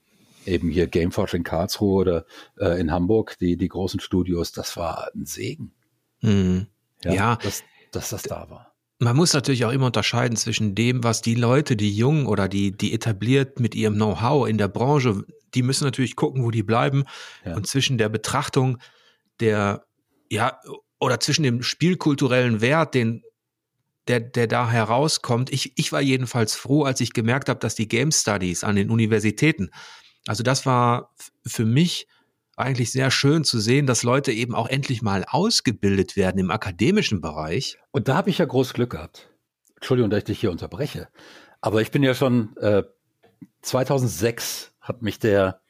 eben 0.47 0.69
hier 0.69 0.89
Gameforge 0.89 1.37
in 1.37 1.45
Karlsruhe 1.45 2.01
oder 2.01 2.25
äh, 2.59 2.81
in 2.81 2.91
Hamburg, 2.91 3.37
die, 3.39 3.57
die 3.57 3.69
großen 3.69 4.01
Studios, 4.01 4.51
das 4.51 4.77
war 4.77 5.13
ein 5.15 5.27
Segen. 5.27 5.71
Hm. 6.23 6.67
Ja, 7.05 7.13
ja. 7.13 7.37
Dass, 7.37 7.63
dass 7.93 8.11
das 8.11 8.23
da 8.23 8.51
war. 8.51 8.75
Man 8.99 9.15
muss 9.15 9.33
natürlich 9.33 9.65
auch 9.65 9.71
immer 9.71 9.87
unterscheiden 9.87 10.37
zwischen 10.37 10.75
dem, 10.75 11.05
was 11.05 11.23
die 11.23 11.37
Leute, 11.37 11.77
die 11.77 11.95
jung 11.95 12.27
oder 12.27 12.49
die, 12.49 12.77
die 12.77 12.93
etabliert 12.93 13.61
mit 13.61 13.77
ihrem 13.77 13.95
Know-how 13.95 14.49
in 14.49 14.59
der 14.59 14.67
Branche, 14.67 15.25
die 15.55 15.63
müssen 15.63 15.85
natürlich 15.85 16.17
gucken, 16.17 16.43
wo 16.43 16.51
die 16.51 16.65
bleiben. 16.65 17.05
Ja. 17.45 17.55
Und 17.55 17.69
zwischen 17.69 17.97
der 17.97 18.09
Betrachtung 18.09 18.79
der, 19.39 19.85
ja, 20.29 20.59
oder 20.99 21.21
zwischen 21.21 21.45
dem 21.45 21.63
spielkulturellen 21.63 22.61
Wert, 22.61 22.95
den, 22.95 23.23
der, 24.11 24.21
der 24.21 24.49
da 24.49 24.69
herauskommt. 24.69 25.53
Ich, 25.53 25.73
ich 25.77 25.93
war 25.93 26.01
jedenfalls 26.01 26.57
froh, 26.57 26.83
als 26.83 27.01
ich 27.01 27.13
gemerkt 27.13 27.49
habe, 27.49 27.61
dass 27.61 27.77
die 27.77 27.87
Game 27.87 28.11
Studies 28.11 28.65
an 28.65 28.75
den 28.75 28.91
Universitäten, 28.91 29.71
also 30.27 30.43
das 30.43 30.67
war 30.67 31.15
für 31.47 31.65
mich 31.65 32.09
eigentlich 32.57 32.91
sehr 32.91 33.11
schön 33.11 33.45
zu 33.45 33.61
sehen, 33.61 33.87
dass 33.87 34.03
Leute 34.03 34.33
eben 34.33 34.55
auch 34.55 34.69
endlich 34.69 35.01
mal 35.01 35.25
ausgebildet 35.27 36.17
werden 36.17 36.39
im 36.39 36.51
akademischen 36.51 37.21
Bereich. 37.21 37.79
Und 37.93 38.09
da 38.09 38.17
habe 38.17 38.31
ich 38.31 38.39
ja 38.39 38.45
groß 38.45 38.75
Glück 38.75 38.91
gehabt. 38.91 39.31
Entschuldigung, 39.77 40.11
dass 40.11 40.19
ich 40.19 40.25
dich 40.25 40.41
hier 40.41 40.51
unterbreche. 40.51 41.09
Aber 41.61 41.81
ich 41.81 41.91
bin 41.91 42.03
ja 42.03 42.15
schon 42.15 42.57
äh, 42.57 42.83
2006 43.63 44.75
hat 44.81 45.03
mich 45.03 45.19
der 45.21 45.61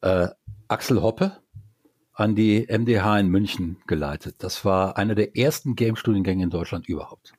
äh, 0.00 0.28
Axel 0.68 1.02
Hoppe 1.02 1.36
an 2.14 2.34
die 2.34 2.66
MDH 2.68 3.20
in 3.20 3.28
München 3.28 3.76
geleitet. 3.86 4.36
Das 4.38 4.64
war 4.64 4.96
einer 4.96 5.14
der 5.14 5.36
ersten 5.36 5.76
Game-Studiengänge 5.76 6.44
in 6.44 6.50
Deutschland 6.50 6.88
überhaupt. 6.88 7.34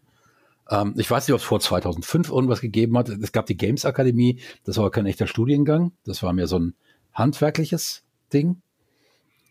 Ähm, 0.69 0.93
ich 0.97 1.09
weiß 1.09 1.27
nicht, 1.27 1.33
ob 1.33 1.39
es 1.39 1.45
vor 1.45 1.59
2005 1.59 2.29
irgendwas 2.29 2.61
gegeben 2.61 2.97
hat. 2.97 3.09
Es 3.09 3.31
gab 3.31 3.45
die 3.45 3.57
Games 3.57 3.85
Akademie. 3.85 4.39
Das 4.63 4.77
war 4.77 4.91
kein 4.91 5.05
echter 5.05 5.27
Studiengang. 5.27 5.91
Das 6.05 6.23
war 6.23 6.33
mehr 6.33 6.47
so 6.47 6.59
ein 6.59 6.75
handwerkliches 7.13 8.03
Ding. 8.33 8.61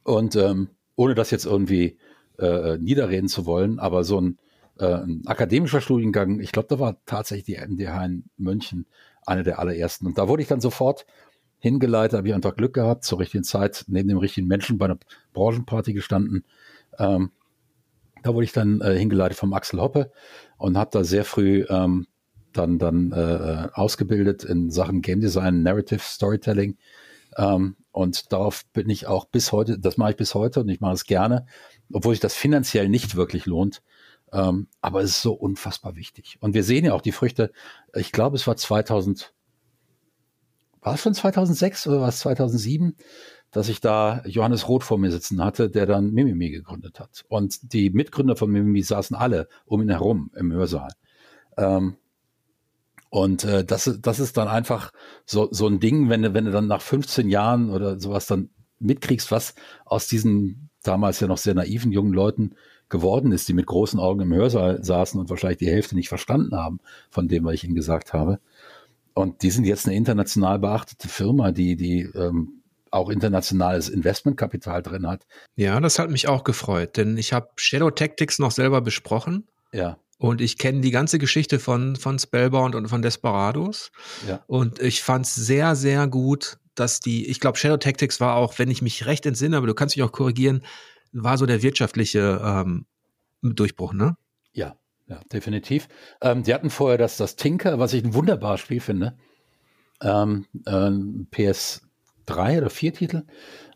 Und 0.02 0.36
ähm, 0.36 0.70
ohne 0.96 1.14
das 1.14 1.30
jetzt 1.30 1.46
irgendwie 1.46 1.98
äh, 2.38 2.78
niederreden 2.78 3.28
zu 3.28 3.46
wollen, 3.46 3.78
aber 3.78 4.04
so 4.04 4.20
ein, 4.20 4.38
äh, 4.78 4.86
ein 4.86 5.22
akademischer 5.26 5.80
Studiengang, 5.80 6.40
ich 6.40 6.52
glaube, 6.52 6.68
da 6.68 6.78
war 6.78 6.98
tatsächlich 7.06 7.46
die 7.46 7.66
MDH 7.66 8.04
in 8.04 8.24
München 8.36 8.86
eine 9.26 9.42
der 9.42 9.58
allerersten. 9.58 10.06
Und 10.06 10.18
da 10.18 10.28
wurde 10.28 10.42
ich 10.42 10.48
dann 10.48 10.60
sofort 10.60 11.06
hingeleitet, 11.58 12.18
habe 12.18 12.28
ich 12.28 12.34
einfach 12.34 12.56
Glück 12.56 12.74
gehabt, 12.74 13.04
zur 13.04 13.20
richtigen 13.20 13.44
Zeit 13.44 13.84
neben 13.88 14.08
dem 14.08 14.18
richtigen 14.18 14.46
Menschen 14.46 14.76
bei 14.76 14.84
einer 14.84 14.98
Branchenparty 15.32 15.94
gestanden. 15.94 16.44
Ähm, 16.98 17.30
da 18.22 18.34
wurde 18.34 18.44
ich 18.44 18.52
dann 18.52 18.80
äh, 18.80 18.98
hingeleitet 18.98 19.38
vom 19.38 19.52
Axel 19.52 19.80
Hoppe 19.80 20.10
und 20.58 20.76
habe 20.76 20.90
da 20.92 21.04
sehr 21.04 21.24
früh 21.24 21.64
ähm, 21.68 22.06
dann, 22.52 22.78
dann 22.78 23.12
äh, 23.12 23.68
ausgebildet 23.72 24.44
in 24.44 24.70
Sachen 24.70 25.02
Game 25.02 25.20
Design, 25.20 25.62
Narrative 25.62 26.00
Storytelling. 26.00 26.76
Ähm, 27.36 27.76
und 27.90 28.32
darauf 28.32 28.64
bin 28.72 28.88
ich 28.90 29.06
auch 29.06 29.26
bis 29.26 29.52
heute, 29.52 29.78
das 29.78 29.96
mache 29.96 30.12
ich 30.12 30.16
bis 30.16 30.34
heute 30.34 30.60
und 30.60 30.68
ich 30.68 30.80
mache 30.80 30.94
es 30.94 31.04
gerne, 31.04 31.46
obwohl 31.92 32.14
sich 32.14 32.20
das 32.20 32.34
finanziell 32.34 32.88
nicht 32.88 33.16
wirklich 33.16 33.46
lohnt. 33.46 33.82
Ähm, 34.32 34.68
aber 34.80 35.02
es 35.02 35.10
ist 35.10 35.22
so 35.22 35.32
unfassbar 35.32 35.96
wichtig. 35.96 36.38
Und 36.40 36.54
wir 36.54 36.64
sehen 36.64 36.84
ja 36.84 36.94
auch 36.94 37.02
die 37.02 37.12
Früchte. 37.12 37.52
Ich 37.94 38.10
glaube, 38.10 38.36
es 38.36 38.46
war 38.46 38.56
2000, 38.56 39.32
war 40.80 40.94
es 40.94 41.00
schon 41.00 41.14
2006 41.14 41.86
oder 41.86 42.00
war 42.00 42.08
es 42.08 42.18
2007, 42.18 42.96
dass 43.54 43.68
ich 43.68 43.80
da 43.80 44.20
Johannes 44.26 44.68
Roth 44.68 44.82
vor 44.82 44.98
mir 44.98 45.12
sitzen 45.12 45.42
hatte, 45.42 45.70
der 45.70 45.86
dann 45.86 46.12
Mimimi 46.12 46.50
gegründet 46.50 46.98
hat. 46.98 47.24
Und 47.28 47.72
die 47.72 47.90
Mitgründer 47.90 48.34
von 48.34 48.50
Mimimi 48.50 48.82
saßen 48.82 49.16
alle 49.16 49.48
um 49.64 49.80
ihn 49.80 49.90
herum 49.90 50.32
im 50.34 50.52
Hörsaal. 50.52 50.90
Ähm, 51.56 51.96
und 53.10 53.44
äh, 53.44 53.64
das, 53.64 53.96
das 54.02 54.18
ist 54.18 54.36
dann 54.36 54.48
einfach 54.48 54.92
so, 55.24 55.48
so 55.52 55.68
ein 55.68 55.78
Ding, 55.78 56.08
wenn 56.08 56.22
du, 56.22 56.34
wenn 56.34 56.46
du 56.46 56.50
dann 56.50 56.66
nach 56.66 56.82
15 56.82 57.28
Jahren 57.28 57.70
oder 57.70 58.00
sowas 58.00 58.26
dann 58.26 58.50
mitkriegst, 58.80 59.30
was 59.30 59.54
aus 59.84 60.08
diesen 60.08 60.68
damals 60.82 61.20
ja 61.20 61.28
noch 61.28 61.38
sehr 61.38 61.54
naiven 61.54 61.92
jungen 61.92 62.12
Leuten 62.12 62.56
geworden 62.88 63.30
ist, 63.30 63.46
die 63.46 63.54
mit 63.54 63.66
großen 63.66 64.00
Augen 64.00 64.20
im 64.20 64.34
Hörsaal 64.34 64.82
saßen 64.82 65.20
und 65.20 65.30
wahrscheinlich 65.30 65.58
die 65.58 65.70
Hälfte 65.70 65.94
nicht 65.94 66.08
verstanden 66.08 66.56
haben 66.56 66.80
von 67.08 67.28
dem, 67.28 67.44
was 67.44 67.54
ich 67.54 67.64
ihnen 67.64 67.76
gesagt 67.76 68.12
habe. 68.12 68.40
Und 69.14 69.42
die 69.42 69.52
sind 69.52 69.64
jetzt 69.64 69.86
eine 69.86 69.94
international 69.94 70.58
beachtete 70.58 71.06
Firma, 71.08 71.52
die, 71.52 71.76
die 71.76 72.00
ähm, 72.00 72.63
auch 72.94 73.10
internationales 73.10 73.88
Investmentkapital 73.88 74.82
drin 74.82 75.06
hat. 75.06 75.26
Ja, 75.56 75.78
das 75.80 75.98
hat 75.98 76.10
mich 76.10 76.28
auch 76.28 76.44
gefreut, 76.44 76.96
denn 76.96 77.16
ich 77.16 77.32
habe 77.32 77.48
Shadow 77.56 77.90
Tactics 77.90 78.38
noch 78.38 78.50
selber 78.50 78.80
besprochen. 78.80 79.48
Ja. 79.72 79.98
Und 80.18 80.40
ich 80.40 80.58
kenne 80.58 80.80
die 80.80 80.90
ganze 80.90 81.18
Geschichte 81.18 81.58
von, 81.58 81.96
von 81.96 82.18
Spellbound 82.18 82.74
und 82.74 82.88
von 82.88 83.02
Desperados. 83.02 83.90
Ja. 84.26 84.42
Und 84.46 84.80
ich 84.80 85.02
fand 85.02 85.26
es 85.26 85.34
sehr, 85.34 85.74
sehr 85.74 86.06
gut, 86.06 86.58
dass 86.74 87.00
die, 87.00 87.26
ich 87.26 87.40
glaube, 87.40 87.58
Shadow 87.58 87.76
Tactics 87.76 88.20
war 88.20 88.36
auch, 88.36 88.58
wenn 88.58 88.70
ich 88.70 88.80
mich 88.80 89.06
recht 89.06 89.26
entsinne, 89.26 89.56
aber 89.56 89.66
du 89.66 89.74
kannst 89.74 89.96
mich 89.96 90.02
auch 90.04 90.12
korrigieren, 90.12 90.64
war 91.12 91.36
so 91.36 91.46
der 91.46 91.62
wirtschaftliche 91.62 92.40
ähm, 92.42 92.86
Durchbruch, 93.42 93.92
ne? 93.92 94.16
Ja, 94.52 94.76
ja, 95.06 95.20
definitiv. 95.32 95.88
Ähm, 96.20 96.42
die 96.42 96.54
hatten 96.54 96.70
vorher 96.70 96.98
das, 96.98 97.16
das 97.16 97.36
Tinker, 97.36 97.78
was 97.78 97.92
ich 97.92 98.04
ein 98.04 98.14
wunderbares 98.14 98.60
Spiel 98.60 98.80
finde. 98.80 99.16
Ähm, 100.00 100.46
äh, 100.66 100.90
PS3 102.26 102.58
oder 102.58 102.70
4 102.70 102.94
Titel. 102.94 103.22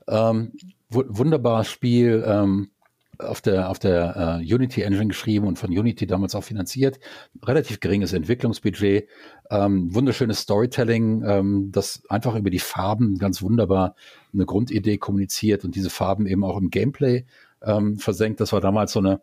Ähm, 0.07 0.53
wunderbares 0.91 1.71
Spiel, 1.71 2.25
ähm, 2.27 2.71
auf 3.19 3.41
der, 3.41 3.69
auf 3.69 3.79
der 3.79 4.41
äh, 4.41 4.55
Unity 4.55 4.83
Engine 4.83 5.09
geschrieben 5.09 5.47
und 5.47 5.59
von 5.59 5.71
Unity 5.71 6.07
damals 6.07 6.35
auch 6.35 6.45
finanziert. 6.45 7.01
Relativ 7.45 7.81
geringes 7.81 8.13
Entwicklungsbudget, 8.13 9.09
ähm, 9.51 9.95
wunderschönes 9.95 10.41
Storytelling, 10.41 11.25
ähm, 11.27 11.73
das 11.73 12.03
einfach 12.09 12.37
über 12.37 12.51
die 12.51 12.61
Farben 12.61 13.19
ganz 13.19 13.43
wunderbar 13.43 13.97
eine 14.33 14.47
Grundidee 14.47 14.99
kommuniziert 14.99 15.65
und 15.65 15.75
diese 15.75 15.91
Farben 15.91 16.27
eben 16.27 16.45
auch 16.45 16.59
im 16.59 16.71
Gameplay 16.71 17.25
ähm, 17.63 17.99
versenkt. 17.99 18.41
Das 18.41 18.53
war 18.53 18.61
damals 18.61 18.93
so 18.93 19.01
eine 19.01 19.21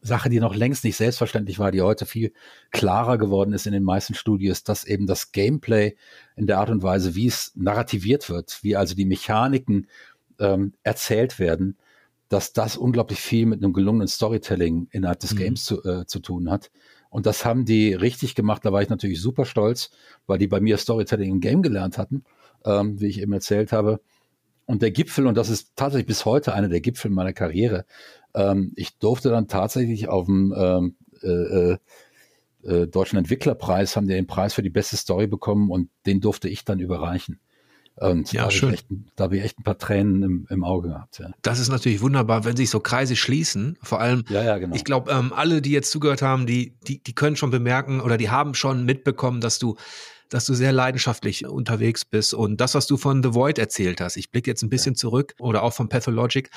Sache, 0.00 0.28
die 0.28 0.40
noch 0.40 0.54
längst 0.54 0.84
nicht 0.84 0.96
selbstverständlich 0.96 1.58
war, 1.58 1.72
die 1.72 1.82
heute 1.82 2.06
viel 2.06 2.32
klarer 2.70 3.18
geworden 3.18 3.52
ist 3.52 3.66
in 3.66 3.72
den 3.72 3.82
meisten 3.82 4.14
Studios, 4.14 4.62
dass 4.62 4.84
eben 4.84 5.06
das 5.06 5.32
Gameplay 5.32 5.96
in 6.36 6.46
der 6.46 6.58
Art 6.58 6.70
und 6.70 6.82
Weise, 6.82 7.14
wie 7.14 7.26
es 7.26 7.52
narrativiert 7.56 8.30
wird, 8.30 8.58
wie 8.62 8.76
also 8.76 8.94
die 8.94 9.06
Mechaniken 9.06 9.88
ähm, 10.38 10.72
erzählt 10.82 11.38
werden, 11.38 11.76
dass 12.28 12.52
das 12.52 12.76
unglaublich 12.76 13.20
viel 13.20 13.46
mit 13.46 13.62
einem 13.62 13.72
gelungenen 13.72 14.08
Storytelling 14.08 14.88
innerhalb 14.90 15.20
des 15.20 15.34
mhm. 15.34 15.38
Games 15.38 15.64
zu, 15.64 15.82
äh, 15.84 16.06
zu 16.06 16.20
tun 16.20 16.50
hat. 16.50 16.70
Und 17.10 17.26
das 17.26 17.44
haben 17.44 17.64
die 17.64 17.94
richtig 17.94 18.34
gemacht. 18.34 18.64
Da 18.64 18.72
war 18.72 18.82
ich 18.82 18.90
natürlich 18.90 19.20
super 19.20 19.46
stolz, 19.46 19.90
weil 20.26 20.38
die 20.38 20.46
bei 20.46 20.60
mir 20.60 20.76
Storytelling 20.76 21.30
im 21.30 21.40
Game 21.40 21.62
gelernt 21.62 21.96
hatten, 21.96 22.24
ähm, 22.64 23.00
wie 23.00 23.06
ich 23.06 23.20
eben 23.20 23.32
erzählt 23.32 23.72
habe. 23.72 24.00
Und 24.68 24.82
der 24.82 24.90
Gipfel, 24.90 25.26
und 25.26 25.34
das 25.34 25.48
ist 25.48 25.72
tatsächlich 25.76 26.06
bis 26.06 26.26
heute 26.26 26.52
einer 26.52 26.68
der 26.68 26.82
Gipfel 26.82 27.10
meiner 27.10 27.32
Karriere, 27.32 27.86
ähm, 28.34 28.72
ich 28.76 28.98
durfte 28.98 29.30
dann 29.30 29.48
tatsächlich 29.48 30.08
auf 30.08 30.26
dem 30.26 30.54
ähm, 30.54 30.96
äh, 31.22 31.28
äh, 31.28 31.78
äh 32.64 32.86
Deutschen 32.86 33.18
Entwicklerpreis, 33.18 33.96
haben 33.96 34.06
die 34.06 34.12
den 34.12 34.26
Preis 34.26 34.52
für 34.52 34.62
die 34.62 34.68
beste 34.68 34.98
Story 34.98 35.26
bekommen 35.26 35.70
und 35.70 35.88
den 36.04 36.20
durfte 36.20 36.50
ich 36.50 36.66
dann 36.66 36.80
überreichen. 36.80 37.40
Und 37.96 38.30
ja, 38.30 38.44
da 38.44 38.50
schön. 38.50 38.74
Echt, 38.74 38.86
da 39.16 39.24
habe 39.24 39.38
ich 39.38 39.44
echt 39.44 39.58
ein 39.58 39.64
paar 39.64 39.78
Tränen 39.78 40.22
im, 40.22 40.46
im 40.50 40.64
Auge 40.64 40.88
gehabt. 40.88 41.18
Ja. 41.18 41.30
Das 41.40 41.58
ist 41.58 41.70
natürlich 41.70 42.02
wunderbar, 42.02 42.44
wenn 42.44 42.54
sich 42.54 42.68
so 42.68 42.78
Kreise 42.78 43.16
schließen. 43.16 43.78
Vor 43.82 44.00
allem, 44.00 44.24
ja, 44.28 44.44
ja, 44.44 44.58
genau. 44.58 44.76
ich 44.76 44.84
glaube, 44.84 45.10
ähm, 45.10 45.32
alle, 45.32 45.62
die 45.62 45.70
jetzt 45.70 45.90
zugehört 45.90 46.20
haben, 46.20 46.46
die, 46.46 46.76
die, 46.86 47.02
die 47.02 47.14
können 47.14 47.36
schon 47.36 47.50
bemerken 47.50 48.02
oder 48.02 48.18
die 48.18 48.28
haben 48.28 48.52
schon 48.52 48.84
mitbekommen, 48.84 49.40
dass 49.40 49.58
du 49.58 49.76
dass 50.28 50.46
du 50.46 50.54
sehr 50.54 50.72
leidenschaftlich 50.72 51.46
unterwegs 51.46 52.04
bist 52.04 52.34
und 52.34 52.60
das, 52.60 52.74
was 52.74 52.86
du 52.86 52.96
von 52.96 53.22
The 53.22 53.34
Void 53.34 53.58
erzählt 53.58 54.00
hast, 54.00 54.16
ich 54.16 54.30
blicke 54.30 54.50
jetzt 54.50 54.62
ein 54.62 54.70
bisschen 54.70 54.94
ja. 54.94 54.98
zurück 54.98 55.34
oder 55.38 55.62
auch 55.62 55.72
von 55.72 55.88
Pathologic, 55.88 56.50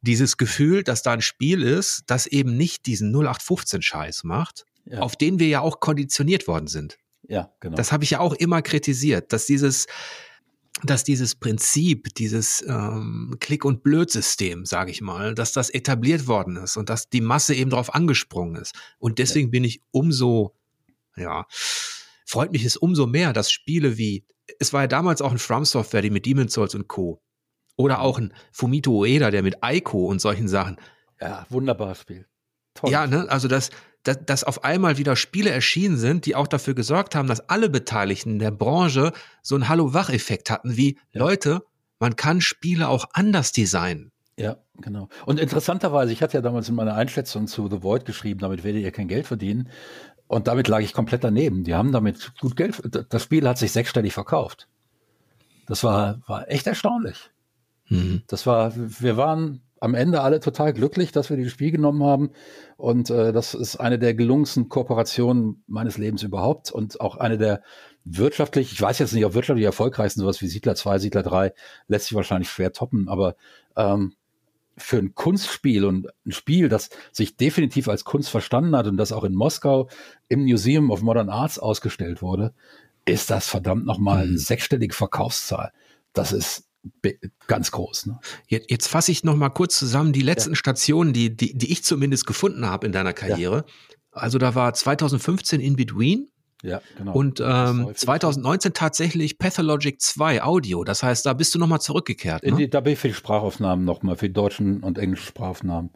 dieses 0.00 0.36
Gefühl, 0.36 0.82
dass 0.82 1.02
da 1.02 1.12
ein 1.12 1.22
Spiel 1.22 1.62
ist, 1.62 2.02
das 2.06 2.26
eben 2.26 2.56
nicht 2.56 2.86
diesen 2.86 3.10
0815 3.14 3.82
Scheiß 3.82 4.24
macht, 4.24 4.66
ja. 4.84 5.00
auf 5.00 5.16
den 5.16 5.38
wir 5.38 5.48
ja 5.48 5.60
auch 5.60 5.80
konditioniert 5.80 6.46
worden 6.46 6.66
sind. 6.66 6.98
Ja, 7.26 7.50
genau. 7.60 7.76
Das 7.76 7.92
habe 7.92 8.04
ich 8.04 8.10
ja 8.10 8.20
auch 8.20 8.34
immer 8.34 8.62
kritisiert, 8.62 9.32
dass 9.32 9.46
dieses 9.46 9.86
dass 10.82 11.04
dieses 11.04 11.36
Prinzip, 11.36 12.14
dieses 12.16 12.64
ähm, 12.66 13.36
Klick- 13.38 13.64
und 13.64 13.84
Blöd-System, 13.84 14.66
sage 14.66 14.90
ich 14.90 15.00
mal, 15.00 15.34
dass 15.34 15.52
das 15.52 15.70
etabliert 15.70 16.26
worden 16.26 16.56
ist 16.56 16.76
und 16.76 16.90
dass 16.90 17.08
die 17.08 17.20
Masse 17.20 17.54
eben 17.54 17.70
darauf 17.70 17.94
angesprungen 17.94 18.60
ist. 18.60 18.74
Und 18.98 19.18
deswegen 19.20 19.52
bin 19.52 19.62
ich 19.62 19.82
umso, 19.92 20.56
ja, 21.16 21.46
freut 22.34 22.50
mich 22.50 22.64
es 22.64 22.76
umso 22.76 23.06
mehr, 23.06 23.32
dass 23.32 23.52
Spiele 23.52 23.96
wie, 23.96 24.26
es 24.58 24.72
war 24.72 24.82
ja 24.82 24.86
damals 24.88 25.22
auch 25.22 25.30
ein 25.30 25.38
From 25.38 25.64
Software, 25.64 26.02
die 26.02 26.10
mit 26.10 26.26
Demon's 26.26 26.52
Souls 26.52 26.74
und 26.74 26.88
Co. 26.88 27.22
Oder 27.76 28.00
auch 28.00 28.18
ein 28.18 28.34
Fumito 28.50 28.90
Ueda, 28.90 29.30
der 29.30 29.44
mit 29.44 29.62
Aiko 29.62 30.06
und 30.06 30.20
solchen 30.20 30.48
Sachen. 30.48 30.76
Ja, 31.20 31.46
wunderbares 31.48 32.00
Spiel. 32.00 32.26
Toll. 32.74 32.90
Ja, 32.90 33.06
ne, 33.06 33.26
also 33.28 33.46
das, 33.46 33.70
dass, 34.02 34.18
dass 34.26 34.42
auf 34.42 34.64
einmal 34.64 34.98
wieder 34.98 35.14
Spiele 35.14 35.50
erschienen 35.50 35.96
sind, 35.96 36.26
die 36.26 36.34
auch 36.34 36.48
dafür 36.48 36.74
gesorgt 36.74 37.14
haben, 37.14 37.28
dass 37.28 37.48
alle 37.48 37.70
Beteiligten 37.70 38.40
der 38.40 38.50
Branche 38.50 39.12
so 39.40 39.54
einen 39.54 39.68
Hallo-Wach-Effekt 39.68 40.50
hatten, 40.50 40.76
wie 40.76 40.98
ja. 41.12 41.20
Leute, 41.20 41.62
man 42.00 42.16
kann 42.16 42.40
Spiele 42.40 42.88
auch 42.88 43.06
anders 43.12 43.52
designen. 43.52 44.10
Ja, 44.36 44.56
genau. 44.80 45.08
Und 45.26 45.38
interessanterweise, 45.38 46.12
ich 46.12 46.20
hatte 46.20 46.36
ja 46.36 46.40
damals 46.40 46.68
in 46.68 46.74
meiner 46.74 46.96
Einschätzung 46.96 47.46
zu 47.46 47.68
The 47.70 47.84
Void 47.84 48.04
geschrieben, 48.04 48.40
damit 48.40 48.64
werdet 48.64 48.82
ihr 48.82 48.90
kein 48.90 49.06
Geld 49.06 49.28
verdienen. 49.28 49.68
Und 50.26 50.48
damit 50.48 50.68
lag 50.68 50.80
ich 50.80 50.92
komplett 50.92 51.24
daneben. 51.24 51.64
Die 51.64 51.74
haben 51.74 51.92
damit 51.92 52.32
gut 52.40 52.56
Geld. 52.56 52.80
Das 53.10 53.22
Spiel 53.22 53.46
hat 53.46 53.58
sich 53.58 53.72
sechsstellig 53.72 54.12
verkauft. 54.12 54.68
Das 55.66 55.84
war, 55.84 56.20
war 56.26 56.50
echt 56.50 56.66
erstaunlich. 56.66 57.30
Mhm. 57.88 58.22
Das 58.26 58.46
war, 58.46 58.72
wir 58.74 59.16
waren 59.16 59.60
am 59.80 59.94
Ende 59.94 60.22
alle 60.22 60.40
total 60.40 60.72
glücklich, 60.72 61.12
dass 61.12 61.28
wir 61.28 61.36
dieses 61.36 61.52
Spiel 61.52 61.70
genommen 61.70 62.02
haben. 62.02 62.30
Und 62.76 63.10
äh, 63.10 63.32
das 63.32 63.52
ist 63.52 63.76
eine 63.76 63.98
der 63.98 64.14
gelungensten 64.14 64.70
Kooperationen 64.70 65.62
meines 65.66 65.98
Lebens 65.98 66.22
überhaupt 66.22 66.70
und 66.70 67.00
auch 67.02 67.18
eine 67.18 67.36
der 67.36 67.62
wirtschaftlich, 68.04 68.72
ich 68.72 68.80
weiß 68.80 68.98
jetzt 68.98 69.12
nicht, 69.12 69.26
ob 69.26 69.34
wirtschaftlich 69.34 69.66
erfolgreichsten, 69.66 70.20
sowas 70.20 70.40
wie 70.40 70.46
Siedler 70.46 70.74
2, 70.74 70.98
Siedler 70.98 71.22
3, 71.22 71.52
lässt 71.86 72.06
sich 72.06 72.16
wahrscheinlich 72.16 72.48
schwer 72.48 72.72
toppen, 72.72 73.08
aber 73.08 73.36
ähm, 73.76 74.14
für 74.76 74.98
ein 74.98 75.14
Kunstspiel 75.14 75.84
und 75.84 76.08
ein 76.26 76.32
Spiel, 76.32 76.68
das 76.68 76.90
sich 77.12 77.36
definitiv 77.36 77.88
als 77.88 78.04
Kunst 78.04 78.30
verstanden 78.30 78.76
hat 78.76 78.86
und 78.86 78.96
das 78.96 79.12
auch 79.12 79.24
in 79.24 79.34
Moskau 79.34 79.88
im 80.28 80.44
Museum 80.44 80.90
of 80.90 81.02
Modern 81.02 81.28
Arts 81.28 81.58
ausgestellt 81.58 82.22
wurde, 82.22 82.54
ist 83.04 83.30
das 83.30 83.48
verdammt 83.48 83.84
nochmal 83.86 84.22
eine 84.22 84.32
mhm. 84.32 84.38
sechsstellige 84.38 84.94
Verkaufszahl. 84.94 85.72
Das 86.12 86.32
ist 86.32 86.64
ganz 87.46 87.70
groß. 87.70 88.06
Ne? 88.06 88.18
Jetzt, 88.46 88.70
jetzt 88.70 88.88
fasse 88.88 89.12
ich 89.12 89.24
noch 89.24 89.36
mal 89.36 89.50
kurz 89.50 89.78
zusammen 89.78 90.12
die 90.12 90.22
letzten 90.22 90.50
ja. 90.50 90.56
Stationen, 90.56 91.12
die, 91.12 91.34
die, 91.34 91.56
die 91.56 91.72
ich 91.72 91.84
zumindest 91.84 92.26
gefunden 92.26 92.66
habe 92.66 92.86
in 92.86 92.92
deiner 92.92 93.12
Karriere. 93.12 93.56
Ja. 93.56 93.96
Also 94.12 94.38
da 94.38 94.54
war 94.54 94.72
2015 94.74 95.60
In 95.60 95.76
Between. 95.76 96.28
Ja, 96.64 96.80
genau. 96.96 97.12
Und 97.12 97.42
ähm, 97.44 97.90
2019 97.94 98.72
tatsächlich 98.72 99.38
Pathologic 99.38 100.00
2 100.00 100.42
Audio. 100.42 100.82
Das 100.82 101.02
heißt, 101.02 101.26
da 101.26 101.34
bist 101.34 101.54
du 101.54 101.58
nochmal 101.58 101.82
zurückgekehrt. 101.82 102.42
Ne? 102.42 102.56
Die, 102.56 102.70
da 102.70 102.80
bin 102.80 102.94
ich 102.94 102.98
für 102.98 103.08
die 103.08 103.14
Sprachaufnahmen 103.14 103.84
nochmal, 103.84 104.16
für 104.16 104.28
die 104.28 104.32
deutschen 104.32 104.82
und 104.82 104.96
englischen 104.96 105.26
Sprachaufnahmen 105.26 105.90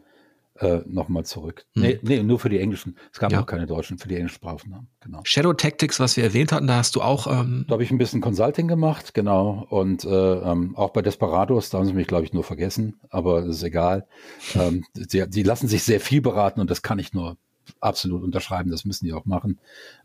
äh, 0.59 0.81
nochmal 0.85 1.25
zurück. 1.25 1.65
Hm. 1.73 1.81
Nee, 1.81 1.99
nee, 2.03 2.21
nur 2.21 2.37
für 2.37 2.49
die 2.49 2.59
englischen. 2.59 2.97
Es 3.11 3.17
gab 3.17 3.31
ja. 3.31 3.39
noch 3.39 3.47
keine 3.47 3.65
deutschen, 3.65 3.97
für 3.97 4.07
die 4.07 4.15
englischen 4.15 4.35
Sprachaufnahmen. 4.35 4.87
Genau. 4.99 5.21
Shadow 5.23 5.53
Tactics, 5.53 5.99
was 5.99 6.17
wir 6.17 6.23
erwähnt 6.23 6.51
hatten, 6.51 6.67
da 6.67 6.75
hast 6.75 6.95
du 6.95 7.01
auch. 7.01 7.25
Ähm 7.25 7.65
da 7.67 7.73
habe 7.73 7.83
ich 7.83 7.89
ein 7.89 7.97
bisschen 7.97 8.21
Consulting 8.21 8.67
gemacht, 8.67 9.15
genau. 9.15 9.65
Und 9.69 10.03
äh, 10.03 10.09
ähm, 10.09 10.75
auch 10.75 10.91
bei 10.91 11.01
Desperados, 11.01 11.71
da 11.71 11.79
haben 11.79 11.87
sie 11.87 11.93
mich, 11.93 12.07
glaube 12.07 12.25
ich, 12.25 12.33
nur 12.33 12.43
vergessen, 12.43 12.99
aber 13.09 13.43
ist 13.43 13.63
egal. 13.63 14.05
ähm, 14.53 14.85
sie, 14.93 15.27
die 15.27 15.43
lassen 15.43 15.67
sich 15.67 15.83
sehr 15.83 15.99
viel 15.99 16.21
beraten 16.21 16.59
und 16.59 16.69
das 16.69 16.83
kann 16.83 16.99
ich 16.99 17.13
nur 17.13 17.37
absolut 17.79 18.23
unterschreiben. 18.23 18.71
Das 18.71 18.85
müssen 18.85 19.05
die 19.05 19.13
auch 19.13 19.25
machen. 19.25 19.59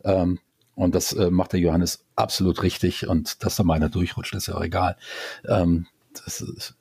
Ähm, 0.05 0.39
und 0.75 0.95
das 0.95 1.13
äh, 1.13 1.31
macht 1.31 1.53
der 1.53 1.61
Johannes 1.61 2.05
absolut 2.17 2.63
richtig. 2.63 3.09
Und 3.09 3.45
dass 3.45 3.57
da 3.57 3.63
meiner 3.63 3.89
durchrutscht, 3.89 4.35
ist 4.35 4.47
ja 4.47 4.55
auch 4.55 4.65
egal. 4.65 4.97
Ähm, 5.47 5.87
das 6.13 6.41
ist, 6.41 6.75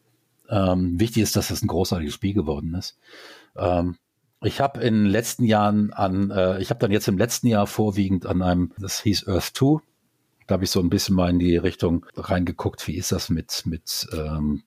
ähm, 0.49 0.99
wichtig 0.99 1.23
ist, 1.23 1.35
dass 1.35 1.49
das 1.49 1.61
ein 1.61 1.67
großartiges 1.67 2.13
Spiel 2.13 2.33
geworden 2.33 2.73
ist. 2.75 2.97
Ähm, 3.55 3.97
ich 4.41 4.59
habe 4.59 4.81
in 4.81 4.93
den 4.93 5.05
letzten 5.05 5.45
Jahren 5.45 5.93
an, 5.93 6.31
äh, 6.31 6.59
ich 6.61 6.69
habe 6.69 6.79
dann 6.79 6.91
jetzt 6.91 7.07
im 7.07 7.17
letzten 7.17 7.47
Jahr 7.47 7.67
vorwiegend 7.67 8.25
an 8.25 8.41
einem, 8.41 8.71
das 8.77 9.01
hieß 9.01 9.27
Earth 9.27 9.51
2, 9.55 9.81
da 10.47 10.53
habe 10.53 10.65
ich 10.65 10.71
so 10.71 10.81
ein 10.81 10.89
bisschen 10.89 11.15
mal 11.15 11.29
in 11.29 11.39
die 11.39 11.55
Richtung 11.55 12.05
reingeguckt, 12.17 12.87
wie 12.87 12.97
ist 12.97 13.13
das 13.13 13.29
mit, 13.29 13.63
mit 13.65 14.07
ähm, 14.13 14.63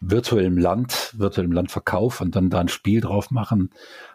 virtuellem 0.00 0.58
Land, 0.58 1.12
virtuellem 1.16 1.52
Landverkauf 1.52 2.20
und 2.20 2.34
dann 2.34 2.50
da 2.50 2.58
ein 2.58 2.68
Spiel 2.68 3.00
drauf 3.00 3.30
machen 3.30 3.70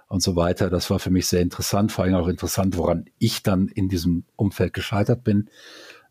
und 0.08 0.22
so 0.22 0.36
weiter. 0.36 0.70
Das 0.70 0.90
war 0.90 1.00
für 1.00 1.10
mich 1.10 1.28
sehr 1.28 1.42
interessant, 1.42 1.92
vor 1.92 2.06
allem 2.06 2.16
auch 2.16 2.28
interessant, 2.28 2.78
woran 2.78 3.06
ich 3.20 3.44
dann 3.44 3.68
in 3.68 3.90
diesem 3.90 4.24
Umfeld 4.36 4.74
gescheitert 4.74 5.24
bin. 5.24 5.50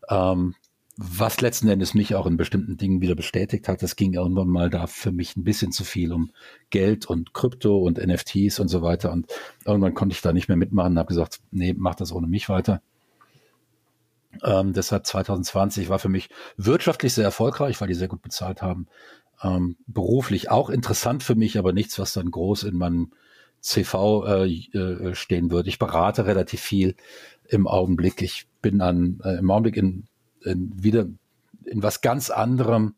Ähm, 0.09 0.55
was 0.99 1.41
letzten 1.41 1.67
Endes 1.67 1.93
mich 1.93 2.15
auch 2.15 2.25
in 2.25 2.37
bestimmten 2.37 2.75
Dingen 2.75 3.01
wieder 3.01 3.13
bestätigt 3.13 3.67
hat. 3.67 3.83
Es 3.83 3.95
ging 3.95 4.13
irgendwann 4.13 4.47
mal 4.47 4.71
da 4.71 4.87
für 4.87 5.11
mich 5.11 5.37
ein 5.37 5.43
bisschen 5.43 5.71
zu 5.71 5.83
viel 5.83 6.11
um 6.11 6.31
Geld 6.71 7.05
und 7.05 7.33
Krypto 7.33 7.77
und 7.77 7.99
NFTs 7.99 8.59
und 8.59 8.67
so 8.67 8.81
weiter. 8.81 9.11
Und 9.11 9.27
irgendwann 9.63 9.93
konnte 9.93 10.13
ich 10.13 10.21
da 10.21 10.33
nicht 10.33 10.47
mehr 10.47 10.57
mitmachen 10.57 10.93
und 10.93 10.99
habe 10.99 11.09
gesagt, 11.09 11.39
nee, 11.51 11.75
mach 11.77 11.93
das 11.93 12.11
ohne 12.11 12.25
mich 12.25 12.49
weiter. 12.49 12.81
Ähm, 14.43 14.73
deshalb 14.73 15.05
2020 15.05 15.89
war 15.89 15.99
für 15.99 16.09
mich 16.09 16.29
wirtschaftlich 16.57 17.13
sehr 17.13 17.25
erfolgreich, 17.25 17.79
weil 17.79 17.87
die 17.87 17.93
sehr 17.93 18.07
gut 18.07 18.23
bezahlt 18.23 18.63
haben. 18.63 18.87
Ähm, 19.43 19.77
beruflich 19.85 20.49
auch 20.49 20.71
interessant 20.71 21.21
für 21.21 21.35
mich, 21.35 21.59
aber 21.59 21.73
nichts, 21.73 21.99
was 21.99 22.13
dann 22.13 22.31
groß 22.31 22.63
in 22.63 22.75
meinem 22.75 23.11
CV 23.61 24.25
äh, 24.25 24.47
äh, 24.47 25.15
stehen 25.15 25.51
wird. 25.51 25.67
Ich 25.67 25.79
berate 25.79 26.25
relativ 26.25 26.61
viel 26.61 26.95
im 27.47 27.67
Augenblick. 27.67 28.21
Ich 28.21 28.47
bin 28.61 28.81
an, 28.81 29.19
äh, 29.23 29.37
im 29.37 29.49
Augenblick 29.51 29.77
in, 29.77 30.05
in 30.43 30.71
wieder 30.81 31.07
in 31.65 31.83
was 31.83 32.01
ganz 32.01 32.29
anderem, 32.29 32.95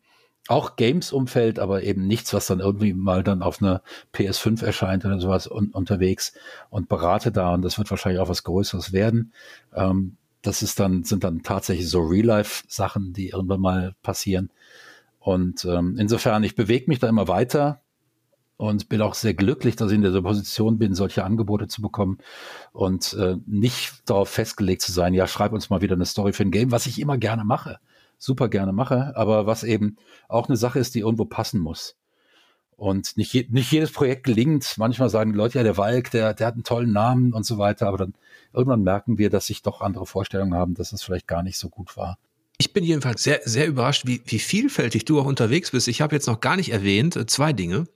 auch 0.48 0.76
Games-Umfeld, 0.76 1.60
aber 1.60 1.84
eben 1.84 2.08
nichts, 2.08 2.34
was 2.34 2.48
dann 2.48 2.60
irgendwie 2.60 2.94
mal 2.94 3.24
dann 3.24 3.44
auf 3.44 3.62
einer 3.62 3.84
PS5 4.14 4.64
erscheint 4.64 5.06
oder 5.06 5.20
sowas 5.20 5.50
un 5.50 5.70
unterwegs 5.70 6.34
und 6.72 6.90
berate 6.90 7.32
da 7.32 7.54
und 7.54 7.62
das 7.62 7.78
wird 7.78 7.92
wahrscheinlich 7.92 8.20
auch 8.20 8.30
was 8.30 8.44
Größeres 8.44 8.92
werden. 8.92 9.34
Ähm, 9.76 10.18
das 10.42 10.64
ist 10.64 10.80
dann, 10.80 11.04
sind 11.04 11.24
dann 11.24 11.44
tatsächlich 11.44 11.90
so 11.90 12.00
Real-Life-Sachen, 12.00 13.14
die 13.14 13.30
irgendwann 13.30 13.60
mal 13.60 13.96
passieren. 14.02 14.50
Und 15.20 15.66
ähm, 15.66 15.98
insofern, 16.00 16.44
ich 16.44 16.56
bewege 16.56 16.86
mich 16.88 17.00
da 17.00 17.10
immer 17.10 17.28
weiter 17.28 17.82
und 18.60 18.90
bin 18.90 19.02
auch 19.02 19.14
sehr 19.14 19.34
glücklich, 19.34 19.78
dass 19.78 19.90
ich 19.90 19.96
in 19.96 20.02
dieser 20.02 20.22
Position 20.22 20.78
bin, 20.78 20.94
solche 20.94 21.24
Angebote 21.24 21.70
zu 21.70 21.82
bekommen 21.82 22.18
und 22.74 23.14
äh, 23.14 23.38
nicht 23.46 24.02
darauf 24.06 24.28
festgelegt 24.28 24.82
zu 24.82 24.92
sein, 24.92 25.14
ja, 25.14 25.28
schreib 25.28 25.54
uns 25.54 25.70
mal 25.70 25.80
wieder 25.80 25.96
eine 25.96 26.06
Story 26.06 26.34
für 26.34 26.44
ein 26.44 26.52
Game, 26.52 26.70
was 26.70 26.86
ich 26.86 27.00
immer 27.00 27.18
gerne 27.18 27.46
mache, 27.46 27.80
super 28.18 28.50
gerne 28.50 28.74
mache, 28.74 29.16
aber 29.16 29.46
was 29.46 29.64
eben 29.64 29.96
auch 30.28 30.50
eine 30.50 30.58
Sache 30.58 30.78
ist, 30.78 30.94
die 30.94 31.00
irgendwo 31.00 31.24
passen 31.24 31.62
muss. 31.62 31.96
Und 32.76 33.16
nicht, 33.16 33.32
je, 33.32 33.48
nicht 33.50 33.72
jedes 33.72 33.94
Projekt 33.94 34.26
gelingt. 34.26 34.76
Manchmal 34.78 35.10
sagen 35.10 35.32
die 35.32 35.38
Leute, 35.38 35.58
ja, 35.58 35.64
der 35.64 35.78
Walk, 35.78 36.12
der, 36.12 36.34
der 36.34 36.48
hat 36.48 36.56
einen 36.56 36.64
tollen 36.66 36.92
Namen 36.92 37.32
und 37.32 37.46
so 37.46 37.58
weiter, 37.58 37.88
aber 37.88 37.98
dann 37.98 38.14
irgendwann 38.52 38.84
merken 38.84 39.18
wir, 39.18 39.30
dass 39.30 39.48
sich 39.48 39.62
doch 39.62 39.80
andere 39.80 40.06
Vorstellungen 40.06 40.54
haben, 40.54 40.74
dass 40.74 40.92
es 40.92 41.02
vielleicht 41.02 41.28
gar 41.28 41.44
nicht 41.44 41.58
so 41.58 41.70
gut 41.70 41.96
war. 41.96 42.18
Ich 42.58 42.74
bin 42.74 42.84
jedenfalls 42.84 43.24
sehr, 43.24 43.40
sehr 43.46 43.68
überrascht, 43.68 44.06
wie, 44.06 44.22
wie 44.26 44.40
vielfältig 44.40 45.06
du 45.06 45.22
auch 45.22 45.26
unterwegs 45.26 45.72
bist. 45.72 45.88
Ich 45.88 46.02
habe 46.02 46.14
jetzt 46.14 46.28
noch 46.28 46.42
gar 46.42 46.58
nicht 46.58 46.74
erwähnt, 46.74 47.16
äh, 47.16 47.26
zwei 47.26 47.54
Dinge. 47.54 47.88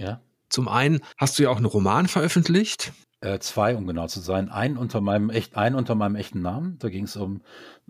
Ja. 0.00 0.20
Zum 0.48 0.68
einen 0.68 1.00
hast 1.16 1.38
du 1.38 1.44
ja 1.44 1.50
auch 1.50 1.56
einen 1.56 1.66
Roman 1.66 2.08
veröffentlicht. 2.08 2.92
Äh, 3.20 3.38
zwei, 3.38 3.76
um 3.76 3.86
genau 3.86 4.06
zu 4.06 4.20
sein. 4.20 4.48
Ein 4.48 4.76
unter 4.76 5.00
meinem 5.00 5.30
echt, 5.30 5.56
ein 5.56 5.74
unter 5.74 5.94
meinem 5.94 6.16
echten 6.16 6.40
Namen. 6.40 6.78
Da 6.78 6.88
ging 6.88 7.04
es 7.04 7.16
um 7.16 7.42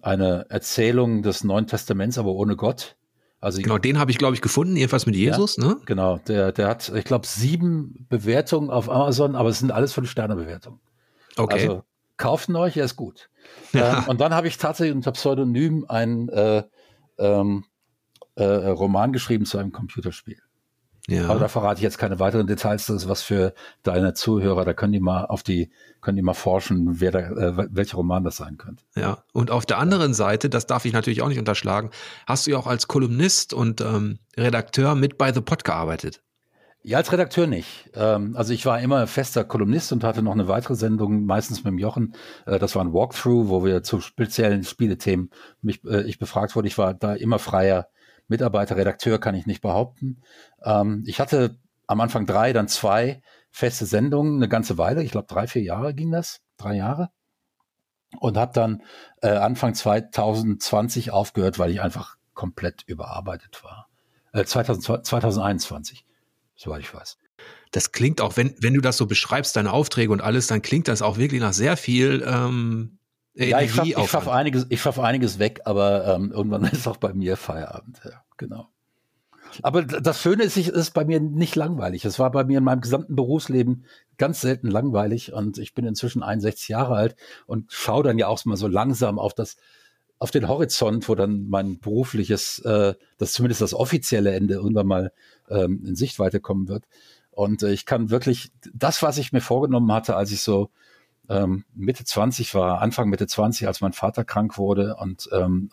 eine 0.02 0.46
Erzählung 0.50 1.22
des 1.22 1.44
Neuen 1.44 1.66
Testaments, 1.66 2.18
aber 2.18 2.32
ohne 2.32 2.56
Gott. 2.56 2.96
Also 3.40 3.62
genau, 3.62 3.78
den 3.78 3.98
habe 3.98 4.10
ich 4.10 4.18
glaube 4.18 4.34
ich 4.34 4.42
gefunden, 4.42 4.76
jedenfalls 4.76 5.06
mit 5.06 5.16
Jesus, 5.16 5.56
ja, 5.56 5.68
ne? 5.68 5.76
Genau, 5.86 6.18
der, 6.18 6.52
der 6.52 6.68
hat, 6.68 6.90
ich 6.94 7.04
glaube, 7.04 7.26
sieben 7.26 8.06
Bewertungen 8.10 8.68
auf 8.68 8.90
Amazon, 8.90 9.34
aber 9.34 9.48
es 9.48 9.60
sind 9.60 9.70
alles 9.70 9.94
fünf 9.94 10.10
Sterne 10.10 10.36
Bewertungen. 10.36 10.80
Okay. 11.38 11.54
Also 11.54 11.84
kauft 12.18 12.50
ihn 12.50 12.56
euch, 12.56 12.76
er 12.76 12.84
ist 12.84 12.96
gut. 12.96 13.28
Ja. 13.72 13.98
Ähm, 13.98 14.04
und 14.08 14.20
dann 14.20 14.34
habe 14.34 14.48
ich 14.48 14.58
tatsächlich 14.58 14.94
unter 14.94 15.12
Pseudonym 15.12 15.86
einen 15.88 16.28
äh, 16.28 16.64
ähm, 17.18 17.64
äh, 18.34 18.44
Roman 18.44 19.12
geschrieben 19.12 19.44
zu 19.44 19.58
einem 19.58 19.72
Computerspiel. 19.72 20.40
Ja. 21.10 21.28
Aber 21.28 21.40
da 21.40 21.48
verrate 21.48 21.78
ich 21.78 21.82
jetzt 21.82 21.98
keine 21.98 22.20
weiteren 22.20 22.46
Details. 22.46 22.86
Das 22.86 23.02
ist 23.02 23.08
was 23.08 23.20
für 23.20 23.52
deine 23.82 24.14
Zuhörer. 24.14 24.64
Da 24.64 24.74
können 24.74 24.92
die 24.92 25.00
mal 25.00 25.26
auf 25.26 25.42
die, 25.42 25.70
können 26.00 26.16
die 26.16 26.22
mal 26.22 26.34
forschen, 26.34 27.00
wer 27.00 27.10
da, 27.10 27.18
äh, 27.18 27.68
welcher 27.70 27.96
Roman 27.96 28.22
das 28.22 28.36
sein 28.36 28.58
könnte. 28.58 28.84
Ja. 28.94 29.24
Und 29.32 29.50
auf 29.50 29.66
der 29.66 29.78
anderen 29.78 30.14
Seite, 30.14 30.48
das 30.48 30.66
darf 30.66 30.84
ich 30.84 30.92
natürlich 30.92 31.22
auch 31.22 31.28
nicht 31.28 31.40
unterschlagen, 31.40 31.90
hast 32.26 32.46
du 32.46 32.52
ja 32.52 32.58
auch 32.58 32.68
als 32.68 32.86
Kolumnist 32.86 33.52
und 33.52 33.80
ähm, 33.80 34.20
Redakteur 34.36 34.94
mit 34.94 35.18
bei 35.18 35.32
The 35.32 35.40
Pod 35.40 35.64
gearbeitet. 35.64 36.22
Ja, 36.82 36.98
als 36.98 37.12
Redakteur 37.12 37.48
nicht. 37.48 37.90
Ähm, 37.94 38.36
also 38.36 38.54
ich 38.54 38.64
war 38.64 38.80
immer 38.80 39.06
fester 39.08 39.42
Kolumnist 39.42 39.92
und 39.92 40.04
hatte 40.04 40.22
noch 40.22 40.32
eine 40.32 40.46
weitere 40.46 40.76
Sendung, 40.76 41.24
meistens 41.26 41.64
mit 41.64 41.72
dem 41.72 41.78
Jochen. 41.78 42.14
Äh, 42.46 42.60
das 42.60 42.76
war 42.76 42.84
ein 42.84 42.94
Walkthrough, 42.94 43.48
wo 43.48 43.64
wir 43.64 43.82
zu 43.82 44.00
speziellen 44.00 44.62
Spielethemen 44.62 45.30
mich, 45.60 45.84
äh, 45.84 46.02
ich 46.02 46.20
befragt 46.20 46.54
wurde. 46.54 46.68
Ich 46.68 46.78
war 46.78 46.94
da 46.94 47.14
immer 47.14 47.40
freier 47.40 47.88
Mitarbeiter, 48.30 48.76
Redakteur 48.76 49.18
kann 49.18 49.34
ich 49.34 49.46
nicht 49.46 49.60
behaupten. 49.60 50.22
Ähm, 50.64 51.04
ich 51.06 51.20
hatte 51.20 51.58
am 51.86 52.00
Anfang 52.00 52.26
drei, 52.26 52.52
dann 52.52 52.68
zwei 52.68 53.20
feste 53.50 53.84
Sendungen, 53.84 54.36
eine 54.36 54.48
ganze 54.48 54.78
Weile. 54.78 55.02
Ich 55.02 55.10
glaube, 55.10 55.26
drei, 55.26 55.46
vier 55.46 55.62
Jahre 55.62 55.92
ging 55.92 56.10
das. 56.10 56.40
Drei 56.56 56.76
Jahre. 56.76 57.10
Und 58.18 58.36
habe 58.36 58.52
dann 58.54 58.82
äh, 59.22 59.28
Anfang 59.28 59.74
2020 59.74 61.10
aufgehört, 61.10 61.58
weil 61.58 61.70
ich 61.70 61.80
einfach 61.80 62.16
komplett 62.34 62.82
überarbeitet 62.86 63.62
war. 63.62 63.88
Äh, 64.32 64.44
2000, 64.44 65.06
2021, 65.06 66.06
soweit 66.56 66.80
ich 66.80 66.94
weiß. 66.94 67.18
Das 67.72 67.92
klingt 67.92 68.20
auch, 68.20 68.36
wenn, 68.36 68.54
wenn 68.58 68.74
du 68.74 68.80
das 68.80 68.96
so 68.96 69.06
beschreibst, 69.06 69.56
deine 69.56 69.72
Aufträge 69.72 70.12
und 70.12 70.20
alles, 70.20 70.46
dann 70.46 70.62
klingt 70.62 70.88
das 70.88 71.02
auch 71.02 71.18
wirklich 71.18 71.40
nach 71.40 71.52
sehr 71.52 71.76
viel 71.76 72.24
ähm, 72.26 72.98
ja, 73.48 73.60
ich 73.60 73.74
schaffe 73.74 74.06
schaff 74.06 74.28
einiges, 74.28 74.66
ich 74.68 74.80
schaff 74.80 74.98
einiges 74.98 75.38
weg, 75.38 75.60
aber 75.64 76.06
ähm, 76.06 76.32
irgendwann 76.32 76.64
ist 76.72 76.86
auch 76.86 76.96
bei 76.98 77.12
mir 77.12 77.36
Feierabend. 77.36 78.00
Ja, 78.04 78.22
genau. 78.36 78.68
Aber 79.62 79.82
das 79.82 80.22
Schöne 80.22 80.44
ist, 80.44 80.56
es 80.56 80.68
ist 80.68 80.94
bei 80.94 81.04
mir 81.04 81.18
nicht 81.20 81.56
langweilig. 81.56 82.04
Es 82.04 82.18
war 82.18 82.30
bei 82.30 82.44
mir 82.44 82.58
in 82.58 82.64
meinem 82.64 82.80
gesamten 82.80 83.16
Berufsleben 83.16 83.84
ganz 84.16 84.40
selten 84.40 84.68
langweilig 84.68 85.32
und 85.32 85.58
ich 85.58 85.74
bin 85.74 85.86
inzwischen 85.86 86.22
61 86.22 86.68
Jahre 86.68 86.94
alt 86.94 87.16
und 87.46 87.72
schaue 87.72 88.04
dann 88.04 88.18
ja 88.18 88.28
auch 88.28 88.44
mal 88.44 88.56
so 88.56 88.68
langsam 88.68 89.18
auf 89.18 89.34
das 89.34 89.56
auf 90.20 90.30
den 90.30 90.48
Horizont, 90.48 91.08
wo 91.08 91.14
dann 91.14 91.48
mein 91.48 91.80
berufliches, 91.80 92.58
äh, 92.60 92.94
das 93.16 93.32
zumindest 93.32 93.62
das 93.62 93.72
offizielle 93.72 94.32
Ende 94.32 94.54
irgendwann 94.54 94.86
mal 94.86 95.12
ähm, 95.48 95.82
in 95.86 95.96
Sichtweite 95.96 96.40
kommen 96.40 96.68
wird. 96.68 96.84
Und 97.30 97.62
äh, 97.62 97.72
ich 97.72 97.86
kann 97.86 98.10
wirklich 98.10 98.52
das, 98.74 99.02
was 99.02 99.16
ich 99.16 99.32
mir 99.32 99.40
vorgenommen 99.40 99.90
hatte, 99.90 100.16
als 100.16 100.30
ich 100.30 100.42
so 100.42 100.68
ähm, 101.30 101.64
Mitte 101.74 102.04
20 102.04 102.54
war, 102.54 102.82
Anfang 102.82 103.08
Mitte 103.08 103.26
20, 103.26 103.66
als 103.66 103.80
mein 103.80 103.92
Vater 103.92 104.24
krank 104.24 104.58
wurde 104.58 104.96
und 104.96 105.28
ähm, 105.32 105.70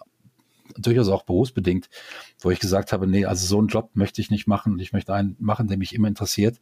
durchaus 0.78 1.10
auch 1.10 1.24
berufsbedingt, 1.24 1.90
wo 2.40 2.52
ich 2.52 2.60
gesagt 2.60 2.94
habe, 2.94 3.08
nee, 3.08 3.26
also 3.26 3.46
so 3.46 3.58
einen 3.58 3.68
Job 3.68 3.90
möchte 3.94 4.22
ich 4.22 4.30
nicht 4.30 4.48
machen 4.48 4.74
und 4.74 4.80
ich 4.80 4.94
möchte 4.94 5.14
einen 5.14 5.36
machen, 5.40 5.68
der 5.68 5.78
mich 5.78 5.96
immer 5.96 6.08
interessiert 6.08 6.60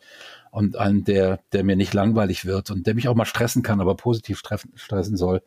und 0.51 0.77
einen, 0.77 1.03
der, 1.03 1.39
der 1.51 1.63
mir 1.63 1.75
nicht 1.75 1.93
langweilig 1.93 2.45
wird 2.45 2.71
und 2.71 2.87
der 2.87 2.95
mich 2.95 3.07
auch 3.07 3.15
mal 3.15 3.25
stressen 3.25 3.63
kann, 3.63 3.81
aber 3.81 3.95
positiv 3.95 4.41
stressen 4.75 5.17
soll. 5.17 5.41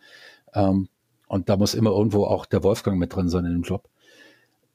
Ähm, 0.52 0.88
und 1.26 1.48
da 1.48 1.56
muss 1.56 1.74
immer 1.74 1.90
irgendwo 1.90 2.24
auch 2.24 2.46
der 2.46 2.62
Wolfgang 2.62 2.98
mit 2.98 3.14
drin 3.14 3.28
sein 3.28 3.44
in 3.44 3.52
dem 3.52 3.62
Job. 3.62 3.88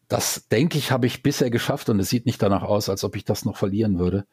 Das, 0.08 0.48
denke 0.48 0.78
ich, 0.78 0.92
habe 0.92 1.08
ich 1.08 1.24
bisher 1.24 1.50
geschafft 1.50 1.90
und 1.90 2.00
es 2.00 2.10
sieht 2.10 2.26
nicht 2.26 2.42
danach 2.42 2.64
aus, 2.64 2.90
als 2.90 3.04
ob 3.04 3.16
ich 3.16 3.26
das 3.26 3.46
noch 3.46 3.58
verlieren 3.58 4.00
würde 4.00 4.26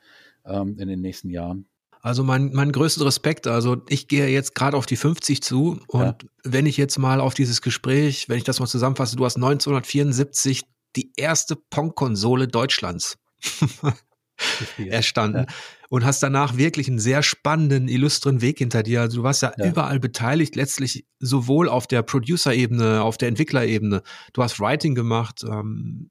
ähm, 0.45 0.79
in 0.79 0.89
den 0.89 1.01
nächsten 1.01 1.31
Jahren. 1.31 1.67
Also 2.03 2.25
mein, 2.25 2.51
mein 2.53 2.73
größter 2.73 3.05
Respekt, 3.05 3.47
also 3.47 3.83
ich 3.89 4.09
gehe 4.09 4.27
jetzt 4.29 4.55
gerade 4.55 4.77
auf 4.77 4.87
die 4.87 4.97
50 4.97 5.43
zu 5.43 5.81
und 5.89 6.03
ja. 6.03 6.17
wenn 6.45 6.65
ich 6.65 6.79
jetzt 6.79 6.99
mal 6.99 7.21
auf 7.21 7.35
dieses 7.35 7.61
Gespräch, 7.61 8.29
wenn 8.29 8.39
ich 8.39 8.45
das 8.45 8.59
mal 8.59 8.67
zusammenfasse, 8.67 9.17
du 9.17 9.25
hast 9.25 9.37
1974 9.37 10.63
die 10.97 11.13
erste 11.17 11.57
Pong-Konsole 11.57 12.49
Deutschlands 12.49 13.19
erstanden 14.79 15.47
ja. 15.49 15.55
und 15.91 16.05
hast 16.05 16.23
danach 16.23 16.57
wirklich 16.57 16.89
einen 16.89 16.99
sehr 16.99 17.23
spannenden, 17.23 17.89
illustren 17.89 18.41
Weg 18.41 18.59
hinter 18.59 18.83
dir. 18.83 19.03
Also 19.03 19.19
du 19.19 19.23
warst 19.23 19.43
ja, 19.43 19.53
ja. 19.59 19.67
überall 19.67 20.01
beteiligt, 20.01 20.57
letztlich 20.57 21.07
sowohl 21.19 21.69
auf 21.69 21.87
der 21.87 22.03
Producer-Ebene, 22.03 23.03
auf 23.03 23.19
der 23.19 23.29
Entwickler-Ebene. 23.29 24.03
Du 24.33 24.43
hast 24.43 24.59
Writing 24.59 24.95
gemacht. 24.95 25.45
Ähm, 25.45 26.11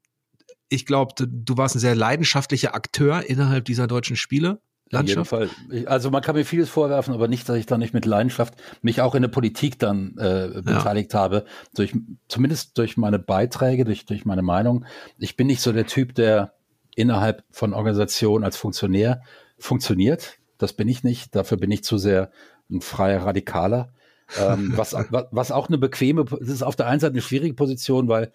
ich 0.70 0.86
glaube, 0.86 1.14
du 1.18 1.58
warst 1.58 1.76
ein 1.76 1.80
sehr 1.80 1.96
leidenschaftlicher 1.96 2.76
Akteur 2.76 3.28
innerhalb 3.28 3.66
dieser 3.66 3.88
deutschen 3.88 4.16
Spiele. 4.16 4.62
Landschaft? 4.92 5.34
Auf 5.34 5.42
jeden 5.42 5.52
Fall. 5.52 5.88
Also 5.88 6.10
man 6.10 6.22
kann 6.22 6.36
mir 6.36 6.46
vieles 6.46 6.70
vorwerfen, 6.70 7.14
aber 7.14 7.28
nicht, 7.28 7.48
dass 7.48 7.58
ich 7.58 7.66
da 7.66 7.78
nicht 7.78 7.94
mit 7.94 8.06
Leidenschaft 8.06 8.56
mich 8.82 9.02
auch 9.02 9.16
in 9.16 9.22
der 9.22 9.30
Politik 9.30 9.80
dann 9.80 10.18
äh, 10.18 10.62
beteiligt 10.64 11.14
ja. 11.14 11.20
habe. 11.20 11.46
Durch, 11.76 11.94
zumindest 12.28 12.78
durch 12.78 12.98
meine 12.98 13.20
Beiträge, 13.20 13.86
durch, 13.86 14.06
durch 14.06 14.26
meine 14.26 14.42
Meinung. 14.42 14.86
Ich 15.18 15.36
bin 15.36 15.48
nicht 15.48 15.62
so 15.62 15.72
der 15.72 15.86
Typ, 15.86 16.16
der 16.16 16.54
innerhalb 16.96 17.44
von 17.52 17.74
Organisationen 17.74 18.44
als 18.44 18.58
Funktionär 18.58 19.22
funktioniert. 19.58 20.38
Das 20.58 20.74
bin 20.74 20.88
ich 20.88 21.04
nicht. 21.04 21.36
Dafür 21.36 21.58
bin 21.58 21.72
ich 21.72 21.84
zu 21.84 21.98
sehr 21.98 22.32
ein 22.70 22.82
freier 22.82 23.26
Radikaler. 23.26 23.94
ähm, 24.40 24.74
was, 24.76 24.94
was 24.94 25.52
auch 25.52 25.68
eine 25.68 25.78
bequeme, 25.78 26.26
das 26.26 26.50
ist 26.50 26.64
auf 26.64 26.76
der 26.76 26.88
einen 26.88 27.00
Seite 27.00 27.14
eine 27.14 27.22
schwierige 27.22 27.54
Position, 27.54 28.08
weil 28.08 28.34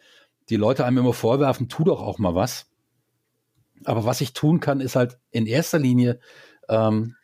die 0.48 0.56
Leute 0.56 0.84
einem 0.84 0.98
immer 0.98 1.12
vorwerfen, 1.12 1.68
tu 1.68 1.84
doch 1.84 2.00
auch 2.00 2.18
mal 2.18 2.34
was. 2.34 2.66
Aber 3.84 4.04
was 4.04 4.20
ich 4.20 4.32
tun 4.32 4.60
kann, 4.60 4.80
ist 4.80 4.96
halt 4.96 5.18
in 5.30 5.46
erster 5.46 5.78
Linie, 5.78 6.18
ähm, 6.68 7.16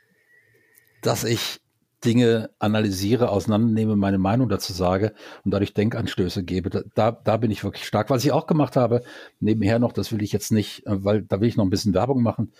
dass 1.02 1.24
ich 1.24 1.60
Dinge 2.04 2.50
analysiere, 2.58 3.28
auseinandernehme, 3.28 3.94
meine 3.94 4.18
Meinung 4.18 4.48
dazu 4.48 4.72
sage 4.72 5.12
und 5.44 5.52
dadurch 5.52 5.74
Denkanstöße 5.74 6.44
gebe. 6.44 6.70
Da, 6.94 7.12
da 7.12 7.36
bin 7.36 7.50
ich 7.50 7.62
wirklich 7.62 7.86
stark. 7.86 8.08
Was 8.08 8.24
ich 8.24 8.32
auch 8.32 8.46
gemacht 8.46 8.76
habe, 8.76 9.02
nebenher 9.38 9.78
noch, 9.78 9.92
das 9.92 10.10
will 10.10 10.22
ich 10.22 10.32
jetzt 10.32 10.50
nicht, 10.50 10.86
äh, 10.86 11.04
weil 11.04 11.22
da 11.22 11.40
will 11.40 11.48
ich 11.48 11.56
noch 11.56 11.64
ein 11.64 11.70
bisschen 11.70 11.94
Werbung 11.94 12.22
machen. 12.22 12.52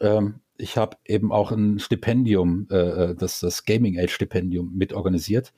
Ähm, 0.00 0.40
ich 0.56 0.78
habe 0.78 0.96
eben 1.04 1.32
auch 1.32 1.52
ein 1.52 1.78
Stipendium, 1.78 2.66
äh, 2.70 2.76
äh 2.76 3.14
das, 3.14 3.40
das 3.40 3.64
Gaming 3.64 3.98
Age 3.98 4.12
Stipendium 4.12 4.72
mit 4.74 4.94
organisiert. 4.94 5.52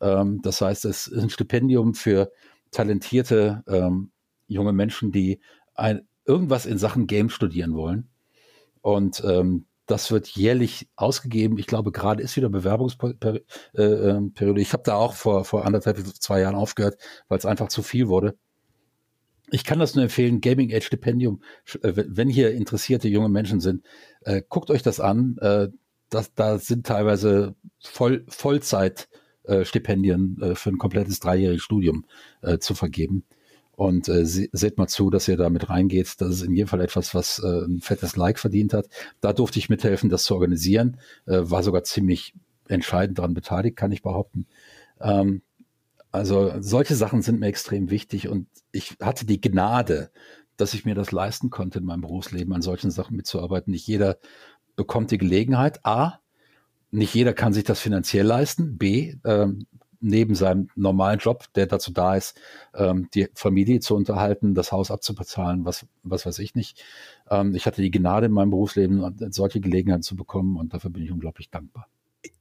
Ähm, 0.00 0.40
das 0.42 0.60
heißt, 0.60 0.84
es 0.84 1.08
ist 1.08 1.22
ein 1.22 1.30
Stipendium 1.30 1.94
für 1.94 2.30
talentierte 2.70 3.64
ähm, 3.66 4.10
junge 4.46 4.72
Menschen, 4.72 5.10
die 5.10 5.40
ein, 5.74 6.06
irgendwas 6.26 6.66
in 6.66 6.78
Sachen 6.78 7.06
Game 7.06 7.30
studieren 7.30 7.74
wollen. 7.74 8.08
Und 8.80 9.22
ähm, 9.24 9.66
das 9.86 10.10
wird 10.10 10.28
jährlich 10.28 10.88
ausgegeben. 10.96 11.58
Ich 11.58 11.66
glaube, 11.66 11.92
gerade 11.92 12.22
ist 12.22 12.36
wieder 12.36 12.48
Bewerbungsperiode. 12.48 13.44
Äh, 13.74 13.82
ähm, 13.82 14.32
ich 14.56 14.72
habe 14.72 14.82
da 14.84 14.94
auch 14.94 15.14
vor, 15.14 15.44
vor 15.44 15.66
anderthalb, 15.66 15.98
zwei 15.98 16.40
Jahren 16.40 16.54
aufgehört, 16.54 16.96
weil 17.28 17.38
es 17.38 17.46
einfach 17.46 17.68
zu 17.68 17.82
viel 17.82 18.08
wurde. 18.08 18.36
Ich 19.50 19.64
kann 19.64 19.78
das 19.78 19.94
nur 19.94 20.04
empfehlen, 20.04 20.40
Gaming 20.40 20.74
Age 20.74 20.84
Stipendium, 20.84 21.42
äh, 21.82 21.92
wenn 21.94 22.28
hier 22.28 22.52
interessierte 22.52 23.08
junge 23.08 23.28
Menschen 23.28 23.60
sind, 23.60 23.84
äh, 24.22 24.42
guckt 24.48 24.70
euch 24.70 24.82
das 24.82 25.00
an. 25.00 25.36
Äh, 25.40 25.68
das, 26.08 26.32
da 26.34 26.58
sind 26.58 26.86
teilweise 26.86 27.54
Voll, 27.80 28.24
Vollzeit-Stipendien 28.28 30.40
äh, 30.40 30.54
für 30.54 30.70
ein 30.70 30.78
komplettes 30.78 31.20
dreijähriges 31.20 31.62
Studium 31.62 32.06
zu 32.60 32.74
vergeben. 32.74 33.24
Und 33.76 34.08
äh, 34.08 34.24
seht 34.24 34.78
mal 34.78 34.86
zu, 34.86 35.10
dass 35.10 35.26
ihr 35.26 35.36
da 35.36 35.50
mit 35.50 35.68
reingeht. 35.68 36.20
Das 36.20 36.30
ist 36.30 36.42
in 36.42 36.54
jedem 36.54 36.68
Fall 36.68 36.80
etwas, 36.80 37.14
was 37.14 37.40
äh, 37.40 37.64
ein 37.64 37.80
fettes 37.80 38.16
Like 38.16 38.38
verdient 38.38 38.72
hat. 38.72 38.88
Da 39.20 39.32
durfte 39.32 39.58
ich 39.58 39.68
mithelfen, 39.68 40.10
das 40.10 40.24
zu 40.24 40.34
organisieren. 40.34 40.98
Äh, 41.26 41.40
war 41.42 41.62
sogar 41.62 41.84
ziemlich 41.84 42.34
entscheidend 42.68 43.18
daran 43.18 43.34
beteiligt, 43.34 43.76
kann 43.76 43.92
ich 43.92 44.02
behaupten. 44.02 44.46
Ähm, 45.00 45.42
also 46.12 46.52
solche 46.60 46.94
Sachen 46.94 47.22
sind 47.22 47.40
mir 47.40 47.46
extrem 47.46 47.90
wichtig 47.90 48.28
und 48.28 48.46
ich 48.70 48.96
hatte 49.00 49.26
die 49.26 49.40
Gnade, 49.40 50.10
dass 50.56 50.72
ich 50.72 50.84
mir 50.84 50.94
das 50.94 51.10
leisten 51.10 51.50
konnte 51.50 51.80
in 51.80 51.84
meinem 51.84 52.02
Berufsleben, 52.02 52.54
an 52.54 52.62
solchen 52.62 52.92
Sachen 52.92 53.16
mitzuarbeiten. 53.16 53.72
Nicht 53.72 53.88
jeder 53.88 54.18
bekommt 54.76 55.10
die 55.10 55.18
Gelegenheit. 55.18 55.84
A, 55.84 56.20
nicht 56.92 57.12
jeder 57.14 57.32
kann 57.32 57.52
sich 57.52 57.64
das 57.64 57.80
finanziell 57.80 58.26
leisten. 58.26 58.78
B, 58.78 59.16
ähm, 59.24 59.66
neben 60.04 60.34
seinem 60.34 60.68
normalen 60.76 61.18
Job, 61.18 61.44
der 61.54 61.66
dazu 61.66 61.90
da 61.92 62.14
ist, 62.14 62.38
ähm, 62.74 63.08
die 63.14 63.28
Familie 63.34 63.80
zu 63.80 63.96
unterhalten, 63.96 64.54
das 64.54 64.70
Haus 64.70 64.90
abzubezahlen, 64.90 65.64
was, 65.64 65.86
was 66.02 66.26
weiß 66.26 66.38
ich 66.40 66.54
nicht. 66.54 66.84
Ähm, 67.30 67.54
ich 67.54 67.66
hatte 67.66 67.80
die 67.80 67.90
Gnade 67.90 68.26
in 68.26 68.32
meinem 68.32 68.50
Berufsleben, 68.50 69.16
solche 69.30 69.60
Gelegenheiten 69.60 70.02
zu 70.02 70.14
bekommen 70.14 70.56
und 70.58 70.74
dafür 70.74 70.90
bin 70.90 71.02
ich 71.02 71.10
unglaublich 71.10 71.50
dankbar. 71.50 71.88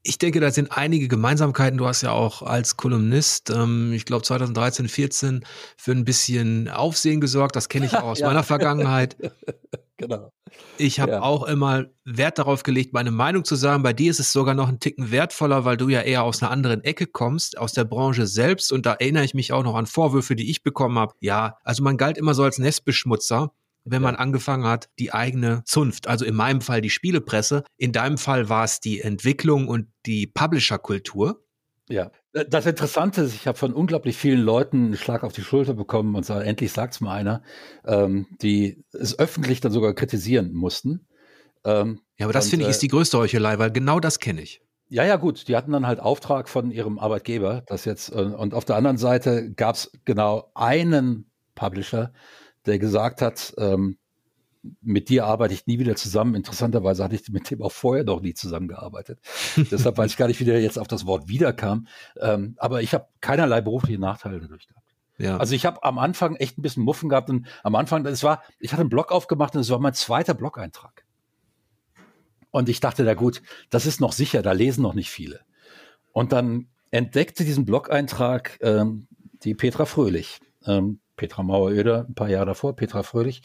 Ich 0.01 0.18
denke, 0.18 0.39
da 0.39 0.51
sind 0.51 0.72
einige 0.72 1.07
Gemeinsamkeiten. 1.07 1.77
Du 1.77 1.88
hast 1.88 2.01
ja 2.01 2.11
auch 2.11 2.41
als 2.41 2.77
Kolumnist, 2.77 3.49
ähm, 3.49 3.93
ich 3.93 4.05
glaube 4.05 4.23
2013, 4.23 4.88
14 4.88 5.45
für 5.77 5.91
ein 5.91 6.05
bisschen 6.05 6.69
Aufsehen 6.69 7.22
gesorgt. 7.22 7.55
Das 7.55 7.69
kenne 7.69 7.85
ich 7.85 7.95
auch 7.95 8.03
aus 8.03 8.19
ja. 8.19 8.27
meiner 8.27 8.43
Vergangenheit. 8.43 9.15
genau. 9.97 10.31
Ich 10.77 10.99
habe 10.99 11.14
ja. 11.14 11.22
auch 11.22 11.43
immer 11.43 11.85
Wert 12.03 12.38
darauf 12.38 12.64
gelegt, 12.64 12.93
meine 12.93 13.11
Meinung 13.11 13.43
zu 13.43 13.55
sagen. 13.55 13.84
Bei 13.84 13.93
dir 13.93 14.11
ist 14.11 14.19
es 14.19 14.31
sogar 14.34 14.53
noch 14.53 14.69
ein 14.69 14.80
Ticken 14.80 15.11
wertvoller, 15.11 15.65
weil 15.65 15.77
du 15.77 15.89
ja 15.89 16.01
eher 16.01 16.23
aus 16.23 16.41
einer 16.41 16.51
anderen 16.51 16.84
Ecke 16.84 17.07
kommst, 17.07 17.57
aus 17.57 17.73
der 17.73 17.85
Branche 17.85 18.27
selbst. 18.27 18.72
Und 18.72 18.85
da 18.85 18.93
erinnere 18.93 19.23
ich 19.23 19.34
mich 19.34 19.53
auch 19.53 19.64
noch 19.64 19.76
an 19.76 19.85
Vorwürfe, 19.85 20.35
die 20.35 20.49
ich 20.49 20.64
bekommen 20.64 20.99
habe. 20.99 21.14
Ja, 21.19 21.57
also 21.64 21.84
man 21.84 21.97
galt 21.97 22.18
immer 22.18 22.34
so 22.34 22.43
als 22.43 22.60
Nestbeschmutzer 22.60 23.51
wenn 23.85 24.01
man 24.01 24.15
angefangen 24.15 24.65
hat, 24.65 24.89
die 24.99 25.14
eigene 25.14 25.64
Zunft, 25.65 26.07
also 26.07 26.26
in 26.26 26.35
meinem 26.35 26.61
Fall 26.61 26.81
die 26.81 26.89
Spielepresse, 26.89 27.64
in 27.77 27.91
deinem 27.91 28.18
Fall 28.18 28.49
war 28.49 28.64
es 28.64 28.80
die 28.80 29.01
Entwicklung 29.01 29.68
und 29.68 29.88
die 30.05 30.27
Publisher-Kultur. 30.27 31.43
Ja, 31.89 32.11
das 32.31 32.65
Interessante 32.65 33.22
ist, 33.22 33.35
ich 33.35 33.45
habe 33.45 33.57
von 33.57 33.73
unglaublich 33.73 34.15
vielen 34.18 34.41
Leuten 34.41 34.85
einen 34.85 34.97
Schlag 34.97 35.23
auf 35.23 35.34
die 35.34 35.41
Schulter 35.41 35.73
bekommen 35.73 36.15
und 36.15 36.26
sage, 36.26 36.45
endlich 36.45 36.72
sagt's 36.72 37.01
mal 37.01 37.14
einer, 37.14 37.43
ähm, 37.85 38.27
die 38.41 38.84
es 38.93 39.19
öffentlich 39.19 39.60
dann 39.60 39.72
sogar 39.72 39.93
kritisieren 39.93 40.53
mussten. 40.53 41.07
Ähm, 41.65 41.99
ja, 42.18 42.26
aber 42.26 42.34
das 42.34 42.49
finde 42.49 42.65
ich 42.65 42.72
ist 42.72 42.77
äh, 42.77 42.81
die 42.81 42.88
größte 42.88 43.18
Heuchelei, 43.18 43.60
weil 43.60 43.72
genau 43.72 43.99
das 43.99 44.19
kenne 44.19 44.41
ich. 44.41 44.61
Ja, 44.89 45.03
ja, 45.03 45.15
gut. 45.15 45.47
Die 45.47 45.55
hatten 45.55 45.72
dann 45.72 45.88
halt 45.88 45.99
Auftrag 45.99 46.49
von 46.49 46.72
ihrem 46.72 46.99
Arbeitgeber, 46.99 47.64
das 47.68 47.85
jetzt, 47.85 48.10
äh, 48.10 48.19
und 48.19 48.53
auf 48.53 48.65
der 48.65 48.76
anderen 48.76 48.97
Seite 48.97 49.51
gab 49.51 49.76
es 49.76 49.91
genau 50.05 50.51
einen 50.55 51.31
Publisher, 51.55 52.14
der 52.65 52.80
gesagt 52.80 53.22
hat, 53.22 53.53
ähm, 53.57 53.98
mit 54.81 55.10
dir 55.10 55.26
arbeite 55.26 55.53
ich 55.53 55.68
nie 55.68 55.77
wieder 55.80 55.95
zusammen. 55.95 56.35
Interessanterweise 56.35 57.03
hatte 57.03 57.15
ich 57.15 57.27
mit 57.30 57.49
dem 57.52 57.61
auch 57.61 57.72
vorher 57.72 58.06
noch 58.06 58.22
nie 58.22 58.34
zusammengearbeitet. 58.34 59.19
Deshalb 59.72 59.98
weiß 59.98 60.11
ich 60.11 60.18
gar 60.18 60.27
nicht, 60.27 60.40
wie 60.40 60.45
der 60.45 60.61
jetzt 60.61 60.80
auf 60.80 60.88
das 60.88 61.06
Wort 61.06 61.27
wiederkam. 61.27 61.88
Ähm, 62.19 62.56
aber 62.57 62.81
ich 62.81 62.94
habe 62.94 63.07
keinerlei 63.19 63.61
berufliche 63.61 63.99
Nachteile 63.99 64.40
dadurch 64.40 64.68
gehabt. 64.68 64.84
Ja. 65.18 65.38
Also 65.38 65.53
ich 65.53 65.65
habe 65.65 65.84
am 65.84 65.99
Anfang 65.99 66.38
echt 66.38 66.57
ein 66.57 66.61
bisschen 66.61 66.84
Muffen 66.84 67.10
gehabt 67.10 67.30
und 67.30 67.45
am 67.61 67.76
Anfang, 67.76 68.03
das 68.03 68.23
war, 68.23 68.41
ich 68.60 68.72
hatte 68.72 68.81
einen 68.81 68.90
Blog 68.90 69.11
aufgemacht 69.11 69.53
und 69.56 69.61
es 69.61 69.69
war 69.69 69.80
mein 69.80 69.94
zweiter 69.94 70.34
Blog-Eintrag. 70.34 71.06
Und 72.49 72.69
ich 72.69 72.80
dachte, 72.80 73.03
na 73.03 73.14
gut, 73.14 73.41
das 73.69 73.85
ist 73.85 73.99
noch 73.99 74.11
sicher, 74.11 74.41
da 74.41 74.52
lesen 74.53 74.81
noch 74.81 74.94
nicht 74.94 75.10
viele. 75.10 75.41
Und 76.11 76.31
dann 76.31 76.68
entdeckte 76.91 77.44
diesen 77.44 77.65
Blog-Eintrag 77.65 78.60
ähm, 78.61 79.07
die 79.44 79.56
Petra 79.56 79.85
Fröhlich, 79.85 80.40
ähm, 80.65 80.99
Petra 81.15 81.44
Mauer-Öder, 81.44 82.06
ein 82.07 82.15
paar 82.15 82.30
Jahre 82.30 82.48
davor, 82.48 82.76
Petra 82.76 83.03
Fröhlich, 83.03 83.41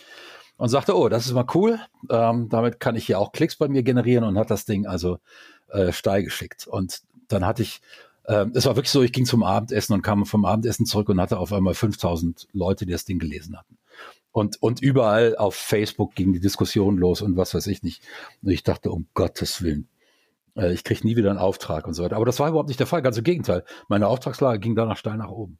und 0.57 0.69
sagte, 0.69 0.97
oh, 0.97 1.09
das 1.09 1.27
ist 1.27 1.33
mal 1.33 1.47
cool, 1.55 1.79
ähm, 2.11 2.49
damit 2.49 2.81
kann 2.81 2.97
ich 2.97 3.07
hier 3.07 3.19
auch 3.19 3.33
Klicks 3.33 3.57
bei 3.57 3.69
mir 3.69 3.83
generieren 3.83 4.25
und 4.25 4.39
hat 4.39 4.51
das 4.51 4.65
Ding 4.65 4.87
also 4.87 5.19
äh, 5.69 5.93
steil 5.93 6.25
geschickt. 6.25 6.67
Und 6.67 7.03
dann 7.29 7.47
hatte 7.47 7.63
ich, 7.63 7.81
äh, 8.25 8.47
es 8.55 8.67
war 8.67 8.77
wirklich 8.77 8.91
so, 8.91 9.03
ich 9.03 9.13
ging 9.13 9.25
zum 9.25 9.45
Abendessen 9.45 9.93
und 9.93 10.03
kam 10.03 10.27
vom 10.27 10.45
Abendessen 10.45 10.85
zurück 10.85 11.09
und 11.09 11.21
hatte 11.21 11.39
auf 11.39 11.53
einmal 11.53 11.75
5000 11.75 12.49
Leute, 12.53 12.87
die 12.87 12.93
das 12.93 13.05
Ding 13.05 13.19
gelesen 13.19 13.57
hatten. 13.57 13.79
Und, 14.33 14.61
und 14.63 14.81
überall 14.83 15.37
auf 15.37 15.55
Facebook 15.55 16.15
ging 16.15 16.33
die 16.33 16.41
Diskussion 16.41 16.97
los 16.99 17.23
und 17.23 17.37
was 17.37 17.55
weiß 17.55 17.67
ich 17.69 17.83
nicht. 17.83 18.03
Und 18.43 18.51
ich 18.51 18.63
dachte, 18.63 18.91
um 18.91 19.07
Gottes 19.15 19.63
Willen, 19.63 19.89
äh, 20.57 20.73
ich 20.73 20.85
kriege 20.85 21.07
nie 21.07 21.17
wieder 21.17 21.31
einen 21.31 21.39
Auftrag 21.39 21.87
und 21.87 21.95
so 21.95 22.03
weiter. 22.03 22.17
Aber 22.17 22.27
das 22.27 22.39
war 22.41 22.49
überhaupt 22.49 22.69
nicht 22.69 22.81
der 22.81 22.87
Fall, 22.87 23.03
ganz 23.03 23.17
im 23.17 23.25
Gegenteil. 23.25 23.65
Meine 23.89 24.09
Auftragslage 24.09 24.59
ging 24.59 24.75
danach 24.75 24.97
steil 24.97 25.17
nach 25.17 25.31
oben. 25.31 25.59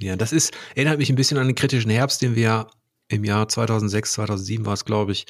Ja, 0.00 0.16
das 0.16 0.32
ist, 0.32 0.52
erinnert 0.74 0.98
mich 0.98 1.10
ein 1.10 1.16
bisschen 1.16 1.38
an 1.38 1.46
den 1.46 1.56
kritischen 1.56 1.90
Herbst, 1.90 2.22
den 2.22 2.36
wir 2.36 2.68
im 3.08 3.24
Jahr 3.24 3.48
2006, 3.48 4.12
2007 4.12 4.66
war 4.66 4.74
es, 4.74 4.84
glaube 4.84 5.12
ich, 5.12 5.26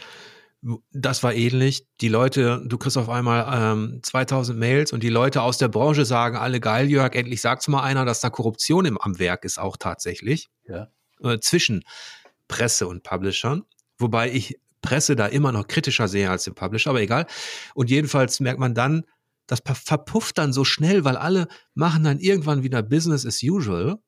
das 0.93 1.23
war 1.23 1.35
ähnlich. 1.35 1.87
Die 2.01 2.09
Leute, 2.09 2.63
du 2.67 2.79
kriegst 2.79 2.99
auf 2.99 3.09
einmal 3.09 3.47
ähm, 3.53 4.01
2000 4.03 4.59
Mails 4.59 4.93
und 4.93 5.03
die 5.03 5.09
Leute 5.09 5.43
aus 5.43 5.59
der 5.59 5.69
Branche 5.69 6.05
sagen 6.05 6.37
alle 6.37 6.61
geil, 6.61 6.91
Jörg, 6.91 7.15
endlich 7.15 7.41
sagt's 7.41 7.69
mal 7.69 7.83
einer, 7.83 8.05
dass 8.05 8.21
da 8.21 8.31
Korruption 8.31 8.85
im, 8.85 8.99
am 8.99 9.19
Werk 9.19 9.45
ist, 9.45 9.59
auch 9.59 9.77
tatsächlich. 9.77 10.49
Ja. 10.67 10.89
Äh, 11.23 11.39
zwischen 11.39 11.85
Presse 12.49 12.89
und 12.89 13.05
Publishern. 13.05 13.63
Wobei 13.99 14.33
ich 14.33 14.59
Presse 14.83 15.17
da 15.17 15.27
immer 15.27 15.53
noch 15.53 15.69
kritischer 15.69 16.09
sehe 16.09 16.31
als 16.31 16.45
den 16.45 16.55
Publisher, 16.55 16.91
aber 16.91 17.01
egal. 17.01 17.27
Und 17.75 17.91
jedenfalls 17.91 18.41
merkt 18.41 18.59
man 18.59 18.75
dann, 18.75 19.05
das 19.47 19.61
verpufft 19.65 20.39
dann 20.39 20.53
so 20.53 20.65
schnell, 20.65 21.05
weil 21.05 21.17
alle 21.17 21.49
machen 21.75 22.05
dann 22.05 22.19
irgendwann 22.19 22.63
wieder 22.63 22.83
Business 22.83 23.25
as 23.25 23.43
usual. 23.43 23.99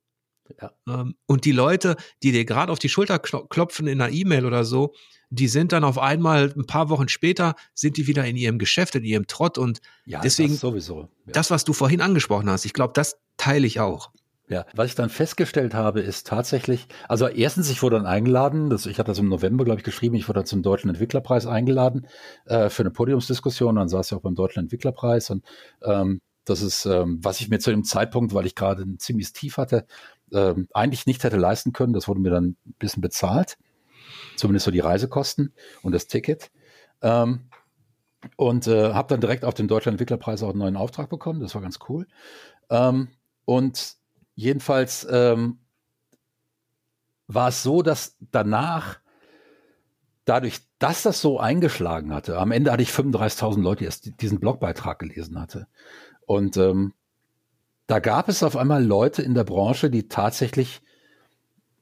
Ja. 0.61 0.73
Ähm, 0.89 1.15
und 1.27 1.45
die 1.45 1.53
Leute, 1.53 1.97
die 2.23 2.33
dir 2.33 2.45
gerade 2.45 2.73
auf 2.73 2.79
die 2.79 2.89
Schulter 2.89 3.19
klopfen 3.19 3.87
in 3.87 4.01
einer 4.01 4.13
E-Mail 4.13 4.47
oder 4.47 4.65
so, 4.65 4.95
die 5.31 5.49
sind 5.49 5.73
dann 5.73 5.85
auf 5.85 5.99
einmal 5.99 6.53
ein 6.57 6.67
paar 6.67 6.89
Wochen 6.91 7.09
später 7.09 7.55
sind 7.75 7.97
die 7.97 8.07
wieder 8.07 8.25
in 8.25 8.37
ihrem 8.37 8.59
Geschäft, 8.59 8.97
in 8.97 9.05
ihrem 9.05 9.27
Trott 9.27 9.59
und 9.59 9.81
ja, 10.05 10.21
deswegen 10.21 10.53
das 10.53 10.61
sowieso. 10.61 11.09
Ja. 11.27 11.33
Das, 11.33 11.51
was 11.51 11.65
du 11.65 11.73
vorhin 11.73 12.01
angesprochen 12.01 12.51
hast, 12.51 12.65
ich 12.65 12.73
glaube, 12.73 12.93
das 12.95 13.17
teile 13.37 13.67
ich 13.67 13.81
auch. 13.81 14.11
Ja, 14.49 14.67
was 14.75 14.89
ich 14.89 14.95
dann 14.97 15.11
festgestellt 15.11 15.75
habe, 15.75 16.01
ist 16.01 16.27
tatsächlich, 16.27 16.89
also 17.09 17.29
erstens, 17.29 17.71
ich 17.71 17.85
wurde 17.85 17.97
dann 17.97 18.07
eingeladen, 18.07 18.69
das, 18.69 18.85
ich 18.87 18.99
hatte 18.99 19.13
das 19.13 19.21
im 19.21 19.29
November, 19.29 19.65
glaube 19.65 19.79
ich, 19.79 19.85
geschrieben, 19.85 20.17
ich 20.17 20.29
wurde 20.29 20.41
dann 20.41 20.47
zum 20.47 20.63
Deutschen 20.63 20.91
Entwicklerpreis 20.91 21.47
eingeladen 21.47 22.09
äh, 22.47 22.69
für 22.69 22.83
eine 22.83 22.91
Podiumsdiskussion, 22.91 23.77
dann 23.77 23.89
saß 23.89 24.11
ich 24.11 24.19
auch 24.19 24.23
beim 24.23 24.35
Deutschen 24.35 24.59
Entwicklerpreis 24.59 25.31
und 25.31 25.45
ähm, 25.85 26.21
das 26.45 26.63
ist, 26.63 26.85
ähm, 26.85 27.21
was 27.23 27.41
ich 27.41 27.49
mir 27.49 27.61
zu 27.61 27.71
dem 27.71 27.85
Zeitpunkt, 27.85 28.35
weil 28.35 28.45
ich 28.45 28.57
gerade 28.57 28.83
ein 28.83 28.99
ziemlich 28.99 29.33
tief 29.33 29.57
hatte, 29.57 29.87
ähm, 30.33 30.69
eigentlich 30.73 31.07
nicht 31.07 31.25
hätte 31.25 31.37
leisten 31.37 31.73
können, 31.73 31.93
das 31.93 32.09
wurde 32.09 32.21
mir 32.21 32.31
dann 32.31 32.57
ein 32.67 32.75
bisschen 32.79 33.01
bezahlt 33.01 33.57
zumindest 34.41 34.65
so 34.65 34.71
die 34.71 34.81
Reisekosten 34.81 35.53
und 35.83 35.93
das 35.93 36.07
Ticket. 36.07 36.51
Ähm, 37.03 37.51
und 38.37 38.67
äh, 38.67 38.93
habe 38.93 39.09
dann 39.09 39.21
direkt 39.21 39.45
auf 39.45 39.55
dem 39.55 39.69
Deutschland 39.69 39.95
Entwicklerpreis 39.95 40.43
auch 40.43 40.51
einen 40.51 40.59
neuen 40.59 40.77
Auftrag 40.77 41.09
bekommen. 41.09 41.41
Das 41.41 41.55
war 41.55 41.63
ganz 41.63 41.79
cool. 41.89 42.07
Ähm, 42.69 43.09
und 43.45 43.95
jedenfalls 44.35 45.07
ähm, 45.11 45.61
war 47.29 47.49
es 47.49 47.63
so, 47.63 47.83
dass 47.83 48.17
danach, 48.31 48.99
dadurch, 50.25 50.61
dass 50.79 51.03
das 51.03 51.21
so 51.21 51.41
eingeschlagen 51.41 52.13
hatte, 52.13 52.39
am 52.39 52.53
Ende 52.53 52.73
hatte 52.73 52.83
ich 52.83 52.91
35.000 52.91 53.63
Leute, 53.63 53.89
die 54.05 54.17
diesen 54.17 54.41
Blogbeitrag 54.41 54.99
gelesen 54.99 55.41
hatte. 55.41 55.67
Und 56.27 56.57
ähm, 56.59 56.93
da 57.91 57.99
gab 57.99 58.29
es 58.29 58.45
auf 58.45 58.57
einmal 58.57 58.85
Leute 58.85 59.21
in 59.21 59.35
der 59.35 59.43
Branche, 59.43 59.91
die 59.91 60.07
tatsächlich 60.07 60.81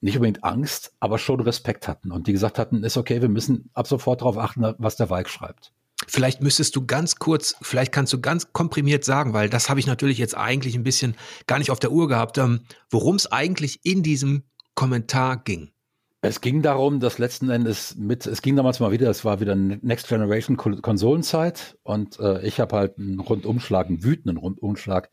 nicht 0.00 0.16
unbedingt 0.16 0.42
Angst, 0.42 0.94
aber 1.00 1.18
schon 1.18 1.40
Respekt 1.40 1.86
hatten 1.86 2.12
und 2.12 2.26
die 2.26 2.32
gesagt 2.32 2.58
hatten, 2.58 2.82
ist 2.82 2.96
okay, 2.96 3.20
wir 3.20 3.28
müssen 3.28 3.68
ab 3.74 3.86
sofort 3.86 4.22
darauf 4.22 4.38
achten, 4.38 4.74
was 4.78 4.96
der 4.96 5.10
Weig 5.10 5.28
schreibt. 5.28 5.74
Vielleicht 6.06 6.40
müsstest 6.40 6.74
du 6.76 6.86
ganz 6.86 7.16
kurz, 7.16 7.56
vielleicht 7.60 7.92
kannst 7.92 8.14
du 8.14 8.22
ganz 8.22 8.54
komprimiert 8.54 9.04
sagen, 9.04 9.34
weil 9.34 9.50
das 9.50 9.68
habe 9.68 9.80
ich 9.80 9.86
natürlich 9.86 10.16
jetzt 10.16 10.34
eigentlich 10.34 10.76
ein 10.76 10.82
bisschen 10.82 11.14
gar 11.46 11.58
nicht 11.58 11.70
auf 11.70 11.80
der 11.80 11.92
Uhr 11.92 12.08
gehabt, 12.08 12.38
ähm, 12.38 12.60
worum 12.88 13.16
es 13.16 13.30
eigentlich 13.30 13.84
in 13.84 14.02
diesem 14.02 14.44
Kommentar 14.74 15.36
ging. 15.36 15.72
Es 16.20 16.40
ging 16.40 16.62
darum, 16.62 16.98
dass 16.98 17.18
letzten 17.18 17.48
Endes 17.48 17.94
mit, 17.94 18.26
es 18.26 18.42
ging 18.42 18.56
damals 18.56 18.80
mal 18.80 18.90
wieder, 18.90 19.08
es 19.08 19.24
war 19.24 19.38
wieder 19.38 19.54
Next 19.54 20.08
Generation 20.08 20.56
Konsolenzeit 20.56 21.78
und 21.84 22.18
äh, 22.18 22.44
ich 22.44 22.58
habe 22.58 22.74
halt 22.76 22.98
einen 22.98 23.20
Rundumschlag, 23.20 23.86
einen 23.86 24.02
wütenden 24.02 24.36
Rundumschlag, 24.36 25.10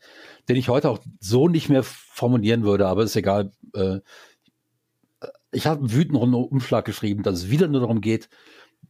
den 0.48 0.56
ich 0.56 0.68
heute 0.68 0.90
auch 0.90 0.98
so 1.20 1.46
nicht 1.46 1.68
mehr 1.68 1.84
formulieren 1.84 2.64
würde, 2.64 2.88
aber 2.88 3.04
ist 3.04 3.14
egal. 3.14 3.52
Äh, 3.72 4.00
ich 5.52 5.68
habe 5.68 5.80
einen 5.80 5.92
wütenden 5.92 6.34
Umschlag 6.34 6.84
geschrieben, 6.84 7.22
dass 7.22 7.38
es 7.38 7.50
wieder 7.50 7.68
nur 7.68 7.82
darum 7.82 8.00
geht, 8.00 8.28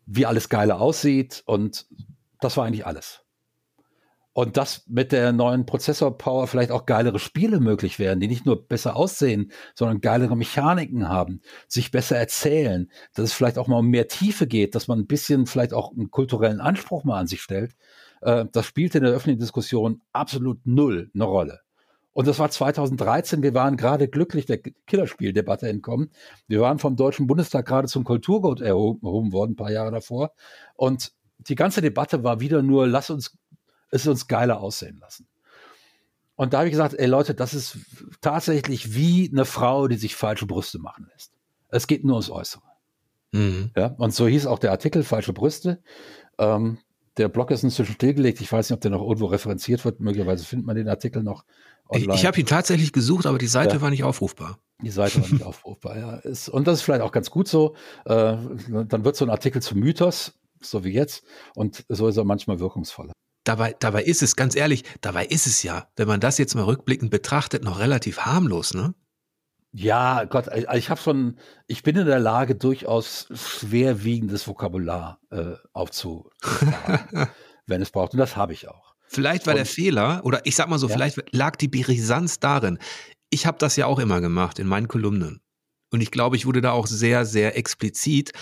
wie 0.06 0.24
alles 0.24 0.48
Geile 0.48 0.76
aussieht 0.76 1.42
und 1.44 1.86
das 2.40 2.56
war 2.56 2.64
eigentlich 2.64 2.86
alles. 2.86 3.25
Und 4.36 4.58
dass 4.58 4.86
mit 4.86 5.12
der 5.12 5.32
neuen 5.32 5.64
Prozessor-Power 5.64 6.46
vielleicht 6.46 6.70
auch 6.70 6.84
geilere 6.84 7.18
Spiele 7.18 7.58
möglich 7.58 7.98
werden, 7.98 8.20
die 8.20 8.28
nicht 8.28 8.44
nur 8.44 8.68
besser 8.68 8.94
aussehen, 8.94 9.50
sondern 9.74 10.02
geilere 10.02 10.36
Mechaniken 10.36 11.08
haben, 11.08 11.40
sich 11.68 11.90
besser 11.90 12.18
erzählen, 12.18 12.90
dass 13.14 13.24
es 13.24 13.32
vielleicht 13.32 13.56
auch 13.56 13.66
mal 13.66 13.78
um 13.78 13.88
mehr 13.88 14.08
Tiefe 14.08 14.46
geht, 14.46 14.74
dass 14.74 14.88
man 14.88 14.98
ein 14.98 15.06
bisschen 15.06 15.46
vielleicht 15.46 15.72
auch 15.72 15.90
einen 15.90 16.10
kulturellen 16.10 16.60
Anspruch 16.60 17.02
mal 17.02 17.18
an 17.18 17.26
sich 17.26 17.40
stellt. 17.40 17.76
Äh, 18.20 18.44
das 18.52 18.66
spielt 18.66 18.94
in 18.94 19.04
der 19.04 19.12
öffentlichen 19.12 19.40
Diskussion 19.40 20.02
absolut 20.12 20.66
null 20.66 21.10
eine 21.14 21.24
Rolle. 21.24 21.60
Und 22.12 22.28
das 22.28 22.38
war 22.38 22.50
2013. 22.50 23.42
Wir 23.42 23.54
waren 23.54 23.78
gerade 23.78 24.06
glücklich 24.06 24.44
der 24.44 24.58
Killerspieldebatte 24.58 25.66
entkommen. 25.66 26.10
Wir 26.46 26.60
waren 26.60 26.78
vom 26.78 26.94
Deutschen 26.94 27.26
Bundestag 27.26 27.64
gerade 27.64 27.88
zum 27.88 28.04
Kulturgut 28.04 28.60
erhoben 28.60 29.32
worden, 29.32 29.52
ein 29.52 29.56
paar 29.56 29.72
Jahre 29.72 29.92
davor. 29.92 30.32
Und 30.74 31.12
die 31.38 31.54
ganze 31.54 31.80
Debatte 31.80 32.24
war 32.24 32.40
wieder 32.40 32.62
nur, 32.62 32.86
lass 32.86 33.10
uns 33.10 33.36
es 33.90 34.06
uns 34.06 34.26
geiler 34.28 34.60
aussehen 34.60 34.98
lassen. 35.00 35.26
Und 36.34 36.52
da 36.52 36.58
habe 36.58 36.68
ich 36.68 36.72
gesagt, 36.72 36.94
ey 36.94 37.06
Leute, 37.06 37.34
das 37.34 37.54
ist 37.54 37.78
tatsächlich 38.20 38.94
wie 38.94 39.30
eine 39.32 39.44
Frau, 39.44 39.88
die 39.88 39.96
sich 39.96 40.14
falsche 40.14 40.46
Brüste 40.46 40.78
machen 40.78 41.08
lässt. 41.12 41.32
Es 41.68 41.86
geht 41.86 42.04
nur 42.04 42.16
ums 42.16 42.30
Äußere. 42.30 42.62
Mhm. 43.32 43.70
Ja, 43.76 43.86
und 43.98 44.14
so 44.14 44.26
hieß 44.26 44.46
auch 44.46 44.58
der 44.58 44.70
Artikel, 44.70 45.02
falsche 45.02 45.32
Brüste. 45.32 45.82
Ähm, 46.38 46.78
der 47.16 47.28
Blog 47.28 47.50
ist 47.50 47.64
inzwischen 47.64 47.94
stillgelegt. 47.94 48.40
Ich 48.40 48.52
weiß 48.52 48.68
nicht, 48.68 48.74
ob 48.74 48.80
der 48.82 48.90
noch 48.90 49.00
irgendwo 49.00 49.26
referenziert 49.26 49.84
wird. 49.84 50.00
Möglicherweise 50.00 50.44
findet 50.44 50.66
man 50.66 50.76
den 50.76 50.88
Artikel 50.88 51.22
noch 51.22 51.44
online. 51.88 52.14
Ich, 52.14 52.20
ich 52.20 52.26
habe 52.26 52.38
ihn 52.38 52.46
tatsächlich 52.46 52.92
gesucht, 52.92 53.24
aber 53.24 53.38
die 53.38 53.46
Seite 53.46 53.76
ja. 53.76 53.80
war 53.80 53.90
nicht 53.90 54.04
aufrufbar. 54.04 54.58
Die 54.82 54.90
Seite 54.90 55.22
war 55.22 55.28
nicht 55.30 55.42
aufrufbar, 55.44 55.98
ja. 55.98 56.16
Ist, 56.16 56.50
und 56.50 56.66
das 56.66 56.78
ist 56.78 56.82
vielleicht 56.82 57.00
auch 57.00 57.12
ganz 57.12 57.30
gut 57.30 57.48
so. 57.48 57.74
Äh, 58.04 58.36
dann 58.68 59.04
wird 59.04 59.16
so 59.16 59.24
ein 59.24 59.30
Artikel 59.30 59.62
zum 59.62 59.80
Mythos, 59.80 60.34
so 60.60 60.84
wie 60.84 60.90
jetzt. 60.90 61.24
Und 61.54 61.86
so 61.88 62.08
ist 62.08 62.18
er 62.18 62.24
manchmal 62.24 62.60
wirkungsvoller. 62.60 63.12
Dabei, 63.46 63.76
dabei 63.78 64.02
ist 64.02 64.22
es, 64.22 64.34
ganz 64.34 64.56
ehrlich, 64.56 64.82
dabei 65.02 65.24
ist 65.24 65.46
es 65.46 65.62
ja, 65.62 65.88
wenn 65.94 66.08
man 66.08 66.18
das 66.18 66.36
jetzt 66.36 66.56
mal 66.56 66.64
rückblickend 66.64 67.12
betrachtet, 67.12 67.62
noch 67.62 67.78
relativ 67.78 68.18
harmlos, 68.18 68.74
ne? 68.74 68.92
Ja, 69.70 70.24
Gott, 70.24 70.48
also 70.48 70.66
ich 70.72 70.90
habe 70.90 71.00
schon, 71.00 71.38
ich 71.68 71.84
bin 71.84 71.96
in 71.96 72.06
der 72.06 72.18
Lage, 72.18 72.56
durchaus 72.56 73.28
schwerwiegendes 73.32 74.48
Vokabular 74.48 75.20
äh, 75.30 75.52
aufzutragen, 75.72 77.28
wenn 77.66 77.82
es 77.82 77.90
braucht. 77.90 78.14
Und 78.14 78.18
das 78.18 78.36
habe 78.36 78.52
ich 78.52 78.68
auch. 78.68 78.96
Vielleicht 79.06 79.46
war 79.46 79.52
Und, 79.52 79.58
der 79.58 79.66
Fehler, 79.66 80.22
oder 80.24 80.40
ich 80.44 80.56
sag 80.56 80.68
mal 80.68 80.78
so, 80.78 80.88
ja? 80.88 80.94
vielleicht 80.94 81.32
lag 81.32 81.54
die 81.54 81.68
Brisanz 81.68 82.40
darin. 82.40 82.78
Ich 83.30 83.46
habe 83.46 83.58
das 83.58 83.76
ja 83.76 83.86
auch 83.86 84.00
immer 84.00 84.20
gemacht 84.20 84.58
in 84.58 84.66
meinen 84.66 84.88
Kolumnen. 84.88 85.40
Und 85.92 86.00
ich 86.00 86.10
glaube, 86.10 86.34
ich 86.34 86.46
wurde 86.46 86.62
da 86.62 86.72
auch 86.72 86.88
sehr, 86.88 87.24
sehr 87.24 87.56
explizit. 87.56 88.32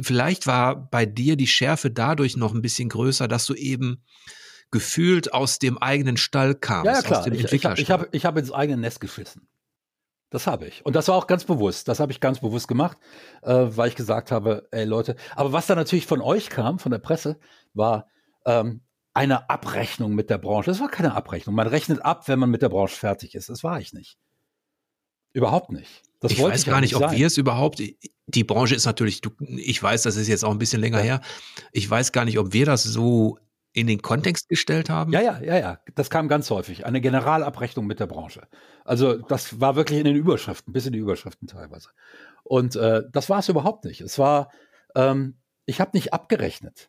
Vielleicht 0.00 0.46
war 0.46 0.88
bei 0.88 1.04
dir 1.04 1.36
die 1.36 1.46
Schärfe 1.46 1.90
dadurch 1.90 2.36
noch 2.36 2.54
ein 2.54 2.62
bisschen 2.62 2.88
größer, 2.88 3.28
dass 3.28 3.44
du 3.44 3.54
eben 3.54 4.02
gefühlt 4.74 5.32
aus 5.32 5.60
dem 5.60 5.78
eigenen 5.78 6.16
Stall 6.16 6.56
kamst. 6.56 6.86
Ja, 6.86 6.94
ja 6.94 7.02
klar. 7.02 7.20
Aus 7.20 7.24
dem 7.26 7.34
ich, 7.34 7.52
ich 7.52 7.64
habe 7.64 8.08
ich 8.10 8.26
hab, 8.26 8.36
ins 8.36 8.50
eigene 8.50 8.76
Nest 8.76 8.98
geschissen. 8.98 9.46
Das 10.30 10.48
habe 10.48 10.66
ich. 10.66 10.84
Und 10.84 10.96
das 10.96 11.06
war 11.06 11.14
auch 11.14 11.28
ganz 11.28 11.44
bewusst. 11.44 11.86
Das 11.86 12.00
habe 12.00 12.10
ich 12.10 12.18
ganz 12.18 12.40
bewusst 12.40 12.66
gemacht, 12.66 12.98
äh, 13.42 13.66
weil 13.68 13.88
ich 13.88 13.94
gesagt 13.94 14.32
habe, 14.32 14.66
ey 14.72 14.84
Leute, 14.84 15.14
aber 15.36 15.52
was 15.52 15.68
da 15.68 15.76
natürlich 15.76 16.08
von 16.08 16.20
euch 16.20 16.50
kam, 16.50 16.80
von 16.80 16.90
der 16.90 16.98
Presse, 16.98 17.38
war 17.72 18.08
ähm, 18.46 18.80
eine 19.12 19.48
Abrechnung 19.48 20.16
mit 20.16 20.28
der 20.28 20.38
Branche. 20.38 20.72
Das 20.72 20.80
war 20.80 20.88
keine 20.88 21.14
Abrechnung. 21.14 21.54
Man 21.54 21.68
rechnet 21.68 22.04
ab, 22.04 22.26
wenn 22.26 22.40
man 22.40 22.50
mit 22.50 22.62
der 22.62 22.68
Branche 22.68 22.96
fertig 22.96 23.36
ist. 23.36 23.48
Das 23.48 23.62
war 23.62 23.78
ich 23.78 23.92
nicht. 23.92 24.18
Überhaupt 25.34 25.70
nicht. 25.70 26.02
Das 26.18 26.32
ich 26.32 26.42
weiß 26.42 26.62
ich 26.62 26.66
gar 26.66 26.80
nicht, 26.80 26.96
ob 26.96 27.12
wir 27.12 27.26
es 27.28 27.36
überhaupt, 27.36 27.80
die 28.26 28.44
Branche 28.44 28.74
ist 28.74 28.86
natürlich, 28.86 29.20
ich 29.38 29.80
weiß, 29.80 30.02
das 30.02 30.16
ist 30.16 30.26
jetzt 30.26 30.44
auch 30.44 30.50
ein 30.50 30.58
bisschen 30.58 30.80
länger 30.80 30.98
ja. 30.98 31.04
her. 31.04 31.20
Ich 31.70 31.88
weiß 31.88 32.10
gar 32.10 32.24
nicht, 32.24 32.40
ob 32.40 32.52
wir 32.52 32.66
das 32.66 32.82
so 32.82 33.38
in 33.74 33.88
den 33.88 34.00
Kontext 34.00 34.48
gestellt 34.48 34.88
haben? 34.88 35.12
Ja, 35.12 35.20
ja, 35.20 35.40
ja, 35.42 35.58
ja. 35.58 35.78
Das 35.96 36.08
kam 36.08 36.28
ganz 36.28 36.48
häufig. 36.48 36.86
Eine 36.86 37.00
Generalabrechnung 37.00 37.86
mit 37.86 37.98
der 37.98 38.06
Branche. 38.06 38.46
Also 38.84 39.18
das 39.18 39.60
war 39.60 39.74
wirklich 39.74 39.98
in 39.98 40.04
den 40.04 40.14
Überschriften, 40.14 40.72
bis 40.72 40.86
in 40.86 40.92
die 40.92 41.00
Überschriften 41.00 41.48
teilweise. 41.48 41.90
Und 42.44 42.76
äh, 42.76 43.02
das 43.10 43.28
war 43.28 43.40
es 43.40 43.48
überhaupt 43.48 43.84
nicht. 43.84 44.00
Es 44.00 44.18
war, 44.18 44.50
ähm, 44.94 45.38
ich 45.66 45.80
habe 45.80 45.90
nicht 45.94 46.12
abgerechnet. 46.12 46.88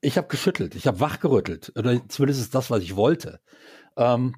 Ich 0.00 0.16
habe 0.16 0.28
geschüttelt, 0.28 0.76
ich 0.76 0.86
habe 0.86 1.00
wachgerüttelt. 1.00 1.72
Oder 1.76 2.08
zumindest 2.08 2.40
ist 2.40 2.54
das, 2.54 2.70
was 2.70 2.82
ich 2.82 2.94
wollte. 2.94 3.40
Ähm, 3.96 4.36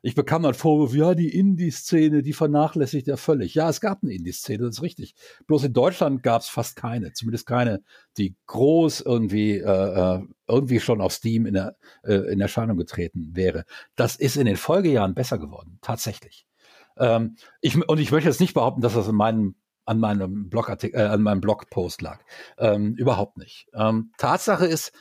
ich 0.00 0.14
bekam 0.14 0.44
dann 0.44 0.54
Vorwurf, 0.54 0.94
ja, 0.94 1.14
die 1.14 1.36
Indie-Szene, 1.36 2.22
die 2.22 2.32
vernachlässigt 2.32 3.08
er 3.08 3.18
völlig. 3.18 3.54
Ja, 3.54 3.68
es 3.68 3.82
gab 3.82 4.02
eine 4.02 4.14
Indie-Szene, 4.14 4.64
das 4.64 4.76
ist 4.76 4.82
richtig. 4.82 5.14
Bloß 5.46 5.64
in 5.64 5.72
Deutschland 5.74 6.22
gab 6.22 6.40
es 6.40 6.48
fast 6.48 6.76
keine, 6.76 7.12
zumindest 7.12 7.44
keine, 7.44 7.82
die 8.16 8.34
groß 8.46 9.02
irgendwie, 9.02 9.58
äh, 9.58 10.18
äh, 10.18 10.22
irgendwie 10.48 10.80
schon 10.80 11.00
auf 11.00 11.12
Steam 11.12 11.46
in, 11.46 11.54
der, 11.54 11.76
äh, 12.02 12.14
in 12.14 12.40
Erscheinung 12.40 12.76
getreten 12.76 13.30
wäre. 13.34 13.64
Das 13.94 14.16
ist 14.16 14.36
in 14.36 14.46
den 14.46 14.56
Folgejahren 14.56 15.14
besser 15.14 15.38
geworden, 15.38 15.78
tatsächlich. 15.82 16.46
Ähm, 16.98 17.36
ich, 17.60 17.76
und 17.88 17.98
ich 17.98 18.10
möchte 18.10 18.28
jetzt 18.28 18.40
nicht 18.40 18.54
behaupten, 18.54 18.80
dass 18.80 18.94
das 18.94 19.08
in 19.08 19.16
meinem 19.16 19.54
an 19.86 20.00
meinem 20.00 20.50
Blogartikel, 20.50 21.00
äh, 21.00 21.04
an 21.04 21.22
meinem 21.22 21.40
Blogpost 21.40 22.02
lag. 22.02 22.20
Ähm, 22.58 22.94
überhaupt 22.94 23.38
nicht. 23.38 23.68
Ähm, 23.72 24.10
Tatsache 24.18 24.66
ist, 24.66 24.92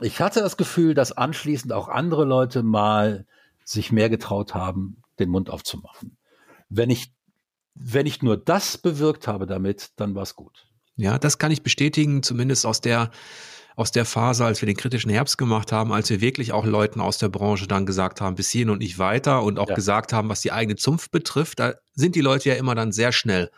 ich 0.00 0.20
hatte 0.20 0.40
das 0.40 0.56
Gefühl, 0.56 0.94
dass 0.94 1.12
anschließend 1.12 1.72
auch 1.72 1.88
andere 1.88 2.24
Leute 2.24 2.62
mal 2.62 3.26
sich 3.64 3.92
mehr 3.92 4.08
getraut 4.08 4.54
haben, 4.54 5.02
den 5.18 5.28
Mund 5.28 5.50
aufzumachen. 5.50 6.16
wenn 6.70 6.88
ich, 6.88 7.12
wenn 7.74 8.06
ich 8.06 8.22
nur 8.22 8.38
das 8.38 8.78
bewirkt 8.78 9.28
habe 9.28 9.46
damit, 9.46 9.92
dann 9.96 10.14
war 10.14 10.22
es 10.22 10.34
gut. 10.36 10.66
Ja, 10.96 11.18
das 11.18 11.38
kann 11.38 11.52
ich 11.52 11.62
bestätigen, 11.62 12.22
zumindest 12.22 12.66
aus 12.66 12.80
der, 12.80 13.10
aus 13.76 13.90
der 13.90 14.04
Phase, 14.04 14.44
als 14.44 14.60
wir 14.60 14.66
den 14.66 14.76
kritischen 14.76 15.10
Herbst 15.10 15.38
gemacht 15.38 15.72
haben, 15.72 15.92
als 15.92 16.10
wir 16.10 16.20
wirklich 16.20 16.52
auch 16.52 16.64
Leuten 16.64 17.00
aus 17.00 17.18
der 17.18 17.28
Branche 17.28 17.66
dann 17.66 17.86
gesagt 17.86 18.20
haben, 18.20 18.34
bis 18.34 18.50
hierhin 18.50 18.70
und 18.70 18.78
nicht 18.78 18.98
weiter 18.98 19.42
und 19.42 19.58
auch 19.58 19.68
ja. 19.68 19.74
gesagt 19.74 20.12
haben, 20.12 20.28
was 20.28 20.40
die 20.42 20.52
eigene 20.52 20.76
Zunft 20.76 21.10
betrifft, 21.10 21.58
da 21.60 21.74
sind 21.94 22.14
die 22.14 22.20
Leute 22.20 22.50
ja 22.50 22.54
immer 22.56 22.74
dann 22.74 22.92
sehr 22.92 23.12
schnell 23.12 23.50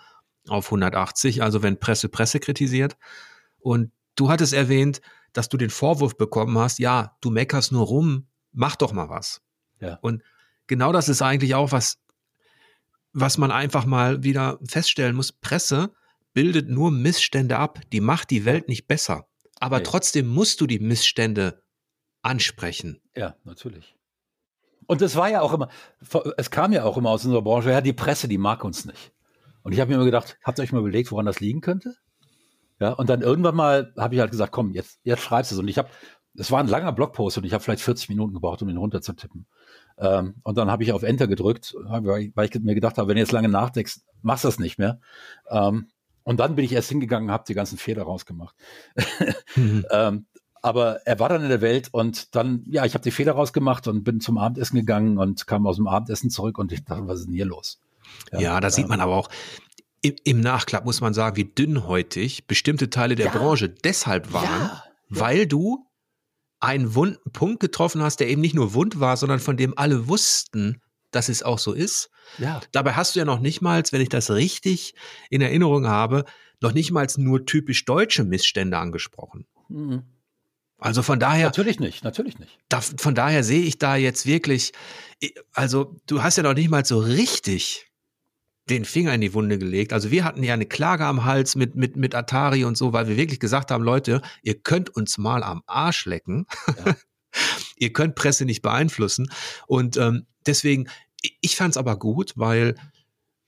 auf 0.48 0.66
180, 0.66 1.42
also 1.42 1.62
wenn 1.62 1.78
Presse 1.78 2.08
Presse 2.08 2.38
kritisiert. 2.38 2.96
Und 3.58 3.90
du 4.14 4.28
hattest 4.28 4.52
erwähnt, 4.52 5.00
dass 5.32 5.48
du 5.48 5.56
den 5.56 5.70
Vorwurf 5.70 6.16
bekommen 6.16 6.56
hast, 6.58 6.78
ja, 6.78 7.16
du 7.20 7.30
meckerst 7.30 7.72
nur 7.72 7.86
rum, 7.86 8.28
mach 8.52 8.76
doch 8.76 8.92
mal 8.92 9.08
was. 9.08 9.42
Ja. 9.80 9.98
Und 10.00 10.22
genau 10.66 10.92
das 10.92 11.08
ist 11.08 11.22
eigentlich 11.22 11.54
auch 11.54 11.72
was, 11.72 11.98
was 13.12 13.38
man 13.38 13.50
einfach 13.50 13.84
mal 13.84 14.22
wieder 14.22 14.58
feststellen 14.66 15.16
muss. 15.16 15.32
Presse 15.32 15.92
bildet 16.34 16.68
nur 16.68 16.90
Missstände 16.90 17.58
ab, 17.58 17.80
die 17.92 18.00
macht 18.00 18.30
die 18.30 18.44
Welt 18.44 18.68
nicht 18.68 18.86
besser. 18.86 19.26
Aber 19.60 19.76
okay. 19.76 19.84
trotzdem 19.86 20.26
musst 20.26 20.60
du 20.60 20.66
die 20.66 20.78
Missstände 20.78 21.62
ansprechen. 22.22 23.00
Ja, 23.14 23.36
natürlich. 23.44 23.96
Und 24.86 25.00
es 25.02 25.16
war 25.16 25.30
ja 25.30 25.40
auch 25.40 25.52
immer, 25.52 25.68
es 26.36 26.50
kam 26.50 26.72
ja 26.72 26.84
auch 26.84 26.96
immer 26.96 27.10
aus 27.10 27.24
unserer 27.24 27.42
Branche, 27.42 27.70
ja, 27.70 27.80
die 27.80 27.92
Presse, 27.92 28.28
die 28.28 28.38
mag 28.38 28.64
uns 28.64 28.84
nicht. 28.84 29.12
Und 29.62 29.72
ich 29.72 29.80
habe 29.80 29.88
mir 29.88 29.94
immer 29.94 30.04
gedacht, 30.04 30.38
habt 30.42 30.58
ihr 30.58 30.62
euch 30.62 30.72
mal 30.72 30.80
überlegt, 30.80 31.10
woran 31.10 31.24
das 31.24 31.40
liegen 31.40 31.62
könnte? 31.62 31.96
Ja, 32.80 32.92
und 32.92 33.08
dann 33.08 33.22
irgendwann 33.22 33.54
mal 33.54 33.94
habe 33.96 34.14
ich 34.14 34.20
halt 34.20 34.30
gesagt, 34.30 34.52
komm, 34.52 34.72
jetzt, 34.72 35.00
jetzt 35.04 35.22
schreibst 35.22 35.50
du 35.50 35.54
es. 35.54 35.58
Und 35.58 35.68
ich 35.68 35.78
habe, 35.78 35.88
es 36.36 36.50
war 36.50 36.60
ein 36.60 36.68
langer 36.68 36.92
Blogpost 36.92 37.38
und 37.38 37.44
ich 37.44 37.54
habe 37.54 37.62
vielleicht 37.62 37.82
40 37.82 38.08
Minuten 38.10 38.34
gebraucht, 38.34 38.60
um 38.60 38.68
ihn 38.68 38.76
runterzutippen. 38.76 39.46
Ähm, 39.96 40.34
und 40.42 40.58
dann 40.58 40.70
habe 40.70 40.82
ich 40.82 40.92
auf 40.92 41.02
Enter 41.02 41.28
gedrückt, 41.28 41.74
weil 41.78 42.32
ich 42.44 42.60
mir 42.60 42.74
gedacht 42.74 42.98
habe, 42.98 43.08
wenn 43.08 43.14
du 43.14 43.20
jetzt 43.20 43.32
lange 43.32 43.48
nachdenkst, 43.48 44.00
machst 44.22 44.44
du 44.44 44.48
das 44.48 44.58
nicht 44.58 44.78
mehr. 44.78 45.00
Ähm, 45.48 45.88
und 46.24 46.40
dann 46.40 46.56
bin 46.56 46.64
ich 46.64 46.72
erst 46.72 46.88
hingegangen, 46.88 47.30
habe 47.30 47.44
die 47.46 47.54
ganzen 47.54 47.78
Fehler 47.78 48.02
rausgemacht. 48.02 48.54
Mhm. 49.54 49.84
ähm, 49.90 50.26
aber 50.62 51.06
er 51.06 51.18
war 51.20 51.28
dann 51.28 51.42
in 51.42 51.50
der 51.50 51.60
Welt 51.60 51.90
und 51.92 52.34
dann, 52.34 52.64
ja, 52.66 52.86
ich 52.86 52.94
habe 52.94 53.04
die 53.04 53.10
Fehler 53.10 53.32
rausgemacht 53.32 53.86
und 53.86 54.02
bin 54.02 54.20
zum 54.20 54.38
Abendessen 54.38 54.76
gegangen 54.76 55.18
und 55.18 55.46
kam 55.46 55.66
aus 55.66 55.76
dem 55.76 55.86
Abendessen 55.86 56.30
zurück 56.30 56.56
und 56.56 56.72
ich 56.72 56.84
dachte, 56.84 57.06
was 57.06 57.20
ist 57.20 57.26
denn 57.26 57.34
hier 57.34 57.44
los? 57.44 57.80
Ja, 58.32 58.40
ja 58.40 58.60
da 58.60 58.70
sieht 58.70 58.88
man 58.88 59.00
aber 59.00 59.14
auch, 59.14 59.28
im, 60.00 60.16
im 60.24 60.40
Nachklapp 60.40 60.86
muss 60.86 61.02
man 61.02 61.12
sagen, 61.12 61.36
wie 61.36 61.44
dünnhäutig 61.44 62.46
bestimmte 62.46 62.88
Teile 62.88 63.14
der 63.14 63.26
ja. 63.26 63.32
Branche 63.32 63.68
deshalb 63.68 64.32
waren, 64.32 64.44
ja. 64.44 64.82
weil 65.10 65.46
du 65.46 65.86
einen 66.60 66.94
wunden 66.94 67.30
Punkt 67.32 67.60
getroffen 67.60 68.02
hast, 68.02 68.20
der 68.20 68.28
eben 68.28 68.40
nicht 68.40 68.54
nur 68.54 68.72
wund 68.72 69.00
war, 69.00 69.18
sondern 69.18 69.40
von 69.40 69.58
dem 69.58 69.76
alle 69.76 70.08
wussten, 70.08 70.80
dass 71.14 71.28
es 71.28 71.42
auch 71.42 71.58
so 71.58 71.72
ist. 71.72 72.10
Ja. 72.38 72.60
Dabei 72.72 72.92
hast 72.92 73.14
du 73.14 73.20
ja 73.20 73.24
noch 73.24 73.40
nicht 73.40 73.60
mal, 73.60 73.82
wenn 73.90 74.00
ich 74.00 74.08
das 74.08 74.30
richtig 74.30 74.94
in 75.30 75.40
Erinnerung 75.40 75.86
habe, 75.86 76.24
noch 76.60 76.72
nicht 76.72 76.90
mal 76.90 77.06
nur 77.16 77.46
typisch 77.46 77.84
deutsche 77.84 78.24
Missstände 78.24 78.78
angesprochen. 78.78 79.46
Mhm. 79.68 80.02
Also 80.78 81.02
von 81.02 81.18
daher. 81.18 81.46
Natürlich 81.46 81.80
nicht, 81.80 82.04
natürlich 82.04 82.38
nicht. 82.38 82.58
Da, 82.68 82.80
von 82.80 83.14
daher 83.14 83.44
sehe 83.44 83.62
ich 83.62 83.78
da 83.78 83.96
jetzt 83.96 84.26
wirklich, 84.26 84.72
also 85.52 85.96
du 86.06 86.22
hast 86.22 86.36
ja 86.36 86.42
noch 86.42 86.54
nicht 86.54 86.70
mal 86.70 86.84
so 86.84 86.98
richtig 86.98 87.90
den 88.68 88.84
Finger 88.84 89.14
in 89.14 89.20
die 89.20 89.34
Wunde 89.34 89.58
gelegt. 89.58 89.92
Also 89.92 90.10
wir 90.10 90.24
hatten 90.24 90.42
ja 90.42 90.54
eine 90.54 90.66
Klage 90.66 91.04
am 91.04 91.24
Hals 91.24 91.54
mit, 91.54 91.74
mit, 91.74 91.96
mit 91.96 92.14
Atari 92.14 92.64
und 92.64 92.76
so, 92.76 92.92
weil 92.92 93.08
wir 93.08 93.16
wirklich 93.16 93.40
gesagt 93.40 93.70
haben, 93.70 93.84
Leute, 93.84 94.22
ihr 94.42 94.58
könnt 94.58 94.90
uns 94.90 95.18
mal 95.18 95.42
am 95.42 95.62
Arsch 95.66 96.06
lecken. 96.06 96.46
Ja. 96.84 96.96
ihr 97.76 97.92
könnt 97.92 98.14
Presse 98.14 98.44
nicht 98.44 98.62
beeinflussen. 98.62 99.30
Und 99.66 99.96
ähm, 99.96 100.26
deswegen, 100.46 100.88
ich 101.40 101.56
fand 101.56 101.72
es 101.72 101.76
aber 101.76 101.98
gut, 101.98 102.32
weil 102.36 102.74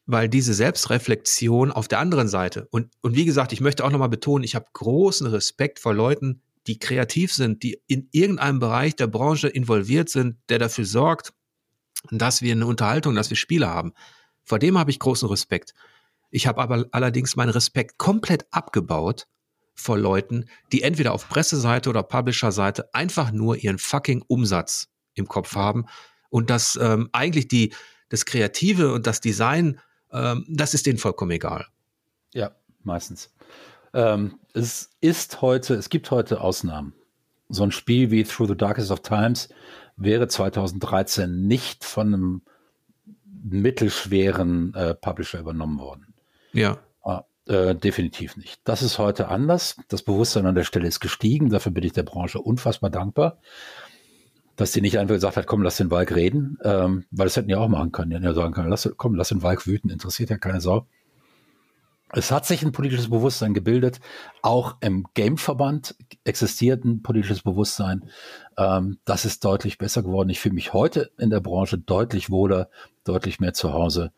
weil 0.08 0.28
diese 0.28 0.54
Selbstreflexion 0.54 1.72
auf 1.72 1.88
der 1.88 1.98
anderen 1.98 2.28
Seite 2.28 2.68
und, 2.70 2.92
und 3.02 3.16
wie 3.16 3.24
gesagt, 3.24 3.52
ich 3.52 3.60
möchte 3.60 3.84
auch 3.84 3.90
nochmal 3.90 4.08
betonen, 4.08 4.44
ich 4.44 4.54
habe 4.54 4.66
großen 4.72 5.26
Respekt 5.26 5.80
vor 5.80 5.94
Leuten, 5.94 6.42
die 6.66 6.78
kreativ 6.78 7.32
sind, 7.32 7.64
die 7.64 7.80
in 7.88 8.08
irgendeinem 8.12 8.60
Bereich 8.60 8.94
der 8.96 9.08
Branche 9.08 9.48
involviert 9.48 10.08
sind, 10.08 10.36
der 10.48 10.60
dafür 10.60 10.84
sorgt, 10.84 11.32
dass 12.10 12.40
wir 12.40 12.52
eine 12.52 12.66
Unterhaltung, 12.66 13.14
dass 13.14 13.30
wir 13.30 13.36
Spiele 13.36 13.68
haben. 13.68 13.92
Vor 14.44 14.58
dem 14.58 14.78
habe 14.78 14.90
ich 14.90 15.00
großen 15.00 15.28
Respekt. 15.28 15.74
Ich 16.30 16.46
habe 16.46 16.60
aber 16.60 16.86
allerdings 16.92 17.36
meinen 17.36 17.50
Respekt 17.50 17.98
komplett 17.98 18.46
abgebaut 18.52 19.26
vor 19.76 19.98
Leuten, 19.98 20.46
die 20.72 20.82
entweder 20.82 21.12
auf 21.12 21.28
Presseseite 21.28 21.90
oder 21.90 22.02
Publisher-Seite 22.02 22.92
einfach 22.94 23.30
nur 23.30 23.56
ihren 23.56 23.78
fucking 23.78 24.24
Umsatz 24.26 24.88
im 25.14 25.28
Kopf 25.28 25.54
haben 25.54 25.86
und 26.30 26.50
das 26.50 26.78
ähm, 26.80 27.08
eigentlich 27.12 27.48
die, 27.48 27.72
das 28.08 28.24
Kreative 28.24 28.92
und 28.92 29.06
das 29.06 29.20
Design, 29.20 29.78
ähm, 30.12 30.44
das 30.48 30.74
ist 30.74 30.86
denen 30.86 30.98
vollkommen 30.98 31.30
egal. 31.32 31.66
Ja, 32.32 32.52
meistens. 32.82 33.32
Ähm, 33.92 34.38
es 34.52 34.90
ist 35.00 35.42
heute, 35.42 35.74
es 35.74 35.88
gibt 35.88 36.10
heute 36.10 36.40
Ausnahmen. 36.40 36.94
So 37.48 37.62
ein 37.62 37.70
Spiel 37.70 38.10
wie 38.10 38.24
Through 38.24 38.48
the 38.48 38.56
Darkest 38.56 38.90
of 38.90 39.00
Times 39.02 39.48
wäre 39.96 40.28
2013 40.28 41.46
nicht 41.46 41.84
von 41.84 42.12
einem 42.12 42.42
mittelschweren 43.24 44.74
äh, 44.74 44.94
Publisher 44.94 45.38
übernommen 45.38 45.78
worden. 45.78 46.14
Ja. 46.52 46.78
Äh, 47.46 47.76
definitiv 47.76 48.36
nicht. 48.36 48.60
Das 48.64 48.82
ist 48.82 48.98
heute 48.98 49.28
anders. 49.28 49.76
Das 49.88 50.02
Bewusstsein 50.02 50.46
an 50.46 50.56
der 50.56 50.64
Stelle 50.64 50.88
ist 50.88 50.98
gestiegen. 50.98 51.48
Dafür 51.48 51.70
bin 51.70 51.84
ich 51.84 51.92
der 51.92 52.02
Branche 52.02 52.40
unfassbar 52.40 52.90
dankbar, 52.90 53.38
dass 54.56 54.72
sie 54.72 54.80
nicht 54.80 54.98
einfach 54.98 55.14
gesagt 55.14 55.36
hat, 55.36 55.46
komm, 55.46 55.62
lass 55.62 55.76
den 55.76 55.92
Walk 55.92 56.14
reden, 56.14 56.58
ähm, 56.64 57.04
weil 57.12 57.26
das 57.26 57.36
hätten 57.36 57.48
ja 57.48 57.58
auch 57.58 57.68
machen 57.68 57.92
können. 57.92 58.10
Die 58.10 58.16
hätten 58.16 58.26
ja 58.26 58.34
sagen 58.34 58.52
können, 58.52 58.68
lass, 58.68 58.92
komm, 58.96 59.14
lass 59.14 59.28
den 59.28 59.44
Walk 59.44 59.66
wüten, 59.66 59.90
interessiert 59.90 60.30
ja 60.30 60.38
keine 60.38 60.60
Sau. 60.60 60.88
Es 62.12 62.32
hat 62.32 62.46
sich 62.46 62.62
ein 62.62 62.72
politisches 62.72 63.10
Bewusstsein 63.10 63.54
gebildet. 63.54 64.00
Auch 64.42 64.76
im 64.80 65.06
Gameverband 65.14 65.94
existiert 66.24 66.84
ein 66.84 67.02
politisches 67.02 67.42
Bewusstsein. 67.42 68.10
Ähm, 68.56 68.98
das 69.04 69.24
ist 69.24 69.44
deutlich 69.44 69.78
besser 69.78 70.02
geworden. 70.02 70.30
Ich 70.30 70.40
fühle 70.40 70.54
mich 70.54 70.72
heute 70.72 71.10
in 71.16 71.30
der 71.30 71.40
Branche 71.40 71.78
deutlich 71.78 72.28
wohler, 72.30 72.70
deutlich 73.04 73.38
mehr 73.38 73.54
zu 73.54 73.72
Hause 73.72 74.12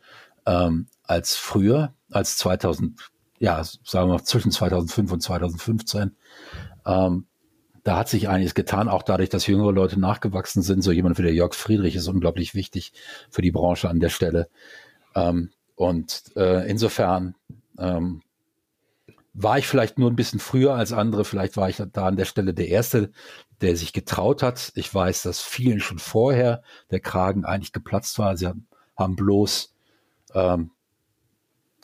ähm, 0.47 0.87
als 1.03 1.37
früher, 1.37 1.95
als 2.11 2.39
2000, 2.39 3.11
ja, 3.39 3.63
sagen 3.63 4.09
wir 4.09 4.15
mal 4.15 4.25
zwischen 4.25 4.51
2005 4.51 5.13
und 5.13 5.21
2015. 5.21 6.17
Ähm, 6.87 7.27
da 7.85 7.97
hat 7.97 8.09
sich 8.09 8.29
einiges 8.29 8.55
getan, 8.55 8.89
auch 8.89 9.03
dadurch, 9.03 9.31
dass 9.31 9.47
jüngere 9.47 9.73
Leute 9.73 9.99
nachgewachsen 9.99 10.63
sind. 10.63 10.83
So 10.83 10.93
jemand 10.93 11.19
wie 11.19 11.23
der 11.23 11.33
Jörg 11.33 11.55
Friedrich 11.55 11.97
ist 11.97 12.09
unglaublich 12.09 12.55
wichtig 12.55 12.93
für 13.31 13.43
die 13.43 13.53
Branche 13.53 13.89
an 13.89 14.01
der 14.01 14.11
Stelle. 14.11 14.49
Ähm, 15.15 15.51
und 15.75 16.25
äh, 16.37 16.69
insofern 16.69 17.35
ähm, 17.79 18.23
war 19.33 19.59
ich 19.59 19.69
vielleicht 19.69 19.99
nur 19.99 20.11
ein 20.11 20.17
bisschen 20.17 20.41
früher 20.41 20.75
als 20.75 20.93
andere. 20.93 21.25
Vielleicht 21.25 21.57
war 21.57 21.69
ich 21.69 21.81
da 21.93 22.07
an 22.07 22.17
der 22.17 22.25
Stelle 22.25 22.53
der 22.53 22.69
Erste, 22.69 23.13
der 23.61 23.77
sich 23.77 23.93
getraut 23.93 24.43
hat. 24.43 24.73
Ich 24.75 24.93
weiß, 24.93 25.23
dass 25.23 25.41
vielen 25.41 25.81
schon 25.81 25.99
vorher 25.99 26.63
der 26.91 27.01
Kragen 27.01 27.45
eigentlich 27.45 27.73
geplatzt 27.73 28.19
war. 28.19 28.37
Sie 28.37 28.49
haben 28.49 29.17
bloß 29.17 29.75
ähm, 30.35 30.73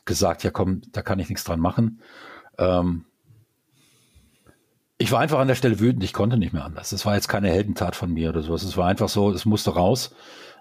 gesagt, 0.05 0.45
ja 0.45 0.51
komm, 0.51 0.83
da 0.93 1.03
kann 1.03 1.19
ich 1.19 1.29
nichts 1.29 1.45
dran 1.45 1.61
machen. 1.61 2.01
Ähm, 2.59 3.05
ich 4.99 5.11
war 5.11 5.21
einfach 5.21 5.39
an 5.39 5.49
der 5.49 5.55
Stelle 5.55 5.81
wütend, 5.81 6.05
ich 6.05 6.13
konnte 6.13 6.37
nicht 6.37 6.53
mehr 6.53 6.65
anders. 6.65 6.91
Das 6.91 7.05
war 7.05 7.15
jetzt 7.15 7.29
keine 7.29 7.51
Heldentat 7.51 7.97
von 7.97 8.13
mir 8.13 8.29
oder 8.29 8.43
sowas. 8.43 8.63
Es 8.63 8.77
war 8.77 8.87
einfach 8.87 9.09
so, 9.09 9.31
es 9.31 9.45
musste 9.45 9.75
raus. 9.75 10.15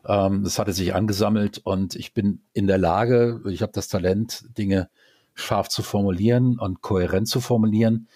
Ähm, 0.05 0.45
hatte 0.57 0.73
sich 0.73 0.93
angesammelt 0.93 1.59
und 1.63 1.95
ich 1.95 2.13
bin 2.13 2.41
in 2.51 2.67
der 2.67 2.77
Lage, 2.77 3.41
ich 3.47 3.61
habe 3.61 3.71
das 3.71 3.87
Talent, 3.87 4.43
Dinge 4.57 4.89
scharf 5.33 5.69
zu 5.69 5.81
formulieren 5.81 6.59
und 6.59 6.81
kohärent 6.81 7.27
zu 7.27 7.39
formulieren, 7.39 8.07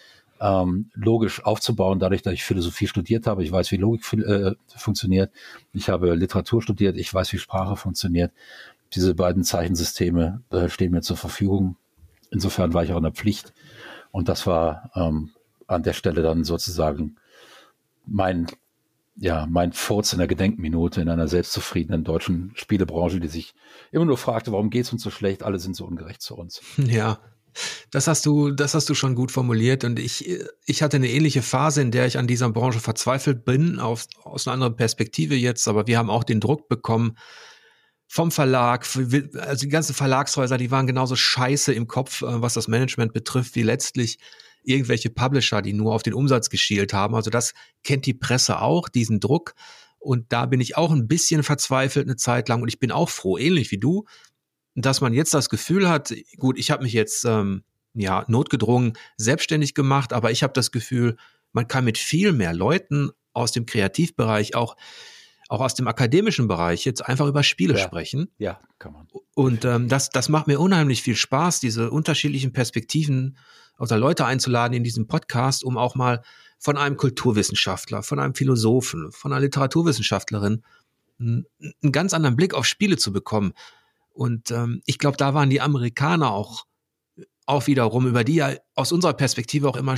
ähm, 0.41 0.91
logisch 0.93 1.43
aufzubauen, 1.45 1.99
dadurch, 1.99 2.21
dass 2.21 2.33
ich 2.33 2.43
Philosophie 2.43 2.87
studiert 2.87 3.25
habe. 3.25 3.43
Ich 3.43 3.51
weiß, 3.51 3.71
wie 3.71 3.77
Logik 3.77 4.03
äh, 4.13 4.51
funktioniert. 4.67 5.31
Ich 5.73 5.89
habe 5.89 6.13
Literatur 6.13 6.61
studiert. 6.61 6.97
Ich 6.97 7.13
weiß, 7.13 7.31
wie 7.33 7.39
Sprache 7.39 7.75
funktioniert. 7.75 8.31
Diese 8.93 9.15
beiden 9.15 9.43
Zeichensysteme 9.43 10.43
äh, 10.49 10.69
stehen 10.69 10.91
mir 10.91 11.01
zur 11.01 11.18
Verfügung. 11.18 11.77
Insofern 12.31 12.73
war 12.73 12.84
ich 12.84 12.93
auch 12.93 12.97
in 12.97 13.03
der 13.03 13.11
Pflicht. 13.11 13.53
Und 14.11 14.30
das 14.30 14.47
war 14.47 14.91
ähm, 14.95 15.31
an 15.68 15.84
der 15.84 15.93
Stelle 15.93 16.22
dann 16.22 16.43
sozusagen 16.43 17.18
mein 18.05 18.47
ja, 19.19 19.47
mein 19.49 19.73
Furz 19.73 20.14
in 20.14 20.19
der 20.19 20.27
Gedenkminute 20.27 21.01
in 21.01 21.09
einer 21.09 21.27
selbstzufriedenen 21.27 22.03
deutschen 22.03 22.51
Spielebranche, 22.55 23.19
die 23.19 23.27
sich 23.27 23.55
immer 23.91 24.05
nur 24.05 24.18
fragte, 24.18 24.51
warum 24.51 24.69
geht's 24.69 24.93
uns 24.93 25.01
so 25.01 25.09
schlecht? 25.09 25.43
Alle 25.43 25.59
sind 25.59 25.76
so 25.76 25.85
ungerecht 25.85 26.22
zu 26.22 26.35
uns. 26.35 26.61
Ja. 26.77 27.19
Das 27.89 28.05
hast 28.05 28.23
du, 28.27 28.51
das 28.51 28.76
hast 28.76 28.88
du 28.88 28.93
schon 28.93 29.15
gut 29.15 29.31
formuliert. 29.31 29.84
Und 29.84 29.97
ich, 29.97 30.30
ich 30.68 30.84
hatte 30.84 30.97
eine 30.97 31.09
ähnliche 31.09 31.41
Phase, 31.41 31.81
in 31.81 31.89
der 31.89 32.05
ich 32.05 32.19
an 32.19 32.27
dieser 32.27 32.51
Branche 32.51 32.80
verzweifelt 32.80 33.45
bin, 33.45 33.80
auf, 33.80 34.05
aus 34.23 34.45
einer 34.45 34.53
anderen 34.53 34.76
Perspektive 34.76 35.34
jetzt. 35.34 35.68
Aber 35.68 35.88
wir 35.88 35.97
haben 35.97 36.11
auch 36.11 36.23
den 36.23 36.39
Druck 36.39 36.69
bekommen 36.69 37.18
vom 38.07 38.31
Verlag, 38.31 38.88
also 38.95 39.65
die 39.65 39.69
ganzen 39.69 39.93
Verlagshäuser, 39.93 40.57
die 40.57 40.71
waren 40.71 40.88
genauso 40.88 41.15
scheiße 41.15 41.73
im 41.73 41.88
Kopf, 41.88 42.21
äh, 42.21 42.41
was 42.41 42.53
das 42.53 42.67
Management 42.67 43.13
betrifft, 43.13 43.55
wie 43.55 43.63
letztlich 43.63 44.17
irgendwelche 44.63 45.09
Publisher, 45.09 45.61
die 45.61 45.73
nur 45.73 45.93
auf 45.93 46.03
den 46.03 46.13
Umsatz 46.13 46.49
geschielt 46.49 46.93
haben. 46.93 47.15
Also 47.15 47.29
das 47.29 47.53
kennt 47.84 48.05
die 48.05 48.13
Presse 48.13 48.61
auch, 48.61 48.89
diesen 48.89 49.19
Druck. 49.19 49.53
Und 49.99 50.31
da 50.31 50.45
bin 50.45 50.61
ich 50.61 50.77
auch 50.77 50.91
ein 50.91 51.07
bisschen 51.07 51.43
verzweifelt 51.43 52.07
eine 52.07 52.15
Zeit 52.15 52.49
lang 52.49 52.61
und 52.61 52.67
ich 52.67 52.79
bin 52.79 52.91
auch 52.91 53.09
froh, 53.09 53.38
ähnlich 53.38 53.71
wie 53.71 53.77
du, 53.77 54.05
dass 54.75 55.01
man 55.01 55.13
jetzt 55.13 55.34
das 55.34 55.49
Gefühl 55.49 55.89
hat, 55.89 56.13
gut, 56.38 56.57
ich 56.57 56.69
habe 56.69 56.84
mich 56.84 56.93
jetzt 56.93 57.25
ähm, 57.25 57.63
ja 57.93 58.25
notgedrungen 58.27 58.93
selbstständig 59.17 59.73
gemacht, 59.73 60.13
aber 60.13 60.31
ich 60.31 60.43
habe 60.43 60.53
das 60.53 60.71
Gefühl, 60.71 61.17
man 61.51 61.67
kann 61.67 61.84
mit 61.84 61.97
viel 61.97 62.31
mehr 62.31 62.53
Leuten 62.53 63.09
aus 63.34 63.51
dem 63.51 63.65
Kreativbereich 63.65 64.55
auch 64.55 64.75
auch 65.49 65.61
aus 65.61 65.75
dem 65.75 65.87
akademischen 65.87 66.47
Bereich 66.47 66.85
jetzt 66.85 67.05
einfach 67.05 67.27
über 67.27 67.43
Spiele 67.43 67.77
ja. 67.77 67.83
sprechen. 67.83 68.29
Ja, 68.37 68.59
kann 68.79 68.93
man. 68.93 69.07
Und 69.33 69.65
ähm, 69.65 69.87
das, 69.87 70.09
das 70.09 70.29
macht 70.29 70.47
mir 70.47 70.59
unheimlich 70.59 71.01
viel 71.01 71.15
Spaß, 71.15 71.59
diese 71.59 71.91
unterschiedlichen 71.91 72.53
Perspektiven 72.53 73.37
oder 73.79 73.97
Leute 73.97 74.25
einzuladen 74.25 74.75
in 74.75 74.83
diesem 74.83 75.07
Podcast, 75.07 75.63
um 75.63 75.77
auch 75.77 75.95
mal 75.95 76.21
von 76.59 76.77
einem 76.77 76.97
Kulturwissenschaftler, 76.97 78.03
von 78.03 78.19
einem 78.19 78.33
Philosophen, 78.33 79.11
von 79.11 79.31
einer 79.31 79.41
Literaturwissenschaftlerin 79.41 80.63
einen, 81.19 81.45
einen 81.83 81.91
ganz 81.91 82.13
anderen 82.13 82.35
Blick 82.35 82.53
auf 82.53 82.65
Spiele 82.65 82.97
zu 82.97 83.13
bekommen. 83.13 83.53
Und 84.09 84.51
ähm, 84.51 84.81
ich 84.85 84.97
glaube, 84.97 85.17
da 85.17 85.33
waren 85.33 85.49
die 85.49 85.61
Amerikaner 85.61 86.31
auch, 86.31 86.65
auch 87.45 87.67
wiederum, 87.67 88.07
über 88.07 88.23
die 88.23 88.35
ja 88.35 88.53
aus 88.75 88.91
unserer 88.91 89.13
Perspektive 89.13 89.69
auch 89.69 89.77
immer 89.77 89.95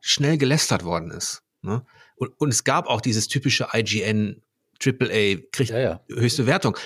schnell 0.00 0.38
gelästert 0.38 0.84
worden 0.84 1.10
ist. 1.10 1.42
Ne? 1.62 1.84
Und, 2.16 2.32
und 2.40 2.48
es 2.48 2.64
gab 2.64 2.88
auch 2.88 3.00
dieses 3.00 3.28
typische 3.28 3.68
IGN 3.72 4.42
AAA, 4.82 5.42
kriegt 5.52 5.70
Ja, 5.70 5.78
ja. 5.78 6.00
höchste 6.08 6.46
Wertung. 6.46 6.76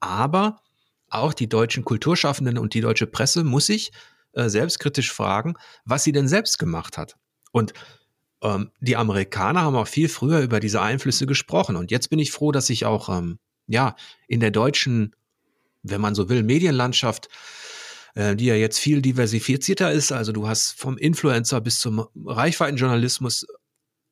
Aber 0.00 0.60
auch 1.08 1.32
die 1.32 1.48
deutschen 1.48 1.84
Kulturschaffenden 1.84 2.58
und 2.58 2.74
die 2.74 2.80
deutsche 2.80 3.06
Presse 3.06 3.44
muss 3.44 3.66
sich 3.66 3.92
äh, 4.32 4.48
selbstkritisch 4.48 5.12
fragen, 5.12 5.54
was 5.84 6.04
sie 6.04 6.12
denn 6.12 6.28
selbst 6.28 6.58
gemacht 6.58 6.98
hat. 6.98 7.16
Und 7.52 7.72
ähm, 8.42 8.70
die 8.80 8.96
Amerikaner 8.96 9.62
haben 9.62 9.76
auch 9.76 9.88
viel 9.88 10.08
früher 10.08 10.40
über 10.40 10.60
diese 10.60 10.82
Einflüsse 10.82 11.26
gesprochen. 11.26 11.76
Und 11.76 11.90
jetzt 11.90 12.10
bin 12.10 12.18
ich 12.18 12.32
froh, 12.32 12.52
dass 12.52 12.68
ich 12.68 12.84
auch 12.84 13.08
ähm, 13.08 13.38
ja 13.66 13.94
in 14.28 14.40
der 14.40 14.50
deutschen, 14.50 15.14
wenn 15.82 16.00
man 16.00 16.14
so 16.14 16.28
will, 16.28 16.42
Medienlandschaft, 16.42 17.28
äh, 18.14 18.36
die 18.36 18.46
ja 18.46 18.54
jetzt 18.54 18.78
viel 18.78 19.00
diversifizierter 19.00 19.92
ist. 19.92 20.12
Also 20.12 20.32
du 20.32 20.48
hast 20.48 20.72
vom 20.72 20.98
Influencer 20.98 21.60
bis 21.60 21.78
zum 21.78 22.06
Reichweitenjournalismus 22.26 23.46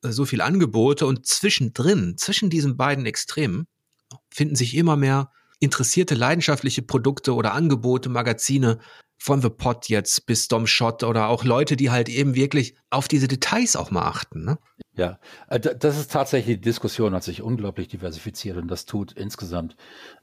so 0.02 0.24
viel 0.24 0.40
Angebote 0.40 1.06
und 1.06 1.26
zwischendrin, 1.26 2.16
zwischen 2.18 2.50
diesen 2.50 2.76
beiden 2.76 3.06
Extremen, 3.06 3.66
finden 4.30 4.56
sich 4.56 4.76
immer 4.76 4.96
mehr 4.96 5.30
interessierte, 5.60 6.14
leidenschaftliche 6.14 6.82
Produkte 6.82 7.34
oder 7.34 7.54
Angebote, 7.54 8.08
Magazine, 8.08 8.78
von 9.22 9.40
The 9.40 9.50
Pot 9.50 9.88
jetzt 9.88 10.26
bis 10.26 10.48
Dom 10.48 10.66
Shot 10.66 11.04
oder 11.04 11.28
auch 11.28 11.44
Leute, 11.44 11.76
die 11.76 11.92
halt 11.92 12.08
eben 12.08 12.34
wirklich 12.34 12.74
auf 12.90 13.06
diese 13.06 13.28
Details 13.28 13.76
auch 13.76 13.92
mal 13.92 14.02
achten. 14.02 14.44
Ne? 14.44 14.58
Ja, 14.96 15.20
äh, 15.48 15.60
das 15.60 15.96
ist 15.96 16.10
tatsächlich, 16.10 16.56
die 16.56 16.62
Diskussion 16.62 17.14
hat 17.14 17.22
sich 17.22 17.40
unglaublich 17.40 17.86
diversifiziert 17.86 18.56
und 18.56 18.66
das 18.66 18.84
tut 18.84 19.12
insgesamt 19.12 19.76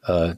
äh, 0.04 0.36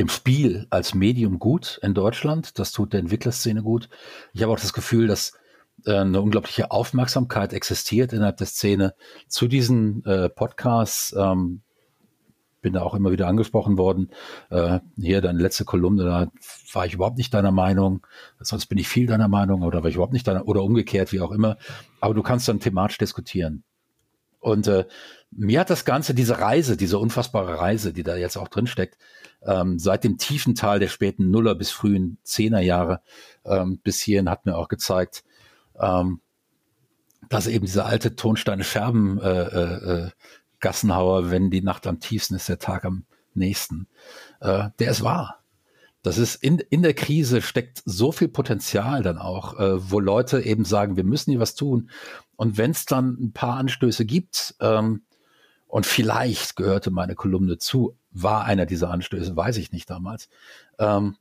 dem 0.00 0.08
Spiel 0.08 0.66
als 0.70 0.92
Medium 0.92 1.38
gut 1.38 1.78
in 1.82 1.94
Deutschland. 1.94 2.58
Das 2.58 2.72
tut 2.72 2.92
der 2.94 3.00
Entwicklerszene 3.00 3.62
gut. 3.62 3.88
Ich 4.32 4.42
habe 4.42 4.52
auch 4.52 4.60
das 4.60 4.72
Gefühl, 4.72 5.06
dass 5.06 5.30
äh, 5.30 5.39
eine 5.86 6.20
unglaubliche 6.20 6.70
Aufmerksamkeit 6.70 7.52
existiert 7.52 8.12
innerhalb 8.12 8.36
der 8.36 8.46
Szene 8.46 8.94
zu 9.28 9.48
diesen 9.48 10.04
äh, 10.04 10.28
Podcasts. 10.28 11.14
Ähm, 11.16 11.62
bin 12.60 12.74
da 12.74 12.82
auch 12.82 12.94
immer 12.94 13.10
wieder 13.10 13.26
angesprochen 13.26 13.78
worden. 13.78 14.10
Äh, 14.50 14.80
hier 14.96 15.20
deine 15.20 15.40
letzte 15.40 15.64
Kolumne, 15.64 16.04
da 16.04 16.30
war 16.72 16.86
ich 16.86 16.94
überhaupt 16.94 17.18
nicht 17.18 17.32
deiner 17.32 17.52
Meinung. 17.52 18.06
Sonst 18.38 18.66
bin 18.66 18.78
ich 18.78 18.88
viel 18.88 19.06
deiner 19.06 19.28
Meinung 19.28 19.62
oder 19.62 19.82
war 19.82 19.88
ich 19.88 19.96
überhaupt 19.96 20.12
nicht 20.12 20.26
deiner 20.26 20.46
oder 20.46 20.62
umgekehrt, 20.62 21.12
wie 21.12 21.20
auch 21.20 21.30
immer. 21.30 21.56
Aber 22.00 22.14
du 22.14 22.22
kannst 22.22 22.48
dann 22.48 22.60
thematisch 22.60 22.98
diskutieren. 22.98 23.64
Und 24.40 24.68
äh, 24.68 24.86
mir 25.30 25.60
hat 25.60 25.70
das 25.70 25.84
Ganze, 25.84 26.14
diese 26.14 26.38
Reise, 26.38 26.76
diese 26.76 26.98
unfassbare 26.98 27.58
Reise, 27.58 27.92
die 27.92 28.02
da 28.02 28.16
jetzt 28.16 28.38
auch 28.38 28.48
drin 28.48 28.66
steckt, 28.66 28.96
ähm, 29.42 29.78
seit 29.78 30.02
dem 30.02 30.16
tiefen 30.16 30.54
Tal 30.54 30.78
der 30.80 30.88
späten 30.88 31.30
Nuller 31.30 31.54
bis 31.54 31.70
frühen 31.70 32.18
Zehnerjahre 32.22 33.02
ähm, 33.44 33.78
bis 33.82 34.00
hierhin 34.00 34.30
hat 34.30 34.46
mir 34.46 34.56
auch 34.56 34.68
gezeigt, 34.68 35.24
ähm, 35.80 36.20
dass 37.28 37.46
eben 37.46 37.66
diese 37.66 37.84
alte 37.84 38.16
Tonsteine 38.16 38.64
Scherben 38.64 39.20
äh, 39.20 39.42
äh, 39.42 40.06
äh, 40.06 40.10
Gassenhauer, 40.60 41.30
wenn 41.30 41.50
die 41.50 41.62
Nacht 41.62 41.86
am 41.86 42.00
tiefsten 42.00 42.34
ist, 42.34 42.48
der 42.48 42.58
Tag 42.58 42.84
am 42.84 43.04
nächsten, 43.34 43.86
äh, 44.40 44.68
der 44.78 44.90
ist 44.90 45.02
wahr. 45.02 45.42
Das 46.02 46.16
ist 46.16 46.36
in, 46.36 46.58
in 46.58 46.82
der 46.82 46.94
Krise 46.94 47.42
steckt 47.42 47.82
so 47.84 48.10
viel 48.10 48.28
Potenzial 48.28 49.02
dann 49.02 49.18
auch, 49.18 49.58
äh, 49.58 49.90
wo 49.90 50.00
Leute 50.00 50.40
eben 50.40 50.64
sagen, 50.64 50.96
wir 50.96 51.04
müssen 51.04 51.30
hier 51.30 51.40
was 51.40 51.54
tun. 51.54 51.90
Und 52.36 52.56
wenn 52.56 52.70
es 52.70 52.86
dann 52.86 53.18
ein 53.20 53.32
paar 53.32 53.56
Anstöße 53.56 54.06
gibt, 54.06 54.54
ähm, 54.60 55.02
und 55.70 55.86
vielleicht 55.86 56.56
gehörte 56.56 56.90
meine 56.90 57.14
Kolumne 57.14 57.58
zu, 57.58 57.96
war 58.10 58.44
einer 58.44 58.66
dieser 58.66 58.90
Anstöße, 58.90 59.36
weiß 59.36 59.56
ich 59.58 59.70
nicht 59.70 59.88
damals, 59.88 60.28
ähm, 60.78 61.16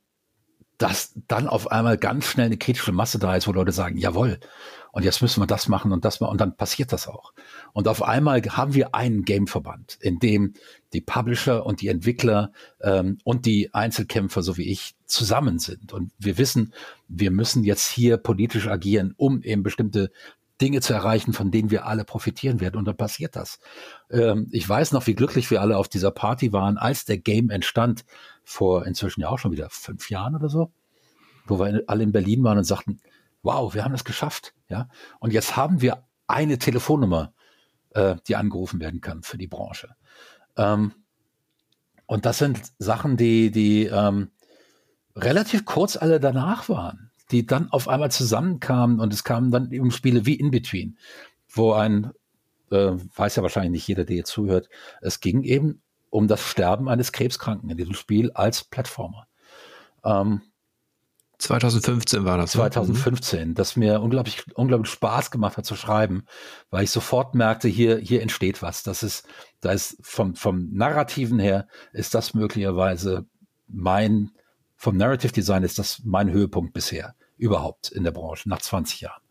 dass 0.79 1.13
dann 1.27 1.47
auf 1.47 1.71
einmal 1.71 1.97
ganz 1.97 2.25
schnell 2.25 2.47
eine 2.47 2.57
kritische 2.57 2.93
Masse 2.93 3.19
da 3.19 3.35
ist, 3.35 3.47
wo 3.47 3.51
Leute 3.51 3.73
sagen, 3.73 3.97
jawohl, 3.97 4.39
und 4.91 5.03
jetzt 5.03 5.21
müssen 5.21 5.41
wir 5.41 5.45
das 5.45 5.67
machen 5.67 5.91
und 5.91 6.05
das 6.05 6.19
machen, 6.19 6.31
und 6.31 6.41
dann 6.41 6.55
passiert 6.55 6.91
das 6.93 7.07
auch. 7.07 7.33
Und 7.73 7.87
auf 7.87 8.01
einmal 8.01 8.41
haben 8.41 8.73
wir 8.73 8.95
einen 8.95 9.23
Gameverband, 9.23 9.97
in 10.01 10.19
dem 10.19 10.53
die 10.93 11.01
Publisher 11.01 11.65
und 11.65 11.81
die 11.81 11.89
Entwickler 11.89 12.53
ähm, 12.81 13.19
und 13.23 13.45
die 13.45 13.73
Einzelkämpfer, 13.73 14.41
so 14.41 14.57
wie 14.57 14.71
ich, 14.71 14.95
zusammen 15.05 15.59
sind. 15.59 15.93
Und 15.93 16.11
wir 16.17 16.37
wissen, 16.37 16.73
wir 17.07 17.29
müssen 17.29 17.63
jetzt 17.63 17.87
hier 17.91 18.17
politisch 18.17 18.67
agieren, 18.67 19.13
um 19.17 19.43
eben 19.43 19.63
bestimmte 19.63 20.11
Dinge 20.61 20.81
zu 20.81 20.93
erreichen, 20.93 21.33
von 21.33 21.51
denen 21.51 21.71
wir 21.71 21.85
alle 21.85 22.03
profitieren 22.03 22.59
werden. 22.59 22.77
Und 22.77 22.85
dann 22.85 22.97
passiert 22.97 23.35
das. 23.35 23.59
Ähm, 24.09 24.47
ich 24.51 24.67
weiß 24.67 24.91
noch, 24.91 25.07
wie 25.07 25.15
glücklich 25.15 25.51
wir 25.51 25.61
alle 25.61 25.77
auf 25.77 25.87
dieser 25.87 26.11
Party 26.11 26.51
waren, 26.51 26.77
als 26.77 27.05
der 27.05 27.17
Game 27.17 27.49
entstand, 27.49 28.05
vor 28.49 28.87
inzwischen 28.87 29.21
ja 29.21 29.29
auch 29.29 29.37
schon 29.37 29.51
wieder 29.51 29.69
fünf 29.69 30.09
Jahren 30.09 30.35
oder 30.35 30.49
so, 30.49 30.71
wo 31.45 31.59
wir 31.59 31.83
alle 31.85 32.03
in 32.03 32.11
Berlin 32.11 32.43
waren 32.43 32.57
und 32.57 32.63
sagten, 32.63 32.99
wow, 33.43 33.75
wir 33.75 33.83
haben 33.83 33.91
das 33.91 34.03
geschafft. 34.03 34.55
Ja. 34.69 34.89
Und 35.19 35.33
jetzt 35.33 35.55
haben 35.55 35.81
wir 35.81 36.07
eine 36.25 36.57
Telefonnummer, 36.57 37.31
äh, 37.91 38.15
die 38.27 38.35
angerufen 38.35 38.79
werden 38.79 39.01
kann 39.01 39.21
für 39.21 39.37
die 39.37 39.45
Branche. 39.45 39.95
Ähm, 40.57 40.93
und 42.07 42.25
das 42.25 42.39
sind 42.39 42.59
Sachen, 42.79 43.17
die, 43.17 43.51
die 43.51 43.85
ähm, 43.85 44.31
relativ 45.15 45.63
kurz 45.65 45.95
alle 45.95 46.19
danach 46.19 46.69
waren, 46.69 47.11
die 47.29 47.45
dann 47.45 47.69
auf 47.69 47.87
einmal 47.87 48.09
zusammenkamen 48.09 48.99
und 48.99 49.13
es 49.13 49.23
kamen 49.23 49.51
dann 49.51 49.71
eben 49.71 49.91
Spiele 49.91 50.25
wie 50.25 50.39
In 50.39 50.49
Between, 50.49 50.97
wo 51.49 51.73
ein, 51.73 52.11
äh, 52.71 52.93
weiß 53.15 53.35
ja 53.35 53.43
wahrscheinlich 53.43 53.71
nicht 53.71 53.87
jeder, 53.87 54.05
der 54.05 54.15
jetzt 54.15 54.31
zuhört, 54.31 54.69
es 55.01 55.19
ging 55.19 55.43
eben 55.43 55.83
um 56.09 56.27
das 56.27 56.41
Sterben 56.41 56.89
eines 56.89 57.11
Krebskranken 57.11 57.69
in 57.69 57.77
diesem 57.77 57.93
Spiel 57.93 58.31
als 58.31 58.63
Plattformer. 58.63 59.27
Ähm, 60.03 60.41
2015 61.39 62.25
war 62.25 62.37
das. 62.37 62.53
ne? 62.53 62.61
2015, 62.61 63.55
das 63.55 63.77
mir 63.77 64.01
unglaublich, 64.01 64.43
unglaublich 64.55 64.91
Spaß 64.91 65.31
gemacht 65.31 65.57
hat 65.57 65.65
zu 65.65 65.75
schreiben, 65.75 66.25
weil 66.69 66.83
ich 66.83 66.91
sofort 66.91 67.33
merkte, 67.33 67.69
hier, 67.69 67.97
hier 67.97 68.21
entsteht 68.21 68.61
was. 68.61 68.83
Das 68.83 69.03
ist, 69.03 69.25
da 69.61 69.71
ist 69.71 69.97
vom, 70.01 70.35
vom 70.35 70.69
Narrativen 70.73 71.39
her 71.39 71.67
ist 71.93 72.13
das 72.13 72.33
möglicherweise 72.33 73.25
mein, 73.67 74.31
vom 74.75 74.97
Narrative 74.97 75.31
Design 75.31 75.63
ist 75.63 75.79
das 75.79 76.01
mein 76.03 76.29
Höhepunkt 76.29 76.73
bisher 76.73 77.15
überhaupt 77.37 77.89
in 77.89 78.03
der 78.03 78.11
Branche 78.11 78.49
nach 78.49 78.61
20 78.61 79.01
Jahren. 79.01 79.21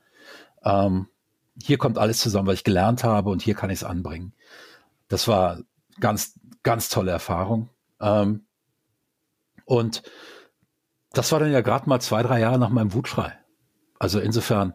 Ähm, 0.64 1.08
hier 1.62 1.76
kommt 1.76 1.98
alles 1.98 2.20
zusammen, 2.20 2.48
was 2.48 2.54
ich 2.54 2.64
gelernt 2.64 3.04
habe 3.04 3.28
und 3.28 3.42
hier 3.42 3.54
kann 3.54 3.68
ich 3.68 3.80
es 3.80 3.84
anbringen. 3.84 4.32
Das 5.08 5.28
war 5.28 5.60
ganz, 6.00 6.38
ganz 6.62 6.88
tolle 6.88 7.10
Erfahrung. 7.10 7.70
Ähm, 8.00 8.46
und 9.64 10.02
das 11.12 11.32
war 11.32 11.40
dann 11.40 11.52
ja 11.52 11.60
gerade 11.60 11.88
mal 11.88 12.00
zwei, 12.00 12.22
drei 12.22 12.40
Jahre 12.40 12.58
nach 12.58 12.70
meinem 12.70 12.92
Wutschrei. 12.92 13.38
Also 13.98 14.20
insofern 14.20 14.74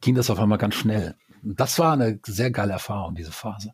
ging 0.00 0.14
das 0.14 0.30
auf 0.30 0.38
einmal 0.38 0.58
ganz 0.58 0.74
schnell. 0.74 1.16
Das 1.42 1.78
war 1.78 1.92
eine 1.92 2.20
sehr 2.26 2.50
geile 2.50 2.72
Erfahrung, 2.72 3.14
diese 3.14 3.32
Phase. 3.32 3.72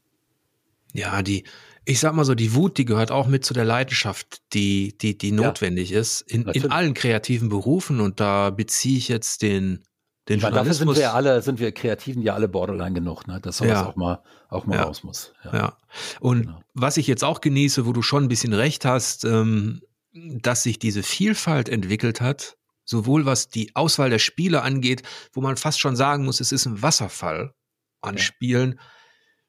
Ja, 0.92 1.22
die, 1.22 1.44
ich 1.84 2.00
sag 2.00 2.14
mal 2.14 2.24
so, 2.24 2.34
die 2.34 2.54
Wut, 2.54 2.78
die 2.78 2.84
gehört 2.84 3.10
auch 3.10 3.26
mit 3.26 3.44
zu 3.44 3.54
der 3.54 3.64
Leidenschaft, 3.64 4.42
die, 4.52 4.96
die, 4.98 5.16
die 5.16 5.32
notwendig 5.32 5.92
ist 5.92 6.20
in, 6.22 6.46
in 6.48 6.70
allen 6.70 6.94
kreativen 6.94 7.48
Berufen. 7.48 8.00
Und 8.00 8.20
da 8.20 8.50
beziehe 8.50 8.98
ich 8.98 9.08
jetzt 9.08 9.42
den, 9.42 9.84
den 10.30 10.40
Weil 10.42 10.52
dafür 10.52 10.72
sind 10.72 10.86
Journalismus. 10.86 10.96
wir 10.96 11.02
ja 11.02 11.12
alle, 11.12 11.42
sind 11.42 11.58
wir 11.60 11.72
Kreativen 11.72 12.22
ja 12.22 12.34
alle 12.34 12.48
borderline 12.48 12.94
genug, 12.94 13.26
ne? 13.26 13.38
dass 13.42 13.58
sowas 13.58 13.72
Ja. 13.72 13.86
auch 13.86 13.96
mal, 13.96 14.22
auch 14.48 14.64
mal 14.64 14.76
Ja. 14.76 14.84
raus 14.84 15.02
muss. 15.02 15.32
Ja. 15.44 15.76
Und 16.20 16.42
Genau. 16.46 16.62
was 16.72 16.96
ich 16.96 17.06
jetzt 17.06 17.24
auch 17.24 17.40
genieße, 17.42 17.84
wo 17.84 17.92
du 17.92 18.00
schon 18.00 18.24
ein 18.24 18.28
bisschen 18.28 18.52
recht 18.54 18.84
hast, 18.86 19.24
ähm, 19.24 19.82
dass 20.12 20.62
sich 20.62 20.78
diese 20.78 21.02
Vielfalt 21.02 21.68
entwickelt 21.68 22.20
hat, 22.20 22.56
sowohl 22.84 23.26
was 23.26 23.48
die 23.48 23.74
Auswahl 23.76 24.08
der 24.10 24.18
Spiele 24.18 24.62
angeht, 24.62 25.02
wo 25.32 25.40
man 25.40 25.56
fast 25.56 25.78
schon 25.80 25.96
sagen 25.96 26.24
muss, 26.24 26.40
es 26.40 26.52
ist 26.52 26.64
ein 26.66 26.80
Wasserfall 26.82 27.52
an 28.00 28.16
Ja. 28.16 28.20
Spielen, 28.22 28.80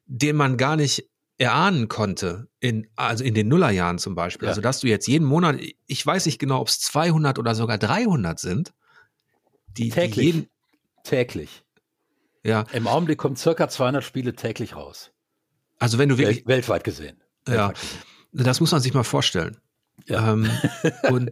den 0.04 0.36
man 0.36 0.56
gar 0.56 0.76
nicht 0.76 1.08
erahnen 1.38 1.88
konnte, 1.88 2.48
in, 2.60 2.86
also 2.94 3.24
in 3.24 3.34
den 3.34 3.48
Nullerjahren 3.48 3.98
zum 3.98 4.14
Beispiel. 4.14 4.46
Ja. 4.46 4.50
Also, 4.50 4.60
dass 4.60 4.80
du 4.80 4.86
jetzt 4.86 5.08
jeden 5.08 5.24
Monat, 5.26 5.56
ich 5.86 6.06
weiß 6.06 6.26
nicht 6.26 6.38
genau, 6.38 6.60
ob 6.60 6.68
es 6.68 6.78
200 6.80 7.38
oder 7.38 7.54
sogar 7.54 7.78
300 7.78 8.38
sind, 8.38 8.72
die, 9.78 9.88
die 9.90 10.00
jeden, 10.20 10.48
Täglich. 11.02 11.64
ja, 12.44 12.64
Im 12.72 12.86
Augenblick 12.86 13.18
kommen 13.18 13.36
circa 13.36 13.68
200 13.68 14.04
Spiele 14.04 14.34
täglich 14.34 14.76
raus. 14.76 15.10
also 15.78 15.98
wenn 15.98 16.08
du 16.08 16.18
wirklich, 16.18 16.46
Wel 16.46 16.56
weltweit 16.56 16.84
gesehen. 16.84 17.22
Ja. 17.46 17.68
Weltweit 17.68 17.80
gesehen. 17.80 18.44
das 18.44 18.60
muss 18.60 18.72
man 18.72 18.80
sich 18.80 18.94
mal 18.94 19.04
vorstellen. 19.04 19.58
Ja. 20.06 20.32
Ähm, 20.32 20.50
und 21.10 21.30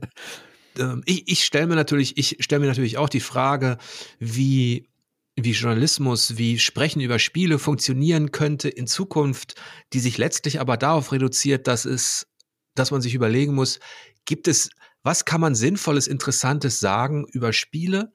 ähm, 0.78 1.02
ich, 1.06 1.28
ich 1.28 1.44
stelle 1.44 1.66
mir 1.66 1.76
natürlich, 1.76 2.18
ich 2.18 2.36
stelle 2.40 2.60
mir 2.60 2.66
natürlich 2.66 2.98
auch 2.98 3.09
die 3.09 3.20
Frage, 3.20 3.78
wie 4.18 4.90
wie 5.36 5.52
Journalismus, 5.52 6.36
wie 6.36 6.59
Sprechen 6.59 7.01
über 7.01 7.18
Spiele 7.18 7.59
funktionieren 7.59 8.30
könnte 8.30 8.68
in 8.68 8.86
Zukunft, 8.86 9.55
die 9.92 10.01
sich 10.01 10.18
letztlich 10.18 10.60
aber 10.60 10.76
darauf 10.76 11.12
reduziert, 11.12 11.66
dass 11.66 11.84
es, 11.84 12.26
dass 12.74 12.90
man 12.90 13.01
sich 13.01 13.14
überlegen 13.14 13.55
muss, 13.55 13.80
gibt 14.24 14.48
es, 14.48 14.70
was 15.02 15.24
kann 15.24 15.40
man 15.40 15.55
Sinnvolles, 15.55 16.06
Interessantes 16.06 16.80
sagen 16.80 17.26
über 17.32 17.52
Spiele? 17.52 18.12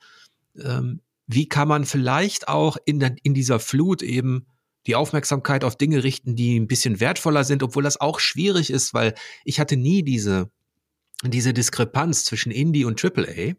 Ähm, 0.58 1.02
wie 1.28 1.48
kann 1.48 1.68
man 1.68 1.86
vielleicht 1.86 2.48
auch 2.48 2.78
in, 2.86 3.00
der, 3.00 3.16
in 3.24 3.34
dieser 3.34 3.60
Flut 3.60 4.02
eben 4.02 4.48
die 4.88 4.96
Aufmerksamkeit 4.96 5.64
auf 5.64 5.76
Dinge 5.76 6.04
richten, 6.04 6.36
die 6.36 6.60
ein 6.60 6.68
bisschen 6.68 7.00
wertvoller 7.00 7.44
sind, 7.44 7.64
obwohl 7.64 7.84
das 7.84 8.00
auch 8.00 8.20
schwierig 8.20 8.70
ist, 8.70 8.94
weil 8.94 9.16
ich 9.44 9.60
hatte 9.60 9.78
nie 9.78 10.04
diese, 10.04 10.52
diese 11.24 11.54
Diskrepanz 11.54 12.26
zwischen 12.26 12.52
Indie 12.52 12.86
und 12.86 13.04
AAA, 13.04 13.56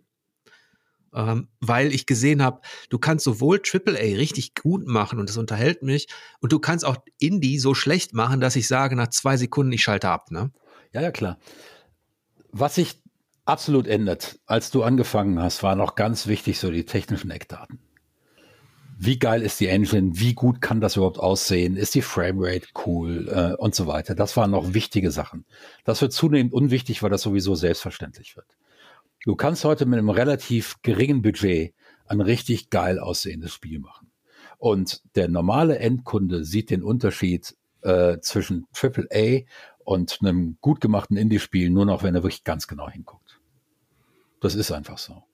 ähm, 1.14 1.48
weil 1.60 1.92
ich 1.92 2.06
gesehen 2.06 2.42
habe, 2.42 2.60
du 2.90 2.98
kannst 2.98 3.24
sowohl 3.24 3.60
AAA 3.60 4.16
richtig 4.16 4.54
gut 4.54 4.86
machen 4.86 5.18
und 5.18 5.28
das 5.28 5.36
unterhält 5.36 5.82
mich 5.82 6.06
und 6.40 6.52
du 6.52 6.60
kannst 6.60 6.84
auch 6.84 6.96
Indie 7.18 7.58
so 7.58 7.74
schlecht 7.74 8.14
machen, 8.14 8.40
dass 8.40 8.54
ich 8.54 8.68
sage 8.68 8.94
nach 8.94 9.08
zwei 9.08 9.36
Sekunden, 9.36 9.72
ich 9.72 9.82
schalte 9.82 10.08
ab. 10.08 10.30
Ne? 10.30 10.52
Ja, 10.92 11.00
ja, 11.00 11.10
klar. 11.10 11.38
Was 12.52 12.76
sich 12.76 13.02
absolut 13.46 13.86
ändert, 13.86 14.38
als 14.46 14.70
du 14.70 14.82
angefangen 14.82 15.40
hast, 15.40 15.62
war 15.62 15.74
noch 15.74 15.94
ganz 15.94 16.26
wichtig 16.26 16.58
so 16.58 16.70
die 16.70 16.84
technischen 16.84 17.30
Eckdaten 17.30 17.80
wie 18.98 19.18
geil 19.18 19.42
ist 19.42 19.60
die 19.60 19.68
Engine, 19.68 20.12
wie 20.14 20.34
gut 20.34 20.60
kann 20.62 20.80
das 20.80 20.96
überhaupt 20.96 21.18
aussehen, 21.18 21.76
ist 21.76 21.94
die 21.94 22.02
Framerate 22.02 22.68
cool 22.86 23.28
äh, 23.28 23.54
und 23.60 23.74
so 23.74 23.86
weiter. 23.86 24.14
Das 24.14 24.36
waren 24.36 24.50
noch 24.50 24.72
wichtige 24.72 25.10
Sachen. 25.10 25.44
Das 25.84 26.00
wird 26.00 26.12
zunehmend 26.12 26.52
unwichtig, 26.54 27.02
weil 27.02 27.10
das 27.10 27.22
sowieso 27.22 27.54
selbstverständlich 27.54 28.36
wird. 28.36 28.46
Du 29.24 29.36
kannst 29.36 29.64
heute 29.64 29.84
mit 29.84 29.98
einem 29.98 30.08
relativ 30.08 30.76
geringen 30.82 31.20
Budget 31.20 31.74
ein 32.06 32.20
richtig 32.20 32.70
geil 32.70 32.98
aussehendes 32.98 33.52
Spiel 33.52 33.80
machen. 33.80 34.10
Und 34.58 35.02
der 35.14 35.28
normale 35.28 35.78
Endkunde 35.78 36.44
sieht 36.44 36.70
den 36.70 36.82
Unterschied 36.82 37.54
äh, 37.82 38.18
zwischen 38.20 38.66
AAA 38.72 39.42
und 39.84 40.18
einem 40.22 40.56
gut 40.62 40.80
gemachten 40.80 41.18
Indie-Spiel 41.18 41.68
nur 41.68 41.84
noch, 41.84 42.02
wenn 42.02 42.14
er 42.14 42.22
wirklich 42.22 42.44
ganz 42.44 42.66
genau 42.66 42.88
hinguckt. 42.88 43.25
Das 44.46 44.54
ist 44.54 44.70
einfach 44.70 44.98
so. 44.98 45.24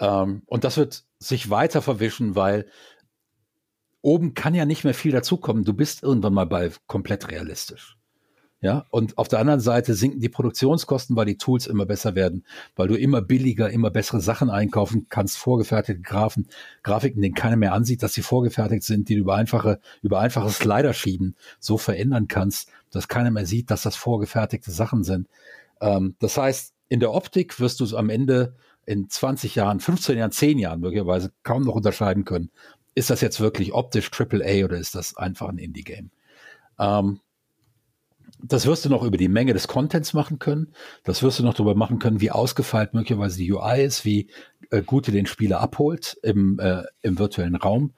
Ähm, 0.00 0.42
und 0.46 0.64
das 0.64 0.76
wird 0.76 1.04
sich 1.20 1.48
weiter 1.48 1.80
verwischen, 1.80 2.34
weil 2.34 2.66
oben 4.02 4.34
kann 4.34 4.52
ja 4.52 4.64
nicht 4.64 4.82
mehr 4.82 4.94
viel 4.94 5.12
dazukommen. 5.12 5.62
Du 5.62 5.74
bist 5.74 6.02
irgendwann 6.02 6.34
mal 6.34 6.46
bei 6.46 6.72
komplett 6.88 7.30
realistisch. 7.30 7.96
Ja, 8.60 8.84
und 8.90 9.16
auf 9.16 9.28
der 9.28 9.38
anderen 9.38 9.60
Seite 9.60 9.94
sinken 9.94 10.18
die 10.18 10.28
Produktionskosten, 10.28 11.14
weil 11.14 11.26
die 11.26 11.38
Tools 11.38 11.68
immer 11.68 11.86
besser 11.86 12.16
werden, 12.16 12.44
weil 12.74 12.88
du 12.88 12.96
immer 12.96 13.22
billiger, 13.22 13.70
immer 13.70 13.90
bessere 13.92 14.20
Sachen 14.20 14.50
einkaufen 14.50 15.06
kannst, 15.08 15.38
vorgefertigte 15.38 16.02
Graphen, 16.02 16.48
Grafiken, 16.82 17.22
denen 17.22 17.36
keiner 17.36 17.54
mehr 17.54 17.72
ansieht, 17.72 18.02
dass 18.02 18.14
sie 18.14 18.22
vorgefertigt 18.22 18.82
sind, 18.82 19.08
die 19.08 19.14
du 19.14 19.20
über 19.20 19.36
einfache, 19.36 19.78
über 20.02 20.18
einfache 20.18 20.50
Slider 20.50 20.92
schieben, 20.94 21.36
so 21.60 21.78
verändern 21.78 22.26
kannst, 22.26 22.68
dass 22.90 23.06
keiner 23.06 23.30
mehr 23.30 23.46
sieht, 23.46 23.70
dass 23.70 23.82
das 23.82 23.94
vorgefertigte 23.94 24.72
Sachen 24.72 25.04
sind. 25.04 25.28
Ähm, 25.80 26.16
das 26.18 26.36
heißt, 26.36 26.74
in 26.88 27.00
der 27.00 27.12
Optik 27.12 27.60
wirst 27.60 27.80
du 27.80 27.84
es 27.84 27.94
am 27.94 28.10
Ende 28.10 28.56
in 28.86 29.08
20 29.08 29.54
Jahren, 29.54 29.80
15 29.80 30.16
Jahren, 30.18 30.32
10 30.32 30.58
Jahren 30.58 30.80
möglicherweise 30.80 31.32
kaum 31.42 31.62
noch 31.64 31.74
unterscheiden 31.74 32.24
können, 32.24 32.50
ist 32.94 33.10
das 33.10 33.20
jetzt 33.20 33.40
wirklich 33.40 33.72
optisch 33.72 34.10
AAA 34.10 34.64
oder 34.64 34.78
ist 34.78 34.94
das 34.94 35.16
einfach 35.16 35.48
ein 35.48 35.58
Indie-Game? 35.58 36.10
Ähm, 36.78 37.20
das 38.42 38.66
wirst 38.66 38.84
du 38.84 38.88
noch 38.88 39.02
über 39.02 39.16
die 39.16 39.28
Menge 39.28 39.52
des 39.52 39.68
Contents 39.68 40.14
machen 40.14 40.38
können. 40.38 40.72
Das 41.02 41.22
wirst 41.22 41.38
du 41.38 41.42
noch 41.42 41.54
darüber 41.54 41.74
machen 41.74 41.98
können, 41.98 42.20
wie 42.20 42.30
ausgefeilt 42.30 42.94
möglicherweise 42.94 43.38
die 43.38 43.52
UI 43.52 43.82
ist, 43.82 44.04
wie 44.04 44.30
äh, 44.70 44.82
gut 44.82 45.08
ihr 45.08 45.14
den 45.14 45.26
Spieler 45.26 45.60
abholt 45.60 46.16
im, 46.22 46.58
äh, 46.60 46.82
im 47.02 47.18
virtuellen 47.18 47.56
Raum. 47.56 47.94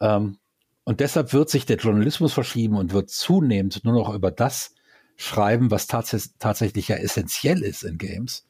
Ähm, 0.00 0.38
und 0.84 1.00
deshalb 1.00 1.32
wird 1.32 1.50
sich 1.50 1.66
der 1.66 1.78
Journalismus 1.78 2.32
verschieben 2.32 2.76
und 2.76 2.92
wird 2.92 3.10
zunehmend 3.10 3.84
nur 3.84 3.94
noch 3.94 4.14
über 4.14 4.30
das 4.30 4.74
schreiben, 5.16 5.70
was 5.70 5.86
tats 5.86 6.34
tatsächlich 6.38 6.88
ja 6.88 6.96
essentiell 6.96 7.62
ist 7.62 7.82
in 7.82 7.98
Games. 7.98 8.46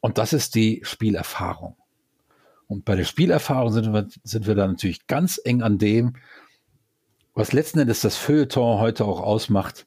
Und 0.00 0.18
das 0.18 0.32
ist 0.32 0.54
die 0.54 0.80
Spielerfahrung. 0.84 1.76
Und 2.66 2.84
bei 2.84 2.96
der 2.96 3.04
Spielerfahrung 3.04 3.72
sind 3.72 3.92
wir, 3.92 4.08
sind 4.22 4.46
wir 4.46 4.54
da 4.54 4.66
natürlich 4.66 5.06
ganz 5.06 5.40
eng 5.42 5.62
an 5.62 5.78
dem, 5.78 6.14
was 7.34 7.52
letzten 7.52 7.80
Endes 7.80 8.00
das 8.00 8.16
Feuilleton 8.16 8.80
heute 8.80 9.04
auch 9.04 9.20
ausmacht 9.20 9.86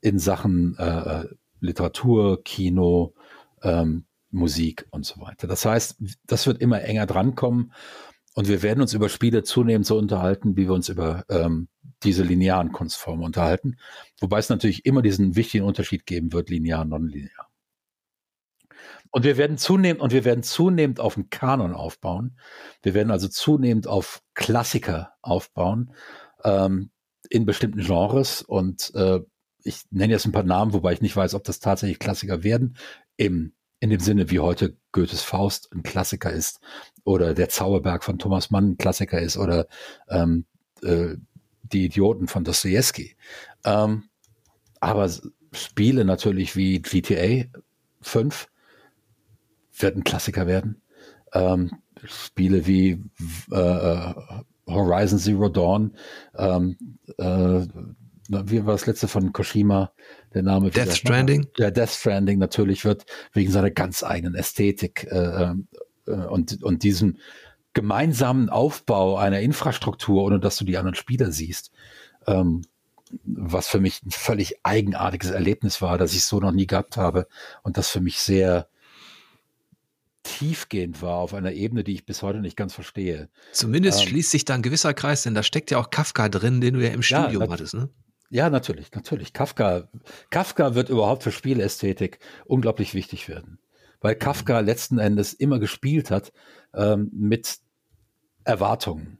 in 0.00 0.18
Sachen 0.18 0.76
äh, 0.78 1.24
Literatur, 1.60 2.42
Kino, 2.44 3.14
ähm, 3.62 4.04
Musik 4.30 4.86
und 4.90 5.06
so 5.06 5.20
weiter. 5.20 5.46
Das 5.46 5.64
heißt, 5.64 5.96
das 6.26 6.46
wird 6.46 6.60
immer 6.60 6.82
enger 6.82 7.06
drankommen 7.06 7.72
und 8.34 8.48
wir 8.48 8.62
werden 8.62 8.80
uns 8.80 8.94
über 8.94 9.08
Spiele 9.08 9.42
zunehmend 9.42 9.86
so 9.86 9.98
unterhalten, 9.98 10.56
wie 10.56 10.66
wir 10.66 10.74
uns 10.74 10.88
über 10.88 11.24
ähm, 11.28 11.68
diese 12.02 12.22
linearen 12.22 12.72
Kunstformen 12.72 13.24
unterhalten. 13.24 13.76
Wobei 14.20 14.38
es 14.38 14.48
natürlich 14.48 14.86
immer 14.86 15.02
diesen 15.02 15.36
wichtigen 15.36 15.64
Unterschied 15.64 16.06
geben 16.06 16.32
wird, 16.32 16.50
linear, 16.50 16.84
nonlinear. 16.84 17.48
Und 19.10 19.24
wir 19.24 19.36
werden 19.36 19.58
zunehmend, 19.58 20.02
und 20.02 20.12
wir 20.12 20.24
werden 20.24 20.42
zunehmend 20.42 21.00
auf 21.00 21.16
einen 21.16 21.30
Kanon 21.30 21.72
aufbauen. 21.72 22.38
Wir 22.82 22.94
werden 22.94 23.10
also 23.10 23.28
zunehmend 23.28 23.86
auf 23.86 24.22
Klassiker 24.34 25.14
aufbauen, 25.22 25.92
ähm, 26.44 26.90
in 27.30 27.46
bestimmten 27.46 27.80
Genres. 27.80 28.42
Und 28.42 28.92
äh, 28.94 29.20
ich 29.62 29.82
nenne 29.90 30.12
jetzt 30.12 30.26
ein 30.26 30.32
paar 30.32 30.42
Namen, 30.42 30.72
wobei 30.72 30.92
ich 30.92 31.00
nicht 31.00 31.16
weiß, 31.16 31.34
ob 31.34 31.44
das 31.44 31.58
tatsächlich 31.58 31.98
Klassiker 31.98 32.42
werden. 32.42 32.76
Im, 33.16 33.54
in 33.80 33.90
dem 33.90 34.00
Sinne, 34.00 34.30
wie 34.30 34.40
heute 34.40 34.76
Goethes 34.92 35.22
Faust 35.22 35.70
ein 35.72 35.82
Klassiker 35.82 36.30
ist 36.30 36.60
oder 37.04 37.34
der 37.34 37.48
Zauberberg 37.48 38.04
von 38.04 38.18
Thomas 38.18 38.50
Mann 38.50 38.72
ein 38.72 38.78
Klassiker 38.78 39.20
ist 39.20 39.36
oder 39.36 39.66
ähm, 40.08 40.44
äh, 40.82 41.16
die 41.62 41.84
Idioten 41.84 42.28
von 42.28 42.44
Dostoevsky. 42.44 43.16
Ähm, 43.64 44.04
aber 44.80 45.10
Spiele 45.52 46.04
natürlich 46.04 46.56
wie 46.56 46.80
GTA 46.80 47.46
5 48.00 48.48
wird 49.78 49.96
ein 49.96 50.04
Klassiker 50.04 50.46
werden. 50.46 50.82
Ähm, 51.32 51.70
Spiele 52.04 52.66
wie 52.66 53.02
äh, 53.50 54.14
Horizon 54.66 55.18
Zero 55.18 55.48
Dawn, 55.48 55.96
ähm, 56.36 56.76
äh, 57.18 57.66
wie 58.28 58.64
war 58.66 58.72
das 58.72 58.86
letzte 58.86 59.08
von 59.08 59.32
Koshima, 59.32 59.92
der 60.34 60.42
Name? 60.42 60.70
Death 60.70 60.96
Stranding? 60.96 61.48
Der 61.58 61.70
Death 61.70 61.90
Stranding 61.90 62.38
natürlich 62.38 62.84
wird 62.84 63.06
wegen 63.32 63.50
seiner 63.50 63.70
ganz 63.70 64.02
eigenen 64.02 64.34
Ästhetik 64.34 65.06
äh, 65.10 65.54
äh, 66.06 66.12
und, 66.12 66.62
und 66.62 66.82
diesem 66.82 67.16
gemeinsamen 67.72 68.48
Aufbau 68.48 69.16
einer 69.16 69.40
Infrastruktur, 69.40 70.22
ohne 70.22 70.40
dass 70.40 70.56
du 70.56 70.64
die 70.64 70.76
anderen 70.76 70.94
Spieler 70.94 71.30
siehst, 71.32 71.70
ähm, 72.26 72.62
was 73.24 73.68
für 73.68 73.80
mich 73.80 74.02
ein 74.04 74.10
völlig 74.10 74.56
eigenartiges 74.62 75.30
Erlebnis 75.30 75.80
war, 75.80 75.96
das 75.96 76.12
ich 76.12 76.24
so 76.24 76.40
noch 76.40 76.52
nie 76.52 76.66
gehabt 76.66 76.96
habe 76.96 77.26
und 77.62 77.76
das 77.78 77.88
für 77.88 78.00
mich 78.00 78.18
sehr 78.18 78.68
tiefgehend 80.24 81.00
war 81.00 81.16
auf 81.18 81.32
einer 81.32 81.52
Ebene, 81.52 81.84
die 81.84 81.94
ich 81.94 82.04
bis 82.04 82.22
heute 82.22 82.40
nicht 82.40 82.56
ganz 82.56 82.74
verstehe. 82.74 83.30
Zumindest 83.52 84.02
ähm, 84.02 84.08
schließt 84.08 84.30
sich 84.30 84.44
da 84.44 84.54
ein 84.54 84.62
gewisser 84.62 84.92
Kreis, 84.92 85.22
denn 85.22 85.34
da 85.34 85.42
steckt 85.42 85.70
ja 85.70 85.78
auch 85.78 85.90
Kafka 85.90 86.28
drin, 86.28 86.60
den 86.60 86.74
du 86.74 86.84
ja 86.84 86.90
im 86.90 87.02
Studium 87.02 87.44
ja, 87.44 87.48
hattest, 87.48 87.74
ne? 87.74 87.88
Ja, 88.30 88.50
natürlich, 88.50 88.92
natürlich. 88.92 89.32
Kafka, 89.32 89.88
Kafka 90.30 90.74
wird 90.74 90.90
überhaupt 90.90 91.22
für 91.22 91.32
Spielästhetik 91.32 92.18
unglaublich 92.46 92.94
wichtig 92.94 93.28
werden, 93.28 93.58
weil 94.00 94.14
Kafka 94.14 94.60
letzten 94.60 94.98
Endes 94.98 95.32
immer 95.32 95.58
gespielt 95.58 96.10
hat 96.10 96.32
ähm, 96.74 97.10
mit 97.12 97.58
Erwartungen. 98.44 99.18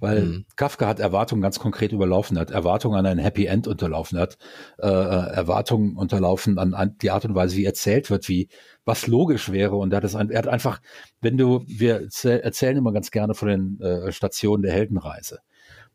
Weil 0.00 0.22
mhm. 0.22 0.44
Kafka 0.54 0.86
hat 0.86 1.00
Erwartungen 1.00 1.42
ganz 1.42 1.58
konkret 1.58 1.92
überlaufen, 1.92 2.38
hat 2.38 2.52
Erwartungen 2.52 2.96
an 2.96 3.06
ein 3.06 3.18
Happy 3.18 3.46
End 3.46 3.66
unterlaufen, 3.66 4.18
hat 4.18 4.38
äh, 4.78 4.86
äh, 4.86 5.34
Erwartungen 5.34 5.96
unterlaufen 5.96 6.58
an, 6.58 6.74
an, 6.74 6.96
die 7.02 7.10
Art 7.10 7.24
und 7.24 7.34
Weise, 7.34 7.56
wie 7.56 7.64
erzählt 7.64 8.08
wird, 8.10 8.28
wie 8.28 8.48
was 8.84 9.08
logisch 9.08 9.50
wäre. 9.50 9.76
Und 9.76 9.92
er 9.92 9.96
hat, 9.96 10.04
das, 10.04 10.14
er 10.14 10.38
hat 10.38 10.46
einfach, 10.46 10.80
wenn 11.20 11.36
du, 11.36 11.64
wir 11.66 12.08
erzählen 12.22 12.76
immer 12.76 12.92
ganz 12.92 13.10
gerne 13.10 13.34
von 13.34 13.48
den 13.48 13.80
äh, 13.80 14.12
Stationen 14.12 14.62
der 14.62 14.72
Heldenreise. 14.72 15.40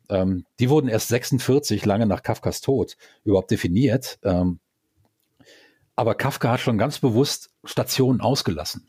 Ähm, 0.09 0.45
die 0.59 0.69
wurden 0.69 0.87
erst 0.89 1.07
46, 1.09 1.85
lange 1.85 2.05
nach 2.05 2.23
Kafkas 2.23 2.61
Tod, 2.61 2.97
überhaupt 3.23 3.51
definiert. 3.51 4.19
Ähm, 4.23 4.59
aber 5.95 6.15
Kafka 6.15 6.51
hat 6.51 6.59
schon 6.59 6.77
ganz 6.77 6.99
bewusst 6.99 7.51
Stationen 7.63 8.21
ausgelassen 8.21 8.87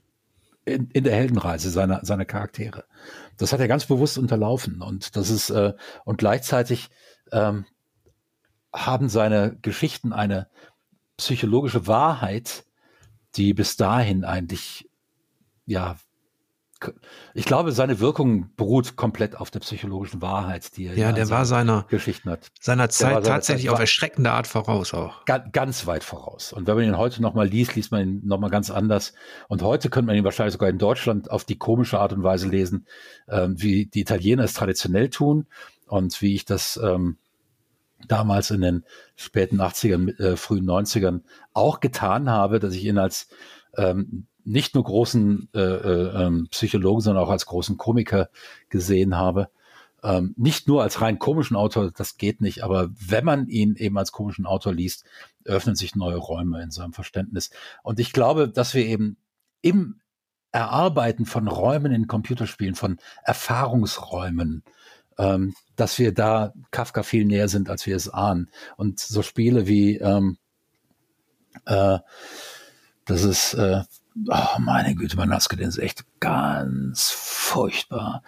in, 0.65 0.89
in 0.91 1.05
der 1.05 1.15
Heldenreise 1.15 1.71
seiner, 1.71 2.05
seiner 2.05 2.25
Charaktere. 2.25 2.85
Das 3.37 3.53
hat 3.53 3.61
er 3.61 3.69
ganz 3.69 3.87
bewusst 3.87 4.19
unterlaufen 4.19 4.81
und 4.81 5.17
das 5.17 5.31
ist 5.31 5.51
äh, 5.51 5.75
und 6.05 6.19
gleichzeitig 6.19 6.91
ähm, 7.33 7.67
haben 8.73 9.09
seine 9.09 9.57
Geschichten 9.63 10.13
eine 10.13 10.49
psychologische 11.17 11.87
Wahrheit, 11.87 12.65
die 13.37 13.55
bis 13.55 13.77
dahin 13.77 14.25
eigentlich 14.25 14.89
ja 15.67 15.97
ich 17.35 17.45
glaube, 17.45 17.73
seine 17.73 18.01
Wirkung 18.01 18.51
beruht 18.57 18.97
komplett 18.97 19.37
auf 19.37 19.51
der 19.51 19.61
psychologischen 19.61 20.23
Wahrheit, 20.23 20.77
die 20.77 20.87
er 20.87 20.97
ja, 20.97 21.13
der 21.13 21.31
war 21.31 21.45
seiner 21.45 21.87
Geschichten 21.89 22.31
hat. 22.31 22.49
Seiner 22.61 22.89
Zeit 22.89 23.15
seiner 23.15 23.23
tatsächlich 23.23 23.67
Zeit, 23.67 23.75
auf 23.75 23.81
erschreckende 23.81 24.31
Art 24.31 24.47
voraus 24.47 24.95
auch. 24.95 25.25
Ganz, 25.25 25.53
ganz 25.53 25.87
weit 25.87 26.05
voraus. 26.05 26.53
Und 26.53 26.67
wenn 26.67 26.77
man 26.77 26.85
ihn 26.85 26.99
heute 26.99 27.23
nochmal 27.23 27.47
liest, 27.47 27.75
liest 27.77 27.93
man 27.93 28.03
ihn 28.03 28.21
nochmal 28.25 28.51
ganz 28.51 28.71
anders. 28.71 29.15
Und 29.49 29.63
heute 29.63 29.91
könnte 29.91 30.07
man 30.07 30.17
ihn 30.17 30.25
wahrscheinlich 30.25 30.53
sogar 30.53 30.69
in 30.69 30.79
Deutschland 30.79 31.31
auf 31.31 31.45
die 31.45 31.59
komische 31.59 31.99
Art 31.99 32.13
und 32.13 32.23
Weise 32.23 32.49
lesen, 32.49 32.87
ähm, 33.29 33.61
wie 33.61 33.87
die 33.87 34.01
Italiener 34.01 34.45
es 34.45 34.55
traditionell 34.55 35.11
tun 35.11 35.47
und 35.87 36.21
wie 36.23 36.35
ich 36.35 36.45
das 36.45 36.81
ähm, 36.83 37.19
damals 38.09 38.51
in 38.51 38.61
den 38.61 38.85
späten 39.17 39.61
80ern, 39.61 40.19
äh, 40.19 40.37
frühen 40.37 40.67
90ern 40.67 41.23
auch 41.53 41.81
getan 41.81 42.31
habe, 42.31 42.61
dass 42.61 42.75
ich 42.75 42.85
ihn 42.85 42.99
als 42.99 43.29
ähm, 43.77 44.27
nicht 44.45 44.75
nur 44.75 44.85
großen 44.85 45.49
äh, 45.55 45.59
äh, 45.61 46.25
ähm, 46.25 46.49
Psychologen, 46.51 47.01
sondern 47.01 47.25
auch 47.25 47.31
als 47.31 47.47
großen 47.47 47.77
Komiker 47.77 48.29
gesehen 48.69 49.17
habe. 49.17 49.49
Ähm, 50.03 50.35
nicht 50.37 50.69
nur 50.69 50.83
als 50.83 51.01
rein 51.01 51.19
komischen 51.19 51.57
Autor, 51.57 51.91
das 51.91 52.19
geht 52.19 52.41
nicht, 52.41 52.63
aber 52.63 52.91
wenn 52.91 53.25
man 53.25 53.49
ihn 53.49 53.75
eben 53.77 53.97
als 53.97 54.13
komischen 54.13 54.45
Autor 54.45 54.75
liest, 54.75 55.05
öffnen 55.45 55.77
sich 55.77 55.97
neue 55.97 56.17
Räume 56.17 56.63
in 56.63 56.71
seinem 56.71 56.93
Verständnis. 56.93 57.51
Und 57.83 57.99
ich 58.01 58.13
glaube, 58.13 58.49
dass 58.49 58.75
wir 58.75 58.85
eben 58.85 59.17
im 59.63 60.01
Erarbeiten 60.53 61.25
von 61.25 61.49
Räumen 61.49 61.93
in 61.93 62.07
Computerspielen, 62.07 62.75
von 62.75 62.99
Erfahrungsräumen, 63.25 64.63
ähm, 65.19 65.55
dass 65.75 65.99
wir 65.99 66.13
da 66.13 66.53
Kafka 66.71 67.03
viel 67.03 67.25
näher 67.25 67.49
sind, 67.49 67.71
als 67.71 67.87
wir 67.87 67.97
es 67.97 68.09
ahnen. 68.09 68.51
Und 68.77 69.01
so 69.01 69.23
Spiele 69.23 69.67
wie 69.67 69.97
ähm, 69.97 70.37
äh, 71.67 71.99
das 73.05 73.23
ist, 73.23 73.55
äh, 73.55 73.83
oh 74.29 74.59
meine 74.59 74.95
Güte, 74.95 75.17
mein 75.17 75.29
Nassgedächt 75.29 75.69
ist 75.69 75.79
echt 75.79 76.05
ganz 76.21 77.11
furchtbar. 77.11 78.23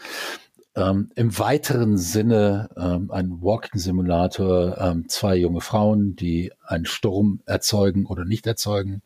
Ähm, 0.74 1.10
Im 1.14 1.38
weiteren 1.38 1.96
Sinne 1.96 2.68
ähm, 2.76 3.10
ein 3.10 3.40
Walking-Simulator, 3.40 4.76
ähm, 4.78 5.08
zwei 5.08 5.36
junge 5.36 5.62
Frauen, 5.62 6.16
die 6.16 6.52
einen 6.66 6.84
Sturm 6.84 7.40
erzeugen 7.46 8.04
oder 8.04 8.24
nicht 8.24 8.46
erzeugen. 8.46 9.02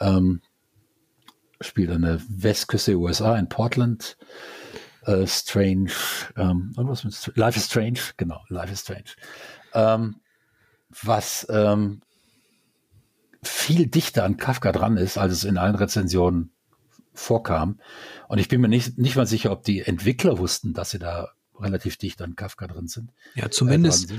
Ähm, 0.00 0.40
spielt 1.60 1.90
an 1.90 2.02
der 2.02 2.20
Westküste 2.28 2.92
der 2.92 3.00
USA 3.00 3.36
in 3.36 3.48
Portland. 3.48 4.16
Äh, 5.04 5.26
Strange, 5.26 5.92
ähm, 6.36 6.72
was 6.76 7.04
mit 7.04 7.36
Life 7.36 7.58
is 7.58 7.66
Strange, 7.66 7.98
genau, 8.16 8.40
Life 8.48 8.72
is 8.72 8.80
Strange. 8.80 9.10
Ähm, 9.74 10.16
was 11.02 11.46
ähm, 11.50 12.00
viel 13.42 13.86
dichter 13.86 14.24
an 14.24 14.36
Kafka 14.36 14.72
dran 14.72 14.96
ist, 14.96 15.18
als 15.18 15.32
es 15.32 15.44
in 15.44 15.58
allen 15.58 15.74
Rezensionen 15.74 16.52
vorkam. 17.12 17.80
Und 18.28 18.38
ich 18.38 18.48
bin 18.48 18.60
mir 18.60 18.68
nicht, 18.68 18.98
nicht 18.98 19.16
mal 19.16 19.26
sicher, 19.26 19.52
ob 19.52 19.64
die 19.64 19.80
Entwickler 19.80 20.38
wussten, 20.38 20.72
dass 20.72 20.90
sie 20.90 20.98
da 20.98 21.30
relativ 21.58 21.96
dicht 21.96 22.20
an 22.22 22.36
Kafka 22.36 22.66
drin 22.66 22.88
sind. 22.88 23.10
Ja, 23.34 23.50
zumindest. 23.50 24.10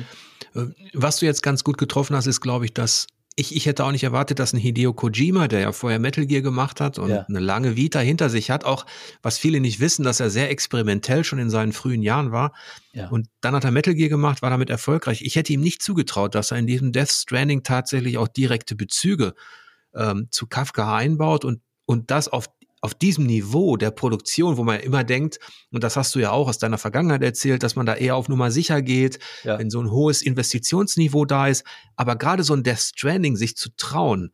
Äh, 0.54 0.68
was 0.94 1.18
du 1.18 1.26
jetzt 1.26 1.41
ganz 1.41 1.64
gut 1.64 1.78
getroffen 1.78 2.16
hast, 2.16 2.28
ist, 2.28 2.41
glaube 2.41 2.66
ich, 2.66 2.74
dass 2.74 3.08
ich, 3.36 3.56
ich 3.56 3.66
hätte 3.66 3.84
auch 3.84 3.92
nicht 3.92 4.04
erwartet, 4.04 4.38
dass 4.38 4.54
ein 4.54 4.60
Hideo 4.60 4.94
Kojima, 4.94 5.48
der 5.48 5.62
ja 5.62 5.72
vorher 5.72 5.98
Metal 5.98 6.26
Gear 6.26 6.42
gemacht 6.42 6.80
hat 6.80 7.00
und 7.00 7.10
ja. 7.10 7.26
eine 7.28 7.40
lange 7.40 7.76
Vita 7.76 8.00
hinter 8.00 8.30
sich 8.30 8.52
hat, 8.52 8.64
auch 8.64 8.86
was 9.24 9.40
viele 9.40 9.60
nicht 9.60 9.80
wissen, 9.80 10.04
dass 10.04 10.20
er 10.20 10.30
sehr 10.30 10.52
experimentell 10.52 11.24
schon 11.24 11.40
in 11.40 11.50
seinen 11.50 11.74
frühen 11.74 12.04
Jahren 12.04 12.32
war. 12.32 12.54
Ja. 12.94 13.10
Und 13.10 13.28
dann 13.42 13.56
hat 13.56 13.64
er 13.64 13.72
Metal 13.72 13.96
Gear 13.96 14.10
gemacht, 14.10 14.44
war 14.44 14.52
damit 14.52 14.70
erfolgreich. 14.70 15.22
Ich 15.24 15.36
hätte 15.36 15.52
ihm 15.52 15.62
nicht 15.62 15.82
zugetraut, 15.82 16.36
dass 16.36 16.52
er 16.52 16.58
in 16.58 16.68
diesem 16.68 16.92
Death 16.92 17.10
Stranding 17.10 17.64
tatsächlich 17.64 18.20
auch 18.20 18.28
direkte 18.28 18.76
Bezüge 18.76 19.34
ähm, 19.96 20.28
zu 20.30 20.46
Kafka 20.46 20.96
einbaut 20.96 21.44
und, 21.44 21.62
und 21.86 22.12
das 22.12 22.28
auf 22.28 22.48
auf 22.84 22.94
diesem 22.94 23.26
Niveau 23.26 23.78
der 23.78 23.92
Produktion, 23.92 24.58
wo 24.58 24.64
man 24.64 24.82
immer 24.82 25.06
denkt, 25.06 25.40
und 25.72 25.86
das 25.86 25.96
hast 25.96 26.14
du 26.16 26.20
ja 26.20 26.32
auch 26.32 26.50
aus 26.50 26.58
deiner 26.58 26.78
Vergangenheit 26.78 27.24
erzählt, 27.24 27.64
dass 27.64 27.78
man 27.78 27.86
da 27.86 27.96
eher 27.96 28.18
auf 28.18 28.28
Nummer 28.28 28.52
sicher 28.52 28.82
geht, 28.82 29.20
ja. 29.46 29.58
wenn 29.58 29.70
so 29.70 29.80
ein 29.80 29.90
hohes 29.90 30.22
Investitionsniveau 30.22 31.24
da 31.24 31.48
ist. 31.48 31.64
Aber 31.96 32.18
gerade 32.18 32.44
so 32.44 32.54
ein 32.54 32.64
Death 32.64 32.80
Stranding 32.80 33.38
sich 33.38 33.56
zu 33.56 33.70
trauen, 33.78 34.34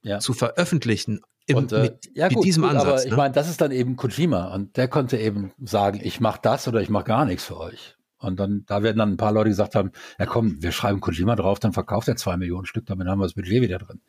ja. 0.00 0.18
zu 0.18 0.32
veröffentlichen, 0.32 1.20
im, 1.46 1.58
und, 1.58 1.72
äh, 1.72 1.82
mit, 1.82 2.10
ja, 2.14 2.28
mit 2.28 2.42
diesem 2.42 2.62
gut, 2.62 2.70
Ansatz. 2.70 2.86
Aber 2.86 3.00
ne? 3.00 3.06
ich 3.06 3.16
meine, 3.16 3.34
das 3.34 3.50
ist 3.50 3.60
dann 3.60 3.70
eben 3.70 3.96
Kojima 3.96 4.54
und 4.54 4.78
der 4.78 4.88
konnte 4.88 5.18
eben 5.18 5.52
sagen, 5.62 6.00
ich 6.02 6.20
mache 6.20 6.40
das 6.42 6.66
oder 6.66 6.80
ich 6.80 6.88
mache 6.88 7.04
gar 7.04 7.26
nichts 7.26 7.44
für 7.44 7.58
euch. 7.58 7.96
Und 8.24 8.40
dann, 8.40 8.64
da 8.66 8.82
werden 8.82 8.98
dann 8.98 9.12
ein 9.12 9.16
paar 9.16 9.32
Leute 9.32 9.50
gesagt 9.50 9.74
haben, 9.74 9.92
ja 10.18 10.26
komm, 10.26 10.62
wir 10.62 10.72
schreiben 10.72 11.00
Kojima 11.00 11.36
drauf, 11.36 11.60
dann 11.60 11.72
verkauft 11.72 12.08
er 12.08 12.16
zwei 12.16 12.36
Millionen 12.36 12.66
Stück, 12.66 12.86
damit 12.86 13.06
haben 13.06 13.18
wir 13.18 13.24
das 13.24 13.34
Budget 13.34 13.62
wieder 13.62 13.78
drin. 13.78 14.00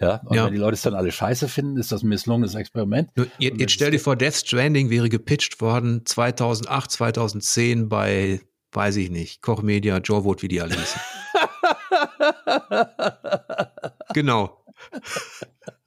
Ja, 0.00 0.20
und 0.24 0.36
ja. 0.36 0.46
wenn 0.46 0.52
die 0.52 0.58
Leute 0.58 0.74
es 0.74 0.82
dann 0.82 0.94
alle 0.94 1.10
scheiße 1.12 1.48
finden, 1.48 1.76
ist 1.76 1.92
das 1.92 2.02
ein 2.02 2.08
misslungenes 2.08 2.54
Experiment. 2.54 3.10
Jetzt, 3.38 3.60
jetzt 3.60 3.72
stell 3.72 3.90
dir 3.90 4.00
vor, 4.00 4.16
Death 4.16 4.34
Stranding 4.34 4.90
wäre 4.90 5.08
gepitcht 5.08 5.60
worden 5.60 6.04
2008, 6.04 6.90
2010 6.90 7.88
bei, 7.88 8.40
weiß 8.72 8.96
ich 8.96 9.10
nicht, 9.10 9.42
Koch 9.42 9.62
Media, 9.62 9.98
Joe 9.98 10.24
Wood, 10.24 10.42
wie 10.42 10.48
die 10.48 10.60
alle 10.60 10.74
hießen. 10.74 11.00
genau. 14.14 14.64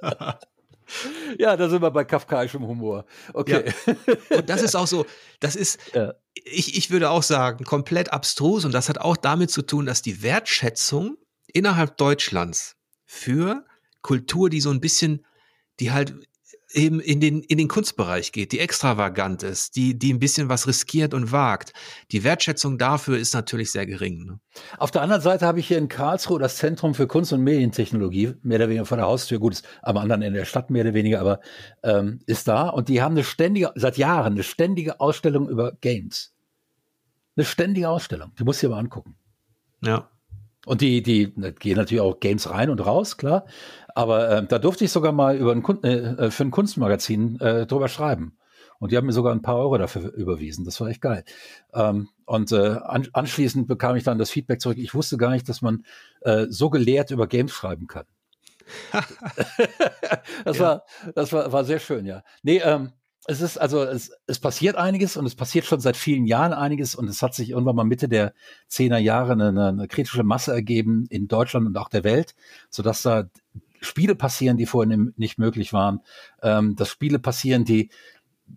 Ja, 1.39 1.57
da 1.57 1.69
sind 1.69 1.81
wir 1.81 1.91
bei 1.91 2.03
kafkaischem 2.03 2.65
Humor. 2.65 3.05
Okay. 3.33 3.73
Ja. 3.85 4.37
Und 4.37 4.49
das 4.49 4.61
ist 4.61 4.75
auch 4.75 4.87
so, 4.87 5.05
das 5.39 5.55
ist, 5.55 5.79
ja. 5.93 6.13
ich, 6.33 6.77
ich 6.77 6.91
würde 6.91 7.09
auch 7.09 7.23
sagen, 7.23 7.65
komplett 7.65 8.13
abstrus 8.13 8.65
und 8.65 8.73
das 8.73 8.89
hat 8.89 8.99
auch 8.99 9.17
damit 9.17 9.51
zu 9.51 9.61
tun, 9.61 9.85
dass 9.85 10.01
die 10.01 10.23
Wertschätzung 10.23 11.17
innerhalb 11.47 11.97
Deutschlands 11.97 12.77
für 13.05 13.65
Kultur, 14.01 14.49
die 14.49 14.61
so 14.61 14.69
ein 14.69 14.81
bisschen, 14.81 15.25
die 15.79 15.91
halt 15.91 16.15
eben 16.75 16.99
in 16.99 17.19
den, 17.19 17.41
in 17.41 17.57
den 17.57 17.67
Kunstbereich 17.67 18.31
geht, 18.31 18.51
die 18.51 18.59
extravagant 18.59 19.43
ist, 19.43 19.75
die, 19.75 19.97
die 19.97 20.13
ein 20.13 20.19
bisschen 20.19 20.49
was 20.49 20.67
riskiert 20.67 21.13
und 21.13 21.31
wagt. 21.31 21.73
Die 22.11 22.23
Wertschätzung 22.23 22.77
dafür 22.77 23.17
ist 23.17 23.33
natürlich 23.33 23.71
sehr 23.71 23.85
gering. 23.85 24.25
Ne? 24.25 24.39
Auf 24.77 24.91
der 24.91 25.01
anderen 25.01 25.21
Seite 25.21 25.45
habe 25.45 25.59
ich 25.59 25.67
hier 25.67 25.77
in 25.77 25.87
Karlsruhe 25.87 26.39
das 26.39 26.57
Zentrum 26.57 26.93
für 26.93 27.07
Kunst- 27.07 27.33
und 27.33 27.41
Medientechnologie, 27.41 28.33
mehr 28.41 28.57
oder 28.57 28.69
weniger 28.69 28.85
vor 28.85 28.97
der 28.97 29.07
Haustür, 29.07 29.39
gut, 29.39 29.53
ist 29.53 29.67
am 29.81 29.97
anderen 29.97 30.21
Ende 30.21 30.39
der 30.39 30.45
Stadt 30.45 30.69
mehr 30.69 30.83
oder 30.83 30.93
weniger, 30.93 31.19
aber 31.19 31.39
ähm, 31.83 32.19
ist 32.25 32.47
da 32.47 32.69
und 32.69 32.89
die 32.89 33.01
haben 33.01 33.13
eine 33.13 33.23
ständige, 33.23 33.71
seit 33.75 33.97
Jahren 33.97 34.33
eine 34.33 34.43
ständige 34.43 34.99
Ausstellung 34.99 35.49
über 35.49 35.71
Games. 35.81 36.33
Eine 37.35 37.45
ständige 37.45 37.89
Ausstellung, 37.89 38.31
die 38.39 38.43
muss 38.43 38.61
ich 38.61 38.65
aber 38.65 38.77
angucken. 38.77 39.15
Ja. 39.81 40.09
Und 40.65 40.81
die, 40.81 41.01
die 41.01 41.31
gehen 41.59 41.77
natürlich 41.77 42.01
auch 42.01 42.19
Games 42.19 42.49
rein 42.49 42.69
und 42.69 42.85
raus, 42.85 43.17
klar. 43.17 43.45
Aber 43.93 44.29
äh, 44.29 44.45
da 44.45 44.59
durfte 44.59 44.85
ich 44.85 44.91
sogar 44.91 45.11
mal 45.11 45.37
über 45.37 45.51
ein, 45.51 45.83
äh, 45.83 46.31
für 46.31 46.43
ein 46.43 46.51
Kunstmagazin 46.51 47.39
äh, 47.39 47.65
drüber 47.65 47.87
schreiben. 47.87 48.37
Und 48.79 48.91
die 48.91 48.97
haben 48.97 49.05
mir 49.05 49.13
sogar 49.13 49.33
ein 49.33 49.41
paar 49.41 49.57
Euro 49.57 49.77
dafür 49.77 50.13
überwiesen. 50.13 50.65
Das 50.65 50.81
war 50.81 50.89
echt 50.89 51.01
geil. 51.01 51.23
Ähm, 51.73 52.09
und 52.25 52.51
äh, 52.51 52.77
an, 52.83 53.07
anschließend 53.13 53.67
bekam 53.67 53.95
ich 53.95 54.03
dann 54.03 54.17
das 54.17 54.31
Feedback 54.31 54.59
zurück. 54.59 54.77
Ich 54.77 54.93
wusste 54.93 55.17
gar 55.17 55.31
nicht, 55.31 55.47
dass 55.47 55.61
man 55.61 55.85
äh, 56.21 56.47
so 56.49 56.69
gelehrt 56.69 57.11
über 57.11 57.27
Games 57.27 57.51
schreiben 57.51 57.87
kann. 57.87 58.05
das 60.43 60.57
ja. 60.57 60.63
war, 60.63 60.83
das 61.13 61.31
war, 61.31 61.51
war 61.53 61.63
sehr 61.63 61.79
schön, 61.79 62.05
ja. 62.05 62.23
Nee, 62.43 62.57
ähm, 62.57 62.91
es 63.27 63.41
ist 63.41 63.57
also, 63.57 63.83
es, 63.83 64.11
es 64.27 64.39
passiert 64.39 64.75
einiges 64.75 65.17
und 65.17 65.25
es 65.25 65.35
passiert 65.35 65.65
schon 65.65 65.79
seit 65.79 65.97
vielen 65.97 66.25
Jahren 66.25 66.53
einiges 66.53 66.95
und 66.95 67.07
es 67.07 67.21
hat 67.21 67.33
sich 67.33 67.49
irgendwann 67.49 67.75
mal 67.75 67.83
Mitte 67.83 68.07
der 68.07 68.33
zehner 68.67 68.99
Jahre 68.99 69.33
eine, 69.33 69.47
eine 69.49 69.87
kritische 69.87 70.23
Masse 70.23 70.53
ergeben 70.53 71.05
in 71.09 71.27
Deutschland 71.27 71.65
und 71.65 71.77
auch 71.77 71.89
der 71.89 72.03
Welt, 72.03 72.35
sodass 72.69 73.01
da 73.01 73.25
Spiele 73.81 74.15
passieren, 74.15 74.57
die 74.57 74.65
vorher 74.65 74.97
nicht 75.15 75.37
möglich 75.37 75.73
waren, 75.73 76.01
ähm, 76.41 76.75
dass 76.75 76.89
Spiele 76.89 77.19
passieren, 77.19 77.65
die 77.65 77.89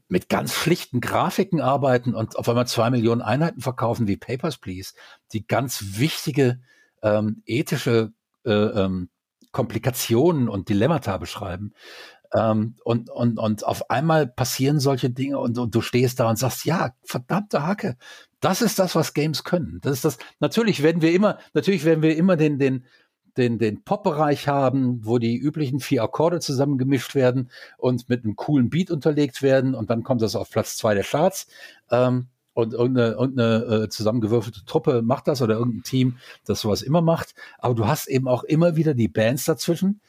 mit 0.08 0.28
ganz 0.28 0.52
schlichten 0.52 1.00
Grafiken 1.00 1.60
arbeiten 1.60 2.14
und 2.14 2.36
auf 2.36 2.48
einmal 2.48 2.66
zwei 2.66 2.90
Millionen 2.90 3.22
Einheiten 3.22 3.60
verkaufen 3.60 4.06
wie 4.06 4.16
Papers, 4.16 4.58
Please, 4.58 4.92
die 5.32 5.46
ganz 5.46 5.98
wichtige 5.98 6.60
ähm, 7.02 7.42
ethische 7.46 8.12
äh, 8.44 8.52
ähm, 8.52 9.08
Komplikationen 9.50 10.48
und 10.48 10.68
Dilemmata 10.68 11.16
beschreiben. 11.16 11.72
Ähm, 12.34 12.74
und, 12.84 13.10
und, 13.10 13.38
und 13.38 13.64
auf 13.64 13.90
einmal 13.90 14.26
passieren 14.26 14.80
solche 14.80 15.10
Dinge 15.10 15.38
und, 15.38 15.58
und, 15.58 15.74
du 15.74 15.80
stehst 15.80 16.20
da 16.20 16.28
und 16.28 16.38
sagst, 16.38 16.64
ja, 16.66 16.92
verdammte 17.02 17.66
Hacke, 17.66 17.96
das 18.40 18.60
ist 18.60 18.78
das, 18.78 18.94
was 18.94 19.14
Games 19.14 19.44
können. 19.44 19.78
Das 19.82 19.92
ist 19.92 20.04
das, 20.04 20.18
natürlich 20.38 20.82
werden 20.82 21.00
wir 21.00 21.12
immer, 21.12 21.38
natürlich 21.54 21.84
werden 21.84 22.02
wir 22.02 22.16
immer 22.16 22.36
den, 22.36 22.58
den, 22.58 22.84
den, 23.38 23.58
den 23.58 23.82
Pop-Bereich 23.82 24.46
haben, 24.46 25.06
wo 25.06 25.18
die 25.18 25.38
üblichen 25.38 25.80
vier 25.80 26.02
Akkorde 26.02 26.40
zusammengemischt 26.40 27.14
werden 27.14 27.50
und 27.78 28.08
mit 28.08 28.24
einem 28.24 28.36
coolen 28.36 28.68
Beat 28.68 28.90
unterlegt 28.90 29.42
werden 29.42 29.74
und 29.74 29.88
dann 29.88 30.02
kommt 30.02 30.20
das 30.20 30.36
auf 30.36 30.50
Platz 30.50 30.76
zwei 30.76 30.94
der 30.94 31.04
Charts. 31.04 31.46
Ähm, 31.90 32.26
und 32.58 32.74
irgendeine, 32.74 33.12
irgendeine 33.12 33.84
äh, 33.84 33.88
zusammengewürfelte 33.88 34.64
Truppe 34.64 35.00
macht 35.00 35.28
das 35.28 35.40
oder 35.42 35.54
irgendein 35.54 35.84
Team, 35.84 36.16
das 36.44 36.60
sowas 36.60 36.82
immer 36.82 37.02
macht. 37.02 37.36
Aber 37.58 37.76
du 37.76 37.86
hast 37.86 38.08
eben 38.08 38.26
auch 38.26 38.42
immer 38.42 38.74
wieder 38.74 38.94
die 38.94 39.06
Bands 39.06 39.44
dazwischen, 39.44 40.00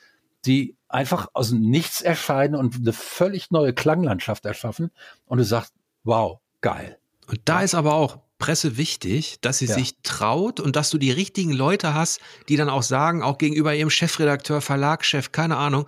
die 0.45 0.77
einfach 0.87 1.27
aus 1.33 1.49
dem 1.49 1.61
Nichts 1.61 2.01
erscheinen 2.01 2.55
und 2.55 2.75
eine 2.75 2.93
völlig 2.93 3.51
neue 3.51 3.73
Klanglandschaft 3.73 4.45
erschaffen. 4.45 4.91
Und 5.25 5.37
du 5.37 5.43
sagst, 5.43 5.73
wow, 6.03 6.39
geil. 6.61 6.97
Und 7.27 7.41
da 7.45 7.61
ist 7.61 7.75
aber 7.75 7.93
auch 7.93 8.19
Presse 8.39 8.77
wichtig, 8.77 9.39
dass 9.41 9.59
sie 9.59 9.65
ja. 9.65 9.75
sich 9.75 10.01
traut 10.01 10.59
und 10.59 10.75
dass 10.75 10.89
du 10.89 10.97
die 10.97 11.11
richtigen 11.11 11.51
Leute 11.51 11.93
hast, 11.93 12.21
die 12.47 12.55
dann 12.55 12.69
auch 12.69 12.83
sagen, 12.83 13.21
auch 13.21 13.37
gegenüber 13.37 13.75
ihrem 13.75 13.89
Chefredakteur, 13.89 14.61
Verlagschef, 14.61 15.31
keine 15.31 15.57
Ahnung, 15.57 15.87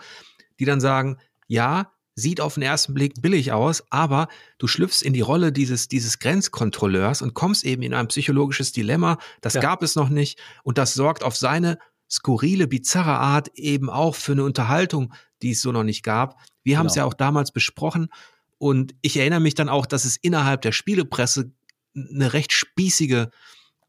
die 0.59 0.65
dann 0.65 0.81
sagen, 0.81 1.17
ja, 1.47 1.91
sieht 2.15 2.41
auf 2.41 2.55
den 2.55 2.63
ersten 2.63 2.93
Blick 2.93 3.21
billig 3.21 3.53
aus, 3.53 3.83
aber 3.89 4.27
du 4.57 4.67
schlüpfst 4.67 5.01
in 5.01 5.13
die 5.13 5.21
Rolle 5.21 5.51
dieses, 5.51 5.87
dieses 5.87 6.19
Grenzkontrolleurs 6.19 7.21
und 7.21 7.33
kommst 7.33 7.63
eben 7.63 7.81
in 7.83 7.93
ein 7.93 8.09
psychologisches 8.09 8.73
Dilemma. 8.73 9.17
Das 9.39 9.53
ja. 9.53 9.61
gab 9.61 9.81
es 9.81 9.95
noch 9.95 10.09
nicht 10.09 10.39
und 10.63 10.77
das 10.77 10.93
sorgt 10.93 11.23
auf 11.23 11.37
seine 11.37 11.79
skurrile, 12.11 12.67
bizarre 12.67 13.17
Art 13.17 13.49
eben 13.55 13.89
auch 13.89 14.15
für 14.15 14.33
eine 14.33 14.43
Unterhaltung, 14.43 15.13
die 15.41 15.51
es 15.51 15.61
so 15.61 15.71
noch 15.71 15.83
nicht 15.83 16.03
gab. 16.03 16.37
Wir 16.63 16.77
haben 16.77 16.87
es 16.87 16.93
genau. 16.93 17.05
ja 17.05 17.09
auch 17.09 17.13
damals 17.13 17.51
besprochen 17.51 18.09
und 18.57 18.93
ich 19.01 19.17
erinnere 19.17 19.39
mich 19.39 19.55
dann 19.55 19.69
auch, 19.69 19.85
dass 19.85 20.05
es 20.05 20.17
innerhalb 20.17 20.61
der 20.61 20.71
Spielepresse 20.71 21.51
eine 21.95 22.33
recht 22.33 22.51
spießige 22.51 23.31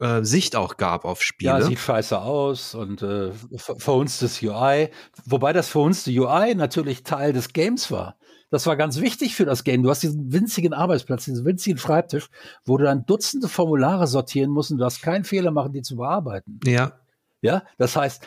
äh, 0.01 0.25
Sicht 0.25 0.57
auch 0.57 0.77
gab 0.77 1.05
auf 1.05 1.23
Spiele. 1.23 1.51
Ja, 1.51 1.63
sieht 1.63 1.79
scheiße 1.79 2.19
aus 2.21 2.75
und 2.75 3.03
äh, 3.03 3.33
verhunstes 3.57 4.43
UI. 4.43 4.89
Wobei 5.27 5.53
das 5.53 5.69
verhunzte 5.69 6.11
UI 6.11 6.55
natürlich 6.55 7.03
Teil 7.03 7.33
des 7.33 7.53
Games 7.53 7.91
war. 7.91 8.17
Das 8.51 8.67
war 8.67 8.77
ganz 8.77 9.01
wichtig 9.01 9.35
für 9.35 9.47
das 9.47 9.65
Game. 9.65 9.83
Du 9.83 9.91
hast 9.91 10.03
diesen 10.03 10.33
winzigen 10.33 10.75
Arbeitsplatz, 10.75 11.25
diesen 11.25 11.45
winzigen 11.45 11.79
Schreibtisch, 11.79 12.29
wo 12.65 12.77
du 12.77 12.85
dann 12.85 13.07
Dutzende 13.07 13.49
Formulare 13.49 14.07
sortieren 14.07 14.51
musst 14.51 14.71
und 14.71 14.79
du 14.79 14.85
hast 14.85 15.03
keinen 15.03 15.25
Fehler 15.25 15.51
machen, 15.51 15.73
die 15.73 15.83
zu 15.83 15.97
bearbeiten. 15.97 16.61
Ja. 16.65 16.93
Ja, 17.43 17.65
das 17.77 17.97
heißt, 17.97 18.27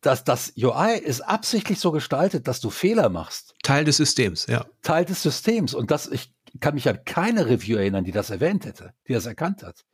dass 0.00 0.24
das 0.24 0.52
UI 0.56 0.98
ist 0.98 1.22
absichtlich 1.22 1.80
so 1.80 1.90
gestaltet, 1.90 2.46
dass 2.46 2.60
du 2.60 2.70
Fehler 2.70 3.08
machst. 3.08 3.54
Teil 3.62 3.84
des 3.84 3.96
Systems, 3.96 4.46
ja. 4.46 4.66
Teil 4.82 5.04
des 5.04 5.22
Systems. 5.22 5.74
Und 5.74 5.90
das, 5.90 6.06
ich 6.06 6.32
kann 6.60 6.74
mich 6.74 6.88
an 6.88 7.04
keine 7.04 7.46
Review 7.46 7.78
erinnern, 7.78 8.04
die 8.04 8.12
das 8.12 8.30
erwähnt 8.30 8.66
hätte, 8.66 8.92
die 9.08 9.14
das 9.14 9.26
erkannt 9.26 9.62
hat. 9.62 9.84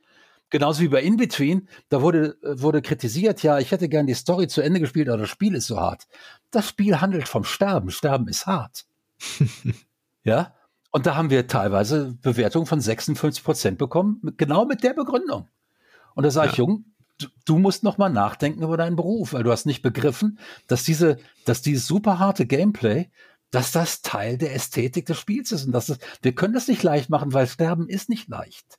Genauso 0.50 0.82
wie 0.82 0.88
bei 0.88 1.02
In-Between, 1.02 1.66
da 1.88 2.02
wurde, 2.02 2.36
wurde 2.42 2.82
kritisiert, 2.82 3.42
ja, 3.42 3.58
ich 3.58 3.70
hätte 3.70 3.88
gern 3.88 4.06
die 4.06 4.12
Story 4.12 4.48
zu 4.48 4.60
Ende 4.60 4.80
gespielt, 4.80 5.08
aber 5.08 5.22
das 5.22 5.30
Spiel 5.30 5.54
ist 5.54 5.66
so 5.66 5.80
hart. 5.80 6.06
Das 6.50 6.68
Spiel 6.68 7.00
handelt 7.00 7.26
vom 7.26 7.44
Sterben. 7.44 7.90
Sterben 7.90 8.28
ist 8.28 8.46
hart. 8.46 8.84
ja. 10.24 10.54
Und 10.90 11.06
da 11.06 11.16
haben 11.16 11.30
wir 11.30 11.46
teilweise 11.46 12.18
Bewertungen 12.20 12.66
von 12.66 12.82
56 12.82 13.42
Prozent 13.42 13.78
bekommen, 13.78 14.20
genau 14.36 14.66
mit 14.66 14.82
der 14.82 14.92
Begründung. 14.92 15.48
Und 16.14 16.24
da 16.24 16.30
sage 16.30 16.48
ja. 16.48 16.52
ich, 16.52 16.58
Jung, 16.58 16.84
du, 17.44 17.58
musst 17.58 17.82
noch 17.82 17.98
mal 17.98 18.08
nachdenken 18.08 18.62
über 18.62 18.76
deinen 18.76 18.96
Beruf, 18.96 19.32
weil 19.32 19.42
du 19.42 19.50
hast 19.50 19.66
nicht 19.66 19.82
begriffen, 19.82 20.38
dass 20.66 20.84
diese, 20.84 21.18
dass 21.44 21.62
dieses 21.62 21.86
super 21.86 22.18
harte 22.18 22.46
Gameplay, 22.46 23.10
dass 23.50 23.72
das 23.72 24.02
Teil 24.02 24.38
der 24.38 24.54
Ästhetik 24.54 25.06
des 25.06 25.18
Spiels 25.18 25.52
ist 25.52 25.66
und 25.66 25.72
dass 25.72 25.88
es, 25.88 25.98
wir 26.22 26.34
können 26.34 26.54
das 26.54 26.68
nicht 26.68 26.82
leicht 26.82 27.10
machen, 27.10 27.32
weil 27.32 27.46
Sterben 27.46 27.88
ist 27.88 28.08
nicht 28.08 28.28
leicht. 28.28 28.78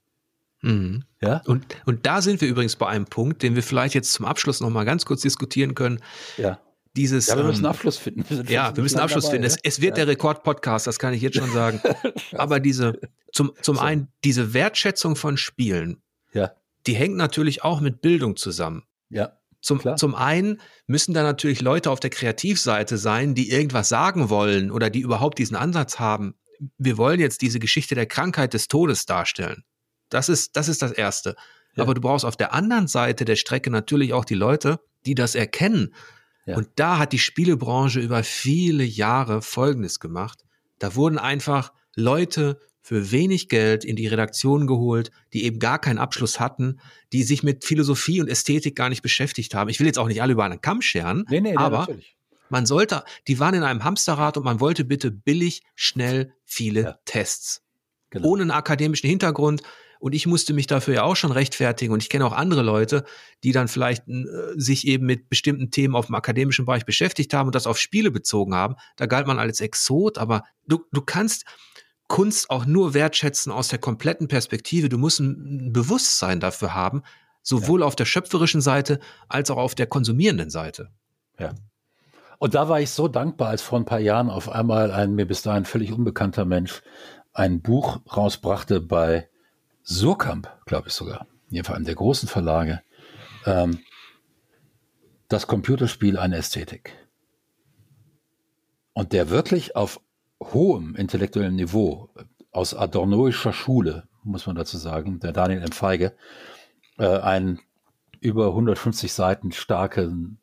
Mhm. 0.61 1.03
Ja. 1.22 1.41
Und, 1.45 1.65
und 1.86 2.06
da 2.06 2.22
sind 2.22 2.41
wir 2.41 2.48
übrigens 2.48 2.76
bei 2.76 2.88
einem 2.88 3.06
Punkt, 3.06 3.44
den 3.44 3.56
wir 3.56 3.64
vielleicht 3.64 3.94
jetzt 3.94 4.14
zum 4.14 4.26
Abschluss 4.26 4.61
noch 4.61 4.70
mal 4.70 4.86
ganz 4.86 5.06
kurz 5.06 5.22
diskutieren 5.22 5.76
können. 5.76 5.99
Ja. 6.38 6.60
Dieses, 6.95 7.28
ja, 7.28 7.38
wir 7.38 7.44
müssen 7.44 7.65
ähm, 7.65 7.72
Abschluss 7.72 7.98
finden. 7.98 8.24
Wir 8.30 8.44
ja, 8.45 8.76
wir 8.76 8.84
müssen 8.84 8.99
Abschluss 8.99 9.26
dabei, 9.26 9.34
finden. 9.36 9.48
Es, 9.48 9.57
es 9.64 9.82
wird 9.82 9.98
ja. 9.98 10.06
der 10.06 10.14
Rekord-Podcast, 10.14 10.88
das 10.88 10.99
kann 10.99 11.14
ich 11.14 11.22
jetzt 11.22 11.38
schon 11.38 11.52
sagen. 11.52 11.82
Aber 12.34 12.60
diese, 12.60 12.99
zum, 13.32 13.53
zum 13.61 13.76
so. 13.76 13.82
einen, 13.82 14.07
diese 14.24 14.53
Wertschätzung 14.53 15.15
von 15.15 15.38
Spielen, 15.38 16.02
ja. 16.34 16.53
Die 16.88 16.95
hängt 16.95 17.15
natürlich 17.15 17.64
auch 17.64 17.81
mit 17.81 18.01
Bildung 18.01 18.35
zusammen. 18.35 18.84
Ja. 19.10 19.38
Zum, 19.61 19.81
zum 19.95 20.14
einen 20.14 20.60
müssen 20.88 21.14
da 21.14 21.23
natürlich 21.23 21.61
Leute 21.61 21.89
auf 21.89 22.01
der 22.01 22.10
Kreativseite 22.10 22.97
sein, 22.97 23.34
die 23.34 23.49
irgendwas 23.49 23.88
sagen 23.88 24.30
wollen 24.30 24.72
oder 24.72 24.89
die 24.89 24.99
überhaupt 24.99 25.39
diesen 25.39 25.55
Ansatz 25.55 25.99
haben. 25.99 26.35
Wir 26.77 26.97
wollen 26.97 27.22
jetzt 27.22 27.41
diese 27.41 27.60
Geschichte 27.60 27.95
der 27.95 28.05
Krankheit 28.05 28.53
des 28.53 28.68
Todes 28.68 29.05
darstellen. 29.05 29.64
Das 30.10 30.27
ist, 30.27 30.57
das 30.57 30.68
ist 30.68 30.81
das 30.81 30.91
Erste. 30.91 31.35
Ja. 31.76 31.84
Aber 31.84 31.93
du 31.93 32.01
brauchst 32.01 32.26
auf 32.26 32.35
der 32.35 32.53
anderen 32.53 32.88
Seite 32.88 33.23
der 33.23 33.38
Strecke 33.38 33.72
natürlich 33.72 34.11
auch 34.11 34.26
die 34.26 34.35
Leute, 34.35 34.81
die 35.05 35.15
das 35.15 35.34
erkennen. 35.34 35.95
Ja. 36.45 36.57
Und 36.57 36.68
da 36.76 36.97
hat 36.97 37.14
die 37.14 37.19
Spielebranche 37.19 38.01
über 38.01 38.23
viele 38.23 38.84
Jahre 38.84 39.41
Folgendes 39.41 40.01
gemacht. 40.01 40.43
Da 40.80 40.95
wurden 40.95 41.18
einfach 41.18 41.72
Leute 41.95 42.60
für 42.84 43.11
wenig 43.11 43.47
Geld 43.47 43.85
in 43.85 43.95
die 43.95 44.07
Redaktion 44.07 44.68
geholt, 44.68 45.10
die 45.31 45.45
eben 45.45 45.57
gar 45.57 45.80
keinen 45.80 45.97
Abschluss 45.97 46.39
hatten, 46.39 46.80
die 47.14 47.23
sich 47.23 47.41
mit 47.41 47.64
Philosophie 47.64 48.22
und 48.22 48.27
Ästhetik 48.27 48.76
gar 48.76 48.89
nicht 48.89 49.01
beschäftigt 49.01 49.55
haben. 49.55 49.69
Ich 49.69 49.80
will 49.80 49.88
jetzt 49.88 49.97
auch 49.97 50.07
nicht 50.07 50.22
alle 50.22 50.34
über 50.34 50.43
einen 50.43 50.61
Kamm 50.61 50.81
scheren, 50.81 51.26
nee, 51.30 51.41
nee, 51.41 51.55
aber 51.55 51.80
natürlich. 51.80 52.18
man 52.49 52.65
sollte, 52.65 53.03
die 53.27 53.39
waren 53.39 53.55
in 53.55 53.64
einem 53.64 53.85
Hamsterrad 53.85 54.38
und 54.38 54.43
man 54.43 54.60
wollte 54.60 54.84
bitte 54.84 55.11
billig, 55.11 55.64
schnell 55.76 56.34
viele 56.43 56.81
ja. 56.81 56.99
Tests. 57.05 57.64
Genau. 58.10 58.27
Ohne 58.27 58.43
einen 58.43 58.51
akademischen 58.51 59.10
Hintergrund, 59.10 59.64
und 60.03 60.14
ich 60.14 60.27
musste 60.27 60.53
mich 60.53 60.68
dafür 60.68 60.95
ja 60.95 61.03
auch 61.03 61.15
schon 61.15 61.31
rechtfertigen. 61.31 61.93
Und 61.93 62.03
ich 62.03 62.10
kenne 62.10 62.26
auch 62.26 62.34
andere 62.34 62.61
Leute, 62.61 63.05
die 63.45 63.53
dann 63.53 63.69
vielleicht 63.69 64.05
äh, 64.10 64.26
sich 64.57 64.85
eben 64.85 65.05
mit 65.05 65.30
bestimmten 65.30 65.72
Themen 65.72 65.95
auf 65.95 66.07
dem 66.07 66.15
akademischen 66.15 66.65
Bereich 66.65 66.84
beschäftigt 66.84 67.34
haben 67.34 67.47
und 67.47 67.55
das 67.55 67.68
auf 67.68 67.77
Spiele 67.77 68.11
bezogen 68.11 68.53
haben. 68.53 68.76
Da 68.97 69.05
galt 69.05 69.27
man 69.27 69.39
als 69.39 69.61
Exot, 69.61 70.18
aber 70.18 70.43
du, 70.68 70.84
du 70.91 70.99
kannst 70.99 71.45
Kunst 72.08 72.50
auch 72.50 72.66
nur 72.66 72.94
wertschätzen 72.94 73.52
aus 73.52 73.70
der 73.70 73.80
kompletten 73.80 74.28
Perspektive. 74.28 74.90
Du 74.90 74.98
musst 74.98 75.20
ein 75.20 75.74
Bewusstsein 75.74 76.40
dafür 76.40 76.74
haben, 76.74 77.04
sowohl 77.42 77.82
ja. 77.82 77.88
auf 77.88 77.96
der 77.96 78.06
schöpferischen 78.06 78.62
Seite 78.62 79.00
als 79.28 79.50
auch 79.50 79.58
auf 79.58 79.76
der 79.76 79.88
konsumierenden 79.88 80.50
Seite. 80.50 80.92
Ja. 81.40 81.54
Und 82.40 82.56
da 82.56 82.68
war 82.68 82.82
ich 82.82 82.92
so 82.92 83.08
dankbar, 83.08 83.50
als 83.50 83.62
vor 83.62 83.80
ein 83.80 83.86
paar 83.86 84.00
Jahren 84.00 84.30
auf 84.30 84.50
einmal 84.50 84.92
ein 84.92 85.16
mir 85.16 85.26
bis 85.26 85.44
dahin 85.44 85.66
völlig 85.66 85.92
unbekannter 85.94 86.46
Mensch 86.46 86.82
ein 87.34 87.62
Buch 87.62 88.00
rausbrachte 88.16 88.82
bei 88.82 89.30
Surkamp, 89.84 90.50
glaube 90.66 90.90
ich 90.90 90.94
sogar, 90.94 91.28
in 91.50 91.66
einem 91.66 91.86
der 91.86 91.96
großen 91.96 92.30
Verlage, 92.30 92.82
ähm, 93.46 93.80
das 95.30 95.48
Computerspiel 95.48 96.18
eine 96.18 96.38
Ästhetik. 96.38 96.96
Und 98.94 99.14
der 99.14 99.30
wirklich 99.30 99.76
auf 99.76 100.00
hohem 100.52 100.95
intellektuellem 100.95 101.56
Niveau, 101.56 102.10
aus 102.52 102.74
adornoischer 102.74 103.53
Schule, 103.53 104.07
muss 104.24 104.45
man 104.45 104.56
dazu 104.56 104.78
sagen, 104.78 105.20
der 105.20 105.32
Daniel 105.32 105.61
M. 105.61 105.72
Feige, 105.72 106.14
äh, 106.98 107.20
einen 107.20 107.60
über 108.20 108.48
150 108.48 109.11
Seiten 109.14 109.52
starken, 109.52 110.40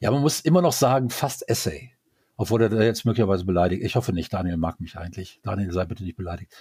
ja, 0.00 0.10
man 0.10 0.20
muss 0.20 0.40
immer 0.40 0.62
noch 0.62 0.72
sagen, 0.72 1.10
fast 1.10 1.48
Essay 1.48 1.94
obwohl 2.36 2.62
er 2.62 2.68
da 2.68 2.82
jetzt 2.82 3.04
möglicherweise 3.04 3.44
beleidigt. 3.44 3.84
Ich 3.84 3.96
hoffe 3.96 4.12
nicht, 4.12 4.32
Daniel 4.32 4.56
mag 4.56 4.80
mich 4.80 4.96
eigentlich. 4.96 5.40
Daniel 5.42 5.72
sei 5.72 5.84
bitte 5.84 6.04
nicht 6.04 6.16
beleidigt. 6.16 6.52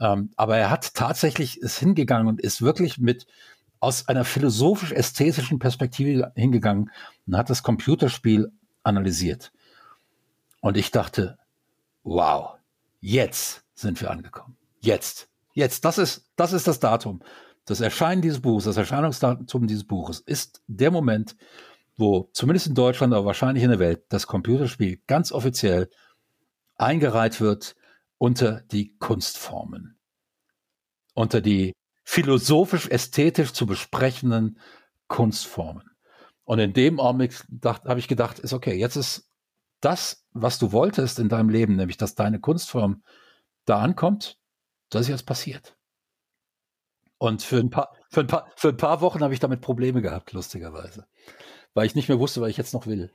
Ähm, 0.00 0.30
aber 0.36 0.56
er 0.56 0.70
hat 0.70 0.94
tatsächlich 0.94 1.60
ist 1.60 1.78
hingegangen 1.78 2.26
und 2.26 2.40
ist 2.40 2.62
wirklich 2.62 2.98
mit 2.98 3.26
aus 3.78 4.08
einer 4.08 4.24
philosophisch-ästhetischen 4.24 5.58
Perspektive 5.58 6.32
hingegangen 6.34 6.90
und 7.26 7.36
hat 7.36 7.48
das 7.48 7.62
Computerspiel 7.62 8.52
analysiert. 8.82 9.52
Und 10.60 10.76
ich 10.76 10.90
dachte, 10.90 11.38
wow, 12.02 12.56
jetzt 13.00 13.64
sind 13.74 14.00
wir 14.00 14.10
angekommen. 14.10 14.56
Jetzt. 14.80 15.28
Jetzt. 15.52 15.84
Das 15.84 15.98
ist, 15.98 16.30
das 16.36 16.52
ist 16.52 16.66
das 16.66 16.80
Datum. 16.80 17.22
Das 17.64 17.80
Erscheinen 17.80 18.22
dieses 18.22 18.40
Buches, 18.40 18.64
das 18.64 18.76
Erscheinungsdatum 18.76 19.66
dieses 19.66 19.84
Buches 19.84 20.20
ist 20.20 20.62
der 20.66 20.90
Moment, 20.90 21.36
wo 21.96 22.30
zumindest 22.32 22.66
in 22.66 22.74
Deutschland, 22.74 23.12
aber 23.12 23.26
wahrscheinlich 23.26 23.62
in 23.62 23.70
der 23.70 23.78
Welt, 23.78 24.04
das 24.08 24.26
Computerspiel 24.26 25.00
ganz 25.06 25.32
offiziell 25.32 25.90
eingereiht 26.76 27.40
wird 27.40 27.76
unter 28.18 28.62
die 28.62 28.96
Kunstformen, 28.98 29.98
unter 31.14 31.40
die 31.40 31.72
philosophisch-ästhetisch 32.04 33.52
zu 33.52 33.66
besprechenden 33.66 34.58
Kunstformen. 35.06 35.90
Und 36.44 36.58
in 36.58 36.72
dem 36.72 36.98
Augenblick 36.98 37.34
habe 37.62 38.00
ich 38.00 38.08
gedacht, 38.08 38.40
ist 38.40 38.52
okay, 38.52 38.74
jetzt 38.74 38.96
ist 38.96 39.29
das, 39.80 40.24
was 40.32 40.58
du 40.58 40.72
wolltest 40.72 41.18
in 41.18 41.28
deinem 41.28 41.48
Leben, 41.48 41.76
nämlich 41.76 41.96
dass 41.96 42.14
deine 42.14 42.40
Kunstform 42.40 43.02
da 43.64 43.80
ankommt, 43.80 44.38
das 44.90 45.02
ist 45.02 45.08
jetzt 45.08 45.26
passiert. 45.26 45.76
Und 47.18 47.42
für 47.42 47.58
ein 47.58 47.70
paar, 47.70 47.92
für 48.08 48.20
ein 48.20 48.26
paar, 48.26 48.50
für 48.56 48.68
ein 48.68 48.76
paar 48.76 49.00
Wochen 49.00 49.22
habe 49.22 49.34
ich 49.34 49.40
damit 49.40 49.60
Probleme 49.60 50.00
gehabt, 50.00 50.32
lustigerweise 50.32 51.06
weil 51.74 51.86
ich 51.86 51.94
nicht 51.94 52.08
mehr 52.08 52.18
wusste, 52.18 52.40
was 52.40 52.50
ich 52.50 52.56
jetzt 52.56 52.74
noch 52.74 52.86
will. 52.86 53.12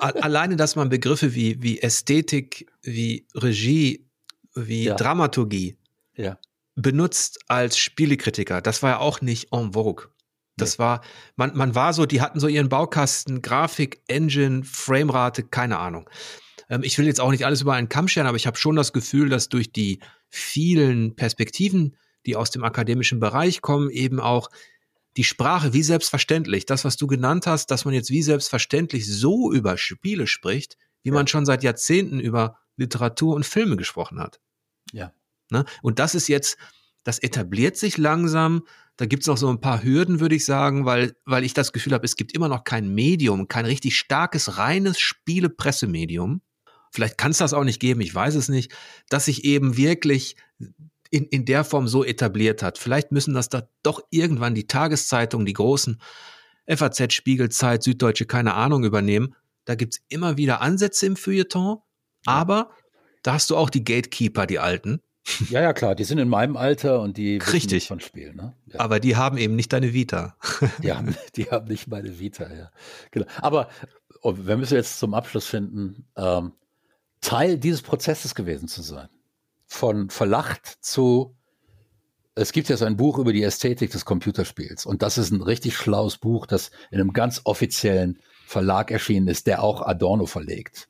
Alleine, 0.00 0.56
dass 0.56 0.76
man 0.76 0.88
Begriffe 0.88 1.34
wie, 1.34 1.62
wie 1.62 1.80
Ästhetik, 1.80 2.70
wie 2.82 3.26
Regie, 3.34 4.08
wie 4.54 4.84
ja. 4.84 4.94
Dramaturgie 4.94 5.78
ja. 6.16 6.38
benutzt 6.74 7.40
als 7.48 7.76
Spielekritiker, 7.76 8.60
das 8.62 8.82
war 8.82 8.90
ja 8.90 8.98
auch 8.98 9.20
nicht 9.20 9.52
en 9.52 9.72
vogue. 9.72 10.08
Das 10.56 10.78
war, 10.78 11.02
man, 11.36 11.56
man 11.56 11.74
war 11.74 11.92
so, 11.92 12.06
die 12.06 12.20
hatten 12.20 12.38
so 12.38 12.46
ihren 12.46 12.68
Baukasten, 12.68 13.42
Grafik, 13.42 14.02
Engine, 14.06 14.62
Framerate, 14.64 15.42
keine 15.42 15.78
Ahnung. 15.78 16.08
Ähm, 16.68 16.82
ich 16.82 16.98
will 16.98 17.06
jetzt 17.06 17.20
auch 17.20 17.30
nicht 17.30 17.44
alles 17.44 17.62
über 17.62 17.74
einen 17.74 17.88
Kamm 17.88 18.08
scheren, 18.08 18.26
aber 18.26 18.36
ich 18.36 18.46
habe 18.46 18.56
schon 18.56 18.76
das 18.76 18.92
Gefühl, 18.92 19.28
dass 19.28 19.48
durch 19.48 19.72
die 19.72 20.00
vielen 20.28 21.16
Perspektiven, 21.16 21.96
die 22.26 22.36
aus 22.36 22.50
dem 22.50 22.64
akademischen 22.64 23.20
Bereich 23.20 23.62
kommen, 23.62 23.90
eben 23.90 24.20
auch 24.20 24.48
die 25.16 25.24
Sprache 25.24 25.72
wie 25.72 25.82
selbstverständlich, 25.82 26.66
das, 26.66 26.84
was 26.84 26.96
du 26.96 27.06
genannt 27.06 27.46
hast, 27.46 27.70
dass 27.70 27.84
man 27.84 27.94
jetzt 27.94 28.10
wie 28.10 28.22
selbstverständlich 28.22 29.06
so 29.06 29.52
über 29.52 29.78
Spiele 29.78 30.26
spricht, 30.26 30.76
wie 31.02 31.10
ja. 31.10 31.14
man 31.14 31.26
schon 31.26 31.46
seit 31.46 31.62
Jahrzehnten 31.62 32.18
über 32.18 32.58
Literatur 32.76 33.34
und 33.34 33.46
Filme 33.46 33.76
gesprochen 33.76 34.18
hat. 34.18 34.40
Ja. 34.92 35.12
Ne? 35.50 35.64
Und 35.82 35.98
das 35.98 36.14
ist 36.14 36.28
jetzt, 36.28 36.56
das 37.04 37.18
etabliert 37.18 37.76
sich 37.76 37.98
langsam. 37.98 38.66
Da 38.96 39.06
gibt 39.06 39.22
es 39.22 39.26
noch 39.26 39.36
so 39.36 39.48
ein 39.48 39.60
paar 39.60 39.82
Hürden, 39.82 40.20
würde 40.20 40.36
ich 40.36 40.44
sagen, 40.44 40.84
weil, 40.84 41.16
weil 41.24 41.44
ich 41.44 41.54
das 41.54 41.72
Gefühl 41.72 41.94
habe, 41.94 42.04
es 42.04 42.16
gibt 42.16 42.32
immer 42.32 42.48
noch 42.48 42.64
kein 42.64 42.94
Medium, 42.94 43.48
kein 43.48 43.66
richtig 43.66 43.98
starkes, 43.98 44.58
reines 44.58 45.00
Spielepressemedium, 45.00 46.42
vielleicht 46.92 47.18
kann 47.18 47.32
es 47.32 47.38
das 47.38 47.54
auch 47.54 47.64
nicht 47.64 47.80
geben, 47.80 48.00
ich 48.00 48.14
weiß 48.14 48.36
es 48.36 48.48
nicht, 48.48 48.72
dass 49.08 49.24
sich 49.24 49.44
eben 49.44 49.76
wirklich 49.76 50.36
in, 51.10 51.24
in 51.26 51.44
der 51.44 51.64
Form 51.64 51.86
so 51.86 52.04
etabliert 52.04 52.62
hat. 52.62 52.78
Vielleicht 52.78 53.12
müssen 53.12 53.34
das 53.34 53.48
da 53.48 53.68
doch 53.82 54.00
irgendwann 54.10 54.54
die 54.54 54.66
Tageszeitungen, 54.66 55.46
die 55.46 55.52
großen 55.52 56.00
FAZ, 56.66 57.12
Spiegelzeit, 57.12 57.82
Süddeutsche, 57.82 58.26
keine 58.26 58.54
Ahnung, 58.54 58.84
übernehmen. 58.84 59.34
Da 59.64 59.74
gibt's 59.74 60.00
immer 60.08 60.36
wieder 60.36 60.60
Ansätze 60.60 61.06
im 61.06 61.16
Feuilleton, 61.16 61.78
aber 62.26 62.70
da 63.22 63.34
hast 63.34 63.50
du 63.50 63.56
auch 63.56 63.70
die 63.70 63.84
Gatekeeper, 63.84 64.46
die 64.46 64.58
Alten. 64.58 65.00
Ja, 65.48 65.62
ja, 65.62 65.72
klar, 65.72 65.94
die 65.94 66.04
sind 66.04 66.18
in 66.18 66.28
meinem 66.28 66.56
Alter 66.56 67.00
und 67.00 67.16
die 67.16 67.38
Richtig. 67.38 67.88
von 67.88 68.00
Spielen. 68.00 68.36
Ne? 68.36 68.54
Ja. 68.66 68.80
Aber 68.80 69.00
die 69.00 69.16
haben 69.16 69.38
eben 69.38 69.56
nicht 69.56 69.72
deine 69.72 69.94
Vita. 69.94 70.36
Die 70.82 70.92
haben, 70.92 71.16
die 71.36 71.44
haben 71.50 71.66
nicht 71.68 71.88
meine 71.88 72.18
Vita, 72.18 72.52
ja. 72.52 72.70
Genau. 73.10 73.26
Aber 73.40 73.68
oh, 74.22 74.34
wir 74.36 74.56
müssen 74.56 74.74
jetzt 74.74 74.98
zum 74.98 75.14
Abschluss 75.14 75.46
finden, 75.46 76.06
ähm, 76.16 76.52
Teil 77.20 77.58
dieses 77.58 77.82
Prozesses 77.82 78.34
gewesen 78.34 78.68
zu 78.68 78.82
sein. 78.82 79.08
Von 79.66 80.10
verlacht 80.10 80.66
zu, 80.80 81.34
es 82.34 82.52
gibt 82.52 82.68
ja 82.68 82.76
so 82.76 82.84
ein 82.84 82.98
Buch 82.98 83.18
über 83.18 83.32
die 83.32 83.42
Ästhetik 83.42 83.90
des 83.90 84.04
Computerspiels. 84.04 84.84
Und 84.84 85.02
das 85.02 85.16
ist 85.16 85.30
ein 85.30 85.40
richtig 85.40 85.76
schlaues 85.76 86.18
Buch, 86.18 86.46
das 86.46 86.70
in 86.90 87.00
einem 87.00 87.14
ganz 87.14 87.40
offiziellen 87.44 88.18
Verlag 88.46 88.90
erschienen 88.90 89.28
ist, 89.28 89.46
der 89.46 89.62
auch 89.62 89.80
Adorno 89.80 90.26
verlegt. 90.26 90.88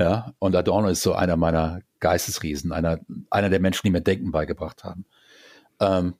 Ja, 0.00 0.32
und 0.38 0.56
Adorno 0.56 0.88
ist 0.88 1.02
so 1.02 1.12
einer 1.12 1.36
meiner 1.36 1.82
Geistesriesen, 1.98 2.72
einer, 2.72 3.00
einer 3.28 3.50
der 3.50 3.60
Menschen, 3.60 3.82
die 3.84 3.90
mir 3.90 4.00
Denken 4.00 4.32
beigebracht 4.32 4.82
haben. 4.82 5.04
Ähm, 5.78 6.14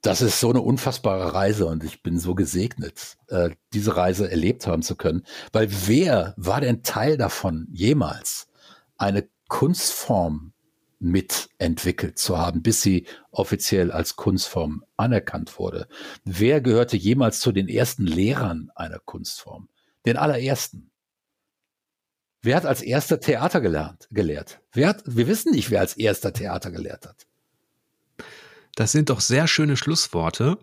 das 0.00 0.22
ist 0.22 0.40
so 0.40 0.48
eine 0.48 0.62
unfassbare 0.62 1.34
Reise 1.34 1.66
und 1.66 1.84
ich 1.84 2.02
bin 2.02 2.18
so 2.18 2.34
gesegnet, 2.34 3.18
äh, 3.28 3.50
diese 3.74 3.96
Reise 3.98 4.30
erlebt 4.30 4.66
haben 4.66 4.80
zu 4.80 4.96
können. 4.96 5.24
Weil 5.52 5.68
wer 5.86 6.32
war 6.38 6.62
denn 6.62 6.82
Teil 6.82 7.18
davon, 7.18 7.68
jemals 7.70 8.46
eine 8.96 9.28
Kunstform 9.48 10.54
mitentwickelt 10.98 12.18
zu 12.18 12.38
haben, 12.38 12.62
bis 12.62 12.80
sie 12.80 13.06
offiziell 13.30 13.92
als 13.92 14.16
Kunstform 14.16 14.84
anerkannt 14.96 15.58
wurde? 15.58 15.86
Wer 16.24 16.62
gehörte 16.62 16.96
jemals 16.96 17.40
zu 17.40 17.52
den 17.52 17.68
ersten 17.68 18.06
Lehrern 18.06 18.70
einer 18.74 19.00
Kunstform? 19.00 19.68
Den 20.06 20.16
allerersten. 20.16 20.90
Wer 22.44 22.56
hat 22.56 22.66
als 22.66 22.82
erster 22.82 23.20
Theater 23.20 23.62
gelernt, 23.62 24.06
gelehrt? 24.10 24.60
Wer 24.72 24.88
hat, 24.88 25.02
wir 25.06 25.26
wissen 25.26 25.52
nicht, 25.52 25.70
wer 25.70 25.80
als 25.80 25.96
erster 25.96 26.30
Theater 26.30 26.70
gelehrt 26.70 27.06
hat. 27.06 27.26
Das 28.74 28.92
sind 28.92 29.08
doch 29.08 29.20
sehr 29.20 29.48
schöne 29.48 29.78
Schlussworte. 29.78 30.58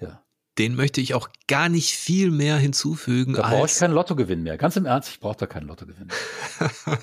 Ja. 0.00 0.22
Den 0.56 0.74
möchte 0.74 1.02
ich 1.02 1.12
auch 1.12 1.28
gar 1.46 1.68
nicht 1.68 1.92
viel 1.92 2.30
mehr 2.30 2.56
hinzufügen. 2.56 3.34
Da 3.34 3.42
brauche 3.42 3.66
ich 3.66 3.74
keinen 3.74 3.92
Lottogewinn 3.92 4.44
mehr. 4.44 4.56
Ganz 4.56 4.76
im 4.76 4.86
Ernst, 4.86 5.10
ich 5.10 5.20
brauche 5.20 5.36
da 5.36 5.46
keinen 5.46 5.66
Lottogewinn. 5.66 6.08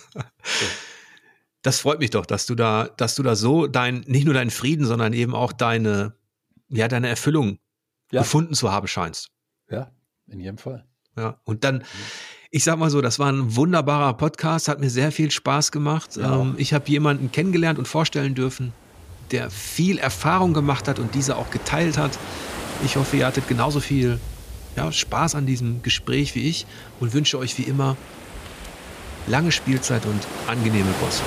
das 1.61 1.79
freut 1.79 1.99
mich 1.99 2.09
doch, 2.09 2.25
dass 2.25 2.47
du 2.47 2.55
da, 2.55 2.85
dass 2.97 3.13
du 3.13 3.21
da 3.21 3.35
so 3.35 3.67
dein, 3.67 3.99
nicht 4.07 4.25
nur 4.25 4.33
deinen 4.33 4.49
Frieden, 4.49 4.87
sondern 4.87 5.13
eben 5.13 5.35
auch 5.35 5.53
deine, 5.53 6.15
ja, 6.69 6.87
deine 6.87 7.07
Erfüllung 7.07 7.59
ja. 8.11 8.21
gefunden 8.21 8.55
zu 8.55 8.71
haben 8.71 8.87
scheinst. 8.87 9.29
Ja, 9.69 9.91
in 10.25 10.39
jedem 10.39 10.57
Fall. 10.57 10.87
Ja, 11.15 11.39
und 11.43 11.63
dann, 11.63 11.83
ich 12.55 12.63
sag 12.63 12.77
mal 12.77 12.91
so, 12.91 13.01
das 13.01 13.17
war 13.17 13.31
ein 13.31 13.55
wunderbarer 13.55 14.13
Podcast, 14.13 14.67
hat 14.67 14.79
mir 14.79 14.91
sehr 14.91 15.11
viel 15.11 15.31
Spaß 15.31 15.71
gemacht. 15.71 16.17
Ja. 16.17 16.39
Ähm, 16.39 16.53
ich 16.57 16.71
habe 16.71 16.87
jemanden 16.87 17.31
kennengelernt 17.31 17.79
und 17.79 17.87
vorstellen 17.87 18.35
dürfen, 18.35 18.73
der 19.31 19.49
viel 19.49 19.97
Erfahrung 19.97 20.53
gemacht 20.53 20.87
hat 20.87 20.99
und 20.99 21.15
diese 21.15 21.35
auch 21.35 21.49
geteilt 21.49 21.97
hat. 21.97 22.11
Ich 22.85 22.95
hoffe, 22.95 23.17
ihr 23.17 23.25
hattet 23.25 23.47
genauso 23.47 23.79
viel 23.79 24.19
ja, 24.75 24.91
Spaß 24.91 25.33
an 25.33 25.47
diesem 25.47 25.81
Gespräch 25.81 26.35
wie 26.35 26.47
ich 26.47 26.67
und 26.99 27.15
wünsche 27.15 27.39
euch 27.39 27.57
wie 27.57 27.63
immer 27.63 27.97
lange 29.25 29.51
Spielzeit 29.51 30.05
und 30.05 30.21
angenehme 30.47 30.91
Bosse. 31.01 31.23